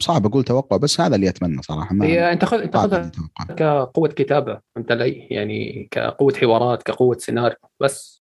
صعب 0.00 0.26
أقول 0.26 0.44
توقع 0.44 0.76
بس 0.76 1.00
هذا 1.00 1.16
اللي 1.16 1.28
أتمنى 1.28 1.62
صراحة 1.62 1.94
ما 1.94 2.06
هي 2.06 2.32
أنت 2.32 2.44
خذ 2.44 2.60
أنت 2.60 2.76
خذها 2.76 3.06
أتوقع. 3.06 3.54
كقوة 3.54 4.08
كتابة 4.08 4.60
فهمت 4.74 4.92
علي؟ 4.92 5.26
يعني 5.30 5.88
كقوة 5.90 6.34
حوارات 6.34 6.82
كقوة 6.82 7.16
سيناريو 7.18 7.56
بس 7.80 8.22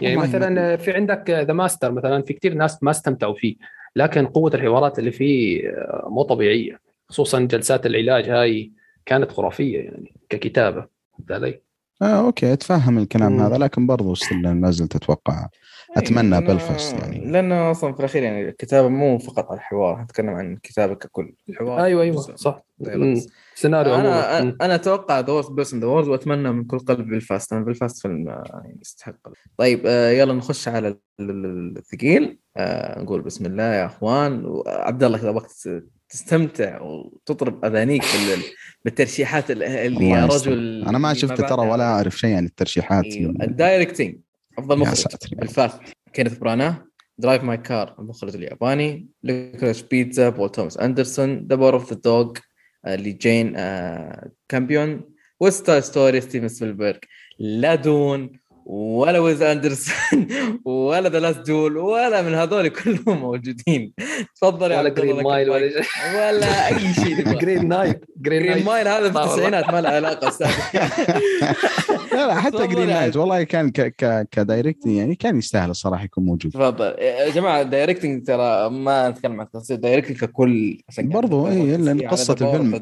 يعني 0.00 0.16
مثلا 0.16 0.76
في 0.76 0.92
عندك 0.92 1.30
The 1.30 1.52
Master 1.52 1.92
مثلا 1.92 2.22
في 2.22 2.32
كثير 2.32 2.54
ناس 2.54 2.82
ما 2.82 2.90
استمتعوا 2.90 3.34
فيه 3.34 3.56
لكن 3.96 4.26
قوة 4.26 4.54
الحوارات 4.54 4.98
اللي 4.98 5.10
فيه 5.10 5.68
آه، 5.68 6.08
مو 6.10 6.22
طبيعية 6.22 6.80
خصوصا 7.08 7.40
جلسات 7.40 7.86
العلاج 7.86 8.28
هاي 8.28 8.72
كانت 9.06 9.32
خرافية 9.32 9.78
يعني 9.78 10.14
ككتابة 10.28 10.86
فهمت 11.12 11.32
علي؟ 11.32 11.60
آه 12.02 12.26
أوكي 12.26 12.52
أتفهم 12.52 12.98
الكلام 12.98 13.32
مم. 13.32 13.40
هذا 13.40 13.58
لكن 13.58 13.86
برضو 13.86 14.14
still 14.14 14.54
ما 14.54 14.70
زلت 14.70 14.96
أتوقع 14.96 15.48
أتمنى 15.96 16.40
بلفاست 16.40 16.96
يعني 16.98 17.30
لأنه 17.30 17.70
أصلا 17.70 17.92
في 17.92 18.00
الأخير 18.00 18.22
يعني 18.22 18.48
الكتابه 18.48 18.88
مو 18.88 19.18
فقط 19.18 19.46
على 19.50 19.56
الحوار 19.58 20.00
نتكلم 20.02 20.28
عن 20.30 20.52
الكتابه 20.52 20.94
ككل 20.94 21.34
الحوار 21.48 21.84
أيوه 21.84 22.02
أيوه. 22.02 22.20
صح. 22.20 22.62
سيناريو 23.54 23.94
أنا 23.94 24.14
عموما 24.14 24.56
أنا 24.62 24.74
أتوقع 24.74 25.20
The 25.20 25.32
Worst 25.32 25.52
Person 25.52 25.80
the 25.80 25.86
World 25.86 26.08
وأتمنى 26.08 26.52
من 26.52 26.64
كل 26.64 26.78
قلب 26.78 27.06
بالفاست 27.08 27.52
أنا 27.52 27.64
بالفاست 27.64 28.02
فيلم 28.02 28.28
آه، 28.28 28.44
يعني 28.46 28.78
يستحق 28.80 29.14
طيب 29.56 29.82
آه، 29.86 30.10
يلا 30.10 30.32
نخش 30.34 30.68
على 30.68 30.88
ال- 30.88 30.98
ال- 31.20 31.78
الثقيل 31.78 32.38
آه، 32.56 33.00
نقول 33.02 33.22
بسم 33.22 33.46
الله 33.46 33.62
يا 33.74 33.86
أخوان 33.86 34.44
وعبد 34.44 35.04
الله 35.04 35.18
إذا 35.18 35.30
بغيت 35.30 35.84
تستمتع 36.08 36.80
وتطرب 36.80 37.64
أذانيك 37.64 38.02
بال- 38.02 38.42
بالترشيحات 38.84 39.50
ال- 39.50 39.62
اللي 39.62 40.08
يا. 40.08 40.26
رجل 40.26 40.84
أنا 40.88 40.98
ما 40.98 41.14
شفت 41.14 41.40
ترى. 41.40 41.68
ولا 41.68 41.84
أعرف 41.84 42.18
شيء 42.18 42.36
عن 42.36 42.44
الترشيحات 42.44 43.04
أيوه. 43.04 43.34
ال 43.42 43.49
directing 43.49 44.16
أفضل 44.58 44.78
مخرج. 44.78 45.04
بالفاست 45.32 45.80
كينيث 46.12 46.38
برانا 46.38 46.86
Drive 47.18 47.44
My 47.44 47.56
Car 47.56 47.94
المخرج 47.98 48.36
الياباني. 48.36 49.08
Licorice 49.22 49.82
Pizza 49.82 50.28
بول 50.28 50.50
توماس 50.50 50.78
أندرسون 50.78 51.46
The 51.46 51.56
Power 51.56 51.74
of 51.74 51.92
the 51.92 52.00
Dog 52.04 52.32
لجين 52.86 53.52
كامبيون. 54.48 55.14
West 55.40 55.60
Side 55.60 55.80
Story 55.80 56.20
ستيفن 56.20 56.48
سبيلبرغ. 56.48 56.98
لا 57.38 57.74
Dune 57.74 58.32
ولا 58.66 59.18
ويس 59.18 59.42
أندرسون 59.42 60.26
ولا 60.64 61.08
The 61.08 61.20
Last 61.20 61.38
Duel 61.46 61.76
ولا 61.76 62.22
من 62.22 62.34
هذول 62.34 62.68
كلهم 62.68 63.18
موجودين 63.18 63.92
تفضل 64.36 64.70
يا 64.70 64.78
ولا 64.78 64.88
عبد 64.88 64.98
الله 64.98 65.12
جرين 65.12 65.24
مايل 65.24 65.50
ولا. 65.50 65.70
ولا 66.14 66.66
أي 66.68 66.94
شيء. 66.94 67.22
جرين 67.40 67.68
نايت 67.68 68.04
جرين 68.16 68.64
مايل 68.64 68.88
هذا 68.88 69.10
في. 69.12 69.18
التسعينات 69.18 69.70
ما 69.70 69.80
له 69.80 69.88
علاقة 69.88 70.32
لا 72.12 72.26
لا 72.26 72.34
حتى 72.34 72.66
جرين 72.66 72.86
نايت. 72.86 73.16
والله 73.16 73.42
كان 73.42 73.70
ك 73.70 73.80
ك 73.80 74.28
كدايركت 74.30 74.86
يعني 74.86 75.14
كان 75.14 75.38
يستاهل 75.38 75.70
الصراحة 75.70 76.04
يكون 76.04 76.24
موجود 76.24 76.52
تفضل 76.52 76.94
يا 76.98 77.30
جماعة 77.30 77.62
دايركتنج 77.62 78.26
ترى 78.26 78.70
ما 78.70 79.08
نتكلم 79.08 79.40
عن 79.40 79.48
تفاصيل 79.50 79.76
دايركتنج 79.80 80.16
ككل 80.16 80.78
برضو 80.98 81.48
إيه، 81.48 81.76
The 81.76 81.80
Power 82.10 82.28
of 82.28 82.30
الفيلم. 82.30 82.80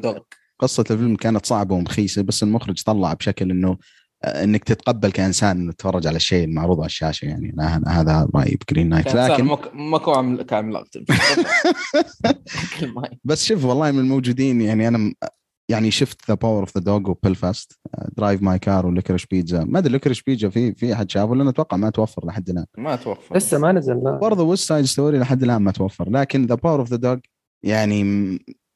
قصة 0.59 0.85
الفيلم 0.91 1.15
كانت 1.15 1.45
صعبة 1.45 1.75
ومخيسة 1.75 2.21
بس 2.21 2.43
المخرج 2.43 2.83
طلع 2.83 3.13
بشكل 3.13 3.51
إنه 3.51 3.77
انك 4.25 4.63
تتقبل 4.63 5.11
كانسان 5.11 5.59
انه 5.59 5.71
تتفرج 5.71 6.07
على 6.07 6.15
الشيء 6.15 6.43
المعروض 6.43 6.79
على 6.79 6.85
الشاشه 6.85 7.25
يعني 7.25 7.53
أنا 7.53 7.83
هذا 7.87 8.27
رايي 8.35 8.57
بجرين 8.67 8.89
نايت 8.89 9.15
لكن. 9.15 9.45
ماكو. 9.73 10.43
كعملاق 10.43 10.83
كل 12.79 12.87
ماي. 12.87 13.19
بس 13.23 13.45
شوف 13.45 13.65
والله 13.65 13.91
من 13.91 13.99
الموجودين 13.99 14.61
يعني 14.61 14.87
أنا 14.87 15.13
يعني 15.69 15.91
شفت 15.91 16.27
The 16.27 16.33
Power 16.33 16.59
of 16.59 16.77
the 16.77 16.83
Dog 16.83 17.09
وبيلفاست 17.09 17.79
Drive 18.17 18.41
My 18.41 18.59
Car 18.59 18.85
و 18.85 18.89
Licorice 18.89 19.25
Pizza 19.25 19.63
ما 19.63 19.79
أدري 19.79 19.91
Licorice 19.91 20.21
Pizza 20.21 20.49
في 20.49 20.73
في 20.73 20.93
أحد 20.93 21.11
شافه 21.11 21.35
لأنه 21.35 21.49
أتوقع 21.49 21.77
ما 21.77 21.89
توفر 21.89 22.25
لحد 22.25 22.49
الآن 22.49 22.65
ما 22.77 22.95
توفر 22.95 23.37
لسه 23.37 23.59
ما 23.59 23.71
نزل 23.71 24.03
لا 24.03 24.17
برضه 24.17 24.43
West 24.43 24.67
Side 24.67 24.85
Story 24.85 25.19
لحد 25.19 25.43
الآن 25.43 25.61
ما 25.61 25.71
توفر 25.71 26.09
لكن 26.09 26.45
The 26.45 26.55
Power 26.55 26.79
of 26.79 26.89
the 26.89 26.95
Dog 26.97 27.17
يعني 27.63 28.03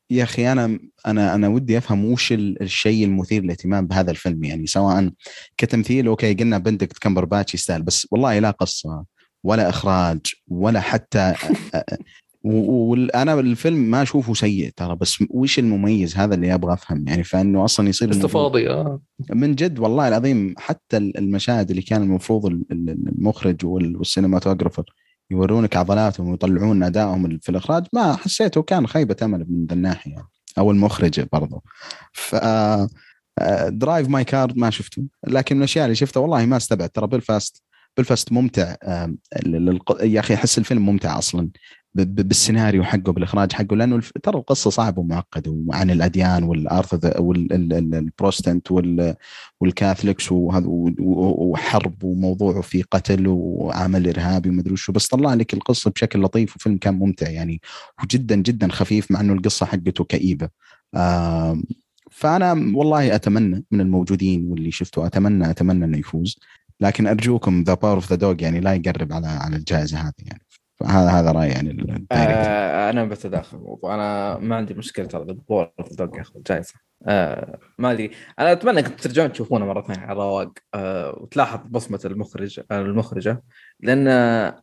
يا 0.09 0.23
أخي 0.23 0.51
أنا 0.51 0.79
أنا 1.07 1.35
أنا 1.35 1.47
ودي 1.47 1.77
أفهم 1.77 2.05
وش 2.05 2.31
ال- 2.33 2.61
الشيء 2.61 3.05
المثير 3.05 3.43
للاهتمام 3.43 3.87
بهذا 3.87 4.11
الفيلم. 4.11 4.43
يعني 4.43 4.67
سواء 4.67 5.09
كتمثيل 5.57 6.07
أوكي 6.07 6.33
قلنا 6.33 6.57
بندكت 6.57 6.97
كمبرباتش 6.97 7.53
يستاهل 7.53 7.83
بس 7.83 8.07
والله 8.11 8.39
لا 8.39 8.51
قصة 8.51 9.03
ولا 9.43 9.69
إخراج 9.69 10.19
ولا 10.47 10.79
حتى 10.81 11.33
وأنا 12.43 13.33
الفيلم 13.39 13.77
ما 13.77 14.01
أشوفه 14.01 14.33
سيء 14.33 14.69
ترى 14.75 14.95
بس 14.95 15.23
وش 15.29 15.59
المميز 15.59 16.15
هذا 16.17 16.35
اللي 16.35 16.53
أبغى 16.53 16.73
أفهم؟ 16.73 17.07
يعني 17.07 17.23
فإنه 17.23 17.65
أصلا 17.65 17.89
يصير 17.89 18.11
استفاضي 18.11 18.69
آه. 18.69 19.01
من 19.29 19.55
جد 19.55 19.79
والله 19.79 20.07
العظيم 20.07 20.53
حتى 20.57 20.97
المشاهد 20.97 21.69
اللي 21.69 21.81
كان 21.81 22.01
المفروض 22.03 22.45
ال- 22.45 22.65
ال- 22.71 22.89
المخرج 23.09 23.65
وال- 23.65 23.97
وال 23.97 24.07
cinematographer 24.07 24.83
يورونك 25.31 25.77
عضلاتهم 25.77 26.29
ويطلعون 26.29 26.83
أدائهم 26.83 27.39
في 27.41 27.49
الإخراج 27.49 27.85
ما 27.93 28.15
حسيته 28.15 28.61
كان 28.61 28.87
خيبة 28.87 29.15
أمل 29.21 29.45
من 29.49 29.65
ذا 29.65 29.73
الناحية. 29.73 30.27
أو 30.57 30.71
المخرج 30.71 31.19
برضو 31.33 31.63
ف 32.13 32.35
Drive 33.67 34.09
My 34.09 34.23
Car 34.23 34.53
ما 34.55 34.69
شفته 34.69 35.03
لكن 35.27 35.55
من 35.55 35.61
الأشياء 35.61 35.85
اللي 35.85 35.95
شفتها 35.95 36.19
والله 36.19 36.45
ما 36.45 36.57
استبعد 36.57 36.89
ترى 36.89 37.07
بلفاست 37.07 37.63
بلفاست 37.97 38.31
ممتع 38.31 38.75
يا 40.01 40.19
أخي 40.19 40.33
أحس 40.33 40.57
الفيلم 40.57 40.85
ممتع 40.85 41.17
أصلا 41.17 41.49
بالسيناريو 42.03 42.83
حقه 42.83 43.11
بالإخراج 43.11 43.53
حقه 43.53 43.75
لأنه 43.75 44.01
ترى 44.23 44.37
القصة 44.37 44.69
صعبة 44.69 45.01
ومعقدة 45.01 45.51
وعن 45.67 45.89
الأديان 45.89 46.43
والارث 46.43 47.19
والبروتستانت 47.19 48.71
وال 48.71 49.15
وال 49.61 49.74
Catholics 49.74 50.31
وحرب 50.31 52.03
وموضوعه 52.03 52.61
في 52.61 52.81
قتل 52.81 53.27
وعمل 53.27 54.07
إرهابي 54.09 54.49
ومدري 54.49 54.73
وشو 54.73 54.91
بس 54.91 55.07
طلع 55.07 55.33
لك 55.33 55.53
القصة 55.53 55.91
بشكل 55.91 56.21
لطيف 56.21 56.55
وفيلم 56.55 56.77
كان 56.77 56.93
ممتع 56.93 57.29
يعني 57.29 57.61
وجدا 58.03 58.35
جدا 58.35 58.67
خفيف 58.71 59.11
مع 59.11 59.19
إنه 59.19 59.33
القصة 59.33 59.65
حقته 59.65 60.03
كئيبة. 60.03 60.49
فأنا 62.11 62.51
والله 62.75 63.15
أتمنى 63.15 63.65
من 63.71 63.81
الموجودين 63.81 64.47
واللي 64.51 64.71
شفته 64.71 65.07
اتمنى 65.07 65.49
أتمنى 65.49 65.85
إنه 65.85 65.97
يفوز 65.97 66.39
لكن 66.81 67.07
أرجوكم 67.07 67.63
The 67.63 67.73
Power 67.73 67.95
of 67.95 68.09
the 68.09 68.15
Dog 68.15 68.35
يعني 68.41 68.59
لا 68.59 68.73
يقرب 68.73 69.13
على 69.13 69.27
على 69.27 69.55
الجائزة 69.55 69.97
هذه 69.97 70.13
يعني. 70.25 70.41
هذا 70.85 71.09
هذا 71.09 71.31
رأيي 71.31 71.51
يعني 71.51 72.05
آه 72.11 72.89
أنا 72.89 73.05
بتداخل 73.05 73.57
الموضوع. 73.57 73.95
أنا 73.95 74.37
ما 74.37 74.55
عندي 74.55 74.73
مشكلة 74.73 75.05
ترى 75.05 75.25
Power 75.49 75.71
Dog 75.91 76.17
ياخذ 76.17 76.41
جائزه 76.47 76.73
آه 77.07 77.59
ما 77.77 77.91
أدري. 77.91 78.11
أنا 78.39 78.51
أتمنى 78.51 78.79
إنكم 78.79 78.95
ترجعون 78.95 79.31
تشوفونه 79.31 79.65
مرة 79.65 79.81
ثانية 79.81 80.05
على 80.05 80.19
رواق 80.19 80.51
آه 80.73 81.17
وتلاحظ 81.21 81.59
بصمة 81.69 81.99
المخرج 82.05 82.59
المخرجة. 82.71 83.43
لأن 83.79 84.07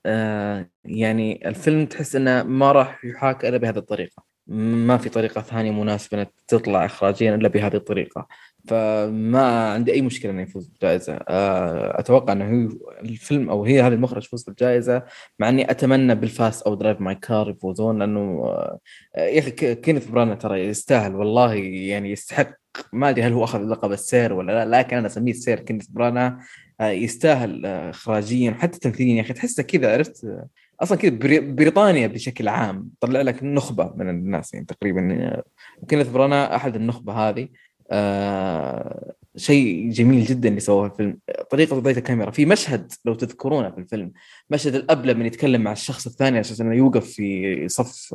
آه 0.06 0.68
يعني 0.84 1.48
الفيلم 1.48 1.86
تحس 1.86 2.16
إنه 2.16 2.42
ما 2.42 2.72
راح 2.72 3.04
يحاك 3.04 3.44
إلا 3.44 3.56
بهذه 3.56 3.78
الطريقة. 3.78 4.22
ما 4.46 4.96
في 4.96 5.08
طريقة 5.08 5.40
ثانية 5.40 5.70
مناسبة 5.70 6.26
تطلع 6.48 6.84
اخراجيا 6.84 7.34
إلا 7.34 7.48
بهذه 7.48 7.76
الطريقة. 7.76 8.26
فما 8.68 9.72
عندي 9.72 9.92
أي 9.92 10.02
مشكلة 10.02 10.32
إنه 10.32 10.42
يفوز 10.42 10.66
بالجائزه 10.66 11.14
آه، 11.14 12.00
أتوقع 12.00 12.32
إنه 12.32 12.44
هو 12.44 12.90
الفيلم 13.00 13.50
أو 13.50 13.64
هي 13.64 13.82
هذا 13.82 13.94
المخرج 13.94 14.24
يفوز 14.24 14.44
بالجائزه 14.44 15.02
مع 15.38 15.48
إني 15.48 15.70
أتمنى 15.70 16.14
بلفاست 16.14 16.62
أو 16.62 16.74
Drive 16.74 17.00
My 17.00 17.14
Car 17.14 17.50
يفوزون 17.50 17.98
لأنه 17.98 18.44
آه، 18.46 18.78
يا 19.16 19.38
أخي 19.38 19.50
كينيث 19.74 20.06
برانا 20.06 20.34
ترى 20.34 20.60
يستاهل 20.60 21.14
والله 21.14 21.54
يعني 21.54 22.10
يستحق. 22.10 22.50
ما 22.92 23.10
أدري 23.10 23.22
هل 23.22 23.32
هو 23.32 23.44
أخذ 23.44 23.62
لقب 23.62 23.92
السير 23.92 24.32
ولا 24.32 24.52
لا 24.64 24.78
لكن 24.78 24.96
أنا 24.96 25.06
أسميه 25.06 25.32
السير 25.32 25.60
كينيث 25.60 25.86
برانا 25.86 26.40
آه، 26.80 26.88
يستاهل 26.88 27.66
اخراجيا 27.66 28.50
حتى 28.50 28.78
تمثيليا. 28.78 29.14
يا 29.14 29.20
أخي 29.20 29.32
تحسه 29.32 29.62
كذا 29.62 29.92
عرفت؟ 29.92 30.26
أصلا 30.80 30.98
كذا 30.98 31.40
بريطانيا 31.40 32.06
بشكل 32.06 32.48
عام 32.48 32.90
طلع 33.00 33.22
لك 33.22 33.42
نخبة 33.42 33.92
من 33.96 34.08
الناس 34.08 34.54
يعني 34.54 34.66
تقريبا 34.66 35.42
كينيث 35.88 36.08
برانا 36.08 36.56
أحد 36.56 36.76
النخبة 36.76 37.12
هذه. 37.12 37.48
آه 37.90 39.14
شيء 39.36 39.90
جميل 39.90 40.24
جدا 40.24 40.48
اللي 40.48 40.60
سووه 40.60 40.86
الفيلم. 40.86 41.18
طريقة 41.50 41.80
بدايه 41.80 41.96
الكاميرا. 41.96 42.30
في 42.30 42.46
مشهد 42.46 42.92
لو 43.04 43.14
تذكرونه 43.14 43.70
في 43.70 43.78
الفيلم 43.78 44.12
مشهد 44.50 44.74
الاب 44.74 45.06
لما 45.06 45.26
يتكلم 45.26 45.60
مع 45.60 45.72
الشخص 45.72 46.06
الثاني 46.06 46.40
أساس 46.40 46.60
إنه 46.60 46.74
يوقف 46.74 47.06
في 47.06 47.68
صف 47.68 48.14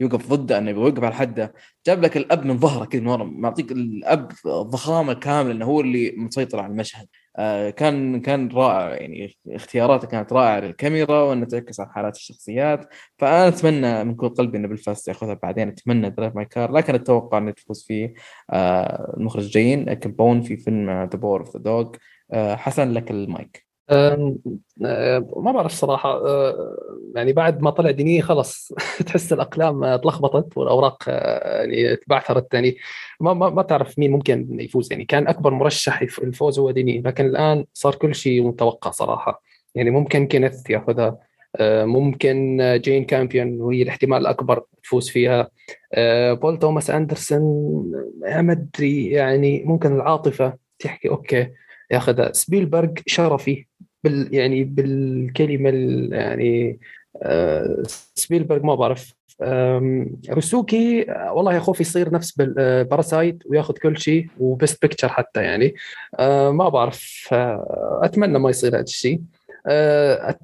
يوقف 0.00 0.28
ضده 0.32 0.58
إنه 0.58 0.70
يوقف 0.70 1.04
على 1.04 1.14
حده. 1.14 1.54
جاب 1.86 2.02
لك 2.02 2.16
الأب 2.16 2.46
من 2.46 2.58
ظهره 2.58 2.84
كذا 2.84 3.00
من 3.00 3.06
ورا 3.06 3.24
معطيك 3.24 3.72
الأب 3.72 4.32
ضخامة 4.46 5.12
كاملة 5.12 5.52
إنه 5.52 5.64
هو 5.64 5.80
اللي 5.80 6.14
مسيطر 6.16 6.60
على 6.60 6.72
المشهد. 6.72 7.06
كان 7.70 8.20
كان 8.20 8.48
رائع 8.48 8.94
يعني 9.00 9.36
اختياراته 9.48 10.08
كانت 10.08 10.32
رائعة 10.32 10.60
للكاميرا 10.60 11.22
وإنه 11.22 11.46
تعكس 11.46 11.80
على 11.80 11.90
حالات 11.92 12.16
الشخصيات. 12.16 12.88
فأنا 13.18 13.48
أتمنى 13.48 14.04
من 14.04 14.14
كل 14.14 14.28
قلبي 14.28 14.58
إنه 14.58 14.68
بلفاست 14.68 15.08
يأخذها 15.08 15.34
بعدين 15.34 15.68
أتمنى 15.68 16.10
Drive 16.10 16.36
My 16.36 16.44
Car 16.44 16.72
لكن 16.72 16.94
أتوقع 16.94 17.38
إنه 17.38 17.50
تفوز 17.50 17.84
فيه 17.84 18.14
آه، 18.50 19.14
المخرجة 19.16 19.48
جاين 19.48 19.88
في 20.42 20.56
فيلم 20.56 20.90
The 20.90 21.18
Power 21.18 21.40
of 21.40 21.56
the 21.56 21.62
Dog 21.62 21.92
حسن 22.56 22.92
لك 22.92 23.10
المايك. 23.10 23.67
ما 23.90 25.52
بعرف 25.52 25.72
صراحة 25.72 26.22
يعني 27.14 27.32
بعد 27.32 27.62
ما 27.62 27.70
طلع 27.70 27.90
ديني 27.90 28.22
خلص 28.22 28.72
تحس 29.06 29.32
الأقلام 29.32 29.96
تلخبطت 29.96 30.58
والأوراق 30.58 31.04
يعني 31.08 31.96
تبعثرت 31.96 32.54
يعني. 32.54 32.76
ما 33.20 33.34
ما, 33.34 33.50
ما 33.50 33.62
تعرف 33.62 33.98
مين 33.98 34.10
ممكن 34.10 34.60
يفوز 34.60 34.92
يعني. 34.92 35.04
كان 35.04 35.28
أكبر 35.28 35.50
مرشح 35.50 36.00
الفوز 36.00 36.58
هو 36.58 36.70
ديني 36.70 37.02
لكن 37.06 37.26
الآن 37.26 37.64
صار 37.74 37.94
كل 37.94 38.14
شيء 38.14 38.42
متوقع 38.42 38.90
صراحة. 38.90 39.42
يعني 39.74 39.90
ممكن 39.90 40.26
كينيث 40.26 40.70
ياخذها 40.70 41.18
ممكن 41.84 42.58
جين 42.84 43.04
كامبيون 43.04 43.60
وهي 43.60 43.82
الاحتمال 43.82 44.18
الأكبر 44.18 44.62
تفوز 44.82 45.08
فيها. 45.08 45.50
بول 46.32 46.58
توماس 46.58 46.90
أندرسون 46.90 47.42
ما 48.20 48.52
أدري 48.52 49.06
يعني 49.10 49.64
ممكن 49.64 49.96
العاطفة 49.96 50.54
تحكي 50.78 51.08
أوكي 51.08 51.50
ياخذها. 51.90 52.32
سبيلبرغ 52.32 52.88
شرفي 53.06 53.67
بال 54.04 54.34
يعني 54.34 54.64
بالكلمة 54.64 55.70
يعني 56.16 56.80
آه 57.22 57.82
سبيلبرغ 58.14 58.66
ما 58.66 58.74
بعرف. 58.74 59.18
ريوسوكي 60.30 61.06
والله 61.30 61.54
يا 61.54 61.58
خوف 61.58 61.80
يصير 61.80 62.12
نفس 62.12 62.36
باراسايت 62.36 63.42
وياخذ 63.46 63.74
كل 63.74 63.98
شيء 63.98 64.26
و 64.38 64.47
best 64.47 64.82
picture 64.82 65.08
حتى 65.08 65.42
يعني. 65.42 65.74
آه 66.18 66.50
ما 66.50 66.68
بعرف 66.68 67.28
آه 67.32 68.00
أتمنى 68.02 68.38
ما 68.38 68.50
يصير 68.50 68.74
هذا 68.74 68.80
الشيء. 68.80 69.20
آه 69.66 70.36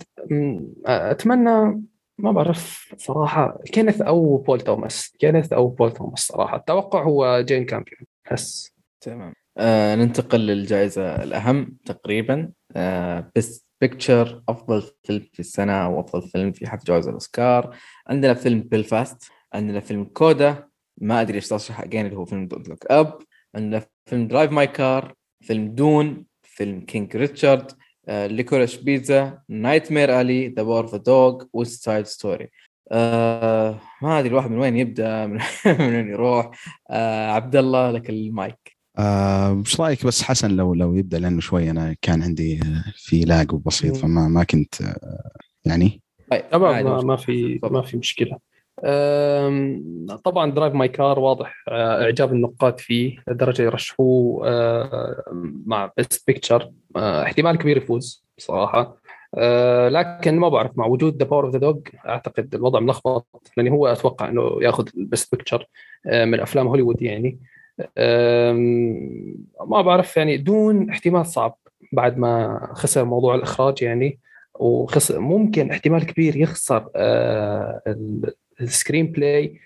أتمنى 0.87 1.83
ما 2.19 2.33
بعرف 2.33 2.95
صراحة 2.99 3.61
كينيث 3.65 4.01
أو 4.01 4.37
بول 4.37 4.61
توماس. 4.61 5.17
كينيث 5.19 5.53
أو 5.53 5.69
بول 5.69 5.93
توماس 5.93 6.19
صراحة. 6.19 6.57
التوقع 6.57 7.03
هو 7.03 7.41
جين 7.41 7.65
كامبيون. 7.65 8.01
بس. 8.33 8.75
تمام. 9.01 9.33
آه 9.59 9.95
ننتقل 9.95 10.41
للجائزة 10.41 11.23
الأهم 11.23 11.77
تقريبا. 11.87 12.51
آه 12.77 13.31
best 13.37 13.67
picture 13.81 14.43
أفضل 14.49 14.83
فيلم 15.05 15.27
في 15.33 15.41
السنة 15.41 15.73
أو 15.73 16.01
أفضل 16.01 16.29
فيلم 16.29 16.53
في 16.53 16.67
حفل 16.71 16.85
جوائز 16.85 17.07
الأوسكار. 17.09 17.77
عندنا 18.07 18.35
فيلم 18.35 18.61
بيلفاست 18.61 19.25
عندنا 19.55 19.81
فيلم 19.81 20.05
كودا 20.05 20.69
ما 21.01 21.21
أدري 21.21 21.37
إيش 21.37 21.49
تصرح 21.49 21.81
أجين 21.81 22.07
اللي 22.07 22.17
هو 22.17 22.25
فيلم 22.25 22.47
Don't 22.49 22.69
Look 22.69 22.87
Up 22.87 23.19
عندنا 23.55 23.83
فيلم 24.07 24.29
Drive 24.29 24.53
My 24.53 24.67
Car 24.67 25.15
فيلم 25.43 25.75
Dune 25.75 26.27
فيلم 26.43 26.81
King 26.81 27.17
Richard 27.17 27.73
آه 28.09 28.27
Licorice 28.27 28.77
Pizza 28.77 29.43
Nightmare 29.49 30.21
Alley 30.21 30.49
The 30.49 30.63
Power 30.63 30.87
the 30.87 30.99
Dog 30.99 31.45
West 31.53 31.85
Side 31.85 32.07
Story 32.07 32.51
ما 34.03 34.19
أدري 34.19 34.29
الواحد 34.29 34.51
من 34.51 34.59
وين 34.59 34.77
يبدأ 34.77 35.27
من 35.27 35.41
وين 35.67 36.09
يروح. 36.09 36.51
آه 36.91 37.31
عبد 37.31 37.57
الله 37.57 37.91
لك 37.91 38.11
المايك. 38.11 38.74
إيش 38.99 39.81
آه 39.81 39.85
رأيك 39.85 40.07
بس 40.07 40.23
حسن 40.23 40.57
لو 40.57 40.75
لو 40.75 40.95
يبدأ؟ 40.95 41.19
لأنه 41.19 41.41
شوي 41.41 41.71
أنا 41.71 41.97
كان 42.03 42.23
عندي 42.23 42.61
في 42.97 43.21
lag 43.21 43.47
بسيط 43.47 43.97
فما 43.97 44.29
ما 44.29 44.45
كنت 44.45 44.83
آه 44.83 45.31
يعني؟ 45.65 46.03
طيب 46.31 46.45
ما, 46.53 47.03
ما 47.03 47.17
في 47.17 47.61
ما 47.63 47.83
في 47.83 47.97
مشكلة. 47.97 48.39
طبعا 50.25 50.51
Drive 50.51 50.75
My 50.75 50.89
Car 50.89 51.19
واضح 51.19 51.65
آه، 51.69 52.03
إعجاب 52.03 52.33
النقاد 52.33 52.81
فيه 52.81 53.17
لدرجة 53.29 53.63
يرشحوه 53.63 54.49
آه، 54.49 55.25
مع 55.67 55.93
best 55.97 56.27
picture 56.27 56.71
احتمال 56.97 57.57
كبير 57.57 57.77
يفوز 57.77 58.25
بصراحة. 58.39 58.97
لكن 59.89 60.39
ما 60.39 60.49
بعرف 60.49 60.71
مع 60.79 60.87
وجود 60.87 61.17
The 61.17 61.25
Power 61.25 61.47
of 61.47 61.53
the 61.53 61.59
Dog 61.59 61.79
أعتقد 62.09 62.55
الوضع 62.55 62.81
ملخبط 62.81 63.53
لاني 63.57 63.71
هو 63.71 63.87
أتوقع 63.87 64.29
إنه 64.29 64.59
ياخذ 64.63 64.89
ال 64.97 65.05
best 65.05 65.35
picture 65.35 65.67
من 66.07 66.41
أفلام 66.41 66.67
هوليوود 66.67 67.03
يعني. 67.03 67.39
ما 69.67 69.83
بعرف 69.83 70.17
يعني 70.17 70.37
Dune 70.37 70.91
احتمال 70.91 71.27
صعب 71.27 71.59
بعد 71.93 72.19
ما 72.19 72.61
خسر 72.73 73.05
موضوع 73.05 73.35
الإخراج 73.35 73.83
يعني 73.83 74.19
وخسر 74.55 75.21
ممكن 75.21 75.71
احتمال 75.71 76.07
كبير 76.07 76.37
يخسر 76.37 76.89
آه، 76.97 77.97
ال 78.61 79.13
screenplay 79.13 79.61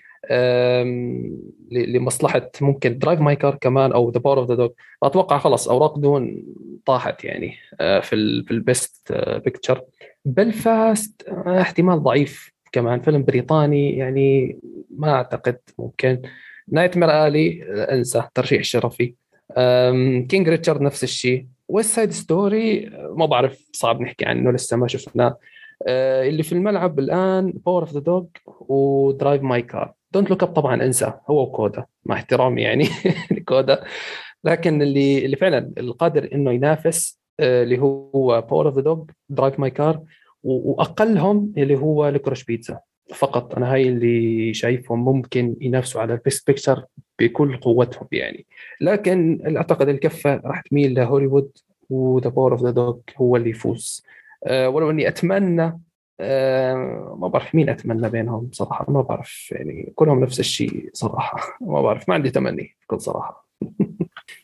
لمصلحة 1.71 2.51
ممكن 2.61 2.99
Drive 2.99 3.21
My 3.21 3.37
Car 3.37 3.55
كمان 3.55 3.93
أو 3.93 4.11
The 4.11 4.19
Power 4.19 4.39
of 4.39 4.49
the 4.49 4.55
Dog 4.55 4.69
أتوقع 5.03 5.39
خلص 5.39 5.69
أوراق 5.69 5.99
Dune 5.99 6.43
طاحت 6.87 7.25
يعني 7.25 7.55
آه، 7.81 8.01
في 8.01 8.43
في 8.43 8.51
ال 8.51 8.63
best 8.63 9.13
picture 9.45 9.83
بلفاست 10.25 11.29
احتمال 11.47 12.03
ضعيف 12.03 12.53
كمان. 12.73 13.01
فيلم 13.01 13.23
بريطاني 13.23 13.97
يعني 13.97 14.59
ما 14.91 15.13
أعتقد 15.13 15.59
ممكن. 15.79 16.23
Nightmare 16.73 17.27
Alley 17.27 17.63
انسى 17.93 18.23
ترشيح 18.35 18.63
شرفي. 18.63 19.15
King 20.29 20.49
Richard 20.49 20.81
نفس 20.81 21.05
الشيء 21.05 21.47
West 21.69 21.95
Side 21.95 22.11
Story 22.11 22.91
ما 23.17 23.27
بعرف 23.27 23.69
صعب 23.73 24.01
نحكي 24.01 24.25
عنه 24.25 24.53
لسه 24.53 24.77
ما 24.77 24.89
شفناه. 24.89 25.37
أه 25.89 26.29
اللي 26.29 26.43
في 26.43 26.53
الملعب 26.53 26.99
الآن 26.99 27.53
Power 27.67 27.83
of 27.83 27.93
the 27.93 28.01
Dog 28.01 28.25
و 28.47 28.63
Drive 28.63 29.43
My 29.43 29.63
Car 29.63 29.93
Don't 30.13 30.31
Look 30.31 30.43
Up 30.43 30.49
طبعا 30.49 30.75
انسى 30.85 31.13
هو 31.31 31.43
وكودا 31.43 31.85
مع 32.05 32.15
احترامي 32.15 32.63
يعني 32.63 32.89
لكودا. 33.31 33.85
لكن 34.45 34.83
اللي 34.83 35.25
اللي 35.25 35.37
فعلا 35.37 35.73
القادر 35.79 36.29
إنه 36.33 36.53
ينافس 36.53 37.21
أه 37.41 37.63
اللي 37.63 37.79
هو 37.79 38.41
Power 38.41 38.67
of 38.67 38.75
the 38.75 38.81
Dog 38.81 39.05
Drive 39.29 39.61
My 39.61 39.71
Car 39.71 40.01
وأقلهم 40.43 41.53
اللي 41.57 41.79
هو 41.79 42.09
Licorice 42.09 42.45
Pizza 42.45 42.81
فقط. 43.15 43.55
أنا 43.55 43.73
هاي 43.73 43.89
اللي 43.89 44.55
شايفهم 44.55 45.05
ممكن 45.05 45.57
ينافسوا 45.61 46.01
على 46.01 46.13
ال 46.15 46.21
best 46.21 46.47
picture 46.47 46.85
بكل 47.19 47.57
قوتهم 47.57 48.09
يعني. 48.13 48.47
لكن 48.81 49.43
أعتقد 49.57 49.89
الكفة 49.89 50.41
راح 50.45 50.61
تميل 50.61 50.95
لهوليوود 50.95 51.51
و 51.91 52.01
The 52.01 52.31
Power 52.31 52.53
of 52.53 52.63
the 52.63 52.71
Dog 52.71 52.97
هو 53.17 53.37
اللي 53.37 53.51
يفوز. 53.51 54.05
أه 54.45 54.69
ولو 54.69 54.91
إني 54.91 55.09
أتمنى 55.09 55.81
أه 56.21 57.17
ما 57.21 57.29
بعرف 57.29 57.55
مين 57.55 57.69
أتمنى 57.69 58.09
بينهم 58.11 58.49
صراحة. 58.53 58.87
ما 58.93 59.03
بعرف 59.03 59.49
يعني 59.53 59.93
كلهم 59.95 60.21
نفس 60.21 60.41
الشيء 60.41 60.91
صراحة. 60.93 61.39
ما 61.61 61.83
بعرف 61.83 62.09
ما 62.09 62.15
عندي 62.15 62.31
تمني 62.31 62.77
بكل 62.83 63.01
صراحة. 63.01 63.49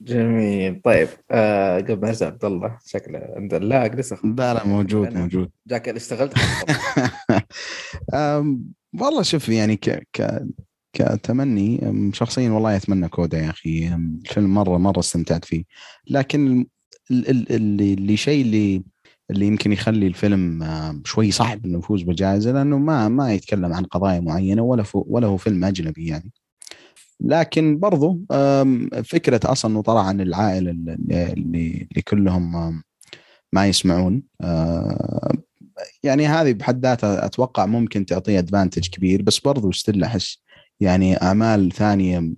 جميل. 0.00 0.80
طيب 0.84 1.08
آه 1.30 1.78
قبل 1.78 2.00
ما 2.00 2.08
أرجع 2.08 2.26
عبد 2.26 2.44
الله 2.44 2.78
شكله 2.86 3.28
عند 3.36 3.54
لا 3.54 3.88
لسه 3.88 4.18
لا 4.24 4.54
لا 4.54 4.66
موجود 4.66 5.14
موجود. 5.16 5.50
جاك 5.66 5.88
اشتغلت؟ 5.88 6.34
والله 9.00 9.22
شوف 9.22 9.48
يعني 9.48 9.76
ك 9.76 10.08
ك 10.12 10.46
كتمني 10.92 11.80
شخصيا 12.14 12.50
والله 12.50 12.76
أتمنى 12.76 13.08
كودا 13.08 13.38
يا 13.38 13.50
أخي 13.50 13.94
الفيلم 13.94 14.54
مرة 14.54 14.78
مرة 14.78 14.98
استمتعت 15.00 15.44
فيه. 15.44 15.64
لكن 16.10 16.66
اللي 17.10 17.94
اللي 17.94 18.16
شيء 18.16 18.42
اللي 18.42 18.82
اللي 19.30 19.46
يمكن 19.46 19.72
يخلي 19.72 20.06
الفيلم 20.06 20.64
شوي 21.04 21.30
صعب 21.30 21.66
إنه 21.66 21.78
يفوز 21.78 22.02
بالجائزه 22.02 22.52
لأنه 22.52 22.78
ما 22.78 23.08
ما 23.08 23.34
يتكلم 23.34 23.72
عن 23.72 23.84
قضايا 23.84 24.20
معينة 24.20 24.62
ولا 24.62 24.84
ولا 24.94 25.26
هو 25.26 25.36
فيلم 25.36 25.64
أجنبي 25.64 26.06
يعني. 26.06 26.32
لكن 27.20 27.78
برضو 27.78 28.20
فكرة 29.04 29.40
أصلا 29.44 29.70
إنه 29.70 29.82
طلع 29.82 30.06
عن 30.06 30.20
العائلة 30.20 30.70
اللي, 30.70 31.32
اللي 31.32 32.02
كلهم 32.08 32.82
ما 33.52 33.66
يسمعون 33.66 34.22
يعني 36.02 36.26
هذه 36.26 36.52
بحد 36.52 36.86
ذاتها 36.86 37.26
أتوقع 37.26 37.66
ممكن 37.66 38.06
تعطيه 38.06 38.38
advantage 38.38 38.88
كبير 38.88 39.22
بس 39.22 39.38
برضو 39.38 39.72
still 39.72 40.04
أحس 40.04 40.42
يعني 40.80 41.22
أعمال 41.22 41.72
ثانية 41.72 42.30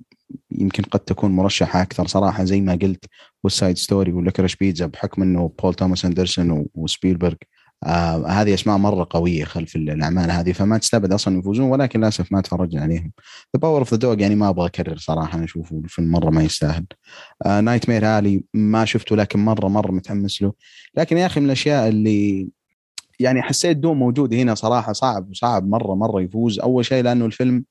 يمكن 0.50 0.82
قد 0.82 1.00
تكون 1.00 1.30
مرشحة 1.30 1.82
أكثر 1.82 2.06
صراحة 2.06 2.44
زي 2.44 2.60
ما 2.60 2.78
قلت 2.82 3.04
West 3.44 3.61
Side 3.61 3.78
Story 3.78 4.12
و 4.12 4.17
Licorice 4.17 4.56
Pizza 4.56 4.86
بحكم 4.86 5.22
إنه 5.22 5.52
بول 5.62 5.74
توماس 5.74 6.04
اندرسون 6.04 6.66
وسبيلبرغ 6.74 7.34
آه 7.84 8.26
هذه 8.28 8.54
أسماء 8.54 8.76
مرة 8.78 9.06
قوية 9.10 9.44
خلف 9.44 9.76
الأعمال 9.76 10.30
هذه 10.30 10.52
فما 10.52 10.78
تستبعد 10.78 11.12
أصلا 11.12 11.38
يفوزون 11.38 11.70
ولكن 11.70 12.00
للأسف 12.00 12.32
ما 12.32 12.40
تفرجنا 12.40 12.82
عليهم. 12.82 13.12
The 13.56 13.60
Power 13.60 13.78
of 13.78 13.90
the 13.90 13.96
Dog 13.98 14.20
يعني 14.20 14.34
ما 14.34 14.48
أبغى 14.48 14.66
أكرر 14.66 14.96
صراحة 14.96 15.36
أنا 15.36 15.44
أشوفه 15.44 15.80
الفيلم 15.84 16.10
مرة 16.10 16.30
ما 16.30 16.42
يستاهل. 16.42 16.86
آه 17.46 17.60
Nightmare 17.60 18.18
Alley 18.18 18.44
ما 18.54 18.84
شفته 18.84 19.16
لكن 19.16 19.38
مره 19.38 19.68
مرة 19.68 19.92
متحمس 19.92 20.42
له. 20.42 20.52
لكن 20.96 21.16
يا 21.16 21.26
أخي 21.26 21.40
من 21.40 21.46
الأشياء 21.46 21.88
اللي 21.88 22.48
يعني 23.20 23.42
حسيت 23.42 23.76
Dune 23.76 23.98
موجود 23.98 24.34
هنا 24.34 24.54
صراحة 24.54 24.92
صعب 24.92 25.34
صعب 25.34 25.68
مرة 25.68 25.94
مرة 25.94 26.22
يفوز. 26.22 26.60
أول 26.60 26.84
شيء 26.84 27.02
لأنه 27.04 27.26
الفيلم 27.26 27.64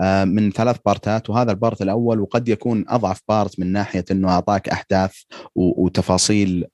آه، 0.00 0.24
من 0.24 0.50
ثلاث 0.50 0.76
part 0.86 1.21
ات 1.21 1.30
وهذا 1.30 1.50
ال 1.50 1.56
part 1.56 1.82
الأول 1.82 2.20
وقد 2.20 2.48
يكون 2.48 2.84
أضعف 2.88 3.20
بارت 3.28 3.60
من 3.60 3.72
ناحية 3.72 4.04
إنه 4.10 4.28
أعطاك 4.28 4.68
أحداث 4.68 5.12
وتفاصيل 5.54 6.64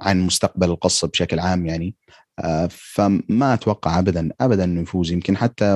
عن 0.00 0.20
مستقبل 0.20 0.70
القصة 0.70 1.08
بشكل 1.08 1.38
عام 1.38 1.66
يعني. 1.66 1.94
آه، 2.38 2.68
فما 2.70 3.54
أتوقع 3.54 3.98
ابدا 3.98 4.30
ابدا 4.40 4.64
إنه 4.64 4.80
يفوز. 4.80 5.12
يمكن 5.12 5.36
حتى 5.36 5.74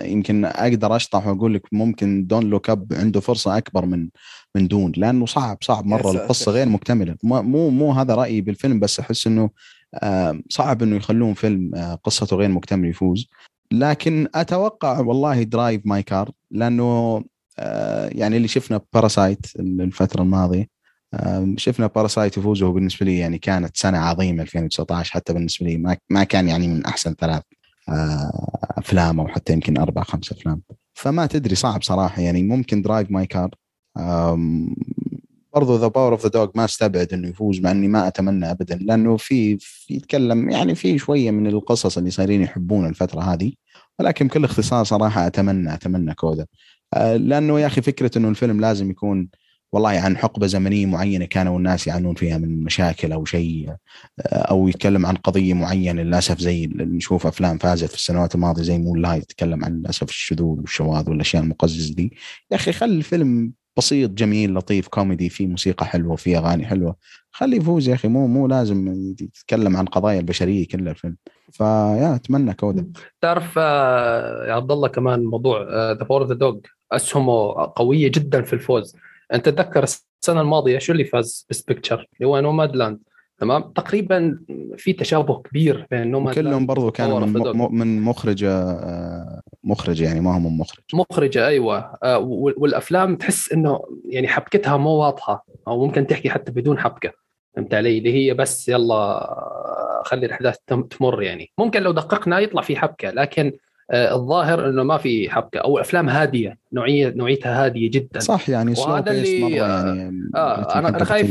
يمكن 0.00 0.44
أقدر 0.44 0.96
أشطح 0.96 1.26
وأقول 1.26 1.54
لك 1.54 1.62
ممكن 1.72 2.26
Don't 2.26 2.50
Look 2.50 2.70
Up 2.70 2.92
عنده 2.92 3.20
فرصة 3.20 3.58
أكبر 3.58 3.86
من 3.86 4.08
من 4.54 4.68
Dune 4.68 4.92
لأنه 4.96 5.26
صعب 5.26 5.58
صعب 5.60 5.86
مرة. 5.86 6.10
القصة 6.10 6.52
غير 6.52 6.68
مكتملة. 6.68 7.16
مو 7.22 7.70
مو 7.70 7.92
هذا 7.92 8.14
رأيي 8.14 8.40
بالفيلم 8.40 8.80
بس 8.80 9.00
أحس 9.00 9.26
إنه 9.26 9.50
صعب 10.50 10.82
إنه 10.82 10.96
يخلون 10.96 11.34
فيلم 11.34 11.74
آه، 11.74 11.94
قصته 11.94 12.36
غير 12.36 12.48
مكتمل 12.48 12.88
يفوز. 12.88 13.28
لكن 13.72 14.28
أتوقع 14.34 15.00
والله 15.00 15.42
Drive 15.42 15.82
My 15.84 16.02
Car 16.02 16.30
لأنه 16.50 17.24
آه، 17.58 18.10
يعني 18.12 18.36
اللي 18.36 18.48
شفنا 18.48 18.80
Parasite 18.94 19.46
الفترة 19.60 20.22
الماضية 20.22 20.78
شفنا 21.56 21.86
Parasite 21.86 22.36
يفوزه 22.36 22.72
بالنسبة 22.72 23.06
لي 23.06 23.18
يعني 23.18 23.38
كانت 23.38 23.76
سنة 23.76 23.98
عظيمة 23.98 24.42
2019 24.42 25.12
حتى 25.12 25.32
بالنسبة 25.32 25.66
لي 25.66 25.96
ما 26.10 26.24
كان 26.24 26.48
يعني 26.48 26.68
من 26.68 26.84
أحسن 26.84 27.14
ثلاث 27.14 27.42
آه، 27.88 28.48
أفلام 28.78 29.20
أو 29.20 29.28
حتى 29.28 29.52
يمكن 29.52 29.78
أربع 29.78 30.02
خمس 30.02 30.32
أفلام. 30.32 30.62
فما 30.94 31.26
تدري 31.26 31.54
صعب 31.54 31.82
صراحة 31.82 32.22
يعني 32.22 32.42
ممكن 32.42 32.82
Drive 32.82 33.10
My 33.10 33.26
Car 33.26 33.50
برضو 35.58 35.76
The 35.76 35.88
Power 35.88 36.12
of 36.12 36.22
the 36.22 36.28
Dog 36.28 36.48
ما 36.54 36.64
استبعد 36.64 37.12
إنه 37.12 37.28
يفوز 37.28 37.60
مع 37.60 37.70
إني 37.70 37.88
ما 37.88 38.08
أتمنى 38.08 38.50
ابدا 38.50 38.78
لأنه 38.80 39.16
في, 39.16 39.58
يتكلم 39.90 40.50
يعني 40.50 40.74
في 40.74 40.98
شوية 40.98 41.30
من 41.30 41.46
القصص 41.46 41.98
اللي 41.98 42.10
صايرين 42.10 42.42
يحبون 42.42 42.86
الفترة 42.86 43.20
هذه. 43.20 43.52
ولكن 43.98 44.26
بكل 44.26 44.44
اختصار 44.44 44.84
صراحة 44.84 45.26
أتمنى 45.26 45.74
أتمنى 45.74 46.14
CODA. 46.14 46.46
آه، 46.94 47.16
لأنه 47.16 47.60
يا 47.60 47.66
أخي 47.66 47.82
فكرة 47.82 48.18
إنه 48.18 48.28
الفيلم 48.28 48.60
لازم 48.60 48.90
يكون 48.90 49.28
والله 49.72 49.90
عن 49.90 50.16
حقبة 50.16 50.46
زمنية 50.46 50.86
معينة 50.86 51.24
كانوا 51.24 51.58
الناس 51.58 51.86
يعانون 51.86 52.14
فيها 52.14 52.38
من 52.38 52.62
مشاكل 52.62 53.12
أو 53.12 53.24
شيء 53.24 53.68
آه، 54.20 54.34
أو 54.34 54.68
يتكلم 54.68 55.06
عن 55.06 55.16
قضية 55.16 55.54
معينة 55.54 56.02
للأسف 56.02 56.38
زي 56.38 56.66
نشوف 56.66 57.26
أفلام 57.26 57.58
فازت 57.58 57.88
في 57.88 57.94
السنوات 57.94 58.34
الماضية 58.34 58.62
زي 58.62 58.78
Moonlight 58.78 59.22
يتكلم 59.22 59.64
عن 59.64 59.78
للأسف 59.78 60.08
الشذوذ 60.08 60.60
والشواذ 60.60 61.10
والأشياء 61.10 61.42
المقززة 61.42 61.94
دي. 61.94 62.12
يا 62.50 62.56
أخي 62.56 62.72
خلي 62.72 62.96
الفيلم 62.96 63.52
بسيط 63.78 64.10
جميل 64.10 64.54
لطيف 64.54 64.88
كوميدي 64.88 65.28
فيه 65.28 65.46
موسيقى 65.46 65.86
حلوة 65.86 66.12
وفيه 66.12 66.38
أغاني 66.38 66.66
حلوة. 66.66 66.96
خليه 67.32 67.56
يفوز 67.56 67.88
يا 67.88 67.94
أخي 67.94 68.08
مو 68.08 68.26
مو 68.26 68.46
لازم 68.46 68.94
يتكلم 69.20 69.76
عن 69.76 69.86
قضايا 69.86 70.18
البشرية 70.20 70.66
كلها 70.68 70.92
الفيلم. 70.92 71.16
فيا 71.52 72.14
أتمنى 72.14 72.54
CODA 72.54 72.92
تعرف 73.20 73.54
آه، 73.58 74.46
يا 74.46 74.52
عبد 74.52 74.72
الله 74.72 74.88
كمان 74.88 75.24
موضوع 75.24 75.62
The 75.92 76.04
Power 76.04 76.26
of 76.26 76.34
the 76.34 76.45
Dog 76.45 76.56
أسهمه 76.92 77.54
قوية 77.76 78.08
جدا 78.08 78.42
في 78.42 78.52
الفوز. 78.52 78.96
أنت 79.34 79.48
تتذكر 79.48 79.82
السنة 79.82 80.40
الماضية 80.40 80.78
شو 80.78 80.92
اللي 80.92 81.04
فاز 81.04 81.46
best 81.50 81.62
picture 81.62 82.08
اللي 82.16 82.28
هو 82.28 82.40
Nomadland 82.40 82.98
تمام؟ 83.38 83.62
تقريبا 83.62 84.38
في 84.76 84.92
تشابه 84.92 85.42
كبير 85.42 85.86
بين 85.90 86.10
Nomadland 86.10 86.34
كلهم 86.34 86.66
برضو 86.66 86.90
كانوا 86.90 87.20
من, 87.20 87.78
من 87.78 88.02
مخرجة 88.02 88.52
آه، 88.52 89.40
مخرجة 89.64 90.04
يعني 90.04 90.20
ما 90.20 90.36
هم 90.36 90.44
من 90.44 90.58
مخرج. 90.58 90.82
مخرجة 90.94 91.46
أيوه. 91.46 91.78
آه، 92.02 92.18
والأفلام 92.56 93.16
تحس 93.16 93.52
إنه 93.52 93.80
يعني 94.08 94.28
حبكتها 94.28 94.76
مو 94.76 94.90
واضحة 94.90 95.46
أو 95.68 95.86
ممكن 95.86 96.06
تحكي 96.06 96.30
حتى 96.30 96.52
بدون 96.52 96.78
حبكة. 96.78 97.12
فهمت 97.56 97.74
علي؟ 97.74 97.98
اللي 97.98 98.12
هي 98.12 98.34
بس 98.34 98.68
يلا 98.68 100.02
خلي 100.04 100.26
الأحداث 100.26 100.56
تمر 100.90 101.22
يعني. 101.22 101.50
ممكن 101.58 101.82
لو 101.82 101.92
دققنا 101.92 102.38
يطلع 102.38 102.62
في 102.62 102.76
حبكة 102.76 103.10
لكن 103.10 103.46
آه، 103.46 103.52
الظاهر 103.90 104.68
إنه 104.68 104.82
ما 104.82 104.98
في 104.98 105.30
حبكة 105.30 105.58
أو 105.58 105.78
أفلام 105.78 106.08
هادية 106.08 106.58
نوعيه 106.72 107.08
نوعيتها 107.16 107.64
هادية 107.64 107.90
جدا. 107.90 108.20
صح 108.20 108.48
يعني 108.48 108.74
وهذا 108.78 109.10
اللي 109.10 109.40
مرة 109.40 109.50
يعني 109.50 110.30
آه 110.34 110.78
أنا 110.78 110.88
أنا 110.88 111.04
خايف 111.04 111.30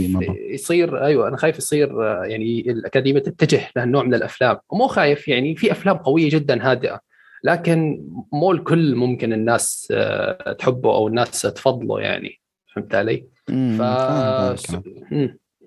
يصير 0.51 1.05
أيوه 1.05 1.27
أنا 1.27 1.37
خايف 1.37 1.57
يصير 1.57 2.03
آه، 2.03 2.23
يعني 2.23 2.71
الأكاديمية 2.71 3.21
تتجه 3.21 3.61
لهالنوع 3.75 4.03
من 4.03 4.13
الأفلام. 4.13 4.57
ومو 4.69 4.87
خايف 4.87 5.27
يعني 5.27 5.55
في 5.55 5.71
أفلام 5.71 5.97
قوية 5.97 6.29
جدا 6.29 6.71
هادئة 6.71 6.99
لكن 7.43 8.07
مو 8.33 8.51
الكل 8.51 8.95
ممكن 8.95 9.33
الناس 9.33 9.87
آه، 9.91 10.53
تحبه 10.53 10.95
أو 10.95 11.07
الناس 11.07 11.41
تفضله 11.41 11.99
يعني. 11.99 12.39
فهمت 12.75 12.95
علي؟ 12.95 13.27
ف 13.47 13.81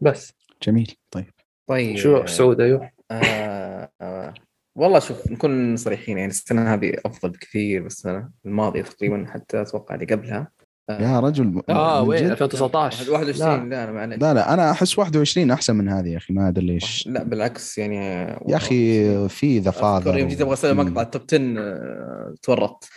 بس. 0.03 0.33
جميل 0.63 0.95
طيب. 1.11 1.31
طيب 1.67 1.97
شو 1.97 2.27
سعود 2.27 2.61
أيوه. 2.61 2.91
آه 3.11 3.91
آه 4.01 4.35
والله 4.81 4.99
شوف 4.99 5.31
نكون 5.31 5.77
صريحين 5.77 6.19
يعني 6.19 6.31
السنة 6.31 6.75
هذه 6.75 6.93
أفضل 7.07 7.31
بكثير 7.31 7.81
من 7.81 7.87
السنة 7.87 8.31
الماضية 8.47 8.83
تقريبا 8.83 9.27
حتى 9.29 9.63
أتوقع 9.63 9.95
اللي 9.95 10.07
قبلها. 10.07 10.49
يا 10.91 11.21
رجل 11.21 11.63
آه 11.69 12.03
وين؟ 12.03 12.31
2019 12.31 13.13
21 13.13 13.69
لا. 13.69 13.85
أنا 13.85 13.93
معلش 13.93 14.23
لا 14.23 14.35
لا 14.35 14.55
أنا 14.55 14.71
أحس 14.71 14.99
21 14.99 15.51
أحسن 15.51 15.77
من 15.77 15.89
هذه 15.89 16.09
يا 16.09 16.17
أخي 16.17 16.35
ما 16.35 16.49
أدري 16.49 16.67
ليش. 16.67 17.07
لا 17.07 17.23
بالعكس 17.23 17.79
يعني 17.79 17.97
يا 18.49 18.57
أخي 18.57 19.29
في 19.29 19.59
The 19.59 19.71
Father 19.71 20.19
يوم 20.19 20.29
جيت 20.29 20.41
أبغى 20.41 20.53
أسوي 20.53 20.73
مقطع 20.73 21.03
ال 21.03 21.08
top 21.08 21.23
10 21.33 21.39
آه، 21.59 22.35
تورطت. 22.43 22.89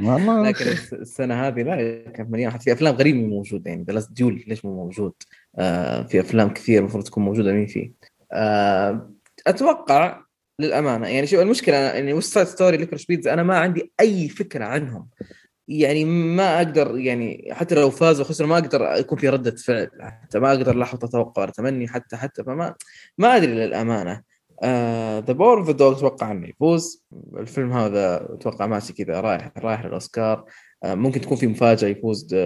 والله. 0.00 0.42
لكن 0.48 0.64
السنة 0.92 1.46
هذه 1.46 1.62
لا 1.62 2.04
كانت 2.10 2.30
مليانه 2.30 2.58
في 2.58 2.72
أفلام 2.72 2.94
غريبه 2.94 3.18
موجوده 3.18 3.70
يعني 3.70 3.84
The 3.90 4.06
Duel 4.10 4.44
ليش 4.46 4.64
مو 4.64 4.84
موجود؟ 4.84 5.12
آه 5.58 6.02
في 6.02 6.20
أفلام 6.20 6.50
كثير 6.50 6.80
المفروض 6.80 7.04
تكون 7.04 7.24
موجودة 7.24 7.52
مين 7.52 7.66
فيه 7.66 7.92
آه 8.32 9.10
أتوقع 9.46 10.29
للأمانة. 10.60 11.08
يعني 11.08 11.26
شوف 11.26 11.40
المشكلة 11.40 11.76
يعني 11.76 12.12
West 12.12 12.32
Side 12.32 12.46
Story 12.46 12.76
Licorice 12.76 13.06
Pizza 13.06 13.32
أنا 13.32 13.42
ما 13.42 13.58
عندي 13.58 13.92
أي 14.00 14.28
فكرة 14.28 14.64
عنهم. 14.64 15.08
يعني 15.68 16.04
ما 16.04 16.56
أقدر 16.56 16.98
يعني 16.98 17.48
حتى 17.52 17.74
لو 17.74 17.90
فازوا 17.90 18.24
خسروا 18.24 18.48
ما 18.48 18.58
أقدر 18.58 18.94
يكون 18.98 19.18
في 19.18 19.28
ردة 19.28 19.50
فعل. 19.50 19.90
حتى 20.00 20.38
ما 20.38 20.48
أقدر 20.48 20.78
لحظه 20.78 21.08
أتوقع 21.08 21.42
ولا 21.42 21.50
تمني. 21.50 21.88
حتى 21.88 22.16
حتى 22.16 22.44
فما 22.44 22.74
ما 23.18 23.36
أدري 23.36 23.52
للأمانة. 23.52 24.22
The 25.26 25.32
Power 25.32 25.58
of 25.58 25.66
the 25.66 25.72
Dog 25.72 25.98
أتوقع 25.98 26.32
إنه 26.32 26.48
يفوز. 26.48 27.04
الفيلم 27.36 27.72
هذا 27.72 28.34
أتوقع 28.34 28.66
ماشي 28.66 28.92
كذا 28.92 29.20
رايح 29.20 29.50
رايح 29.58 29.84
للأوسكار. 29.84 30.44
uh, 30.86 30.88
ممكن 30.88 31.20
تكون 31.20 31.36
في 31.36 31.46
مفاجأة 31.46 31.88
يفوز 31.88 32.36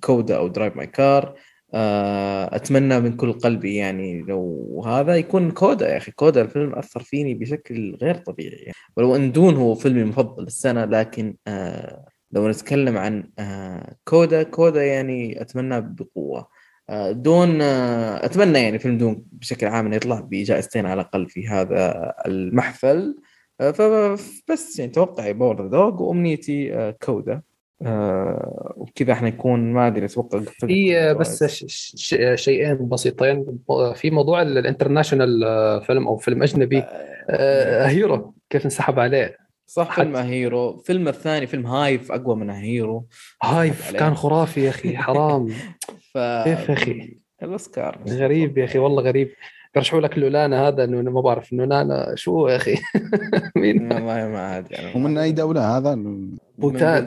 CODA 0.00 0.36
أو 0.36 0.48
Drive 0.48 0.76
My 0.76 0.86
Car 0.86 1.34
أتمنى 1.74 3.00
من 3.00 3.16
كل 3.16 3.32
قلبي 3.32 3.76
يعني 3.76 4.22
لو 4.22 4.82
هذا 4.86 5.16
يكون 5.16 5.50
CODA 5.50 5.88
يا 5.92 5.96
أخي. 5.96 6.12
CODA 6.12 6.42
الفيلم 6.42 6.74
أثر 6.74 7.02
فيني 7.02 7.34
بشكل 7.34 7.94
غير 8.02 8.14
طبيعي. 8.14 8.72
ولو 8.96 9.16
أن 9.16 9.32
Dune 9.32 9.56
هو 9.56 9.74
فيلمي 9.74 10.02
المفضل 10.02 10.42
السنة 10.46 10.84
لكن 10.84 11.36
آه 11.46 12.06
لو 12.32 12.48
نتكلم 12.48 12.96
عن 12.98 13.30
آه 13.38 13.96
CODA 14.04 14.42
CODA 14.42 14.84
يعني 14.84 15.42
أتمنى 15.42 15.80
بقوة. 15.80 16.48
آه 16.90 17.12
Dune 17.12 17.60
آه 17.62 18.24
أتمنى 18.24 18.58
يعني 18.58 18.78
فيلم 18.78 18.98
Dune 18.98 19.24
بشكل 19.32 19.66
عام 19.66 19.86
إنه 19.86 19.96
يطلع 19.96 20.20
بجائزتين 20.20 20.86
على 20.86 21.00
الأقل 21.00 21.28
في 21.28 21.48
هذا 21.48 22.12
المحفل. 22.26 23.16
آه 23.60 23.70
فبس 23.70 24.78
يعني 24.78 24.92
توقعي 24.92 25.32
Power 25.32 25.66
Dog 25.66 26.02
وأمنيتي 26.02 26.74
آه 26.74 26.90
CODA. 27.02 27.42
آه 27.86 28.74
وكذا 28.76 29.12
إحنا 29.12 29.28
نكون 29.28 29.72
ما 29.72 29.86
أدري 29.86 30.04
أتوقع 30.04 30.40
في 30.40 31.14
بس 31.20 31.44
شيئين 32.34 32.88
بسيطين. 32.88 33.58
في 33.94 34.10
موضوع 34.10 34.42
ال 34.42 34.49
international 34.49 35.40
film 35.86 36.06
أو 36.06 36.16
فيلم 36.16 36.42
أجنبي. 36.42 36.84
آه 37.30 37.86
Hero 37.86 38.34
كيف 38.50 38.64
انسحب 38.64 38.98
عليه؟ 38.98 39.36
صح 39.66 39.96
فيلم 39.96 40.16
Hero. 40.16 40.76
فيلم 40.76 41.08
الثاني 41.08 41.46
فيلم 41.46 41.66
Hive 41.66 42.12
أقوى 42.12 42.36
من 42.36 42.50
Hero. 42.50 43.06
Hive 43.42 43.96
كان 43.96 44.14
خرافي 44.14 44.64
يا 44.64 44.70
أخي 44.70 44.96
حرام. 44.96 45.48
ف... 46.12 46.18
كيف 46.18 46.68
يا 46.68 46.74
أخي؟ 46.74 47.18
الأوسكار. 47.42 47.98
غريب 48.08 48.58
يا 48.58 48.64
أخي 48.64 48.78
والله 48.78 49.02
غريب. 49.02 49.30
يرشحوا 49.76 50.00
لك 50.00 50.18
Lunana 50.18 50.68
هذا 50.68 50.84
إنه 50.84 51.10
ما 51.10 51.20
بعرف 51.20 51.52
Lunana 51.52 52.14
شو 52.14 52.48
يا 52.48 52.56
أخي 52.56 52.74
مين 53.56 53.92
والله 53.92 54.28
ما 54.28 54.58
ادري 54.58 54.78
أنا. 54.78 54.96
ومن 54.96 55.18
أي 55.18 55.32
دولة 55.32 55.76
هذا؟ 55.76 55.94
بوتان. 55.94 57.00
بوتان 57.00 57.06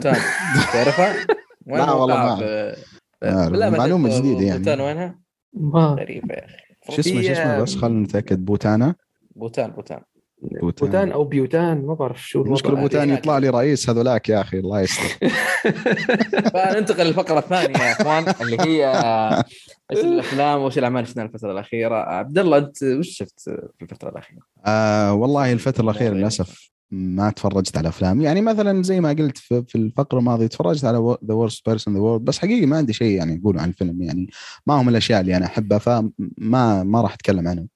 تعرفها؟ 0.72 1.26
لا 1.66 1.92
والله 1.92 2.16
ما 2.16 2.36
في-. 2.36 2.76
لا 3.22 3.84
أدري. 3.84 4.18
جديدة 4.18 4.46
يعني. 4.46 4.58
بوتان 4.58 4.80
وينها؟ 4.80 5.18
ما 5.54 5.80
غريبة 5.86 6.34
يا 6.34 6.44
أخي 6.44 6.66
شو 6.90 7.00
اسمه 7.00 7.22
شو 7.22 7.32
اسمه 7.32 7.58
بس 7.62 7.76
خلينا 7.76 8.02
نتأكد 8.02 8.44
بوتانا 8.44 8.94
بوتان 9.36 9.70
بوتان 9.70 10.00
بوتان 10.42 11.12
أو 11.12 11.24
بيوتان 11.24 11.86
ما 11.86 11.94
بعرف 11.94 12.28
شو 12.28 12.42
المشكلة. 12.42 12.74
بوتان 12.74 13.10
هذه 13.10 13.18
يطلع 13.18 13.38
لي 13.38 13.48
رئيس 13.48 13.90
هذولاك 13.90 14.28
يا 14.28 14.40
أخي 14.40 14.58
الله 14.58 14.80
يستر. 14.80 15.04
فننتقل 16.54 17.06
للفقرة 17.06 17.38
الثانية 17.38 17.78
يا 17.78 17.92
إخوان 17.92 18.34
اللي 18.40 18.56
هي 18.60 18.86
إيش 19.92 20.04
الأفلام 20.04 20.60
وإيش 20.60 20.78
الأعمال 20.78 20.98
اللي 20.98 21.10
شفناها 21.10 21.26
الفترة 21.26 21.52
الأخيرة؟ 21.52 21.94
عبد 21.94 22.38
الله 22.38 22.58
أنت 22.58 22.82
وش 22.82 23.08
شفت 23.08 23.40
في 23.40 23.82
الفترة 23.82 24.08
الأخيرة؟ 24.08 24.40
آه 24.66 25.14
والله 25.14 25.52
الفترة 25.52 25.84
الأخيرة 25.84 26.14
للأسف 26.14 26.70
ما 26.90 27.30
تفرجت 27.30 27.76
على 27.76 27.88
أفلام. 27.88 28.20
يعني 28.20 28.40
مثلا 28.40 28.82
زي 28.82 29.00
ما 29.00 29.08
قلت 29.08 29.38
في, 29.38 29.64
في 29.68 29.78
الفقرة 29.78 30.18
الماضية 30.18 30.46
تفرجت 30.46 30.84
على 30.84 31.16
The 31.24 31.34
Worst 31.34 31.68
Person 31.68 31.94
the 31.94 32.00
World 32.00 32.24
بس 32.24 32.38
حقيقي 32.38 32.66
ما 32.66 32.76
عندي 32.76 32.92
شيء 32.92 33.16
يعني 33.16 33.40
أقوله 33.40 33.62
عن 33.62 33.68
الفيلم. 33.68 34.02
يعني 34.02 34.30
ما 34.66 34.80
هم 34.80 34.88
الأشياء 34.88 35.20
اللي 35.20 35.36
أنا 35.36 35.46
أحبها 35.46 35.78
فما 35.78 36.82
ما 36.82 37.00
راح 37.00 37.14
أتكلم 37.14 37.48
عنه. 37.48 37.66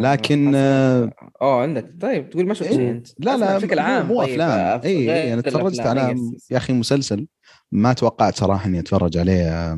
لكن، 0.00 0.52
آه 0.54 1.10
آه 1.42 1.62
عندك. 1.62 1.94
طيب 2.00 2.30
تقول 2.30 2.46
ما 2.46 2.54
شفت 2.54 2.68
شيء 2.68 2.80
إيه، 2.80 2.90
انت 2.90 3.08
لا 3.18 3.36
لا 3.36 3.58
بشكل 3.58 3.78
عام 3.78 4.06
مو 4.06 4.22
طيب، 4.22 4.30
أفلام. 4.30 4.80
اي 4.84 5.06
غير 5.08 5.16
اي 5.16 5.32
أنا 5.34 5.42
تفرجت. 5.42 5.80
على. 5.80 6.16
يا 6.50 6.56
أخي 6.56 6.72
مسلسل 6.72 7.26
ما 7.72 7.92
توقعت 7.92 8.36
صراحة 8.36 8.66
إني 8.66 8.78
أتفرج 8.80 9.18
عليه 9.18 9.76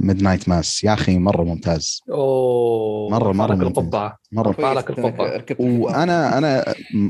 Midnight 0.00 0.48
Mass 0.48 0.84
يا 0.84 0.92
أخي 0.92 1.18
مرة 1.18 1.44
ممتاز. 1.44 2.00
أوه 2.10 3.10
مرة- 3.10 3.22
مرة 3.36 3.54
لك 3.54 3.62
ممتاز. 3.62 3.78
القبعة. 3.84 4.16
مرة. 4.32 4.50
رفع 4.50 4.72
لك 4.72 4.90
القبعة. 4.90 5.42
وأنا 5.60 6.38
أنا 6.38 6.64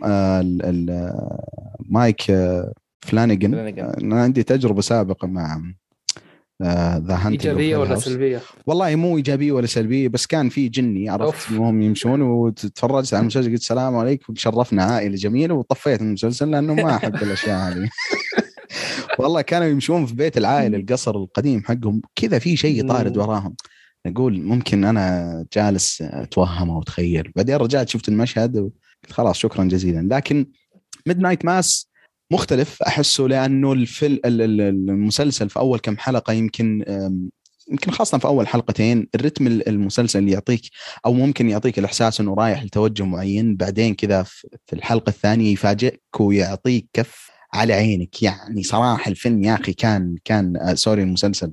آه، 0.05 0.41
ال- 0.41 0.63
ال- 0.65 1.13
مايك 1.91 2.31
آه،. 2.31 2.73
آه، 3.15 3.97
أنا 4.03 4.23
عندي 4.23 4.43
تجربة 4.43 4.81
سابقة 4.81 5.27
مع 5.29 5.63
The 6.63 7.15
Haunting 7.15 7.47
إيجابية 7.47 7.77
ولا 7.77 7.97
سلبية؟ 7.97 8.41
والله 8.67 8.97
مو 8.97 9.17
إيجابية 9.17 9.53
ولا 9.53 9.67
سلبية 9.67 10.09
بس 10.09 10.27
كان 10.27 10.49
في 10.49 10.69
جني 10.69 11.09
عرفت. 11.09 11.53
وهم 11.53 11.83
يمشون 11.83 12.23
وتفرجت 12.23 13.15
على 13.15 13.21
المسلسل 13.21 13.51
قلت 13.51 13.61
السلام 13.61 13.97
عليكم 13.97 14.35
شرفنا 14.35 14.85
عائلة 14.85 15.17
جميلة 15.17 15.55
وطفيت 15.55 16.01
المسلسل 16.01 16.51
لأنه 16.51 16.75
ما 16.75 16.97
أحب 16.97 17.15
الأشياء 17.15 17.73
هذه 17.73 17.89
والله 19.19 19.41
كانوا 19.41 19.67
يمشون 19.67 20.07
في 20.07 20.15
بيت 20.15 20.39
العائلة 20.39 20.79
القصر 20.79 21.17
القديم 21.17 21.63
حقهم 21.65 22.03
كذا 22.15 22.39
في 22.39 22.57
شيء 22.57 22.89
طارد. 22.89 23.17
وراهم 23.17 23.55
أقول 24.07 24.43
ممكن 24.43 24.85
أنا 24.85 25.47
جالس 25.53 26.03
أتوهم 26.03 26.71
أو 26.71 26.83
أتخيل 26.83 27.33
بعدين 27.37 27.57
رجعت 27.57 27.89
شفت 27.89 28.09
المشهد 28.09 28.57
وقلت 28.57 29.13
خلاص 29.13 29.39
شكرا 29.39 29.65
جزيلا 29.65 30.15
لكن 30.15 30.47
Midnight 31.07 31.45
Mass 31.45 31.89
مختلف. 32.31 32.83
أحسه 32.83 33.25
لأنه 33.25 33.73
الفيل 33.73 34.21
ال- 34.25 34.43
ال- 34.43 34.61
المسلسل 34.61 35.49
في 35.51 35.59
أول 35.59 35.79
كم 35.79 35.99
حلقة 35.99 36.33
يمكن 36.33 36.85
يمكن 37.71 37.91
خاصة 37.91 38.19
في 38.19 38.25
أول 38.25 38.49
حلقتين 38.49 39.09
الرتم 39.15 39.47
ال- 39.47 39.69
المسلسل 39.69 40.19
اللي 40.19 40.33
يعطيك 40.33 40.61
أو 41.07 41.13
ممكن 41.13 41.49
يعطيك 41.49 41.79
الإحساس 41.79 42.21
إنه 42.21 42.35
رايح 42.35 42.63
لتوجه 42.63 43.03
معين 43.03 43.57
بعدين 43.57 43.95
كذا 43.95 44.23
في 44.23 44.73
الحلقة 44.73 45.11
الثانية 45.11 45.53
يفاجئك 45.53 46.21
ويعطيك 46.21 46.87
كف 46.93 47.28
على 47.55 47.73
عينك 47.73 48.23
يعني 48.23 48.63
صراحة 48.63 49.11
الفيلم 49.11 49.43
يا 49.45 49.55
أخي 49.55 49.73
كان 49.73 50.17
كان 50.25 50.57
آه 50.57 50.75
سوري 50.75 51.03
المسلسل 51.03 51.53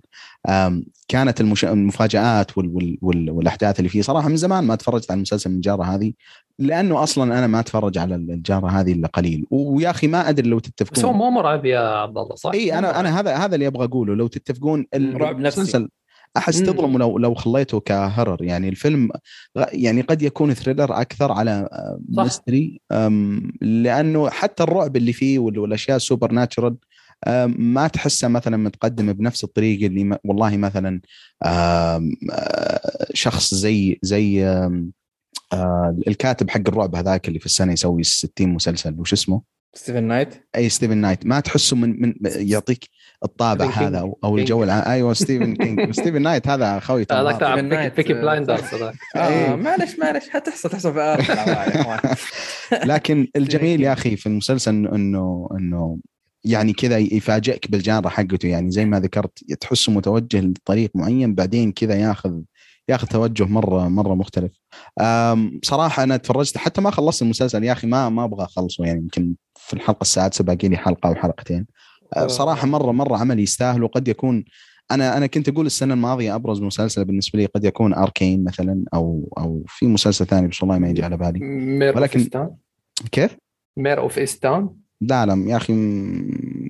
كانت 1.07 1.41
المش... 1.41 1.65
المفاجآت 1.65 2.57
وال... 2.57 2.67
وال... 2.75 2.97
وال... 3.01 3.31
والأحداث 3.31 3.79
اللي 3.79 3.89
فيه 3.89 4.01
صراحة 4.01 4.29
من 4.29 4.35
زمان 4.37 4.63
ما 4.63 4.75
تفرجت 4.75 5.11
على 5.11 5.17
المسلسل 5.17 5.49
من 5.49 5.55
الجارة 5.55 5.83
هذه 5.83 6.13
لأنه 6.59 7.03
أصلا 7.03 7.39
أنا 7.39 7.47
ما 7.47 7.59
أتفرج 7.59 7.97
على 7.97 8.15
الجارة 8.15 8.67
هذه 8.67 8.91
إلا 8.91 9.07
قليل 9.07 9.45
ويا 9.51 9.89
أخي 9.89 10.07
ما 10.07 10.29
أدري 10.29 10.49
لو 10.49 10.59
تتفقون 10.59 10.93
بس 10.95 11.05
هو 11.05 11.13
مو 11.13 11.29
مرعب 11.29 11.65
يا 11.65 11.79
عبد 11.79 12.17
الله 12.17 12.35
صح؟ 12.35 12.51
إي 12.53 12.77
أنا. 12.77 12.99
أنا 12.99 13.19
هذا 13.19 13.35
هذا 13.35 13.55
اللي 13.55 13.67
أبغى 13.67 13.85
أقوله 13.85 14.15
لو 14.15 14.27
تتفقون 14.27 14.85
ال- 14.93 15.21
رعب 15.21 15.39
نفسي. 15.39 15.59
المسلسل 15.61 15.89
أحس 16.37 16.59
مم. 16.59 16.65
تظلموا 16.65 16.99
لو 16.99 17.17
لو 17.17 17.33
خليته 17.33 17.79
ك 17.79 17.88
horror 17.88 18.43
يعني 18.43 18.69
الفيلم 18.69 19.09
يعني 19.55 20.01
قد 20.01 20.21
يكون 20.21 20.53
thriller 20.53 21.01
أكثر 21.01 21.31
على 21.31 21.51
آه،. 21.51 21.99
mystery 22.09 22.81
لأنه 23.61 24.29
حتى 24.29 24.63
الرعب 24.63 24.97
اللي 24.97 25.13
فيه 25.13 25.39
وال- 25.39 25.59
والأشياء 25.59 25.97
ال 25.97 26.31
supernatural 26.31 26.77
ما 27.47 27.87
تحسها 27.87 28.27
مثلا 28.27 28.57
متقدمة 28.57 29.11
بنفس 29.11 29.43
الطريقة 29.43 29.85
اللي 29.87 30.17
والله 30.23 30.57
مثلا 30.57 31.01
آه، 31.43 32.09
شخص 33.13 33.53
زي 33.53 33.99
زي 34.01 34.45
آه، 35.53 35.97
الكاتب 36.07 36.49
حق 36.49 36.61
الرعب 36.67 36.95
هذاك 36.95 37.27
اللي 37.27 37.39
في 37.39 37.45
السنة 37.45 37.73
يسوي 37.73 38.03
60 38.03 38.49
مسلسل 38.49 38.99
وش 38.99 39.13
اسمه؟ 39.13 39.41
ستيفن 39.73 40.03
نايت 40.03 40.47
اي 40.55 40.69
ستيفن 40.69 40.97
نايت 40.97 41.25
ما 41.25 41.39
تحسه 41.39 41.75
من 41.75 42.01
من 42.01 42.13
يعطيك 42.25 42.89
الطابع 43.23 43.65
هذا 43.65 43.73
كينج. 43.79 43.95
أو, 43.95 44.19
أو 44.23 44.37
الجو 44.37 44.63
العام 44.63 44.91
أيوه 44.91 45.13
ستيفن 45.13 45.55
كينج 45.55 45.91
ستيفن 45.91 46.21
نايت 46.21 46.47
هذا 46.47 46.79
خوي 46.79 47.05
هذاك. 47.11 47.39
تاع 47.39 47.55
ستيفن 47.55 47.89
بيكي, 47.89 48.13
بلايندرز. 48.13 48.61
هذاك. 48.63 48.95
معلش 49.59 49.99
معلش 49.99 50.29
حتحصل 50.29 50.69
تحصل 50.69 50.93
في 50.93 50.99
اخوان 51.01 52.15
لكن 52.93 53.27
الجميل 53.35 53.81
يا 53.81 53.93
أخي 53.93 54.15
في 54.15 54.25
المسلسل 54.25 54.71
إنه- 54.71 54.93
إنه 54.93 55.49
انه 55.51 55.97
يعني 56.43 56.73
كذا 56.73 56.97
يفاجئك 56.97 57.71
بالجانرا 57.71 58.09
حقته 58.09 58.47
يعني 58.47 58.71
زي 58.71 58.85
ما 58.85 58.99
ذكرت 58.99 59.43
تحسه 59.59 59.91
متوجه 59.91 60.39
لطريق 60.39 60.91
معين 60.95 61.35
بعدين 61.35 61.71
كذا 61.71 61.95
ياخذ 61.95 62.39
ياخذ 62.89 63.07
توجه 63.07 63.43
مرة 63.43 63.87
مرة 63.87 64.13
مختلف. 64.15 64.51
صراحة 65.63 66.03
أنا 66.03 66.17
تفرجت 66.17 66.57
حتى 66.57 66.81
ما 66.81 66.91
خلصت 66.91 67.21
المسلسل 67.21 67.63
يا 67.63 67.71
أخي 67.71 67.87
ما 67.87 68.09
ما 68.09 68.23
أبغى 68.23 68.43
أخلصه 68.45 68.85
يعني 68.85 68.99
يمكن 68.99 69.35
في 69.55 69.73
الحلقة 69.73 70.01
السادسة 70.01 70.43
باقي 70.43 70.67
لي 70.67 70.77
حلقة 70.77 71.09
أو 71.09 71.15
حلقتين. 71.15 71.65
أه، 72.13 72.27
صراحة 72.27 72.67
مرة 72.67 72.91
مرة 72.91 73.17
عمل 73.17 73.39
يستاهل 73.39 73.83
وقد 73.83 74.07
يكون 74.07 74.45
أنا 74.91 75.17
أنا 75.17 75.27
كنت 75.27 75.49
أقول 75.49 75.65
السنة 75.65 75.93
الماضية 75.93 76.35
أبرز 76.35 76.61
مسلسل 76.61 77.05
بالنسبة 77.05 77.39
لي 77.39 77.45
قد 77.45 77.63
يكون 77.63 77.93
Arcane 77.93 78.43
مثلا 78.43 78.83
أو 78.93 79.33
أو 79.37 79.63
في 79.67 79.87
مسلسل 79.87 80.25
ثاني 80.25 80.47
بس 80.47 80.61
والله 80.63 80.77
ما 80.79 80.89
يجي 80.89 81.03
على 81.03 81.17
بالي. 81.17 81.39
Mare 81.39 81.97
ولكن- 81.97 82.29
كيف؟ 83.11 83.37
Mare 83.77 83.99
of 83.99 84.17
Easttown 84.17 84.69
لا 85.01 85.25
لا 85.25 85.45
يا 85.51 85.57
أخي 85.57 85.73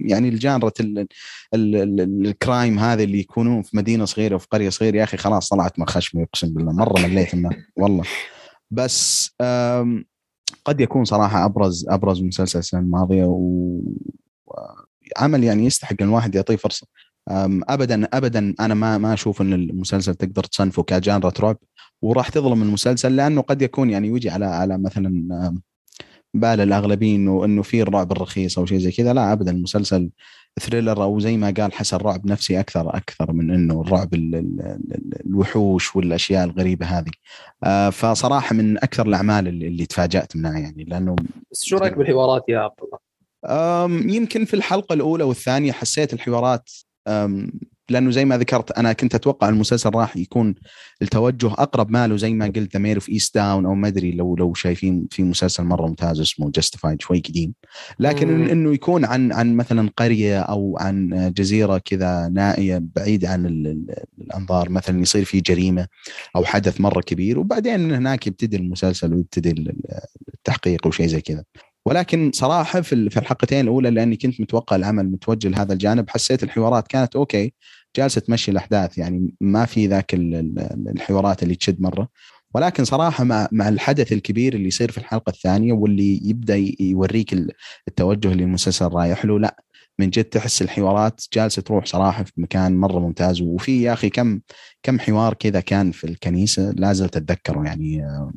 يعني 0.01 0.29
ال 0.29 0.37
genre 0.37 0.73
ال- 0.79 1.07
ال- 1.53 1.75
ال- 1.75 2.25
الكرايم 2.27 2.79
هذه 2.79 3.03
اللي 3.03 3.19
يكونون 3.19 3.61
في 3.61 3.77
مدينة 3.77 4.05
صغيرة 4.05 4.35
وفي 4.35 4.47
قرية 4.51 4.69
صغيرة 4.69 4.97
يا 4.97 5.03
أخي 5.03 5.17
خلاص 5.17 5.49
طلعت 5.49 5.79
من 5.79 5.87
خشمي 5.87 6.23
أقسم 6.23 6.53
بالله 6.53 6.71
مرة 6.71 6.99
مليت 7.07 7.35
منه 7.35 7.49
والله 7.77 8.03
بس 8.71 9.31
قد 10.65 10.81
يكون 10.81 11.05
صراحة 11.05 11.45
أبرز 11.45 11.85
أبرز 11.89 12.21
مسلسل 12.21 12.59
السنة 12.59 12.79
الماضية 12.79 13.23
و 13.25 13.79
عمل 15.17 15.43
يعني 15.43 15.65
يستحق 15.65 15.95
إن 16.01 16.07
الواحد 16.07 16.35
يعطيه 16.35 16.55
فرصة. 16.55 16.87
ابدا 17.29 18.07
ابدا 18.13 18.53
أنا 18.59 18.73
ما 18.73 18.97
ما 18.97 19.13
أشوف 19.13 19.41
إن 19.41 19.53
المسلسل 19.53 20.15
تقدر 20.15 20.43
تصنفه 20.43 20.83
كجانرة 20.83 21.33
رعب 21.39 21.57
وراح 22.01 22.29
تظلم 22.29 22.61
المسلسل 22.61 23.15
لأنه 23.15 23.41
قد 23.41 23.61
يكون 23.61 23.89
يعني 23.89 24.07
يجي 24.07 24.29
على 24.29 24.45
على 24.45 24.77
مثلا 24.77 25.53
بال 26.33 26.61
الاغلبيه 26.61 27.15
انه 27.45 27.61
في 27.61 27.81
الرعب 27.81 28.11
الرخيص 28.11 28.57
أو 28.59 28.65
شيء 28.65 28.77
زي 28.77 28.91
كذا. 28.91 29.13
لا 29.13 29.33
ابدا 29.33 29.51
المسلسل 29.51 30.09
thriller 30.59 31.03
أو 31.03 31.19
زي 31.19 31.37
ما 31.37 31.53
قال 31.57 31.73
حسن 31.73 31.97
رعب 31.97 32.27
نفسي 32.27 32.59
أكثر 32.59 32.97
أكثر 32.97 33.31
من 33.33 33.51
إنه 33.51 33.81
الرعب 33.81 34.13
ال- 34.13 34.35
ال- 34.35 34.61
ال- 34.61 35.25
الوحوش 35.25 35.95
والأشياء 35.95 36.43
الغريبة 36.45 36.85
هذه. 36.85 37.11
آه، 37.63 37.89
فصراحة 37.89 38.55
من 38.55 38.77
أكثر 38.77 39.07
الأعمال 39.07 39.47
اللي, 39.47 39.67
اللي 39.67 39.85
تفاجأت 39.85 40.35
منها 40.35 40.59
يعني 40.59 40.83
لأنه 40.83 41.15
شو 41.53 41.77
رأيك 41.77 41.97
بالحوارات 41.97 42.43
يا 42.49 42.59
عبد 42.59 42.75
الله؟ 42.83 43.04
يمكن 43.89 44.45
في 44.45 44.53
الحلقة 44.53 44.93
الأولى 44.93 45.23
والثانية 45.23 45.71
حسيت 45.71 46.13
الحوارات 46.13 46.69
أم، 47.07 47.51
لأنه 47.89 48.11
زي 48.11 48.25
ما 48.25 48.37
ذكرت 48.37 48.71
أنا 48.71 48.93
كنت 48.93 49.15
أتوقع 49.15 49.49
المسلسل 49.49 49.89
راح 49.89 50.17
يكون 50.17 50.55
التوجه 51.01 51.47
أقرب 51.47 51.91
ماله 51.91 52.17
زي 52.17 52.33
ما 52.33 52.45
قلت 52.45 52.77
Mare 52.77 52.99
في 52.99 53.11
Easttown 53.11 53.65
أو 53.65 53.75
ما 53.75 53.87
أدري 53.87 54.11
لو 54.11 54.35
لو 54.35 54.53
شايفين 54.53 55.07
في 55.11 55.23
مسلسل 55.23 55.63
مرة 55.63 55.87
ممتاز 55.87 56.19
اسمه 56.21 56.51
Justified 56.51 57.01
شوي 57.01 57.19
قديم 57.19 57.53
لكن 57.99 58.27
مم. 58.27 58.47
إنه 58.47 58.73
يكون 58.73 59.05
عن 59.05 59.31
عن 59.31 59.55
مثلا 59.55 59.89
قرية 59.97 60.39
أو 60.39 60.77
عن 60.79 61.31
جزيرة 61.37 61.77
كذا 61.77 62.27
نائية 62.33 62.81
بعيد 62.95 63.25
عن 63.25 63.45
ال- 63.45 63.67
ال- 63.67 63.95
الأنظار 64.21 64.69
مثلا 64.69 65.01
يصير 65.01 65.25
في 65.25 65.41
جريمة 65.41 65.87
أو 66.35 66.45
حدث 66.45 66.81
مرة 66.81 67.01
كبير 67.01 67.39
وبعدين 67.39 67.91
هناك 67.93 68.27
يبتدي 68.27 68.57
المسلسل 68.57 69.13
ويبتدي 69.13 69.49
ال- 69.51 69.75
التحقيق 70.33 70.87
وشيء 70.87 71.07
زي 71.07 71.21
كذا 71.21 71.43
ولكن 71.85 72.31
صراحة 72.33 72.81
في 72.81 72.93
ال- 72.93 73.11
في 73.11 73.17
الحلقتين 73.19 73.59
الأولى 73.61 73.89
لأني 73.89 74.15
كنت 74.15 74.41
متوقع 74.41 74.75
العمل 74.75 75.11
متوجه 75.11 75.47
لهذا 75.47 75.73
الجانب 75.73 76.09
حسيت 76.09 76.43
الحوارات 76.43 76.87
كانت 76.87 77.15
أوكي 77.15 77.53
جالسة 77.97 78.21
تمشي 78.21 78.51
الأحداث 78.51 78.97
يعني 78.97 79.33
ما 79.41 79.65
في 79.65 79.87
ذاك 79.87 80.13
ال- 80.13 80.35
ال- 80.35 80.89
الحوارات 80.89 81.43
اللي 81.43 81.55
تشد 81.55 81.81
مرة. 81.81 82.09
ولكن 82.55 82.83
صراحة 82.85 83.23
مع 83.23 83.47
مع 83.51 83.69
الحدث 83.69 84.11
الكبير 84.13 84.53
اللي 84.55 84.67
يصير 84.67 84.91
في 84.91 84.97
الحلقة 84.97 85.29
الثانية 85.29 85.73
واللي 85.73 86.19
يبدأ 86.29 86.55
يوريك 86.79 87.33
ال- 87.33 87.51
التوجه 87.87 88.31
اللي 88.31 88.43
المسلسل 88.43 88.85
رايح 88.87 89.25
له 89.25 89.39
لا 89.39 89.63
من 89.99 90.09
جد 90.09 90.23
تحس 90.23 90.61
الحوارات 90.61 91.21
جالسة 91.33 91.61
تروح 91.61 91.85
صراحة 91.85 92.23
في 92.23 92.31
مكان 92.37 92.77
مرة 92.77 92.99
ممتاز. 92.99 93.41
وفي 93.41 93.81
يا 93.83 93.93
أخي 93.93 94.09
كم 94.09 94.39
كم 94.83 94.99
حوار 94.99 95.33
كذا 95.33 95.59
كان 95.59 95.91
في 95.91 96.03
الكنيسة 96.03 96.71
لا 96.71 96.93
زلت 96.93 97.17
أتذكره 97.17 97.65
يعني 97.65 98.05
آه، 98.05 98.33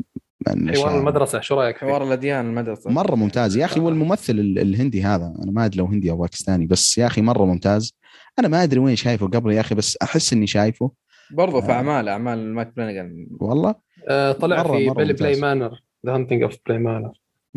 حوار 0.47 0.98
المدرسة 0.98 1.40
شو 1.40 1.55
رأيك؟ 1.60 1.77
حوار 1.77 2.02
الأديان 2.05 2.47
المدرسة. 2.47 2.90
مرة 2.90 3.15
ممتاز. 3.15 3.56
يا 3.56 3.65
أخي 3.65 3.81
والممثل 3.81 4.32
ال- 4.32 4.59
الهندي 4.59 5.02
هذا. 5.02 5.35
أنا 5.43 5.52
ما 5.52 5.65
أدري 5.65 5.78
لو 5.78 5.86
هندي 5.86 6.10
أو 6.10 6.16
باكستاني 6.16 6.66
بس 6.66 6.98
يا 6.98 7.06
أخي 7.06 7.23
مرة 7.23 7.44
ممتاز. 7.44 7.94
أنا 8.39 8.48
ما 8.48 8.62
أدري 8.62 8.81
وين 8.81 8.97
شايفه 8.97 9.27
قبل 9.27 9.52
يا 9.52 9.60
أخي 9.60 9.74
بس 9.74 9.97
أحس 10.02 10.32
إني 10.32 10.47
شايفه. 10.47 10.90
برضو 11.31 11.60
في 11.60 11.69
آه. 11.69 11.73
أعمال 11.73 12.09
أعمال 12.09 12.55
مايك 12.55 12.69
فلانجان 12.77 13.27
والله؟ 13.40 13.74
آه 14.09 14.32
طلع 14.32 14.62
مرة- 14.62 14.66
في 14.77 14.86
مرة 14.86 15.05
بلاي. 15.05 15.40
مانر 15.40 15.82
ذا 16.06 16.15
هانتنج 16.15 16.43
اوف 16.43 16.56
بلاي 16.66 16.78
مانر 16.78 17.12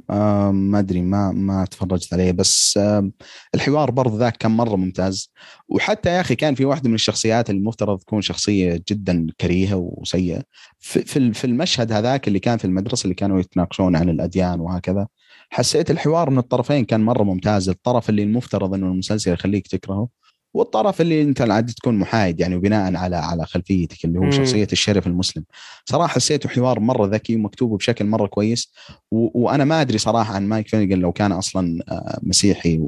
آه 0.09 0.51
ما 0.51 0.79
أدري 0.79 1.01
ما 1.01 1.31
ما 1.31 1.65
تفرجت 1.65 2.13
عليه 2.13 2.31
بس 2.31 2.77
آه 2.77 3.11
الحوار 3.55 3.91
برضه 3.91 4.17
ذاك 4.17 4.37
كان 4.37 4.51
مرة 4.51 4.75
ممتاز. 4.75 5.31
وحتى 5.69 6.09
يا 6.09 6.21
أخي 6.21 6.35
كان 6.35 6.55
في 6.55 6.65
واحدة 6.65 6.89
من 6.89 6.95
الشخصيات 6.95 7.49
المفترض 7.49 7.99
تكون 7.99 8.21
شخصية 8.21 8.83
جدا 8.89 9.27
كريهة 9.41 9.75
وسيئة. 9.75 10.43
في 10.79 11.33
في 11.33 11.45
المشهد 11.45 11.91
هذاك 11.91 12.27
اللي 12.27 12.39
كان 12.39 12.57
في 12.57 12.65
المدرسة 12.65 13.03
اللي 13.03 13.15
كانوا 13.15 13.39
يتناقشون 13.39 13.95
عن 13.95 14.09
الأديان 14.09 14.59
وهكذا 14.59 15.07
حسيت 15.49 15.91
الحوار 15.91 16.29
من 16.29 16.37
الطرفين 16.37 16.85
كان 16.85 17.01
مرة 17.01 17.23
ممتاز. 17.23 17.69
الطرف 17.69 18.09
اللي 18.09 18.23
المفترض 18.23 18.73
إنه 18.73 18.87
المسلسل 18.87 19.31
يخليك 19.33 19.67
تكرهه. 19.67 20.20
والطرف 20.53 21.01
اللي 21.01 21.21
انت 21.21 21.41
عاد 21.41 21.69
تكون 21.71 21.95
محايد 21.99 22.39
يعني 22.39 22.55
وبناء 22.55 22.95
على 22.95 23.15
على 23.15 23.45
خلفيتك 23.45 24.05
اللي 24.05 24.19
هو 24.19 24.23
مم. 24.23 24.31
شخصية 24.31 24.67
الشرف 24.73 25.07
المسلم. 25.07 25.43
صراحة 25.85 26.07
حسيته 26.13 26.49
حوار 26.49 26.79
مرة 26.79 27.05
ذكي 27.07 27.35
ومكتوب 27.35 27.77
بشكل 27.77 28.05
مرة 28.05 28.27
كويس 28.27 28.73
و- 29.11 29.43
وأنا 29.43 29.65
ما 29.65 29.81
أدري 29.81 29.97
صراحة 29.97 30.33
عن 30.35 30.47
مايك 30.47 30.67
فينيجن 30.67 30.99
لو 30.99 31.11
كان 31.11 31.31
أصلا 31.31 31.83
آه، 31.91 32.19
مسيحي 32.23 32.79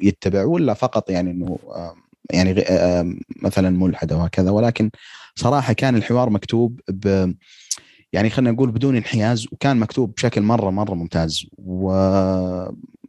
ويتبع 0.00 0.44
ولا 0.44 0.74
فقط 0.74 1.10
يعني 1.10 1.30
إنه 1.30 1.58
يعني 2.32 2.64
مثلا 3.42 3.70
ملحد 3.70 4.12
أو 4.12 4.20
هكذا. 4.20 4.50
ولكن 4.50 4.90
صراحة 5.34 5.72
كان 5.72 5.96
الحوار 5.96 6.30
مكتوب 6.30 6.80
ب 6.88 7.32
يعني 8.12 8.30
خلينا 8.30 8.50
نقول 8.50 8.70
بدون 8.70 8.96
انحياز 8.96 9.46
وكان 9.52 9.76
مكتوب 9.76 10.14
بشكل 10.14 10.42
مرة 10.42 10.70
مرة 10.70 10.94
ممتاز. 10.94 11.46
و 11.58 11.92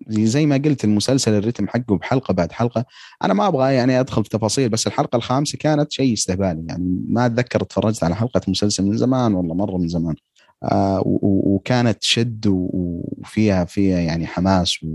زي 0.09 0.45
ما 0.45 0.55
قلت 0.55 0.83
المسلسل 0.83 1.33
الرتم 1.33 1.67
حقه 1.67 1.97
بحلقة 1.97 2.33
بعد 2.33 2.51
حلقة 2.51 2.85
أنا 3.23 3.33
ما 3.33 3.47
أبغى 3.47 3.73
يعني 3.73 3.99
أدخل 3.99 4.23
في 4.23 4.29
تفاصيل 4.29 4.69
بس 4.69 4.87
الحلقة 4.87 5.15
الخامسة 5.15 5.57
كانت 5.57 5.91
شيء 5.91 6.13
استهبالي 6.13 6.65
يعني 6.69 7.03
ما 7.07 7.25
أتذكر 7.25 7.61
اتفرجت 7.61 8.03
على 8.03 8.15
حلقة 8.15 8.41
مسلسل 8.47 8.85
من 8.85 8.97
زمان 8.97 9.33
والله 9.33 9.55
مرة 9.55 9.77
من 9.77 9.87
زمان. 9.87 10.15
آه 10.63 11.03
وكانت 11.05 12.03
شد 12.03 12.45
وفيها 12.47 13.65
فيها 13.65 13.99
يعني 13.99 14.27
حماس 14.27 14.85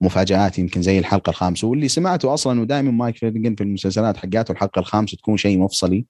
ومفاجآت 0.00 0.58
يمكن 0.58 0.82
زي 0.82 0.98
الحلقة 0.98 1.30
الخامسة. 1.30 1.68
واللي 1.68 1.88
سمعته 1.88 2.34
أصلا 2.34 2.60
ودائما 2.60 2.90
مايك 2.90 3.16
فلانجان 3.16 3.54
في 3.54 3.62
المسلسلات 3.62 4.16
حقاته 4.16 4.52
الحلقة 4.52 4.78
الخامسة 4.78 5.16
تكون 5.16 5.36
شيء 5.36 5.58
مفصلي. 5.58 6.06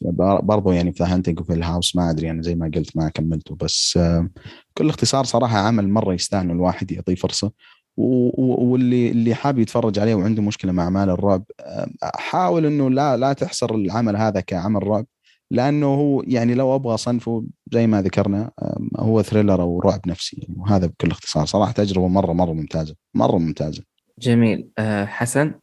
برضو 0.00 0.72
يعني 0.72 0.92
في 0.92 1.04
Haunting 1.04 1.40
وفي 1.40 1.52
ال 1.52 1.59
House 1.59 1.96
ما 1.96 2.10
أدري 2.10 2.30
أنا 2.30 2.42
زي 2.42 2.54
ما 2.54 2.70
قلت 2.74 2.96
ما 2.96 3.08
كملته 3.08 3.54
بس 3.54 3.96
آه، 3.96 4.28
بكل 4.78 4.88
اختصار 4.88 5.24
صراحة 5.24 5.58
عمل 5.58 5.88
مرة 5.88 6.14
يستاهل 6.14 6.50
الواحد 6.50 6.92
يعطيه 6.92 7.14
فرصة. 7.14 7.52
واللي 7.96 9.10
اللي 9.10 9.34
حاب 9.34 9.58
يتفرج 9.58 9.98
عليه 9.98 10.14
وعنده 10.14 10.42
مشكلة 10.42 10.72
مع 10.72 10.84
اعمال 10.84 11.10
الرعب 11.10 11.44
حاول 12.02 12.66
إنه 12.66 12.90
لا 12.90 13.16
لا 13.16 13.32
تحصر 13.32 13.74
العمل 13.74 14.16
هذا 14.16 14.40
كعمل 14.40 14.86
رعب 14.86 15.06
لأنه 15.50 15.86
هو 15.86 16.22
يعني 16.26 16.54
لو 16.54 16.74
أبغى 16.74 16.94
أصنفه 16.94 17.44
زي 17.72 17.86
ما 17.86 18.02
ذكرنا 18.02 18.50
هو 18.96 19.22
ثريلر 19.22 19.62
أو 19.62 19.80
رعب 19.80 20.00
نفسي. 20.06 20.36
يعني 20.42 20.54
وهذا 20.60 20.86
بكل 20.86 21.10
اختصار. 21.10 21.46
صراحة 21.46 21.72
تجربة 21.72 22.08
مرة 22.08 22.32
مرة 22.32 22.52
ممتازة. 22.52 22.94
مرة 23.14 23.38
ممتازة. 23.38 23.82
جميل. 24.18 24.68
آه 24.78 25.04
حسن؟ 25.04 25.54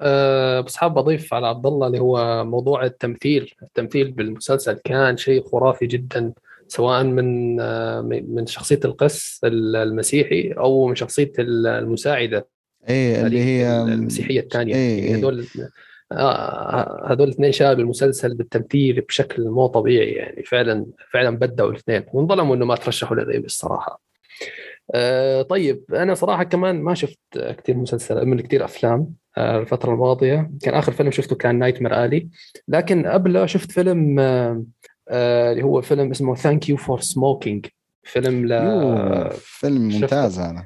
أه 0.00 0.60
بس 0.60 0.76
حاب 0.76 0.98
أضيف 0.98 1.34
على 1.34 1.46
عبد 1.46 1.66
الله 1.66 1.86
اللي 1.86 1.98
هو 1.98 2.44
موضوع 2.44 2.84
التمثيل، 2.84 3.54
التمثيل 3.62 4.12
بالمسلسل 4.12 4.80
كان 4.84 5.16
شيء 5.16 5.44
خرافي 5.44 5.86
جدا. 5.86 6.32
سواء 6.72 7.04
من 7.04 7.56
من 8.34 8.46
شخصية 8.46 8.80
القس 8.84 9.40
المسيحي 9.44 10.52
أو 10.52 10.86
من 10.86 10.94
شخصية 10.94 11.32
المساعدة. 11.38 12.48
إيه 12.88 13.26
اللي 13.26 13.40
هي 13.44 13.82
المسيحية 13.82 14.40
الثانية. 14.40 14.74
إيه، 14.74 14.98
يعني 14.98 15.08
إيه. 15.08 15.16
هذول 15.16 15.46
آه، 16.12 17.12
هذول 17.12 17.28
الاثنين 17.28 17.52
شباب 17.52 17.80
المسلسل 17.80 18.34
بالتمثيل 18.34 19.00
بشكل 19.00 19.48
مو 19.48 19.66
طبيعي 19.66 20.10
يعني 20.10 20.42
فعلا 20.42 20.86
فعلا 21.12 21.36
بدعوا 21.36 21.70
الاثنين. 21.70 22.04
وانظلموا 22.12 22.56
إنه 22.56 22.64
ما 22.64 22.74
ترشحوا 22.74 23.16
للأيمي 23.16 23.44
الصراحة. 23.44 24.00
آه، 24.94 25.42
طيب 25.42 25.84
أنا 25.94 26.14
صراحة 26.14 26.44
كمان 26.44 26.82
ما 26.82 26.94
شفت 26.94 27.18
كثير 27.34 27.76
مسلسل 27.76 28.26
من 28.26 28.40
كثير 28.40 28.64
أفلام 28.64 29.14
آه، 29.38 29.60
الفترة 29.60 29.92
الماضية. 29.92 30.50
كان 30.62 30.74
آخر 30.74 30.92
فيلم 30.92 31.10
شفته 31.10 31.36
كان 31.36 31.58
Nightmare 31.58 32.04
Alley 32.04 32.28
لكن 32.68 33.06
قبله 33.06 33.46
شفت 33.46 33.72
فيلم 33.72 34.20
آه، 34.20 34.64
اللي 35.10 35.62
هو 35.62 35.80
فيلم 35.80 36.10
اسمه 36.10 36.34
Thank 36.34 36.68
You 36.68 36.76
for 36.76 37.00
Smoking 37.00 37.66
فيلم 38.02 38.46
ل 38.46 39.30
فيلم. 39.34 39.88
ممتاز 39.88 40.38
هذا. 40.38 40.64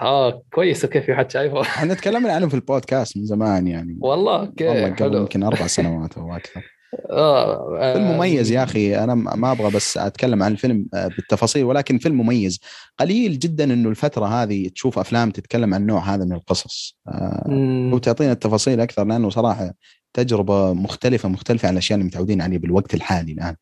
آه 0.00 0.42
كويس. 0.52 0.84
أوكي 0.84 1.00
في 1.00 1.14
حد 1.14 1.30
شايفه؟ 1.30 1.60
إحنا 1.78 1.94
تكلمنا 1.94 2.32
عنه 2.32 2.48
في 2.48 2.54
البودكاست 2.54 3.16
من 3.16 3.24
زمان 3.24 3.66
يعني. 3.66 3.98
والله 4.00 4.40
أوكي 4.40 4.68
والله 4.68 4.94
قبل 4.94 5.16
يمكن 5.16 5.42
أربع 5.42 5.66
سنوات 5.66 6.18
أو 6.18 6.36
أكثر. 6.36 6.62
آه 7.10 7.54
آه، 7.80 7.92
فيلم 7.92 8.10
مميز 8.10 8.52
يا 8.52 8.62
أخي. 8.62 8.96
أنا 8.96 9.14
ما 9.14 9.52
أبغى 9.52 9.70
بس 9.70 9.98
أتكلم 9.98 10.42
عن 10.42 10.52
الفيلم 10.52 10.86
آه، 10.94 11.08
بالتفاصيل 11.08 11.64
ولكن 11.64 11.98
فيلم 11.98 12.20
مميز. 12.20 12.60
قليل 12.98 13.38
جدا 13.38 13.64
إنه 13.64 13.88
الفترة 13.88 14.26
هذه 14.26 14.68
تشوف 14.68 14.98
أفلام 14.98 15.30
تتكلم 15.30 15.74
عن 15.74 15.80
النوع 15.80 16.14
هذا 16.14 16.24
من 16.24 16.32
القصص. 16.32 16.98
آه،. 17.08 17.90
وتعطينا 17.92 18.32
التفاصيل 18.32 18.80
أكثر 18.80 19.04
لأنه 19.04 19.30
صراحة 19.30 19.74
تجربة 20.12 20.72
مختلفة 20.72 21.28
مختلفة 21.28 21.68
عن 21.68 21.72
الأشياء 21.72 21.98
اللي 21.98 22.08
متعودين 22.08 22.42
عليه 22.42 22.58
بالوقت 22.58 22.94
الحالي 22.94 23.32
الآن. 23.32 23.56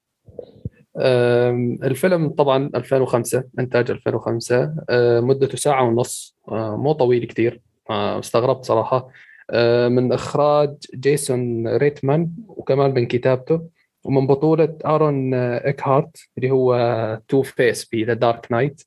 الفيلم 1.85 2.29
طبعا 2.29 2.71
2005 2.75 3.45
إنتاج 3.59 3.91
2005 3.91 4.75
آه، 4.91 5.21
مدته 5.21 5.57
ساعة 5.57 5.89
ونص 5.89 6.37
مو 6.49 6.93
طويل 6.93 7.25
كثير 7.25 7.61
استغربت 7.91 8.65
صراحة. 8.65 9.09
من 9.89 10.13
إخراج 10.13 10.75
جيسون 10.95 11.69
ريتمان 11.77 12.31
وكمان 12.49 12.95
من 12.95 13.07
كتابته 13.07 13.69
ومن 14.05 14.27
بطولة 14.27 14.79
أرون 14.87 15.35
ايكهارت 15.35 16.17
اللي 16.39 16.51
هو 16.51 17.21
Two 17.29 17.43
Face 17.43 17.85
في 17.85 18.05
The 18.05 18.13
Dark 18.13 18.53
Knight 18.53 18.83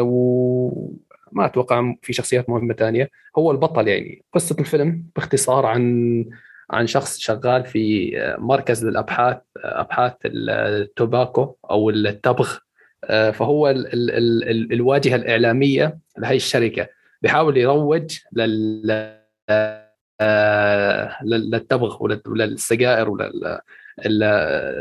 وما 0.00 1.46
أتوقع 1.46 1.94
في 2.02 2.12
شخصيات 2.12 2.50
مهمة 2.50 2.74
ثانية 2.74 3.10
هو 3.38 3.50
البطل 3.50 3.88
يعني. 3.88 4.24
قصة 4.32 4.56
الفيلم 4.60 5.04
باختصار 5.16 5.66
عن 5.66 6.24
عن 6.70 6.86
شخص 6.86 7.18
شغال 7.18 7.64
في 7.64 8.12
مركز 8.38 8.84
للأبحاث 8.86 9.36
أبحاث 9.56 10.12
التوباكو 10.24 11.54
أو 11.70 11.90
التبغ. 11.90 12.56
فهو 13.08 13.70
ال 13.70 13.86
ال 13.94 14.10
ال 14.10 14.48
ال 14.50 14.72
الواجهة 14.72 15.16
الإعلامية 15.16 15.98
لهي 16.18 16.36
الشركة. 16.36 16.86
بيحاول 17.22 17.56
يروج 17.56 18.18
لل 18.32 19.14
لل- 21.22 21.50
للتبغ 21.50 22.02
ولل- 22.02 22.22
وللسجائر 22.26 23.10
ولل 23.10 23.60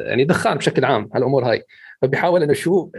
يعني 0.07 0.25
دخان 0.25 0.57
بشكل 0.57 0.85
عام 0.85 1.09
هالامور 1.15 1.45
هاي. 1.51 1.63
فبيحاول 2.01 2.43
إنه 2.43 2.53
شو 2.53 2.91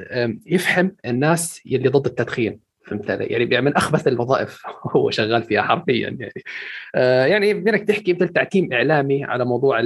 يفهم 0.47 0.97
الناس 1.05 1.61
يلي 1.67 1.89
ضد 1.89 2.07
التدخين. 2.07 2.61
فهمت 2.87 3.11
علي؟ 3.11 3.25
يعني 3.25 3.45
بيعمل 3.45 3.75
أخبث 3.75 4.09
الوظائف 4.09 4.63
هو 4.97 5.11
شغال 5.11 5.43
فيها 5.43 5.63
حرفيا 5.63 6.09
يعني. 6.21 6.33
آه، 6.95 7.25
يعني 7.27 7.55
بدك 7.55 7.81
تحكي 7.81 8.13
مثل 8.13 8.29
تعتيم 8.29 8.73
إعلامي 8.73 9.25
على 9.25 9.45
موضوع 9.45 9.83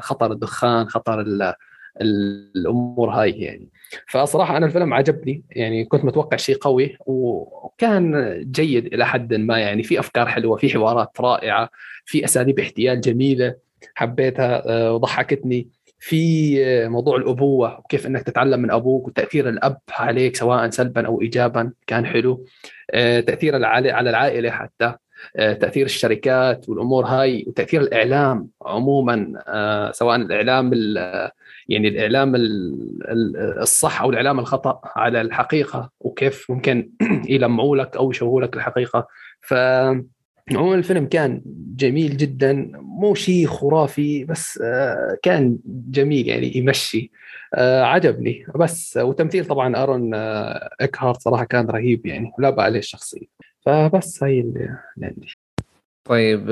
خطر 0.00 0.32
الدخان 0.32 0.88
خطر 0.88 1.20
ال- 1.20 1.54
الأمور 2.00 3.10
هاي 3.10 3.30
يعني. 3.30 3.68
فصراحة 4.08 4.56
أنا 4.56 4.66
الفيلم 4.66 4.94
عجبني 4.94 5.44
يعني 5.50 5.84
كنت 5.84 6.04
متوقع 6.04 6.36
شيء 6.36 6.56
قوي 6.56 6.96
وكان 7.06 8.34
جيد 8.50 8.86
إلى 8.94 9.06
حد 9.06 9.34
ما 9.34 9.58
يعني. 9.58 9.82
في 9.82 10.00
أفكار 10.00 10.26
حلوة 10.26 10.56
في 10.56 10.70
حوارات 10.70 11.20
رائعة 11.20 11.70
في 12.04 12.24
أساليب 12.24 12.58
احتيال 12.60 13.00
جميلة 13.00 13.54
حبيتها 13.94 14.62
آه، 14.68 14.92
وضحكتني. 14.94 15.68
في 15.98 16.88
موضوع 16.88 17.16
الأبوة 17.16 17.78
وكيف 17.78 18.06
إنك 18.06 18.22
تتعلم 18.22 18.60
من 18.60 18.70
أبوك 18.70 19.08
وتأثير 19.08 19.48
الأب 19.48 19.78
عليك 19.90 20.36
سواء 20.36 20.70
سلبا 20.70 21.06
أو 21.06 21.20
ايجابا 21.22 21.72
كان 21.86 22.06
حلو. 22.06 22.44
آه، 22.90 23.20
تأثير 23.20 23.64
على 23.64 24.10
العائلة 24.10 24.50
حتى. 24.50 24.94
آه، 25.36 25.52
تأثير 25.52 25.84
الشركات 25.86 26.68
والأمور 26.68 27.04
هاي 27.06 27.44
وتأثير 27.48 27.80
الإعلام 27.80 28.48
عموما. 28.62 29.42
آه، 29.48 29.90
سواء 29.92 30.16
الإعلام 30.16 30.70
ال- 30.72 31.30
يعني 31.68 31.88
الإعلام 31.88 32.34
ال- 32.34 32.98
ال- 33.10 33.58
الصح 33.60 34.02
أو 34.02 34.10
الإعلام 34.10 34.38
الخطأ 34.38 34.80
على 34.96 35.20
الحقيقة 35.20 35.90
وكيف 36.00 36.50
ممكن 36.50 36.90
يلمعوا 37.28 37.76
لك 37.76 37.96
أو 37.96 38.10
يشوهوا 38.10 38.40
لك 38.40 38.56
الحقيقة. 38.56 39.06
ف 39.40 39.54
عموما 40.56 40.74
الفيلم 40.74 41.06
كان 41.06 41.42
جميل 41.76 42.16
جدا 42.16 42.70
مو 42.74 43.14
شيء 43.14 43.46
خرافي 43.46 44.24
بس 44.24 44.60
آه، 44.64 45.18
كان 45.22 45.58
جميل 45.66 46.28
يعني 46.28 46.56
يمشي. 46.56 47.10
آه، 47.54 47.82
عجبني. 47.82 48.46
بس 48.54 48.96
وتمثيل 48.96 49.44
طبعا 49.44 49.82
أرون 49.82 50.14
آه، 50.14 50.70
إكهارت 50.80 51.20
صراحة 51.20 51.44
كان 51.44 51.66
رهيب 51.66 52.06
يعني 52.06 52.32
لا 52.38 52.50
بأس 52.50 52.64
عليه 52.64 52.78
الشخصية. 52.78 53.26
فبس 53.60 54.24
هي 54.24 54.40
اللي 54.40 54.78
عندي. 55.02 55.32
طيب 56.04 56.46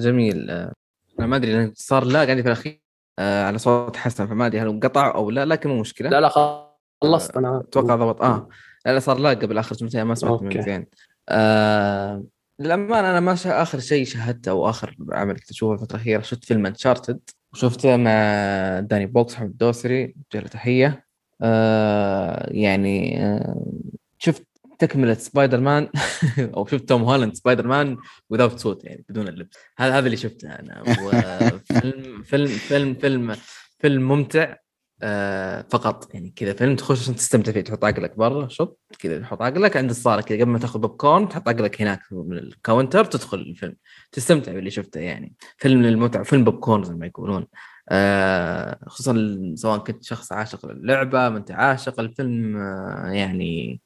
جميل. 0.00 0.50
أنا 0.50 1.26
ما 1.26 1.36
أدري 1.36 1.72
صار 1.74 2.04
لا 2.04 2.20
عندي 2.20 2.42
في 2.42 2.48
الأخير. 2.48 2.80
على 3.18 3.58
صوت 3.58 3.96
حسن 3.96 4.26
فما 4.26 4.46
أدري 4.46 4.60
هل 4.60 4.80
قطع 4.80 5.14
أو 5.14 5.30
لا 5.30 5.44
لكن 5.44 5.68
مو 5.68 5.80
مشكلة. 5.80 6.10
لا 6.10 6.20
لا 6.20 6.28
خلصت 7.02 7.36
أنا 7.36 7.60
أتوقع 7.60 7.96
ضبط. 7.96 8.22
آه 8.22 8.48
لا 8.86 8.92
لا 8.92 8.98
صار 8.98 9.18
لا 9.18 9.30
قبل 9.30 9.58
آخر 9.58 9.76
جملتين 9.76 10.02
ما 10.02 10.14
سمعت 10.14 10.42
من 10.42 10.62
زين. 10.62 10.86
آه 11.28 12.24
للأمانة 12.60 13.10
أنا 13.10 13.20
ما. 13.20 13.36
آخر 13.46 13.78
شيء 13.78 14.04
شاهدته 14.04 14.50
أو 14.50 14.68
آخر 14.70 14.96
عمل 15.12 15.34
كنت 15.38 15.50
أشوفه 15.50 15.72
الفترة 15.74 15.96
الأخيرة 15.96 16.22
شفت 16.22 16.44
فيلم 16.44 16.66
Uncharted 16.66 17.20
وشفته 17.52 17.96
مع 17.96 18.10
داني 18.80 19.06
بوكس 19.06 19.34
حمد 19.34 19.48
الدوسري 19.48 20.14
جل 20.34 20.48
تحية. 20.48 21.06
آه 21.42 22.48
يعني 22.50 23.24
آه 23.24 23.66
شفت 24.18 24.46
تكملة 24.78 25.14
سبايدر 25.14 25.60
مان. 25.60 25.88
أو 26.56 26.66
شفت 26.66 26.88
توم 26.88 27.02
هولاند 27.02 27.34
سبايدر 27.34 27.66
مان 27.66 27.96
without 28.30 28.58
suit 28.58 28.84
يعني 28.84 29.04
بدون 29.08 29.28
اللبس. 29.28 29.56
هذا 29.78 29.98
هذا 29.98 30.06
اللي 30.06 30.16
شفته 30.16 30.48
أنا. 30.48 30.82
فيلم 31.80 32.22
فيلم 32.22 32.46
فيلم 32.48 32.94
فيلم 32.94 33.36
فيلم 33.78 34.08
ممتع. 34.08 34.54
آه 35.02 35.66
فقط. 35.70 36.14
يعني 36.14 36.32
كذا 36.36 36.52
فيلم 36.52 36.76
تخش 36.76 37.00
عشان 37.00 37.16
تستمتع 37.16 37.52
فيه 37.52 37.60
تحط 37.60 37.84
عقلك 37.84 38.16
برا 38.18 38.48
شوط 38.48 38.80
كذا 38.98 39.18
تحط 39.20 39.42
عقلك 39.42 39.76
عند 39.76 39.90
الصالة 39.90 40.22
كذا 40.22 40.36
قبل 40.40 40.50
ما 40.50 40.58
تاخذ 40.58 40.80
بوب 40.80 40.96
كورن 40.96 41.28
تحط 41.28 41.48
عقلك 41.48 41.82
هناك 41.82 42.00
من 42.12 42.38
ال 42.38 42.46
counter 42.46 43.04
تدخل 43.04 43.38
الفيلم. 43.38 43.76
تستمتع 44.12 44.52
باللي 44.52 44.70
شفته 44.70 45.00
يعني. 45.00 45.34
فيلم 45.58 45.82
للمتعة 45.82 46.22
فيلم 46.22 46.44
بوب 46.44 46.58
كورن 46.58 46.84
زي 46.84 46.94
ما 46.94 47.06
يقولون. 47.06 47.46
آه 47.88 48.78
خصوصا 48.86 49.40
سواء 49.54 49.78
كنت 49.78 50.04
شخص 50.04 50.32
عاشق 50.32 50.66
للعبة 50.66 51.28
ما 51.28 51.36
أنت 51.38 51.50
عاشق 51.50 52.00
الفيلم 52.00 52.56
آه 52.56 53.10
يعني 53.12 53.80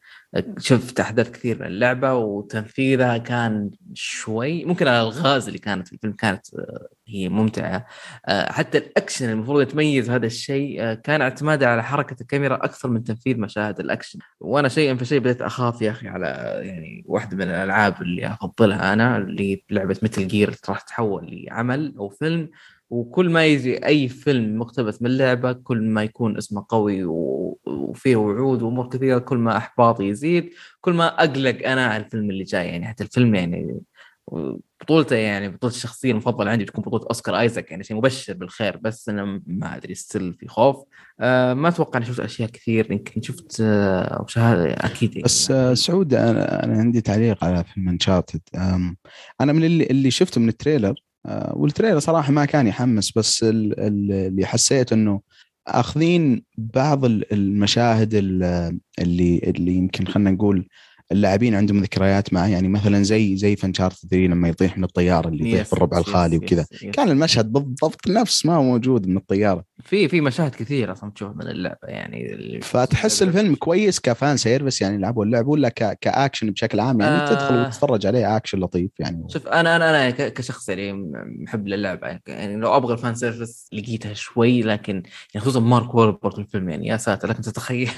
شفت 0.59 1.01
احداث 1.01 1.31
كثير 1.31 1.59
من 1.61 1.67
اللعبة 1.67 2.15
وتنفيذها 2.15 3.19
كان 3.19 3.71
شوي 3.95 4.65
ممكن 4.65 4.89
الألغاز 4.89 5.47
اللي 5.47 5.59
كانت 5.59 5.89
في 5.89 5.93
الفيلم 5.93 6.13
كانت 6.13 6.55
آه، 6.55 6.89
هي 7.09 7.29
ممتعة. 7.29 7.87
آه، 8.27 8.53
حتى 8.53 8.79
الأكشن 8.79 9.31
المفروض 9.31 9.63
يتميز 9.63 10.11
هذا 10.11 10.27
الشيء 10.27 10.83
آه، 10.83 10.95
كان 10.95 11.23
اعتماده 11.23 11.69
على 11.69 11.85
حركة 11.85 12.17
الكاميرا 12.21 12.55
أكثر 12.55 12.89
من 12.89 13.05
تنفيذ 13.05 13.39
مشاهد 13.39 13.81
الأكشن. 13.81 14.19
وأنا 14.41 14.69
شيئا 14.69 14.95
فشيء 14.95 15.19
بديت 15.21 15.43
أخاف 15.43 15.83
يا 15.83 15.91
أخي 15.91 16.09
على 16.09 16.27
يعني 16.65 17.05
واحدة 17.07 17.37
من 17.37 17.43
الألعاب 17.43 18.03
اللي 18.03 18.27
أفضلها 18.27 18.93
أنا 18.93 19.17
اللي 19.17 19.65
لعبة 19.71 19.97
Metal 20.03 20.29
Gear 20.29 20.57
راح 20.69 20.81
تتحول 20.81 21.45
لعمل 21.47 21.95
أو 21.99 22.09
فيلم. 22.09 22.51
وكل 22.91 23.31
ما 23.31 23.47
يجي 23.47 23.87
أي 23.87 24.09
فيلم 24.09 24.59
مقتبس 24.59 25.03
من 25.03 25.11
اللعبه 25.11 25.53
كل 25.53 25.83
ما 25.83 26.03
يكون 26.03 26.37
اسمه 26.37 26.67
قوي 26.69 27.05
وفيه 27.05 28.17
وعود 28.17 28.63
وأمور 28.63 28.89
كثيرة 28.89 29.19
كل 29.19 29.37
ما 29.37 29.57
إحباطي 29.57 30.05
يزيد 30.05 30.51
كل 30.81 30.93
ما 30.93 31.07
أقلق 31.07 31.69
أنا 31.69 31.87
على 31.87 32.05
الفيلم 32.05 32.31
اللي 32.31 32.45
جاي. 32.45 32.69
يعني 32.69 32.87
حتى 32.87 33.05
الفيلم 33.05 33.35
يعني 33.35 33.81
بطولته 34.81 35.17
يعني 35.17 35.49
بطولة 35.49 35.73
الشخصية 35.75 36.11
المفضلة 36.11 36.51
عندي 36.51 36.65
تكون 36.65 36.85
بطولة 36.85 37.07
أوسكار 37.07 37.41
آيزاك 37.41 37.71
يعني 37.71 37.85
شيء 37.85 37.97
مبشر 37.97 38.33
بالخير. 38.33 38.77
بس 38.77 39.09
أنا 39.09 39.43
ما 39.47 39.77
أدري 39.77 39.95
still 39.95 40.35
في 40.35 40.49
خوف. 40.49 40.85
آه 41.21 41.55
ما 41.55 41.69
أتوقع 41.69 41.99
أني 41.99 42.07
شفت 42.07 42.21
أشياء 42.21 42.49
كثير. 42.51 42.93
يمكن 42.93 43.23
شفت 43.23 43.61
آه 43.61 44.25
شهادة 44.29 44.73
أكيد 44.73 45.11
يعني. 45.11 45.23
بس 45.23 45.51
آه 45.51 45.75
سعود 45.75 46.15
أنا 46.15 46.65
أنا 46.65 46.79
عندي 46.79 47.01
تعليق 47.01 47.45
على 47.45 47.65
فيلم 47.65 47.89
Uncharted 47.89 48.41
أنا 49.41 49.53
من 49.53 49.65
اللي 49.65 49.85
اللي 49.85 50.11
شفته 50.11 50.41
من 50.41 50.49
ال 50.49 50.54
trailer 50.54 50.95
وال 51.53 51.63
trailer 51.63 51.99
صراحة 51.99 52.33
ما 52.33 52.45
كان 52.45 52.67
يحمس 52.67 53.13
بس 53.19 53.45
اللي 53.45 54.47
حسيت 54.47 54.93
إنه 54.93 55.21
آخذين 55.67 56.45
بعض 56.59 57.05
المشاهد 57.05 58.15
اللي 58.15 59.39
اللي 59.45 59.73
يمكن 59.73 60.07
خلينا 60.07 60.31
نقول 60.31 60.69
اللاعبين 61.13 61.55
عندهم 61.55 61.81
ذكريات 61.81 62.33
معه 62.33 62.47
يعني 62.47 62.69
مثلا 62.69 63.03
زي 63.03 63.37
زي 63.37 63.57
في 63.57 63.64
Uncharted 63.64 63.95
3 63.95 64.17
لما 64.17 64.49
يطيح 64.49 64.79
من 64.79 64.85
الطيارة 64.85 65.29
اللي 65.29 65.51
يطيح 65.53 65.71
بالربع 65.71 65.99
الخالي 65.99 66.37
وكذا. 66.37 66.67
كان 66.93 67.09
المشهد 67.09 67.53
بالضبط 67.53 68.09
نفس 68.09 68.47
ما 68.47 68.55
هو 68.57 68.63
موجود 68.63 69.07
من 69.07 69.17
الطيارة. 69.17 69.65
في 69.85 70.09
في 70.09 70.21
مشاهد 70.21 70.55
كثيرة 70.55 70.93
أصلا 70.93 71.11
تشوف 71.11 71.37
من 71.37 71.49
اللعبة 71.49 71.89
يعني. 71.89 72.61
فتحس 72.63 73.23
الفيلم 73.23 73.55
كويس 73.55 74.01
ك 74.01 74.10
fan 74.10 74.37
service 74.37 74.83
يعني 74.83 74.99
لعبوا 74.99 75.25
اللعب 75.25 75.47
ولا 75.47 75.69
كأكشن 76.01 76.51
بشكل 76.51 76.81
عام 76.81 77.01
يعني 77.01 77.15
آه. 77.15 77.35
تدخل 77.35 77.61
وتتفرج 77.61 78.07
عليه 78.07 78.37
أكشن 78.37 78.61
لطيف 78.61 78.91
يعني. 78.99 79.27
شوف 79.29 79.49
أنا 79.49 79.77
أنا 79.77 79.91
أنا 79.91 80.11
كشخص 80.11 80.69
يعني 80.69 81.13
محب 81.43 81.69
للعبة. 81.69 82.19
يعني 82.27 82.57
لو 82.57 82.77
أبغى 82.77 82.93
ال 82.93 82.98
fan 82.98 83.15
service 83.15 83.69
لقيتها 83.73 84.15
شوي 84.15 84.63
لكن 84.63 85.03
يعني 85.35 85.47
خصوصا 85.47 85.61
مارك 85.61 85.95
وولبرغ 85.95 86.35
في 86.35 86.39
الفيلم 86.41 86.69
يعني 86.69 86.87
يا 86.87 86.97
ساتر 86.97 87.29
لكن 87.29 87.43
تتخيل. 87.43 87.91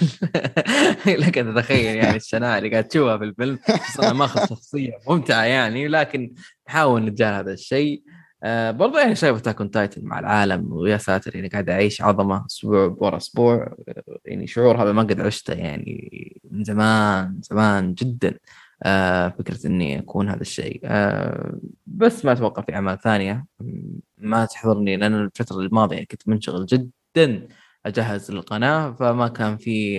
لكن 1.23 1.55
تتخيل 1.55 1.97
يعني 1.97 2.17
الشناعه 2.17 2.59
اللي 2.59 2.71
قاعد 2.71 2.85
تشوفها 3.03 3.19
في 3.19 3.25
الفيلم 3.25 3.59
أنا 4.03 4.13
ماخذ 4.13 4.47
شخصية 4.49 4.99
ممتعة 5.09 5.45
يعني 5.45 5.89
لكن 5.89 6.35
نحاول 6.69 7.05
نتجاهل 7.05 7.35
هذا 7.35 7.53
الشيء. 7.53 8.03
آه 8.45 8.71
برضه 8.71 9.01
يعني 9.01 9.15
شايف 9.15 9.37
Attack 9.37 9.73
Titan 9.73 10.05
مع 10.05 10.19
العالم 10.19 10.73
ويا 10.73 10.97
ساتر 10.97 11.37
يعني 11.37 11.49
قاعد 11.49 11.71
أعيش 11.71 12.03
عظمة 12.03 12.47
أسبوع 12.47 12.97
ورا 12.99 13.17
أسبوع. 13.17 13.77
يعني 14.25 14.47
شعور 14.47 14.83
هذا 14.83 14.93
ما 14.93 15.03
قد 15.03 15.21
عشته 15.21 15.55
يعني 15.55 16.41
من 16.51 16.65
زمان 16.65 17.41
زمان 17.43 17.95
جدا. 17.95 18.39
آه 18.83 19.29
فكرة 19.29 19.67
إني 19.67 19.99
أكون 19.99 20.29
هذا 20.29 20.41
الشيء. 20.41 20.81
آه 20.85 21.59
بس 21.87 22.25
ما 22.25 22.33
أتوقع 22.33 22.63
في 22.63 22.75
أعمال 22.75 22.99
ثانية. 22.99 23.45
ما 24.19 24.45
تحضرني 24.45 24.97
لأن 24.97 25.15
الفترة 25.15 25.57
الماضية 25.57 26.05
كنت 26.05 26.29
منشغل 26.29 26.67
جدا 26.67 27.49
أجهز 27.87 28.31
القناه 28.31 28.93
فما 28.93 29.29
كان 29.29 29.57
في 29.57 29.99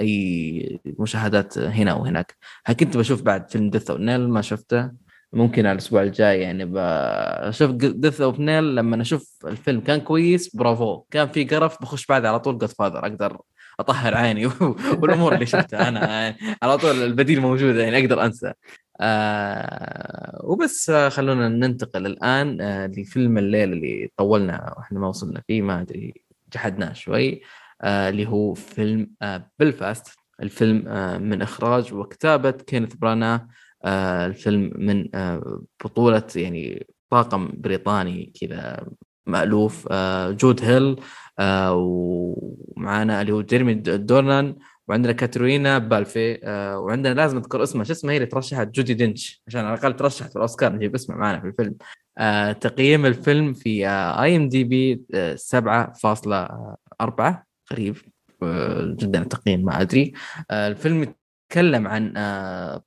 أي 0.00 0.80
مشاهدات 0.98 1.58
هنا 1.58 1.94
وهناك. 1.94 2.36
كنت 2.80 2.96
بشوف 2.96 3.22
بعد 3.22 3.50
فيلم 3.50 3.70
Death 3.70 3.90
Nile 3.90 4.28
ما 4.28 4.40
شفته. 4.42 4.90
ممكن 5.32 5.66
على 5.66 5.72
الأسبوع 5.72 6.02
الجاي 6.02 6.40
يعني 6.40 6.64
بشوف 6.64 7.70
Death 7.70 8.20
of 8.20 8.40
Nile 8.40 8.76
لما 8.76 9.02
أشوف 9.02 9.36
الفيلم 9.46 9.80
كان 9.80 10.00
كويس 10.00 10.56
برافو. 10.56 11.00
كان 11.10 11.28
في 11.28 11.44
قرف 11.44 11.82
بخش 11.82 12.06
بعد 12.06 12.24
على 12.26 12.40
طول 12.40 12.58
Godfather 12.58 12.98
أقدر 13.06 13.38
أطهر 13.80 14.14
عيني 14.16 14.46
والأمور 15.00 15.34
اللي 15.34 15.46
شفتها 15.46 15.88
أنا 15.88 16.22
يعني. 16.22 16.36
على 16.62 16.78
طول 16.78 17.02
البديل 17.02 17.40
موجود 17.40 17.76
يعني 17.76 17.98
أقدر 17.98 18.24
أنسى. 18.24 18.52
آه 19.00 20.40
وبس 20.44 20.90
خلونا 20.90 21.48
ننتقل 21.48 22.06
الآن 22.06 22.60
آه 22.60 22.86
لفيلم 22.86 23.38
الليلة 23.38 23.72
اللي 23.72 24.10
طولنا 24.16 24.74
وإحنا 24.78 24.98
ما 25.00 25.08
وصلنا 25.08 25.42
فيه 25.48 25.62
ما 25.62 25.80
أدري. 25.80 26.31
جحدناه 26.54 26.92
شوي 26.92 27.40
آه 27.82 28.08
اللي 28.08 28.28
هو 28.28 28.54
فيلم 28.54 29.10
آه 29.22 29.50
بلفاست 29.58 30.06
الفيلم 30.42 30.88
آه 30.88 31.18
من 31.18 31.42
إخراج 31.42 31.94
وكتابة 31.94 32.50
كينيث 32.50 32.94
برانا 32.94 33.48
آه 33.84 34.26
الفيلم 34.26 34.72
من 34.76 35.08
آه 35.16 35.62
بطولة 35.84 36.22
يعني 36.36 36.86
طاقم 37.10 37.50
بريطاني 37.54 38.32
كذا 38.40 38.86
مألوف 39.26 39.88
آه 39.90 40.30
جود 40.30 40.64
هيل 40.64 40.96
آه 41.38 41.74
ومعانا 41.74 43.20
اللي 43.22 43.32
هو 43.32 43.42
جيمي 43.42 43.74
دورنان 43.74 44.56
وعندنا 44.88 45.12
كاترينا 45.12 45.78
بالفي 45.78 46.40
آه 46.44 46.78
وعندنا 46.78 47.14
لازم 47.14 47.36
أذكر 47.36 47.62
اسمها 47.62 47.84
شو 47.84 47.92
اسمها 47.92 48.12
هي 48.12 48.16
اللي 48.16 48.26
ترشحت؟ 48.26 48.68
جودي 48.68 48.94
دنش. 48.94 49.42
عشان 49.48 49.60
على 49.64 49.74
الأقل 49.74 49.96
ترشحت 49.96 50.30
في 50.30 50.36
الأوسكار 50.36 50.72
نجيب 50.72 50.94
اسمها 50.94 51.18
معنا 51.18 51.40
في 51.40 51.46
الفيلم. 51.46 51.76
آه 52.18 52.52
تقييم 52.52 53.06
الفيلم 53.06 53.52
في 53.52 53.88
IMDb 53.88 55.04
7.4 55.36 57.46
غريب 57.72 57.96
آه 58.42 58.94
جدا 58.98 59.22
التقييم 59.22 59.64
ما 59.64 59.80
أدري. 59.80 60.12
آه 60.50 60.68
الفيلم 60.68 61.14
تكلم 61.50 61.86
عن 61.88 62.12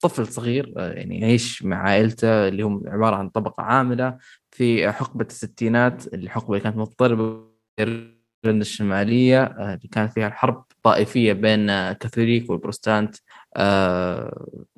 طفل 0.02 0.28
صغير 0.28 0.74
يعني 0.78 1.20
يعيش 1.20 1.64
مع 1.64 1.78
عائلته 1.78 2.48
اللي 2.48 2.64
هم 2.64 2.84
عبارة 2.88 3.16
عن 3.16 3.30
طبقة 3.30 3.64
عاملة 3.64 4.18
في 4.52 4.92
حقبة 4.92 5.26
الستينات 5.26 6.14
الحقبه 6.14 6.50
اللي 6.50 6.60
كانت 6.64 6.78
مضطربه 6.78 7.46
ايرلندا 7.80 8.62
الشمالية 8.62 9.44
اللي 9.44 9.88
كانت 9.92 10.14
فيها 10.14 10.28
الحرب 10.28 10.66
طائفيه 10.84 11.34
بين 11.34 11.70
الكاثوليك 11.70 12.50
والبروتستانت 12.50 13.16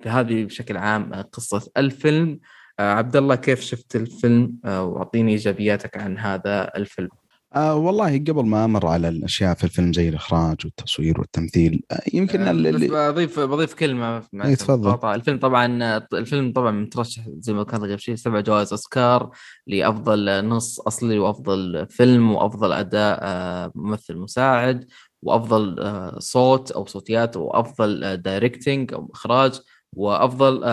هذه 0.06 0.44
بشكل 0.46 0.78
عام 0.78 1.14
قصة 1.14 1.72
الفيلم. 1.78 2.40
عبد 2.80 3.16
الله 3.16 3.36
كيف 3.36 3.62
شفت 3.62 3.96
الفيلم؟ 3.96 4.58
واعطيني 4.64 5.32
إيجابياتك 5.32 5.98
عن 5.98 6.18
هذا 6.18 6.72
الفيلم. 6.76 7.10
آه 7.56 7.76
والله 7.76 8.18
قبل 8.18 8.46
ما 8.46 8.66
أمر 8.66 8.88
على 8.88 9.10
الأشياء 9.10 9.54
في 9.56 9.64
الفيلم 9.64 9.94
زي 9.94 10.10
الإخراج 10.10 10.56
والتصوير 10.66 11.20
والتمثيل 11.20 11.84
آه 11.92 12.02
يمكن 12.14 12.42
آه 12.42 12.52
اللي 12.52 12.88
بضيف 12.88 13.40
بضيف 13.40 13.74
كلمة 13.74 14.24
اي 14.46 14.56
تفضل. 14.56 15.16
الفيلم 15.16 15.40
طبعا 15.40 15.98
الفيلم 16.14 16.54
طبعا 16.54 16.72
مترشح 16.72 17.24
زي 17.40 17.54
ما 17.54 17.64
كان 17.64 17.80
قبل 17.80 18.00
شيء 18.00 18.16
سبع 18.16 18.40
جوائز 18.40 18.72
أوسكار 18.72 19.30
لأفضل 19.68 20.48
نص 20.48 20.80
أصلي 20.80 21.20
وأفضل 21.20 21.88
فيلم 21.90 22.32
وأفضل 22.32 22.74
أداء 22.74 23.20
آه 23.22 23.72
ممثل 23.76 24.18
مساعد 24.18 24.86
وأفضل 25.22 25.80
آه 25.80 26.20
صوت 26.20 26.72
أو 26.72 26.86
صوتيات 26.86 27.38
وأفضل 27.38 28.18
directing 28.18 28.94
أو 28.94 29.10
إخراج. 29.14 29.60
وأفضل 29.96 30.64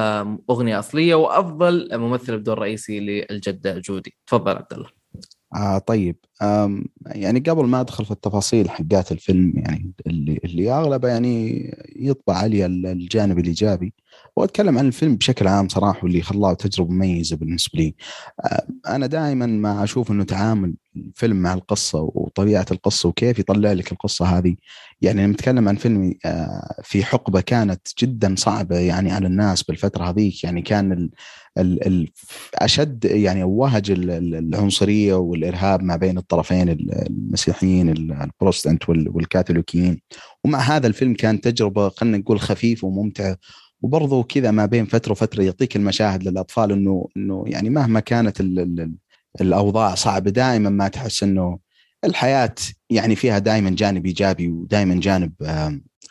أغنية 0.51 0.78
أصلية 0.78 1.15
وأفضل 1.15 1.89
ممثل 1.93 2.39
بدور 2.39 2.59
رئيسي 2.59 3.01
للجدة 3.01 3.78
جودي. 3.78 4.16
تفضل 4.27 4.53
عبد 4.57 4.73
الله. 4.73 4.89
آه 5.57 5.78
طيب. 5.78 6.16
يعني 7.07 7.41
قبل 7.41 7.65
ما 7.65 7.81
أدخل 7.81 8.05
في 8.05 8.11
التفاصيل 8.11 8.70
حقات 8.70 9.12
الفيلم 9.12 9.53
يعني 9.57 9.93
اللي 10.07 10.41
اللي 10.45 10.73
أغلبه 10.73 11.09
يعني 11.09 11.65
يطبع 11.97 12.35
علي 12.35 12.66
الجانب 12.66 13.39
الإيجابي. 13.39 13.95
وأتكلم 14.36 14.78
عن 14.78 14.86
الفيلم 14.86 15.16
بشكل 15.16 15.47
عام 15.49 15.69
صراحة 15.69 16.01
واللي 16.05 16.23
خلاه 16.23 16.53
تجربة 16.53 16.91
مميزة 16.91 17.36
بالنسبة 17.36 17.78
لي. 17.78 17.95
آه، 18.45 18.66
أنا 18.89 19.07
دائما 19.07 19.47
ما 19.47 19.85
أشوف 19.85 20.11
إنه 20.11 20.24
تعامل 20.24 20.74
الفيلم 20.97 21.37
مع 21.37 21.55
القصة 21.55 22.11
وطبيعة 22.15 22.66
القصة 22.71 23.09
وكيف 23.09 23.39
يطلع 23.39 23.73
لك 23.73 23.93
القصة 23.93 24.39
هذه. 24.39 24.57
يعني 25.01 25.23
لما 25.23 25.33
نتكلم 25.33 25.69
عن 25.69 25.77
فيلم 25.77 26.15
آه، 26.25 26.81
في 26.83 27.05
حقبة 27.05 27.41
كانت 27.41 27.89
جدا 27.99 28.35
صعبة 28.39 28.79
يعني 28.79 29.12
على 29.12 29.27
الناس 29.27 29.62
بالفترة 29.62 30.11
هذيك. 30.11 30.45
يعني 30.45 30.62
كان 30.62 30.93
ال 30.93 31.11
ال 31.59 31.87
ال 31.87 32.09
أشد 32.55 33.05
يعني 33.05 33.45
وهج 33.45 33.91
العنصرية 33.91 35.15
والإرهاب 35.15 35.83
ما 35.83 35.97
بين 35.97 36.19
الطرفين 36.19 36.69
المسيحيين 36.69 37.89
البروتستانت 37.89 38.89
والكاثوليكيين. 38.89 40.01
ومع 40.45 40.59
هذا 40.59 40.87
الفيلم 40.87 41.15
كان 41.15 41.41
تجربة 41.41 41.89
خلينا 41.89 42.19
نقول 42.19 42.41
خفيفة 42.41 42.87
وممتعة. 42.87 43.37
وبرضه 43.85 44.23
كذا 44.23 44.51
ما 44.51 44.66
بين 44.66 44.87
فترة 44.87 45.12
وفترة 45.12 45.43
يعطيك 45.43 45.77
المشاهد 45.77 46.29
للأطفال 46.29 46.73
إنه 46.73 47.09
إنه 47.16 47.45
يعني 47.47 47.71
مهما 47.71 48.01
كانت 48.01 48.41
ال 48.41 48.59
ال 48.59 48.95
الأوضاع 49.40 49.94
صعبة 49.94 50.31
دائما 50.31 50.70
ما 50.70 50.89
تحس 50.89 51.23
إنه 51.23 51.59
الحياة 52.05 52.55
يعني 52.90 53.16
فيها 53.16 53.39
دائما 53.39 53.70
جانب 53.70 54.06
إيجابي 54.06 54.48
ودائما 54.48 55.01
جانب 55.01 55.32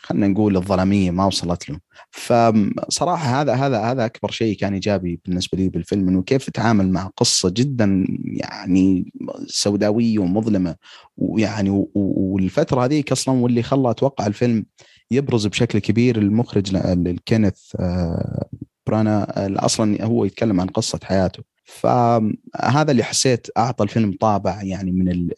خلينا 0.04 0.28
نقول 0.28 0.56
الظلامية 0.56 1.10
ما 1.10 1.24
وصلت 1.26 1.70
له. 1.70 1.78
فصراحة 2.10 3.40
هذا 3.40 3.54
هذا 3.54 3.80
هذا 3.80 4.04
أكبر 4.04 4.30
شيء 4.30 4.56
كان 4.56 4.72
إيجابي 4.72 5.20
بالنسبة 5.24 5.58
لي 5.58 5.68
بالفيلم 5.68 6.08
إنه 6.08 6.22
كيف 6.22 6.46
تتعامل 6.46 6.90
مع 6.90 7.10
قصة 7.16 7.50
جدا 7.56 8.06
يعني 8.24 9.12
سوداوية 9.46 10.18
ومظلمة. 10.18 10.76
ويعني 11.16 11.86
والفترة 11.94 12.84
هذيك 12.84 13.12
أصلا 13.12 13.40
واللي 13.40 13.62
خلى 13.62 13.90
أتوقع 13.90 14.26
الفيلم 14.26 14.66
يبرز 15.10 15.46
بشكل 15.46 15.78
كبير 15.78 16.18
المخرج 16.18 16.76
الكينيث 16.76 17.60
آه، 17.80 18.48
برانا 18.86 19.26
أصلا 19.64 20.04
هو 20.04 20.24
يتكلم 20.24 20.60
عن 20.60 20.66
قصة 20.66 21.00
حياته. 21.02 21.53
فهذا 21.64 22.90
اللي 22.90 23.02
حسيت 23.04 23.46
أعطى 23.58 23.84
الفيلم 23.84 24.16
طابع 24.20 24.62
يعني 24.62 24.92
من 24.92 25.28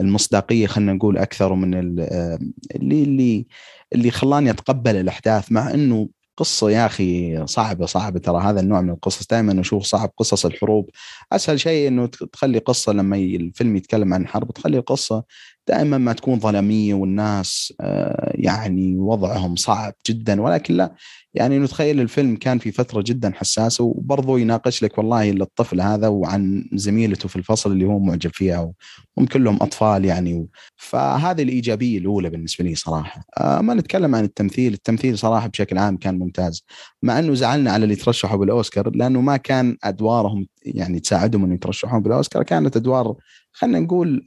المصداقية 0.00 0.66
خلينا 0.66 0.92
نقول 0.92 1.18
أكثر 1.18 1.52
ومن 1.52 1.74
اللي 1.74 3.04
اللي 3.04 3.46
اللي 3.92 4.10
خلاني 4.10 4.50
أتقبل 4.50 4.96
الأحداث 4.96 5.52
مع 5.52 5.74
إنه 5.74 6.08
قصة 6.36 6.70
يا 6.70 6.86
أخي 6.86 7.42
صعبة 7.46 7.86
صعبة. 7.86 8.18
ترى 8.18 8.42
هذا 8.42 8.60
النوع 8.60 8.80
من 8.80 8.90
القصص 8.90 9.26
دائما 9.26 9.60
أشوف 9.60 9.84
صعب 9.84 10.10
قصص 10.16 10.46
الحروب. 10.46 10.90
أسهل 11.32 11.60
شيء 11.60 11.88
أنه 11.88 12.06
تخلي 12.06 12.58
قصة 12.58 12.92
لما 12.92 13.16
الفيلم 13.16 13.76
يتكلم 13.76 14.14
عن 14.14 14.26
حرب 14.26 14.52
تخلي 14.52 14.78
القصة 14.78 15.24
دائما 15.68 15.98
ما 15.98 16.12
تكون 16.12 16.40
ظلامية 16.40 16.94
والناس 16.94 17.72
آه، 17.80 18.32
يعني 18.34 18.96
وضعهم 18.96 19.56
صعب 19.56 19.94
جدا. 20.08 20.42
ولكن 20.42 20.74
لا 20.74 20.94
يعني 21.34 21.58
نتخيل 21.58 22.00
الفيلم 22.00 22.36
كان 22.36 22.58
في 22.58 22.72
فترة 22.72 23.02
جدا 23.06 23.32
حساسة 23.34 23.84
وبرضه 23.84 24.38
يناقش 24.38 24.82
لك 24.82 24.98
والله 24.98 25.30
الطفل 25.30 25.80
هذا 25.80 26.08
وعن 26.08 26.68
زميلته 26.72 27.28
في 27.28 27.36
الفصل 27.36 27.72
اللي 27.72 27.84
هو 27.84 27.98
معجب 27.98 28.30
فيها 28.34 28.72
وهم 29.16 29.26
كلهم 29.26 29.62
أطفال 29.62 30.04
يعني 30.04 30.48
فهذه 30.76 31.42
الإيجابية 31.42 31.98
الأولى 31.98 32.30
بالنسبة 32.30 32.64
لي 32.64 32.74
صراحة. 32.74 33.24
آه، 33.38 33.60
ما 33.60 33.74
نتكلم 33.74 34.14
عن 34.14 34.24
التمثيل 34.24 34.72
التمثيل 34.72 35.18
صراحة 35.18 35.48
بشكل 35.48 35.78
عام 35.78 35.96
كان 35.96 36.18
ممتاز. 36.18 36.64
مع 37.02 37.18
إنه 37.18 37.34
زعلنا 37.34 37.72
على 37.72 37.84
اللي 37.84 37.96
ترشحوا 37.96 38.38
بالأوسكار 38.38 38.90
لأنه 38.96 39.20
ما 39.20 39.36
كان 39.36 39.76
أدوارهم 39.84 40.46
يعني 40.64 41.00
تساعدهم 41.00 41.44
إنه 41.44 41.54
يترشحون 41.54 42.02
بالأوسكار 42.02 42.42
كانت 42.42 42.76
أدوار 42.76 43.16
خلينا 43.54 43.80
نقول 43.80 44.24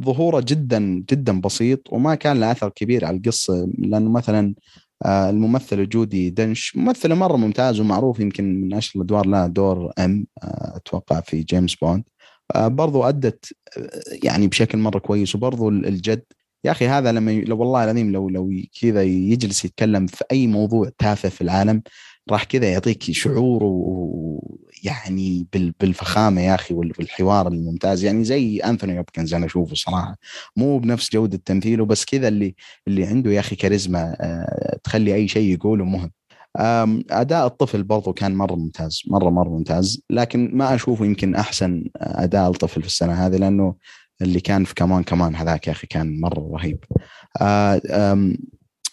ظهوره 0.00 0.44
جدا 0.48 1.04
جدا 1.10 1.40
بسيط 1.40 1.92
وما 1.92 2.14
كان 2.14 2.40
له 2.40 2.52
أثر 2.52 2.68
كبير 2.68 3.04
على 3.04 3.16
القصة 3.16 3.68
لأنه 3.78 4.10
مثلا 4.10 4.54
آه، 5.04 5.30
الممثله 5.30 5.84
جودي 5.84 6.30
دنش 6.30 6.76
ممثله 6.76 7.14
مرة 7.14 7.36
ممتازه 7.36 7.82
ومعروف 7.82 8.20
يمكن 8.20 8.60
من 8.60 8.74
أشهر 8.74 9.02
الأدوار 9.02 9.26
لها 9.26 9.46
دور 9.46 9.92
أم 9.98 10.26
آه، 10.42 10.76
أتوقع 10.76 11.20
في 11.20 11.42
جيمس 11.42 11.74
بوند. 11.74 12.04
آه، 12.54 12.68
برضو 12.68 13.02
أدت 13.04 13.52
يعني 14.22 14.46
بشكل 14.48 14.78
مرة 14.78 14.98
كويس 14.98 15.34
وبرضو 15.34 15.68
الجد. 15.68 16.24
يا 16.64 16.70
أخي 16.70 16.88
هذا 16.88 17.12
لما 17.12 17.30
لو 17.30 17.58
والله 17.58 17.84
العظيم 17.84 18.12
لو 18.12 18.28
لو 18.28 18.50
كذا 18.80 19.02
يجلس 19.02 19.64
يتكلم 19.64 20.06
في 20.06 20.24
أي 20.32 20.46
موضوع 20.46 20.90
تافه 20.98 21.28
في 21.28 21.40
العالم 21.40 21.82
راح 22.30 22.44
كذا 22.44 22.70
يعطيك 22.72 23.02
شعور 23.02 23.60
ويعني 23.64 25.46
بالفخامة 25.80 26.40
يا 26.40 26.54
أخي 26.54 26.74
والحوار 26.74 27.48
الممتاز. 27.48 28.04
يعني 28.04 28.24
زي 28.24 28.58
أنثوني 28.58 28.98
هوبكنز 28.98 29.34
أنا 29.34 29.46
أشوفه 29.46 29.74
صراحة. 29.74 30.16
مو 30.56 30.78
بنفس 30.78 31.12
جودة 31.12 31.40
تمثيله 31.44 31.84
بس 31.84 32.04
كذا 32.04 32.28
اللي 32.28 32.54
اللي 32.88 33.04
عنده 33.06 33.30
يا 33.30 33.40
أخي 33.40 33.56
كاريزما 33.56 34.16
آه، 34.20 34.78
تخلي 34.84 35.14
أي 35.14 35.28
شيء 35.28 35.52
يقوله 35.54 35.84
مهم. 35.84 36.10
أداء 37.10 37.46
الطفل 37.46 37.82
برضو 37.82 38.12
كان 38.12 38.34
مرة 38.34 38.54
ممتاز 38.54 39.02
مرة 39.06 39.30
مرة 39.30 39.48
ممتاز. 39.48 40.02
لكن 40.10 40.50
ما 40.54 40.74
أشوفه 40.74 41.04
يمكن 41.04 41.34
أحسن 41.34 41.84
أداء 41.96 42.50
الطفل 42.50 42.80
في 42.82 42.86
السنة 42.88 43.12
هذه 43.26 43.36
لأنه 43.36 43.74
اللي 44.22 44.40
كان 44.40 44.64
في 44.64 44.74
كمان 44.74 45.02
كمان 45.02 45.34
هذاك 45.36 45.66
يا 45.66 45.72
أخي 45.72 45.86
كان 45.86 46.20
مرة 46.20 46.50
رهيب. 46.52 46.84
آه، 47.40 47.80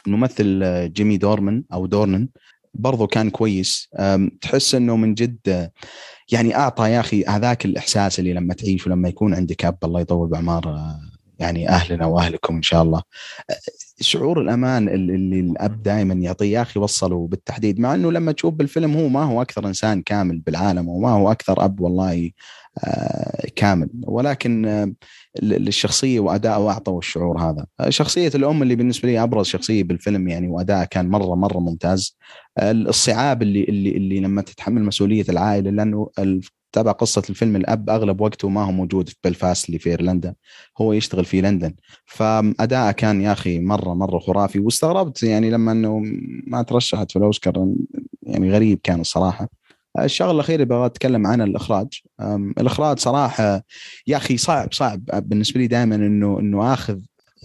الممثل 0.07 0.64
جيمي 0.94 1.18
دورمن 1.18 1.64
أو 1.74 1.86
دورنن. 1.86 2.28
برضو 2.76 3.08
كان 3.08 3.30
كويس. 3.30 3.90
تحس 4.42 4.76
إنه 4.76 4.96
من 4.96 5.14
جد 5.14 5.72
يعني 6.32 6.56
أعطى 6.56 6.90
يا 6.92 7.00
أخي 7.00 7.24
هذاك 7.28 7.66
الإحساس 7.66 8.20
اللي 8.20 8.34
لما 8.34 8.54
تعيش 8.54 8.88
ولما 8.88 9.10
يكون 9.10 9.34
عندك 9.34 9.66
أب 9.66 9.78
الله 9.84 10.02
يطول 10.02 10.30
باعمار 10.30 10.96
يعني 11.40 11.70
أهلنا 11.70 12.06
وأهلكم 12.06 12.56
إن 12.56 12.62
شاء 12.62 12.82
الله. 12.84 13.02
شعور 14.00 14.42
الأمان 14.42 14.90
اللي 14.90 15.40
الأب 15.40 15.84
دائما 15.84 16.14
يعطيه. 16.14 16.54
يا 16.54 16.62
أخي 16.62 16.80
وصلوا 16.80 17.28
بالتحديد. 17.28 17.80
مع 17.80 17.96
إنه 17.96 18.12
لما 18.12 18.32
تشوف 18.32 18.54
بالفيلم 18.54 18.98
هو 18.98 19.10
ما 19.10 19.24
هو 19.24 19.42
أكثر 19.42 19.68
إنسان 19.68 20.02
كامل 20.02 20.40
بالعالم 20.40 20.88
وما 20.88 21.10
هو 21.10 21.32
أكثر 21.32 21.66
أب 21.66 21.80
والله 21.80 22.32
كامل. 23.56 23.90
ولكن 24.04 24.66
آه، 24.66 24.94
للشخصية 25.42 26.20
وادائه 26.20 26.70
اعطوا 26.70 27.00
الشعور 27.00 27.40
هذا. 27.40 27.66
آه، 27.80 27.90
شخصية 27.90 28.32
الأم 28.36 28.64
اللي 28.64 28.76
بالنسبة 28.76 29.10
لي 29.10 29.24
أبرز 29.24 29.46
شخصية 29.46 29.84
بالفيلم 29.84 30.28
يعني 30.28 30.48
وادائها 30.48 30.86
كان 30.86 31.10
مرة 31.10 31.36
مرة 31.36 31.60
ممتاز. 31.60 32.18
الصعاب 32.60 33.42
اللي 33.42 33.64
اللي 33.64 33.90
اللي 33.90 34.20
لما 34.20 34.42
تتحمل 34.42 34.84
مسؤولية 34.84 35.26
العائلة 35.30 35.72
لأنه 35.72 36.10
تابع 36.72 36.92
قصة 36.92 37.24
الفيلم 37.30 37.56
الأب 37.56 37.90
أغلب 37.90 38.22
وقته 38.22 38.50
ما 38.50 38.64
هو 38.64 38.72
موجود 38.72 39.10
في 39.10 39.16
بلفاست 39.24 39.68
اللي 39.68 39.80
في 39.80 39.90
إيرلندا 39.90 40.36
هو 40.78 40.94
يشتغل 40.94 41.26
في 41.26 41.42
لندن. 41.42 41.76
فأداءه 42.06 42.92
كان 42.92 43.22
يا 43.22 43.32
أخي 43.32 43.60
مرة 43.60 43.94
مرة 43.94 44.20
خرافي. 44.20 44.60
واستغربت 44.60 45.24
يعني 45.24 45.50
لما 45.50 45.72
أنه 45.72 46.02
ما 46.48 46.62
ترشحت 46.62 47.12
في 47.12 47.20
الأوسكار 47.20 47.68
يعني 48.24 48.52
غريب 48.52 48.80
كان 48.84 49.02
الصراحة. 49.02 49.50
الشغلة 50.00 50.32
الأخيرة 50.32 50.56
اللي 50.56 50.66
بغى 50.66 50.86
أتكلم 50.86 51.28
عنها 51.28 51.46
الإخراج. 51.46 52.02
الإخراج 52.60 53.00
صراحة 53.00 53.64
يا 54.08 54.18
أخي 54.18 54.38
صعب 54.38 54.74
صعب 54.74 55.06
بالنسبة 55.06 55.60
لي 55.60 55.68
دائما 55.68 55.96
إنه 55.96 56.40
إنه 56.40 56.74
آخذ 56.74 57.00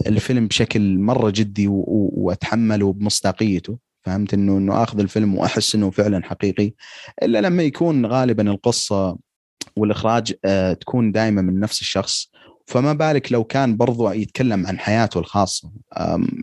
الفيلم 0.07 0.47
بشكل 0.47 0.99
مرة 0.99 1.29
جدي 1.29 1.67
وأتحمله 1.69 2.93
بمصداقيته. 2.93 3.77
فهمت؟ 4.03 4.33
إنه 4.33 4.57
إنه 4.57 4.83
آخذ 4.83 4.99
الفيلم 4.99 5.35
وأحس 5.35 5.75
إنه 5.75 5.89
فعلا 5.89 6.23
حقيقي. 6.23 6.73
إلا 7.23 7.41
لما 7.41 7.63
يكون 7.63 8.05
غالبا 8.05 8.51
القصة 8.51 9.17
والإخراج 9.75 10.33
آه، 10.45 10.73
تكون 10.73 11.11
دائما 11.11 11.41
من 11.41 11.59
نفس 11.59 11.81
الشخص. 11.81 12.31
فما 12.67 12.93
بالك 12.93 13.31
لو 13.31 13.43
كان 13.43 13.77
برضو 13.77 14.11
يتكلم 14.11 14.67
عن 14.67 14.79
حياته 14.79 15.19
الخاصة. 15.19 15.71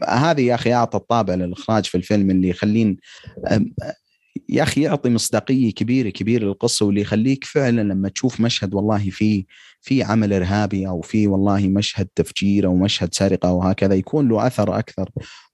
هذه 0.08 0.40
يا 0.40 0.54
أخي 0.54 0.72
أعطى 0.72 0.98
الطابع 0.98 1.34
للإخراج 1.34 1.84
في 1.84 1.94
الفيلم 1.94 2.30
اللي 2.30 2.48
يخلين 2.48 2.96
يا 4.48 4.62
أخي 4.62 4.82
يعطي 4.82 5.10
مصداقية 5.10 5.74
كبيرة 5.74 6.08
كبيرة 6.08 6.44
للقصة 6.44 6.86
واللي 6.86 7.00
يخليك 7.00 7.44
فعلا 7.44 7.80
لما 7.80 8.08
تشوف 8.08 8.40
مشهد 8.40 8.74
والله 8.74 9.10
في 9.10 9.46
في 9.80 10.02
عمل 10.02 10.32
إرهابي 10.32 10.88
أو 10.88 11.00
في 11.00 11.26
والله 11.26 11.68
مشهد 11.68 12.08
تفجير 12.14 12.66
أو 12.66 12.76
مشهد 12.76 13.14
سرقة 13.14 13.52
وهكذا 13.52 13.94
يكون 13.94 14.28
له 14.28 14.46
أثر 14.46 14.78
أكثر 14.78 15.10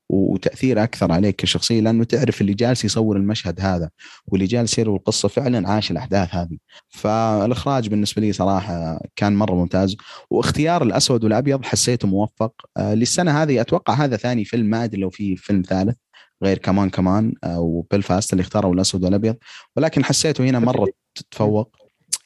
وتأثير 0.09 0.83
أكثر 0.83 1.13
عليك 1.13 1.37
كشخصية 1.37 1.81
لأنه 1.81 2.05
تعرف 2.05 2.41
اللي 2.41 2.55
جالس 2.55 2.85
يصور 2.85 3.17
المشهد 3.17 3.61
هذا 3.61 3.91
واللي 4.27 4.47
جالس 4.47 4.79
يروي 4.79 4.97
القصة 4.97 5.29
فعلا 5.29 5.69
عاش 5.69 5.91
الأحداث 5.91 6.35
هذه. 6.35 6.59
فالإخراج 6.89 7.89
بالنسبة 7.89 8.23
لي 8.23 8.33
صراحة 8.33 9.01
كان 9.17 9.35
مرة 9.37 9.55
ممتاز. 9.55 9.97
واختيار 10.31 10.83
الأسود 10.83 11.25
والأبيض 11.25 11.65
حسيته 11.65 12.09
موفق. 12.09 12.53
آه، 12.77 12.95
للسنة 12.95 13.43
هذه 13.43 13.61
أتوقع 13.61 13.95
هذا 13.95 14.17
ثاني 14.17 14.45
فيلم 14.45 14.67
ما 14.67 14.85
أدري 14.85 15.01
لو 15.01 15.11
في 15.11 15.37
فيلم 15.37 15.63
ثالث. 15.63 15.97
غير 16.45 16.59
C'mon 16.59 16.91
C'mon 16.91 17.35
أو 17.45 17.87
بلفاست 17.91 18.33
اللي 18.33 18.41
اختاروا 18.41 18.75
الأسود 18.75 19.05
والأبيض. 19.05 19.37
ولكن 19.77 20.05
حسيته 20.05 20.45
هنا 20.45 20.59
مرة 20.59 20.87
تتفوق. 21.15 21.77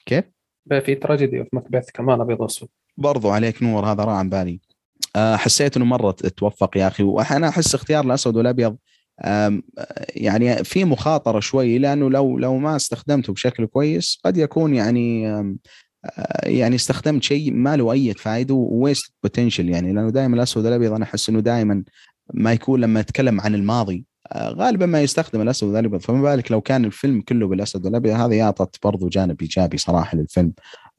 كيف؟ 0.06 0.24
في 0.84 0.94
Tragedy 0.94 1.40
of 1.40 1.48
Macbeth 1.52 1.90
كمان 1.90 2.20
أبيض 2.20 2.40
وأسود. 2.40 2.68
برضو 2.96 3.30
عليك 3.30 3.62
نور 3.62 3.86
هذا 3.86 4.04
راح 4.04 4.14
عن 4.14 4.30
بالي. 4.30 4.60
آه، 5.16 5.36
حسيت 5.36 5.76
إنه 5.76 5.84
مرة 5.84 6.10
توفق 6.10 6.76
يا 6.76 6.88
أخي. 6.88 7.02
وأنا 7.02 7.48
أحس 7.48 7.74
اختيار 7.74 8.04
الأسود 8.04 8.36
والأبيض 8.36 8.76
يعني 10.16 10.64
في 10.64 10.84
مخاطرة 10.84 11.40
شوي 11.40 11.78
لأنه 11.78 12.10
لو 12.10 12.38
لو 12.38 12.58
ما 12.58 12.76
استخدمته 12.76 13.32
بشكل 13.32 13.66
كويس 13.66 14.20
قد 14.24 14.36
يكون 14.36 14.74
يعني 14.74 15.28
آه، 15.28 15.54
يعني 16.42 16.76
استخدمت 16.76 17.22
شيء 17.22 17.52
ما 17.52 17.76
له 17.76 17.92
أي 17.92 18.14
فائده 18.14 18.54
و 18.54 18.64
waste 18.64 19.12
potential 19.22 19.68
يعني. 19.68 19.92
لأنه 19.92 20.10
دائما 20.10 20.36
الأسود 20.36 20.64
والأبيض 20.64 20.92
أنا 20.92 21.04
أحس 21.04 21.28
إنه 21.28 21.40
دائما 21.40 21.84
ما 22.34 22.52
يكون 22.52 22.80
لما 22.80 23.00
أتكلم 23.00 23.40
عن 23.40 23.54
الماضي 23.54 24.04
آه، 24.04 24.07
غالبا 24.36 24.86
ما 24.86 25.02
يستخدم 25.02 25.40
الأسود 25.40 25.74
والأبيض. 25.74 26.00
فما 26.00 26.22
بالك 26.22 26.52
لو 26.52 26.60
كان 26.60 26.84
الفيلم 26.84 27.20
كله 27.20 27.46
بالأسود 27.48 27.84
والأبيض؟ 27.86 28.14
هذه 28.14 28.42
أعطت 28.42 28.76
برضو 28.84 29.08
جانب 29.08 29.42
إيجابي 29.42 29.78
صراحة 29.78 30.16
للفيلم. 30.18 30.52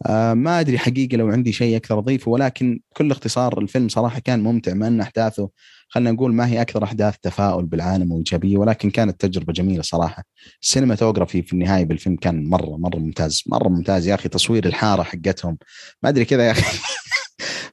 آه، 0.06 0.34
ما 0.34 0.60
أدري 0.60 0.78
حقيقة 0.78 1.18
لو 1.18 1.28
عندي 1.28 1.52
شيء 1.52 1.78
أكثر 1.78 2.00
أضيفه 2.00 2.32
ولكن 2.32 2.80
كل 2.94 3.12
اختصار 3.12 3.62
الفيلم 3.62 3.90
صراحة 3.90 4.20
كان 4.20 4.40
ممتع 4.40 4.74
مع 4.74 4.88
أن 4.88 5.02
أحداثه 5.02 5.50
خلينا 5.90 6.12
نقول 6.12 6.34
ما 6.34 6.48
هي 6.48 6.62
أكثر 6.62 6.84
أحداث 6.84 7.16
تفاؤل 7.22 7.66
بالعالم 7.66 8.12
وإيجابية 8.12 8.58
ولكن 8.58 8.90
كانت 8.90 9.22
تجربة 9.22 9.54
جميلة 9.54 9.82
صراحة. 9.82 10.24
السينماتوجرافي 10.62 11.42
في 11.42 11.54
النهاية 11.54 11.86
بالفيلم 11.86 12.16
كان 12.16 12.50
مرة 12.50 12.78
مرة 12.78 12.98
ممتاز 12.98 13.44
مرة 13.48 13.70
ممتاز 13.70 14.08
يا 14.08 14.16
أخي. 14.16 14.30
تصوير 14.30 14.66
الحارة 14.66 15.04
حقتهم. 15.04 15.58
ما 16.04 16.10
أدري 16.10 16.26
كذا 16.26 16.48
يا 16.48 16.52
أخي. 16.52 16.78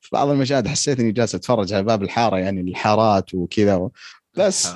في 0.02 0.08
بعض 0.12 0.28
المشاهد 0.28 0.68
حسيت 0.68 1.00
إني 1.00 1.12
جالس 1.12 1.34
أتفرج 1.34 1.72
على 1.72 1.82
باب 1.82 2.02
الحارة 2.02 2.36
يعني 2.36 2.60
الحارات 2.60 3.34
وكذا 3.34 3.88
بس. 4.38 4.68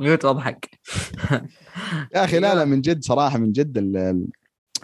mute 0.00 0.24
وأضحك. 0.24 0.70
يا 2.14 2.24
أخي 2.24 2.38
لا 2.38 2.54
لا 2.54 2.64
من 2.64 2.80
جد 2.80 3.04
صراحة 3.04 3.38
من 3.38 3.52
جد 3.52 3.78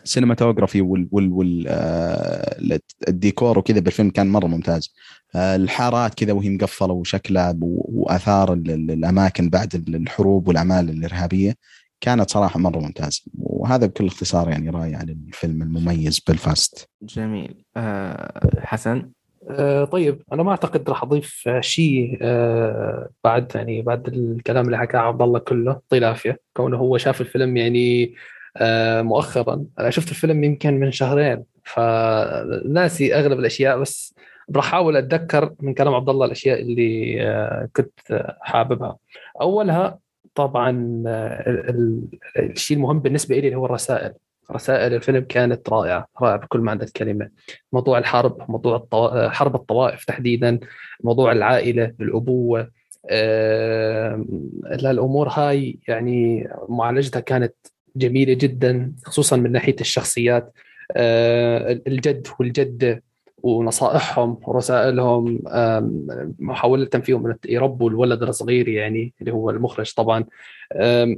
ال 0.04 0.09
cinematography 0.09 0.80
وال 0.80 1.08
وال 1.12 1.32
وال 1.32 1.64
آه، 1.68 2.80
الديكور 3.08 3.58
وكذا 3.58 3.80
بالفيلم 3.80 4.10
كان 4.10 4.26
مرة 4.26 4.46
ممتاز. 4.46 4.94
آه، 5.34 5.56
الحارات 5.56 6.14
كذا 6.14 6.32
وهي 6.32 6.50
مقفلة 6.50 6.92
وشكلها 6.92 7.56
وآثار 7.60 8.52
الأماكن 8.52 9.50
بعد 9.50 9.74
الحروب 9.88 10.48
والأعمال 10.48 10.90
الإرهابية 10.90 11.54
كانت 12.00 12.30
صراحة 12.30 12.60
مرة 12.60 12.78
ممتازه 12.78 13.22
وهذا 13.38 13.86
بكل 13.86 14.06
اختصار 14.06 14.50
يعني 14.50 14.70
رأيي 14.70 14.94
عن 14.94 15.08
الفيلم 15.08 15.62
المميز 15.62 16.20
بلفاست 16.28 16.88
جميل. 17.02 17.64
أه 17.76 18.60
حسن. 18.60 19.10
أه 19.50 19.84
طيب 19.84 20.22
أنا 20.32 20.42
ما 20.42 20.50
أعتقد 20.50 20.88
راح 20.90 21.02
أضيف 21.02 21.48
شيء 21.60 22.18
أه 22.22 23.08
بعد 23.24 23.52
يعني 23.54 23.82
بعد 23.82 24.08
الكلام 24.08 24.66
اللي 24.66 24.78
حكاه 24.78 24.98
عبد 24.98 25.22
الله 25.22 25.38
كله. 25.38 25.72
يعطيه 25.72 25.98
العافية. 25.98 26.40
كونه 26.56 26.76
هو 26.76 26.98
شاف 26.98 27.20
الفيلم 27.20 27.56
يعني 27.56 28.14
أه 28.56 29.02
مؤخرا. 29.02 29.64
أنا 29.78 29.90
شفت 29.90 30.10
الفيلم 30.10 30.44
يمكن 30.44 30.80
من 30.80 30.92
شهرين 30.92 31.44
فناسي 31.64 33.14
أغلب 33.14 33.38
الأشياء 33.38 33.78
بس 33.80 34.14
راح 34.56 34.66
أحاول 34.66 34.96
أتذكر 34.96 35.54
من 35.60 35.74
كلام 35.74 35.94
عبد 35.94 36.08
الله 36.08 36.26
الأشياء 36.26 36.60
اللي 36.62 37.16
آه، 37.22 37.68
كنت 37.76 38.24
حاببها. 38.40 38.96
أولها 39.40 39.98
طبعا 40.34 41.02
آه، 41.06 41.74
الشيء 42.38 42.76
المهم 42.76 43.00
بالنسبة 43.00 43.34
لي 43.38 43.46
اللي 43.46 43.56
هو 43.56 43.66
الرسائل. 43.66 44.12
رسائل 44.54 44.94
الفيلم 44.94 45.24
كانت 45.28 45.68
رائعة 45.68 46.06
رائعة 46.22 46.36
بكل 46.36 46.60
معنى 46.60 46.82
الكلمة. 46.82 47.30
موضوع 47.72 47.98
الحرب 47.98 48.50
موضوع 48.50 48.76
الطو... 48.76 49.28
حرب 49.30 49.54
الطوائف 49.54 50.04
تحديدا 50.04 50.60
موضوع 51.04 51.32
العائلة 51.32 51.94
الأبوة 52.00 52.70
آه... 53.10 54.24
الأمور 54.66 55.28
هاي 55.28 55.78
يعني 55.88 56.48
معالجتها 56.68 57.20
كانت 57.20 57.54
جميلة 57.96 58.34
جدا 58.34 58.92
خصوصا 59.04 59.36
من 59.36 59.52
ناحية 59.52 59.76
الشخصيات. 59.80 60.52
آه... 60.96 61.80
الجد 61.86 62.28
والجدة. 62.40 63.02
ونصائحهم 63.42 64.38
ورسائلهم 64.46 65.38
محاولة 66.38 66.86
فيهم 66.86 67.36
يربوا 67.46 67.90
الولد 67.90 68.22
الصغير 68.22 68.68
يعني 68.68 69.14
اللي 69.20 69.32
هو 69.32 69.50
المخرج 69.50 69.94
طبعا. 69.94 70.24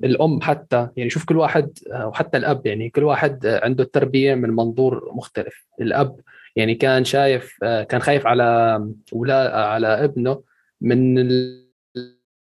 الأم 0.05 0.41
حتى 0.41 0.89
يعني 0.97 1.11
شوف 1.11 1.25
كل 1.25 1.37
واحد 1.37 1.79
وحتى 1.95 2.39
الأب 2.39 2.67
يعني 2.67 2.91
كل 2.91 3.05
واحد 3.05 3.47
عنده 3.47 3.85
التربية 3.85 4.35
من 4.35 4.51
منظور 4.51 5.11
مختلف. 5.15 5.67
الأب 5.81 6.21
يعني 6.57 6.75
كان 6.75 7.05
شايف 7.05 7.57
آه، 7.63 7.83
كان 7.83 8.01
خايف 8.01 8.27
على 8.27 8.81
ولا 9.13 9.67
على 9.67 10.05
ابنه 10.05 10.43
من 10.81 11.29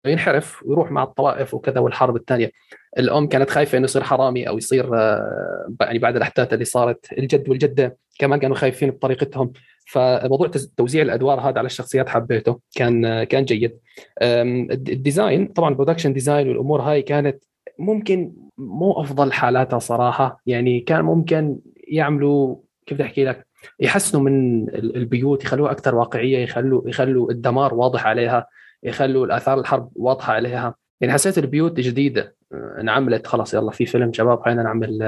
ينحرف 0.07 0.63
ويروح 0.67 0.91
مع 0.91 1.03
الطوائف 1.03 1.55
وكذا 1.55 1.81
والحرب 1.81 2.17
الثانية. 2.17 2.51
الأم 2.99 3.29
كانت 3.29 3.51
خايفة 3.51 3.79
إنه 3.79 3.85
يصير 3.85 4.03
حرامي 4.03 4.49
أو 4.49 4.59
يصير 4.59 4.97
آه، 4.97 5.75
يعني 5.81 5.99
بعد 5.99 6.17
الأحداث 6.17 6.53
اللي 6.53 6.65
صارت 6.65 7.13
الجد 7.19 7.49
والجدة 7.49 7.99
كمان 8.19 8.39
كانوا 8.39 8.57
خايفين 8.57 8.91
بطريقتهم. 8.91 9.53
فموضوع 9.89 10.51
توزيع 10.77 11.03
الأدوار 11.03 11.41
هذا 11.41 11.59
على 11.59 11.67
الشخصيات 11.67 12.09
حبيته 12.09 12.59
كان 12.75 13.25
كان 13.25 13.45
جيد. 13.45 13.79
ال 14.23 14.41
design 14.41 15.47
طبعا 15.47 15.69
ال 15.71 15.75
production 15.75 16.13
design 16.13 16.49
والأمور 16.49 16.81
هاي 16.81 17.03
كانت 17.03 17.45
ممكن 17.79 18.33
مو 18.59 18.93
أفضل 19.01 19.33
حالاتها 19.33 19.79
صراحة. 19.79 20.41
يعني 20.47 20.81
كان 20.81 21.05
ممكن 21.05 21.59
يعملوا 21.89 22.57
كيف 22.87 22.99
بدي 22.99 23.05
أحكي 23.05 23.25
لك 23.25 23.47
يحسنوا 23.81 24.23
من 24.23 24.69
البيوت 24.75 25.45
يخلوها 25.45 25.73
أكثر 25.73 25.95
واقعية 25.95 26.39
يخلوا 26.39 26.89
يخلوا 26.89 27.31
الدمار 27.31 27.75
واضح 27.75 28.07
عليها 28.07 28.47
يخلوا 28.83 29.27
الآثار 29.27 29.61
الحرب 29.61 29.91
واضحة 29.97 30.33
عليها. 30.33 30.75
يعني 31.01 31.13
حسيت 31.13 31.39
البيوت 31.39 31.81
جديدة. 31.81 32.23
آه، 32.23 32.38
انعملت 32.53 33.27
خلاص 33.27 33.55
يلا 33.55 33.71
في 33.71 33.87
فيلم 33.87 34.13
شباب 34.13 34.45
خلينا 34.45 34.63
نعمل 34.63 34.99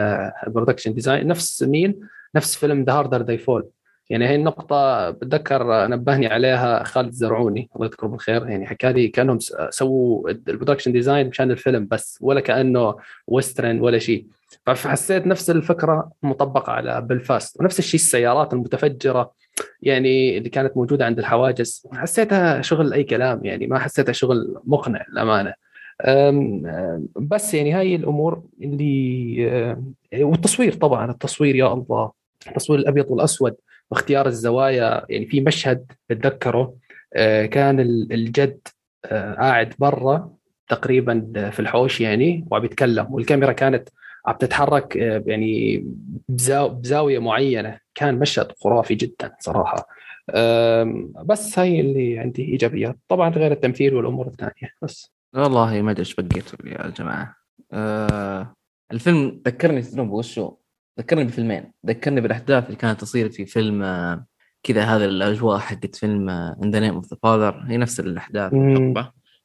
production 0.47 0.95
design 0.95 1.27
نفس 1.27 1.63
مين 1.63 2.01
نفس 2.35 2.57
فيلم 2.57 2.85
The 2.85 2.93
Harder 2.93 3.23
They 3.23 3.39
Fall 3.39 3.69
يعني 4.11 4.29
هي 4.29 4.35
النقطة 4.35 5.11
بتذكر 5.11 5.87
نبهني 5.87 6.27
عليها 6.27 6.85
خالد 6.85 7.13
زرعوني 7.13 7.71
الله 7.77 7.87
يذكره 7.87 8.07
بالخير. 8.07 8.49
يعني 8.49 8.67
حكى 8.67 8.93
لي 8.93 9.09
كأنهم 9.09 9.39
سووا 9.71 10.31
ال 10.31 10.36
production 10.36 10.93
design 10.93 11.29
مشان 11.29 11.51
الفيلم 11.51 11.87
بس 11.91 12.19
ولا 12.21 12.41
كأنه 12.41 12.97
western 13.27 13.81
ولا 13.81 13.99
شيء 13.99 14.27
فحسيت 14.67 15.27
نفس 15.27 15.51
الفكرة 15.51 16.11
مطبقة 16.23 16.73
على 16.73 17.01
بلفاست 17.01 17.61
ونفس 17.61 17.79
الشيء 17.79 18.01
السيارات 18.01 18.53
المتفجرة 18.53 19.33
يعني 19.83 20.39
اللي 20.39 20.49
كانت 20.49 20.77
موجودة 20.77 21.05
عند 21.05 21.19
الحواجز. 21.19 21.87
حسيتها 21.93 22.63
شغل 22.63 22.93
أي 22.93 23.05
كلام 23.05 23.45
يعني 23.45 23.67
ما 23.67 23.79
حسيتها 23.79 24.13
شغل 24.13 24.61
مقنع 24.65 25.05
للأمانة. 25.13 25.55
بس 27.17 27.55
يعني 27.55 27.73
هاي 27.73 27.95
الأمور 27.95 28.43
اللي 28.63 29.77
والتصوير 30.15 30.73
طبعا 30.73 31.11
التصوير 31.11 31.57
يا 31.57 31.73
الله 31.73 32.13
التصوير 32.47 32.79
الأبيض 32.79 33.11
والأسود 33.11 33.57
واختيار 33.91 34.27
الزوايا 34.27 35.07
يعني 35.09 35.27
في 35.27 35.41
مشهد 35.41 35.93
بتذكره 36.11 36.75
آه، 37.15 37.47
كان 37.47 37.81
الجد 37.81 38.69
آه، 39.05 39.35
قاعد 39.35 39.75
برا 39.79 40.33
تقريبا 40.69 41.51
في 41.51 41.61
الحوش 41.61 42.01
يعني 42.01 42.47
وعم 42.51 42.65
يتكلم 42.65 43.07
والكاميرا 43.15 43.53
كانت 43.53 43.89
عم 44.27 44.37
تتحرك 44.37 44.97
آه، 44.97 45.25
يعني 45.27 45.85
بزاوية 46.29 47.19
معينة. 47.19 47.79
كان 47.95 48.19
مشهد 48.19 48.53
خرافي 48.61 48.95
جدا 48.95 49.33
صراحة. 49.41 49.87
بس 51.25 51.59
هاي 51.59 51.81
اللي 51.81 52.19
عندي 52.19 52.45
إيجابيات. 52.45 52.97
طبعا 53.09 53.31
غير 53.31 53.53
التمثيل 53.53 53.95
والأمور 53.95 54.27
الثانية 54.27 54.75
بس. 54.83 55.13
والله 55.35 55.83
ما 55.83 55.91
أدري 55.91 56.01
إيش 56.01 56.15
بقيت 56.15 56.53
يا 56.65 56.91
جماعة. 56.91 57.37
أه 57.73 58.55
الفيلم 58.93 59.43
ذكرني 59.47 59.83
تدرون 59.83 60.09
بوشو 60.11 60.57
ذكرني 60.99 61.25
بفيلمين. 61.25 61.73
ذكرني 61.87 62.21
بالأحداث 62.21 62.65
اللي 62.65 62.77
كانت 62.77 63.01
تصير 63.01 63.31
في 63.31 63.47
فيلم 63.47 63.83
آه، 63.83 64.27
كذا 64.63 64.83
هذا 64.83 65.05
الأجواء 65.05 65.59
حقت 65.59 65.97
فيلم 65.97 66.31
In 66.31 66.71
the 66.71 66.81
Name 66.81 66.95
of 66.95 67.11
the 67.11 67.19
Father 67.23 67.65
هي 67.67 67.77
نفس 67.77 68.01
الأحداث. 68.01 68.53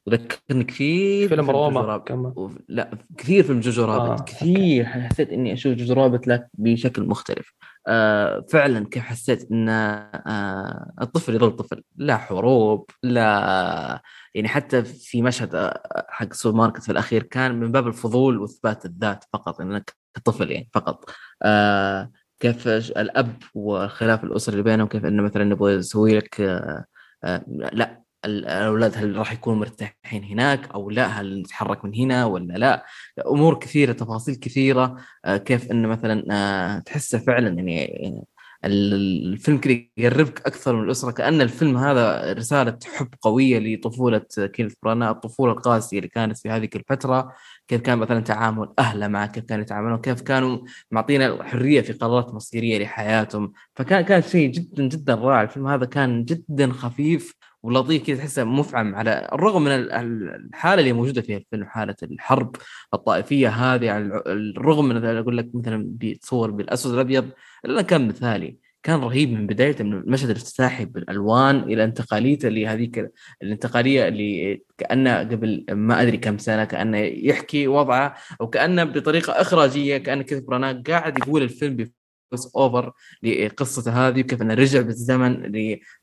وذكرني 0.07 0.63
كثير 0.63 1.29
فيلم 1.29 1.51
روما 1.51 1.97
كمان. 1.97 2.33
و... 2.35 2.51
لا 2.67 2.97
كثير 3.17 3.43
فيلم 3.43 3.59
Jojo 3.59 3.85
Rabbit. 3.85 4.21
آه. 4.21 4.23
كثير 4.23 4.85
حسيت 4.85 5.29
إني 5.29 5.53
أشوف 5.53 5.73
Jojo 5.73 5.93
Rabbit 5.93 6.27
لك 6.27 6.47
بشكل 6.53 7.03
مختلف. 7.03 7.53
آه 7.87 8.45
فعلا 8.49 8.85
كيف 8.89 9.03
حسيت 9.03 9.51
إن 9.51 9.69
آه 9.69 10.93
الطفل 11.01 11.35
يظل 11.35 11.51
طفل. 11.51 11.83
لا 11.95 12.17
حروب 12.17 12.89
لا 13.03 14.01
يعني 14.35 14.47
حتى 14.47 14.83
في 14.83 15.21
مشهد 15.21 15.55
آه، 15.55 16.05
حق 16.09 16.33
سوبر 16.33 16.57
ماركت 16.57 16.83
في 16.83 16.91
الأخير 16.91 17.23
كان 17.23 17.59
من 17.59 17.71
باب 17.71 17.87
الفضول 17.87 18.37
وإثبات 18.37 18.85
الذات 18.85 19.25
فقط 19.33 19.61
انك 19.61 19.95
كطفل 20.13 20.51
يعني 20.51 20.69
فقط. 20.73 21.09
آه 21.43 22.11
كيف 22.39 22.67
الأب 22.67 23.37
وخلاف 23.55 24.23
الأسرة 24.23 24.53
اللي 24.53 24.63
بينهم 24.63 24.87
كيف 24.87 25.05
إنه 25.05 25.23
مثلا 25.23 25.43
نبغى 25.43 25.77
نسوي 25.77 26.17
لك 26.17 26.41
آه 26.41 26.85
آه 27.23 27.45
لا 27.47 28.03
الأولاد 28.25 28.97
هل 28.97 29.15
راح 29.17 29.33
يكونوا 29.33 29.59
مرتاحين 29.59 30.23
هناك 30.23 30.71
أو 30.71 30.89
لا؟ 30.89 31.07
هل 31.07 31.39
نتحرك 31.41 31.85
من 31.85 31.95
هنا 31.95 32.25
ولا 32.25 32.53
لا؟ 32.53 32.85
أمور 33.27 33.59
كثيرة 33.59 33.91
تفاصيل 33.93 34.35
كثيرة 34.35 34.97
آه 35.25 35.37
كيف 35.37 35.71
إنه 35.71 35.87
مثلا 35.87 36.25
آه 36.31 36.79
تحسه 36.79 37.19
فعلا 37.19 37.49
يعني 37.49 38.25
الفيلم 38.65 39.57
كذا 39.57 39.79
يقربك 39.97 40.47
أكثر 40.47 40.75
من 40.75 40.83
الأسرة 40.83 41.11
كأن 41.11 41.41
الفيلم 41.41 41.77
هذا 41.77 42.33
رسالة 42.33 42.77
حب 42.95 43.07
قوية 43.21 43.59
لطفولة 43.59 44.21
كينيث 44.37 44.73
برانا 44.83 45.11
الطفولة 45.11 45.51
القاسية 45.51 45.97
اللي 45.97 46.09
كانت 46.09 46.37
في 46.37 46.49
هذه 46.49 46.69
الفترة 46.75 47.33
كيف 47.67 47.81
كان 47.81 47.97
مثلا 47.97 48.19
تعامل 48.19 48.73
أهله 48.79 49.07
معه 49.07 49.27
كيف 49.27 49.43
كانوا 49.43 49.63
يتعاملون 49.63 49.97
كيف 49.97 50.21
كانوا 50.21 50.59
معطينا 50.91 51.43
حرية 51.43 51.81
في 51.81 51.93
قرارات 51.93 52.33
مصيرية 52.33 52.83
لحياتهم. 52.83 53.53
فكان 53.75 54.01
كان 54.01 54.21
شيء 54.21 54.51
جدا 54.51 54.87
جدا 54.87 55.15
رائع 55.15 55.41
الفيلم 55.41 55.67
هذا 55.67 55.85
كان 55.85 56.25
جدا 56.25 56.71
خفيف 56.71 57.33
ولطيف 57.65 58.03
كذا 58.03 58.17
تحسه 58.17 58.43
مفعم 58.43 58.95
على 58.95 59.29
الرغم 59.33 59.63
من 59.63 59.71
الحالة 59.71 60.81
اللي 60.81 60.93
موجودة 60.93 61.21
فيها 61.21 61.37
الفيلم 61.37 61.65
حالة 61.65 61.95
الحرب 62.03 62.55
الطائفية 62.93 63.49
هذه 63.49 63.91
على 63.91 64.23
الرغم 64.27 64.85
من 64.85 65.05
أقول 65.05 65.37
لك 65.37 65.49
مثلا 65.53 65.85
بيتصور 65.87 66.51
بالأسود 66.51 66.93
الابيض 66.93 67.29
إلا 67.65 67.81
كان 67.81 68.07
مثالي 68.07 68.57
كان 68.83 68.99
رهيب 68.99 69.31
من 69.31 69.47
بدايته 69.47 69.83
من 69.83 69.93
المشهد 69.93 70.29
الافتتاحي 70.29 70.85
بالألوان 70.85 71.59
إلى 71.59 71.83
انتقاليته 71.83 72.49
لهذيك 72.49 73.11
الانتقالية 73.43 74.07
اللي 74.07 74.61
كأنه 74.77 75.19
قبل 75.19 75.65
ما 75.71 76.01
أدري 76.01 76.17
كم 76.17 76.37
سنة 76.37 76.63
كأنه 76.63 76.97
يحكي 76.97 77.67
وضعه 77.67 78.15
وكانه 78.39 78.83
بطريقة 78.83 79.33
إخراجية 79.33 79.97
كانه 79.97 80.21
كيف 80.23 80.43
قاعد 80.87 81.17
يقول 81.17 81.41
الفيلم 81.43 81.91
بس 82.31 82.55
اوفر 82.55 82.91
لقصته 83.23 84.07
هذه 84.07 84.21
وكيف 84.21 84.41
إنه 84.41 84.53
رجع 84.53 84.81
بالزمن 84.81 85.31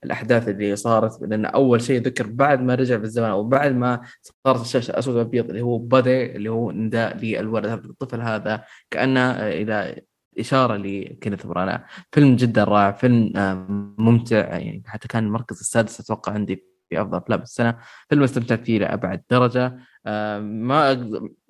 للأحداث 0.05 0.49
اللي 0.49 0.77
صارت. 0.77 1.23
لأن 1.23 1.45
أول 1.47 1.83
شيء 1.83 2.03
ذكر 2.03 2.27
بعد 2.27 2.61
ما 2.63 2.75
رجع 2.75 2.97
بالزمن 2.97 3.29
أو 3.29 3.45
بعد 3.45 3.73
ما 3.75 4.01
صارت 4.47 4.61
الشاشة 4.61 4.99
أسود 4.99 5.17
وأبيض 5.17 5.49
اللي 5.49 5.61
هو 5.61 5.79
بدا 5.79 6.23
اللي 6.23 6.49
هو 6.51 6.71
نداء 6.73 7.17
للولد 7.17 7.67
الطفل 7.85 8.21
هذا 8.21 8.65
كأنه 8.91 9.31
إلى 9.31 10.03
إشارة 10.39 10.77
لكينيث 10.77 11.47
برانا. 11.47 11.87
فيلم 12.13 12.37
جدا 12.37 12.65
رائع 12.65 12.93
فيلم 12.93 13.37
آه، 13.37 13.55
ممتع 13.99 14.37
يعني 14.37 14.83
حتى 14.87 15.09
كان 15.09 15.25
المركز 15.25 15.61
السادس 15.61 16.01
أتوقع 16.01 16.33
عندي 16.33 16.72
في 16.93 17.03
أفضل. 17.03 17.19
افلام 17.19 17.43
السنة 17.43 17.79
فيلم 18.09 18.23
استمتعت 18.23 18.65
فيه 18.65 18.79
لأبعد 18.79 19.23
درجة. 19.31 19.79
آه، 20.07 20.39
ما 20.39 20.93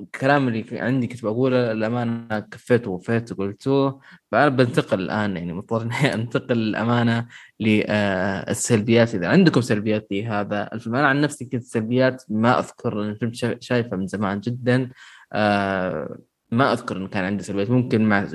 الكلام 0.01 0.49
اللي 0.49 0.65
عندي 0.81 1.07
كنت 1.07 1.25
بقوله 1.25 1.73
للأمانة 1.73 2.41
كفيته 2.41 2.91
ووفيت 2.91 3.33
وقلتوه. 3.33 4.01
فأنا 4.33 4.49
بنتقل 4.49 5.01
الآن 5.01 5.37
يعني 5.37 5.53
مضطر 5.53 5.83
إني 5.87 6.15
أنتقل 6.15 6.57
للأمانة 6.57 7.27
للسلبيات 7.61 9.15
إذا 9.15 9.29
عندكم 9.29 9.61
سلبيات 9.61 10.07
لهذا 10.11 10.69
الفيلم. 10.73 10.97
أنا 10.97 11.09
عن 11.09 11.21
نفسي 11.21 11.45
كنت 11.45 11.63
سلبيات 11.63 12.25
ما 12.29 12.59
أذكر 12.59 13.03
الفيلم 13.03 13.33
شايفه 13.61 13.97
من 13.97 14.07
زمان 14.07 14.41
جدا. 14.41 14.91
آه، 15.33 16.19
ما 16.51 16.73
أذكر 16.73 16.97
انه 16.97 17.09
كان 17.09 17.25
عندي 17.25 17.43
سلبيات. 17.45 17.71
ممكن 17.71 18.05
مع 18.05 18.27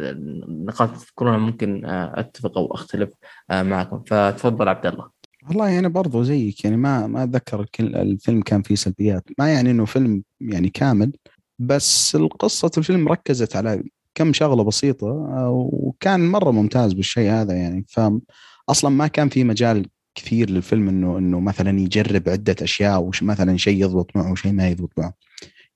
نقاط 0.48 0.90
تذكرونها 0.92 1.38
ممكن 1.38 1.86
آه، 1.86 2.20
أتفق 2.20 2.58
أو 2.58 2.74
أختلف 2.74 3.10
معكم. 3.52 4.04
فتفضل 4.08 4.68
عبد 4.70 4.86
الله. 4.86 5.17
والله 5.48 5.70
يعني 5.70 5.90
برضو 5.90 6.24
زيك 6.24 6.64
يعني 6.64 6.78
ما 6.78 7.08
ما 7.08 7.24
أتذكر 7.24 7.66
الفيلم 7.80 8.42
كان 8.42 8.62
فيه 8.62 8.76
سلبيات. 8.76 9.24
ما 9.40 9.54
يعني 9.54 9.72
إنه 9.72 9.86
فيلم 9.86 10.24
يعني 10.42 10.70
كامل 10.70 11.12
بس 11.60 12.16
القصة 12.16 12.72
الفيلم 12.78 13.08
ركزت 13.08 13.56
على 13.56 13.84
كم 14.16 14.34
شغلة 14.34 14.64
بسيطة 14.64 15.08
وكان 15.50 16.32
مرة 16.32 16.52
ممتاز 16.52 16.94
بالشيء 16.94 17.32
هذا 17.32 17.54
يعني. 17.54 17.86
فاصلا 17.88 18.90
ما 18.90 19.08
كان 19.08 19.30
في 19.30 19.44
مجال 19.44 19.88
كثير 20.16 20.50
للفيلم 20.50 20.90
إنه 20.90 21.18
إنه 21.18 21.40
مثلا 21.40 21.80
يجرب 21.80 22.30
عدة 22.30 22.56
أشياء 22.62 23.02
وش 23.02 23.24
مثلا 23.24 23.58
شيء 23.58 23.82
يضبط 23.84 24.16
معه 24.16 24.32
وشيء 24.32 24.52
ما 24.52 24.68
يضبط 24.70 24.92
معه. 24.98 25.14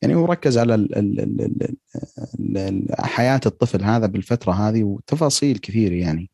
يعني 0.02 0.15
هو 0.15 0.26
ركز 0.26 0.57
على 0.57 0.88
حياة 2.99 3.41
الطفل 3.45 3.84
هذا 3.84 4.06
بالفترة 4.06 4.52
هذه 4.52 4.84
وتفاصيل 4.84 5.57
كثير 5.57 5.91
يعني. 5.91 6.30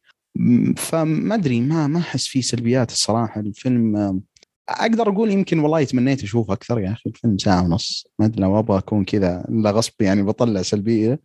فما 0.77 1.35
أدري 1.35 1.61
ما 1.61 1.87
ما 1.87 1.99
أحس 1.99 2.27
فيه 2.27 2.41
سلبيات 2.41 2.91
الصراحة. 2.91 3.41
الفيلم 3.41 4.21
أقدر 4.69 5.09
أقول 5.09 5.31
يمكن 5.31 5.59
والله 5.59 5.83
تمنيت 5.83 6.23
أشوف 6.23 6.51
أكثر 6.51 6.79
يا 6.79 6.91
أخي. 6.91 7.09
الفيلم 7.09 7.37
ساعة 7.37 7.63
ونص. 7.63 8.07
ما 8.19 8.25
أدري 8.25 8.41
لو 8.41 8.59
أبغى 8.59 8.77
أكون 8.77 9.03
كذا 9.03 9.45
لا 9.49 9.71
غصب 9.71 10.01
يعني 10.01 10.23
بطلع 10.23 10.61
سلبية. 10.61 11.19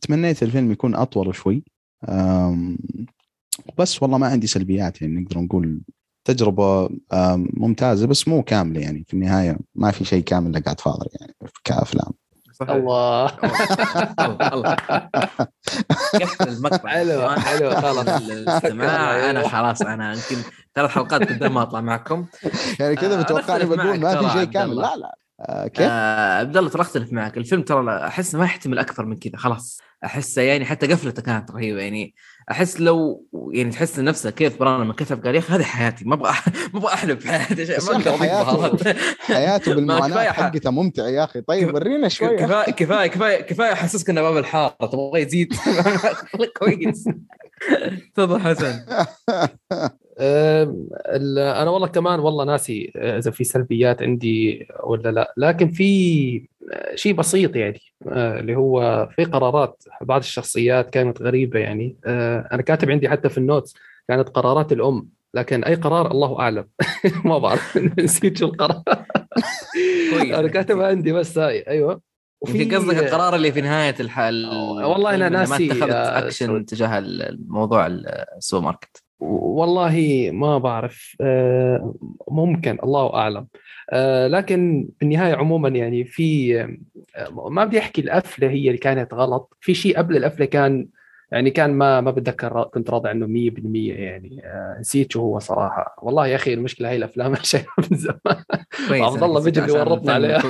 تمنيت 0.00 0.42
الفيلم 0.42 0.72
يكون 0.72 0.94
أطول 0.94 1.34
شوي. 1.34 1.62
بس 3.78 4.02
والله 4.02 4.18
ما 4.18 4.26
عندي 4.26 4.46
سلبيات 4.46 5.02
يعني 5.02 5.20
نقدر 5.20 5.40
نقول 5.40 5.80
تجربة 6.24 6.88
ممتازة 7.36 8.06
بس 8.06 8.28
مو 8.28 8.42
كاملة 8.42 8.80
يعني 8.80 9.04
في 9.08 9.14
النهاية 9.14 9.58
ما 9.74 9.90
في 9.90 10.04
شيء 10.04 10.22
كامل 10.24 10.52
لقعد 10.52 10.80
فاضر 10.80 11.08
يعني 11.20 11.34
كأفلام. 11.64 12.12
صحيح. 12.60 12.70
الله. 12.70 13.26
الله 14.52 14.76
قفل 16.20 16.48
المقطع. 16.48 16.88
حلو 16.88 17.30
حلو. 17.30 17.70
خلاص 17.70 18.08
الاستماع 18.08 19.10
أنا 19.30 19.48
خلاص 19.48 19.82
أنا 19.82 20.12
يمكن 20.12 20.36
ثلاث 20.74 20.90
حلقات 20.90 21.28
قدام 21.32 21.54
ما 21.54 21.62
أطلع 21.62 21.80
معكم. 21.80 22.26
يعني 22.80 22.96
كذا 22.96 23.14
آه، 23.14 23.20
متوقعني 23.20 23.64
بقول 23.64 24.00
ما 24.00 24.28
في 24.28 24.38
شيء 24.38 24.44
كامل. 24.44 24.76
لا 24.76 24.96
لا. 24.96 25.16
آه 25.40 25.66
كيف؟ 25.66 25.86
آه 25.90 26.38
عبد 26.38 26.56
الله 26.56 26.70
ترى 26.70 26.82
أختلف 26.82 27.12
معك. 27.12 27.36
الفيلم 27.36 27.62
ترى 27.62 28.06
احس 28.06 28.34
ما 28.34 28.44
يحتمل 28.44 28.78
أكثر 28.78 29.06
من 29.06 29.16
كذا 29.18 29.36
خلاص. 29.36 29.80
أحسه 30.04 30.42
يعني 30.42 30.64
حتى 30.64 30.86
قفلته 30.86 31.22
كانت 31.22 31.50
رهيبة 31.50 31.80
يعني. 31.82 32.14
أحس 32.50 32.80
لو 32.80 33.26
يعني 33.52 33.70
تحس 33.70 33.98
نفسه 33.98 34.30
كيف 34.30 34.58
برانا 34.58 34.84
لما 34.84 34.92
كتب 34.92 35.24
قال 35.24 35.34
يا 35.34 35.40
أخي 35.40 35.54
هذه 35.54 35.62
حياتي 35.62 36.04
ما 36.04 36.14
أبغى 36.14 36.30
ما 36.74 36.78
أبغى 36.78 36.94
أحلم 36.94 37.16
في 37.16 37.28
حياتي 37.28 37.64
ما 37.64 37.96
أقدر 37.96 38.12
حياته, 38.12 38.94
حياته 39.34 39.74
بالمعاناة 39.74 40.24
حقته 40.24 40.70
ممتع 40.70 41.08
يا 41.08 41.24
أخي. 41.24 41.40
طيب 41.40 41.74
ورينا 41.74 42.08
شوي. 42.08 42.36
كفايه 42.36 42.72
كفايه 42.72 43.06
كفايه 43.06 43.40
كفاية 43.40 43.72
أحسسك 43.72 44.10
انه 44.10 44.22
باب 44.22 44.36
الحارة 44.36 44.76
تبغى 44.92 45.22
يزيد. 45.22 45.54
كويس. 46.58 47.08
تفضل 48.14 48.40
حسن. 48.40 48.84
أنا 50.20 51.70
والله 51.70 51.86
كمان 51.86 52.20
والله 52.20 52.44
ناسي 52.44 52.92
إذا 52.96 53.30
في 53.30 53.44
سلبيات 53.44 54.02
عندي 54.02 54.66
ولا 54.84 55.08
لا 55.08 55.34
لكن 55.36 55.70
في 55.70 56.49
شيء 56.94 57.12
بسيط 57.12 57.56
يعني 57.56 57.80
آه، 58.08 58.40
اللي 58.40 58.56
هو 58.56 59.08
في 59.16 59.24
قرارات 59.24 59.84
بعض 60.00 60.20
الشخصيات 60.20 60.90
كانت 60.90 61.22
غريبة 61.22 61.58
يعني 61.58 61.96
آه، 62.06 62.48
أنا 62.52 62.62
كاتب 62.62 62.90
عندي 62.90 63.08
حتى 63.08 63.28
في 63.28 63.38
ال 63.38 63.44
notes 63.44 63.74
كانت 64.08 64.28
قرارات 64.28 64.72
الأم 64.72 65.08
لكن 65.34 65.64
أي 65.64 65.74
قرار 65.74 66.10
الله 66.10 66.40
أعلم. 66.40 66.68
ما 67.24 67.38
بعرف 67.38 67.78
نسيت 67.98 68.38
شو 68.38 68.46
القرار. 68.46 68.82
أنا 70.14 70.48
كاتبها 70.48 70.86
عندي 70.86 71.12
بس 71.12 71.38
هاي 71.38 71.64
أيوه. 71.68 72.00
وفي 72.40 72.64
قصدك 72.64 72.98
القرار 72.98 73.34
اللي 73.34 73.52
في 73.52 73.60
نهاية 73.60 73.94
الحال 74.00 74.46
والله 74.84 75.14
أنا 75.14 75.28
ناسي 75.28 75.66
ما 75.66 75.72
اتخذت 75.72 75.92
اكشن 75.92 76.66
تجاه 76.66 76.98
الموضوع 76.98 77.86
السوبر 77.86 78.64
ماركت. 78.64 79.09
والله 79.20 80.28
ما 80.32 80.58
بعرف 80.58 81.16
آه، 81.20 81.94
ممكن 82.30 82.78
الله 82.82 83.14
أعلم. 83.14 83.46
آه، 83.90 84.26
لكن 84.28 84.88
في 84.98 85.04
النهايه 85.04 85.34
عموما 85.34 85.68
يعني 85.68 86.04
في 86.04 86.60
آه، 87.16 87.48
ما 87.50 87.64
بدي 87.64 87.78
أحكي 87.78 88.00
القفلة 88.00 88.48
هي 88.50 88.66
اللي 88.66 88.78
كانت 88.78 89.14
غلط. 89.14 89.56
في 89.60 89.74
شيء 89.74 89.98
قبل 89.98 90.16
القفلة 90.16 90.46
كان 90.46 90.86
يعني 91.32 91.50
كان 91.50 91.74
ما 91.74 92.00
ما 92.00 92.10
بتذكر 92.10 92.62
كنت 92.74 92.90
راضي 92.90 93.08
عنه 93.08 93.26
100% 93.26 93.30
يعني. 93.74 94.42
آه 94.44 94.76
نسيت 94.80 95.12
شو 95.12 95.20
هو 95.20 95.38
صراحة. 95.38 95.96
والله 96.02 96.26
يا 96.26 96.36
أخي 96.36 96.54
المشكلة 96.54 96.90
هي 96.90 96.96
الأفلام 96.96 97.32
اللي 97.34 97.44
شايفها 97.44 97.74
من 97.90 97.98
زمان. 97.98 98.44
عبد 99.02 99.22
الله 99.22 99.40
بيجي 99.40 99.60
بيورطنا 99.60 100.12
عليها. 100.12 100.42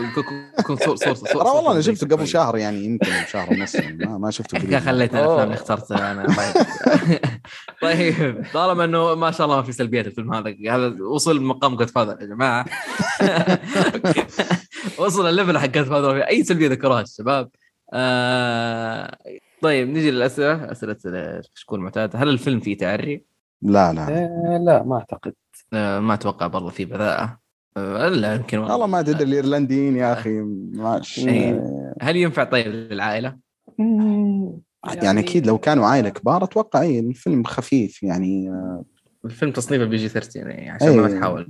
صور 0.68 0.96
والله 1.34 1.72
أنا 1.72 1.80
شفته 1.80 2.06
قبل 2.16 2.28
شهر 2.28 2.56
يعني 2.56 2.84
يمكن 2.84 3.10
شهر 3.28 3.52
ونص 3.52 3.74
يعني. 3.74 4.06
ما, 4.06 4.18
ما 4.18 4.30
شفته 4.30 4.58
قريب. 4.58 4.78
خليت 4.78 5.14
الأفلام 5.14 5.40
اللي 5.40 5.54
اخترتها 5.54 6.12
أنا. 6.12 6.26
طيب. 7.82 8.44
طالما 8.54 8.84
إنه 8.84 9.14
ما 9.14 9.30
شاء 9.30 9.46
الله 9.46 9.56
ما 9.56 9.62
في 9.62 9.72
سلبيات 9.72 10.06
الفيلم 10.06 10.34
هذا 10.34 10.54
هذا 10.70 11.02
وصل 11.02 11.42
مقام 11.42 11.76
جود 11.76 11.90
فاذر 11.90 12.16
يا 12.20 12.26
جماعة. 12.26 12.64
وصل 14.98 15.28
ال 15.28 15.33
level 15.33 15.58
حق 15.58 15.66
Godfather 15.66 16.14
في 16.14 16.28
أي 16.28 16.44
سلبية 16.44 16.68
ذكروها 16.68 17.00
الشباب 17.00 17.48
آه 17.92 19.16
طيب 19.62 19.88
نجي 19.88 20.10
للأسئلة. 20.10 20.72
أسئلة 20.72 20.96
تكون 21.60 21.80
معتاده 21.80 22.18
هل 22.18 22.28
الفيلم 22.28 22.60
فيه 22.60 22.76
تعري؟ 22.76 23.24
لا 23.62 23.92
لا. 23.92 24.08
آه 24.08 24.58
لا 24.66 24.82
ما 24.82 24.96
أعتقد. 24.96 25.34
آه 25.72 26.00
ما 26.00 26.14
أتوقع 26.14 26.46
برضه 26.46 26.68
فيه 26.70 26.86
بذاءه 26.86 27.38
آه 27.76 28.08
لا 28.08 28.34
يمكن 28.34 28.58
والله. 28.58 28.86
ما 28.86 29.02
تدري 29.02 29.24
الإيرلنديين 29.24 29.96
يا 29.96 30.12
أخي 30.12 30.40
ماشي 30.72 31.30
إيه. 31.30 31.94
هل 32.02 32.16
ينفع 32.16 32.44
طيب 32.44 32.66
للعائلة؟ 32.66 33.36
يعني, 33.78 35.04
يعني 35.04 35.20
أكيد 35.20 35.46
لو 35.46 35.58
كانوا 35.58 35.86
عائلة 35.86 36.08
كبار 36.08 36.44
أتوقع 36.44 36.80
اي 36.80 36.98
الفيلم 37.00 37.44
خفيف 37.44 38.02
يعني 38.02 38.50
آه، 38.50 38.84
الفيلم 39.24 39.52
تصنيفه 39.52 39.84
بي 39.84 39.96
جي 39.96 40.08
13 40.08 40.48
يعني 40.48 40.70
عشان 40.70 40.96
ما 40.96 41.06
إيه. 41.06 41.18
تحاول 41.18 41.46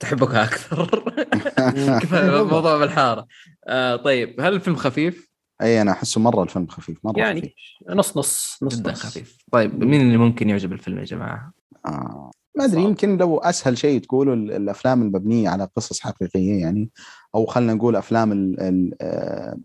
تحبك 0.00 0.34
أكثر. 0.34 1.04
كفاية 2.02 2.44
موضوع 2.44 2.78
بالحارة. 2.78 3.26
آه 3.68 3.96
طيب 3.96 4.40
هل 4.40 4.54
الفيلم 4.54 4.76
خفيف؟ 4.76 5.27
اي 5.62 5.82
أنا 5.82 5.92
احسه 5.92 6.20
مرة 6.20 6.42
الفيلم 6.42 6.66
خفيف 6.66 6.98
مرة 7.04 7.18
يعني 7.18 7.40
خفيف. 7.40 7.54
نص 7.90 8.16
نص 8.16 8.58
نص 8.62 8.76
جدا 8.76 8.92
خفيف 8.92 9.38
طيب 9.52 9.84
مين 9.84 10.00
اللي 10.00 10.16
ممكن 10.16 10.48
يعجب 10.50 10.72
الفيلم 10.72 10.98
يا 10.98 11.04
جماعة؟ 11.04 11.52
آه. 11.86 12.30
ما 12.54 12.64
أدري 12.64 12.82
يمكن 12.82 13.16
لو 13.16 13.38
أسهل 13.38 13.78
شيء 13.78 14.00
تقولوا 14.00 14.34
الأفلام 14.34 15.02
المبنية 15.02 15.48
على 15.48 15.68
قصص 15.76 16.00
حقيقية 16.00 16.60
يعني 16.60 16.90
أو 17.34 17.46
خلينا 17.46 17.74
نقول 17.74 17.96
أفلام 17.96 18.32
ال 18.32 18.60
ال 18.60 18.94
آه، 19.00 19.58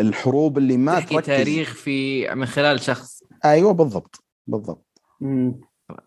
الحروب 0.00 0.58
اللي 0.58 0.76
ما 0.76 0.94
تحكي 0.94 1.14
تركز 1.14 1.26
تاريخ 1.26 1.74
في 1.74 2.28
من 2.34 2.46
خلال 2.46 2.80
شخص 2.80 3.22
أيوه 3.44 3.72
بالضبط 3.72 4.24
بالضبط 4.46 4.86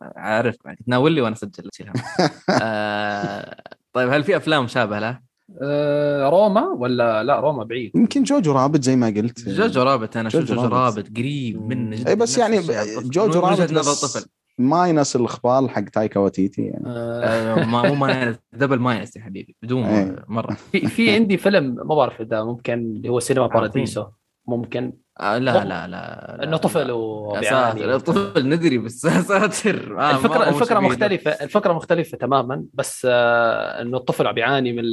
عارف 0.02 0.56
تناول 0.86 1.12
لي 1.12 1.22
وأنا 1.22 1.36
أسجل 1.36 1.70
آه 2.62 3.64
طيب 3.94 4.10
هل 4.10 4.24
في 4.24 4.38
أفلام 4.38 4.64
مشابهة 4.64 5.00
له؟ 5.00 5.20
آه، 5.62 6.30
روما 6.30 6.68
ولا 6.78 7.24
لا 7.24 7.40
روما 7.40 7.64
بعيد. 7.64 7.92
يمكن 7.96 8.24
Jojo 8.24 8.52
Rabbit 8.52 8.82
زي 8.84 8.96
ما 8.96 9.08
قلت. 9.08 9.50
جوجو 9.50 9.82
رابط 9.82 10.18
أنا 10.18 10.28
أشوف 10.28 10.44
Jojo 10.44 10.62
Rabbit. 10.68 11.06
قريب 11.18 11.62
من 11.62 11.94
اي 11.94 12.16
بس 12.16 12.38
يعني 12.38 12.60
Jojo 13.04 13.40
Rabbit 13.40 13.72
بس 13.74 14.30
minus 14.58 15.16
الإخبار 15.16 15.68
حق 15.68 15.84
تايكا 15.84 16.20
وتيتي 16.20 16.62
يعني. 16.62 16.84
آه 16.88 17.66
مو 17.66 17.96
minus 17.96 18.36
double 18.54 18.80
minus 18.80 19.16
يا 19.16 19.22
حبيبي 19.22 19.56
بدون 19.64 19.84
أيه. 19.84 20.26
مرة. 20.28 20.58
في 20.72 20.88
في 20.88 21.12
عندي 21.12 21.38
فيلم 21.38 21.76
ما 21.86 21.96
بعرف 21.96 22.22
إذا 22.22 22.44
ممكن 22.44 22.74
اللي 22.74 23.10
هو 23.10 23.20
Cinema 23.20 23.48
Paradiso. 23.48 24.06
ممكن. 24.48 24.94
آه 25.20 25.38
لا 25.38 25.66
لا 25.66 25.88
لا 25.88 26.44
إنه 26.44 26.58
طفل 26.58 26.92
وبيعاني 26.92 28.00
طفل 28.00 28.50
ندري 28.50 28.78
بس 28.78 29.00
ساتر. 29.28 30.00
آه 30.00 30.12
الفكرة 30.12 30.50
الفكرة 30.50 30.80
مختلفة 30.80 31.32
الفكرة 31.32 31.74
مختلفة 31.74 32.18
تماما 32.18 32.66
بس 32.74 33.08
آه 33.10 33.82
إنه 33.82 33.98
الطفل 33.98 34.28
عم 34.28 34.36
بيعاني 34.36 34.74
من 34.74 34.84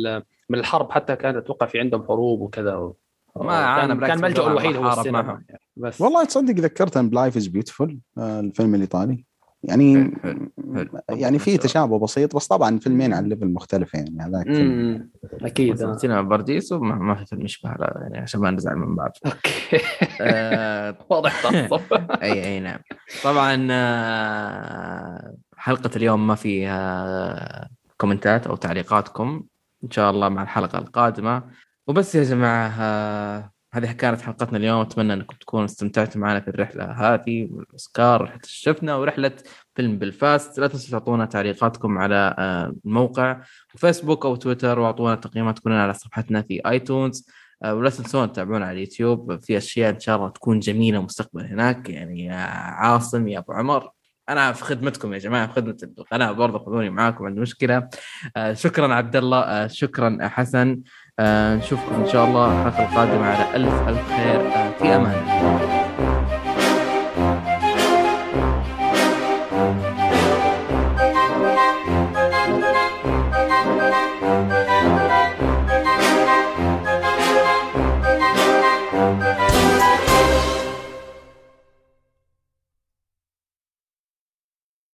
من 0.48 0.58
الحرب 0.58 0.90
حتى 0.92 1.16
كانت 1.16 1.36
أتوقع 1.36 1.66
في 1.66 1.80
عندهم 1.80 2.04
حروب 2.04 2.40
وكذا. 2.40 2.92
ما 3.36 3.54
عانى 3.54 4.00
كان, 4.00 4.06
كان 4.06 4.20
ملجأ 4.20 4.46
الوحيد 4.46 4.76
هو 4.76 4.88
السينما 4.88 5.42
بس. 5.76 6.00
والله 6.00 6.24
تصدق 6.24 6.54
ذكرتني 6.54 7.08
ب 7.08 7.14
Life 7.14 7.36
Is 7.36 7.46
Beautiful 7.46 7.98
الفيلم 8.18 8.74
الإيطالي. 8.74 9.24
يعني 9.62 10.16
يعني 11.08 11.38
في 11.38 11.58
تشابه 11.58 11.98
بسيط 11.98 12.36
بس 12.36 12.46
طبعا 12.46 12.78
فيلمين 12.78 13.14
على 13.14 13.28
level 13.28 13.52
مختلف 13.52 13.94
يعني 13.94 14.18
هذاك 14.20 14.46
أكيد. 15.42 15.96
سينما 15.96 16.22
بارديسو 16.22 16.72
ما 16.72 16.94
ما 16.94 17.14
في 17.14 17.26
فيلم 17.26 17.44
يشبه 17.44 17.70
يعني 17.70 18.18
عشان 18.18 18.40
ما 18.40 18.50
نزعل 18.50 18.76
من 18.76 18.96
بعض. 18.96 19.12
okay. 19.26 19.84
آه 20.20 20.96
واضح 21.10 21.46
أي 22.22 22.44
أي 22.44 22.60
نعم. 22.60 22.78
طبعا 23.24 23.68
آه 23.70 25.34
حلقة 25.56 25.90
اليوم 25.96 26.26
ما 26.26 26.34
فيها 26.34 27.68
كومنتات 27.98 28.46
أو 28.46 28.56
تعليقاتكم. 28.56 29.42
إن 29.86 29.90
شاء 29.90 30.10
الله 30.10 30.28
مع 30.28 30.42
الحلقة 30.42 30.78
القادمة. 30.78 31.42
وبس 31.86 32.14
يا 32.14 32.22
جماعة 32.24 32.74
آه 32.80 33.50
هذه 33.74 33.92
كانت 33.92 34.20
حلقتنا 34.20 34.58
اليوم. 34.58 34.80
أتمنى 34.80 35.12
أنكم 35.12 35.36
تكونوا 35.36 35.64
استمتعتوا 35.64 36.20
معنا 36.20 36.40
في 36.40 36.48
الرحلة 36.48 36.84
هذه 36.84 37.48
والأوسكار 37.52 38.22
رحلة 38.22 38.40
الشفنة 38.44 39.00
ورحلة 39.00 39.32
فيلم 39.74 39.98
بلفاست 39.98 40.58
لا 40.58 40.66
تنسوا 40.66 40.90
تعطونا 40.98 41.24
تعليقاتكم 41.26 41.98
على 41.98 42.34
آه، 42.38 42.74
الموقع 42.86 43.40
فيسبوك 43.76 44.26
أو 44.26 44.36
تويتر 44.36 44.78
وأعطونا 44.78 45.14
تقييماتكم 45.14 45.72
على 45.72 45.94
صفحتنا 45.94 46.42
في 46.42 46.60
آيتونز. 46.68 47.28
آه، 47.62 47.74
ولا 47.74 47.90
تنسون 47.90 48.32
تتابعونا 48.32 48.66
على 48.66 48.74
اليوتيوب. 48.74 49.40
في 49.40 49.56
أشياء 49.56 49.90
إن 49.94 50.00
شاء 50.00 50.16
الله 50.16 50.28
تكون 50.28 50.60
جميلة 50.60 51.02
مستقبلا 51.02 51.46
هناك. 51.46 51.88
يعني 51.90 52.24
يا 52.24 52.36
عاصم 52.36 53.28
يا 53.28 53.38
أبو 53.38 53.52
عمر. 53.52 53.95
أنا 54.28 54.52
في 54.52 54.64
خدمتكم 54.64 55.12
يا 55.12 55.18
جماعة 55.18 55.46
في 55.46 55.52
خدمة 55.52 55.76
القناه 55.98 56.32
برضه 56.32 56.58
خذوني 56.58 56.90
معاكم 56.90 57.24
عندي 57.26 57.40
مشكلة. 57.40 57.88
آه 58.36 58.52
شكرا 58.52 58.94
عبد 58.94 59.16
الله 59.16 59.38
آه 59.38 59.66
شكرا 59.66 60.18
حسن. 60.22 60.80
آه 61.18 61.56
نشوفكم 61.56 61.94
إن 61.94 62.08
شاء 62.08 62.24
الله 62.24 62.68
الحلقة 62.68 62.88
القادمة 62.92 63.26
على 63.26 63.56
ألف 63.56 63.88
ألف 63.88 64.08
خير. 64.16 64.50
في 64.78 64.96
أمان 64.96 65.12
الله. 65.12 65.85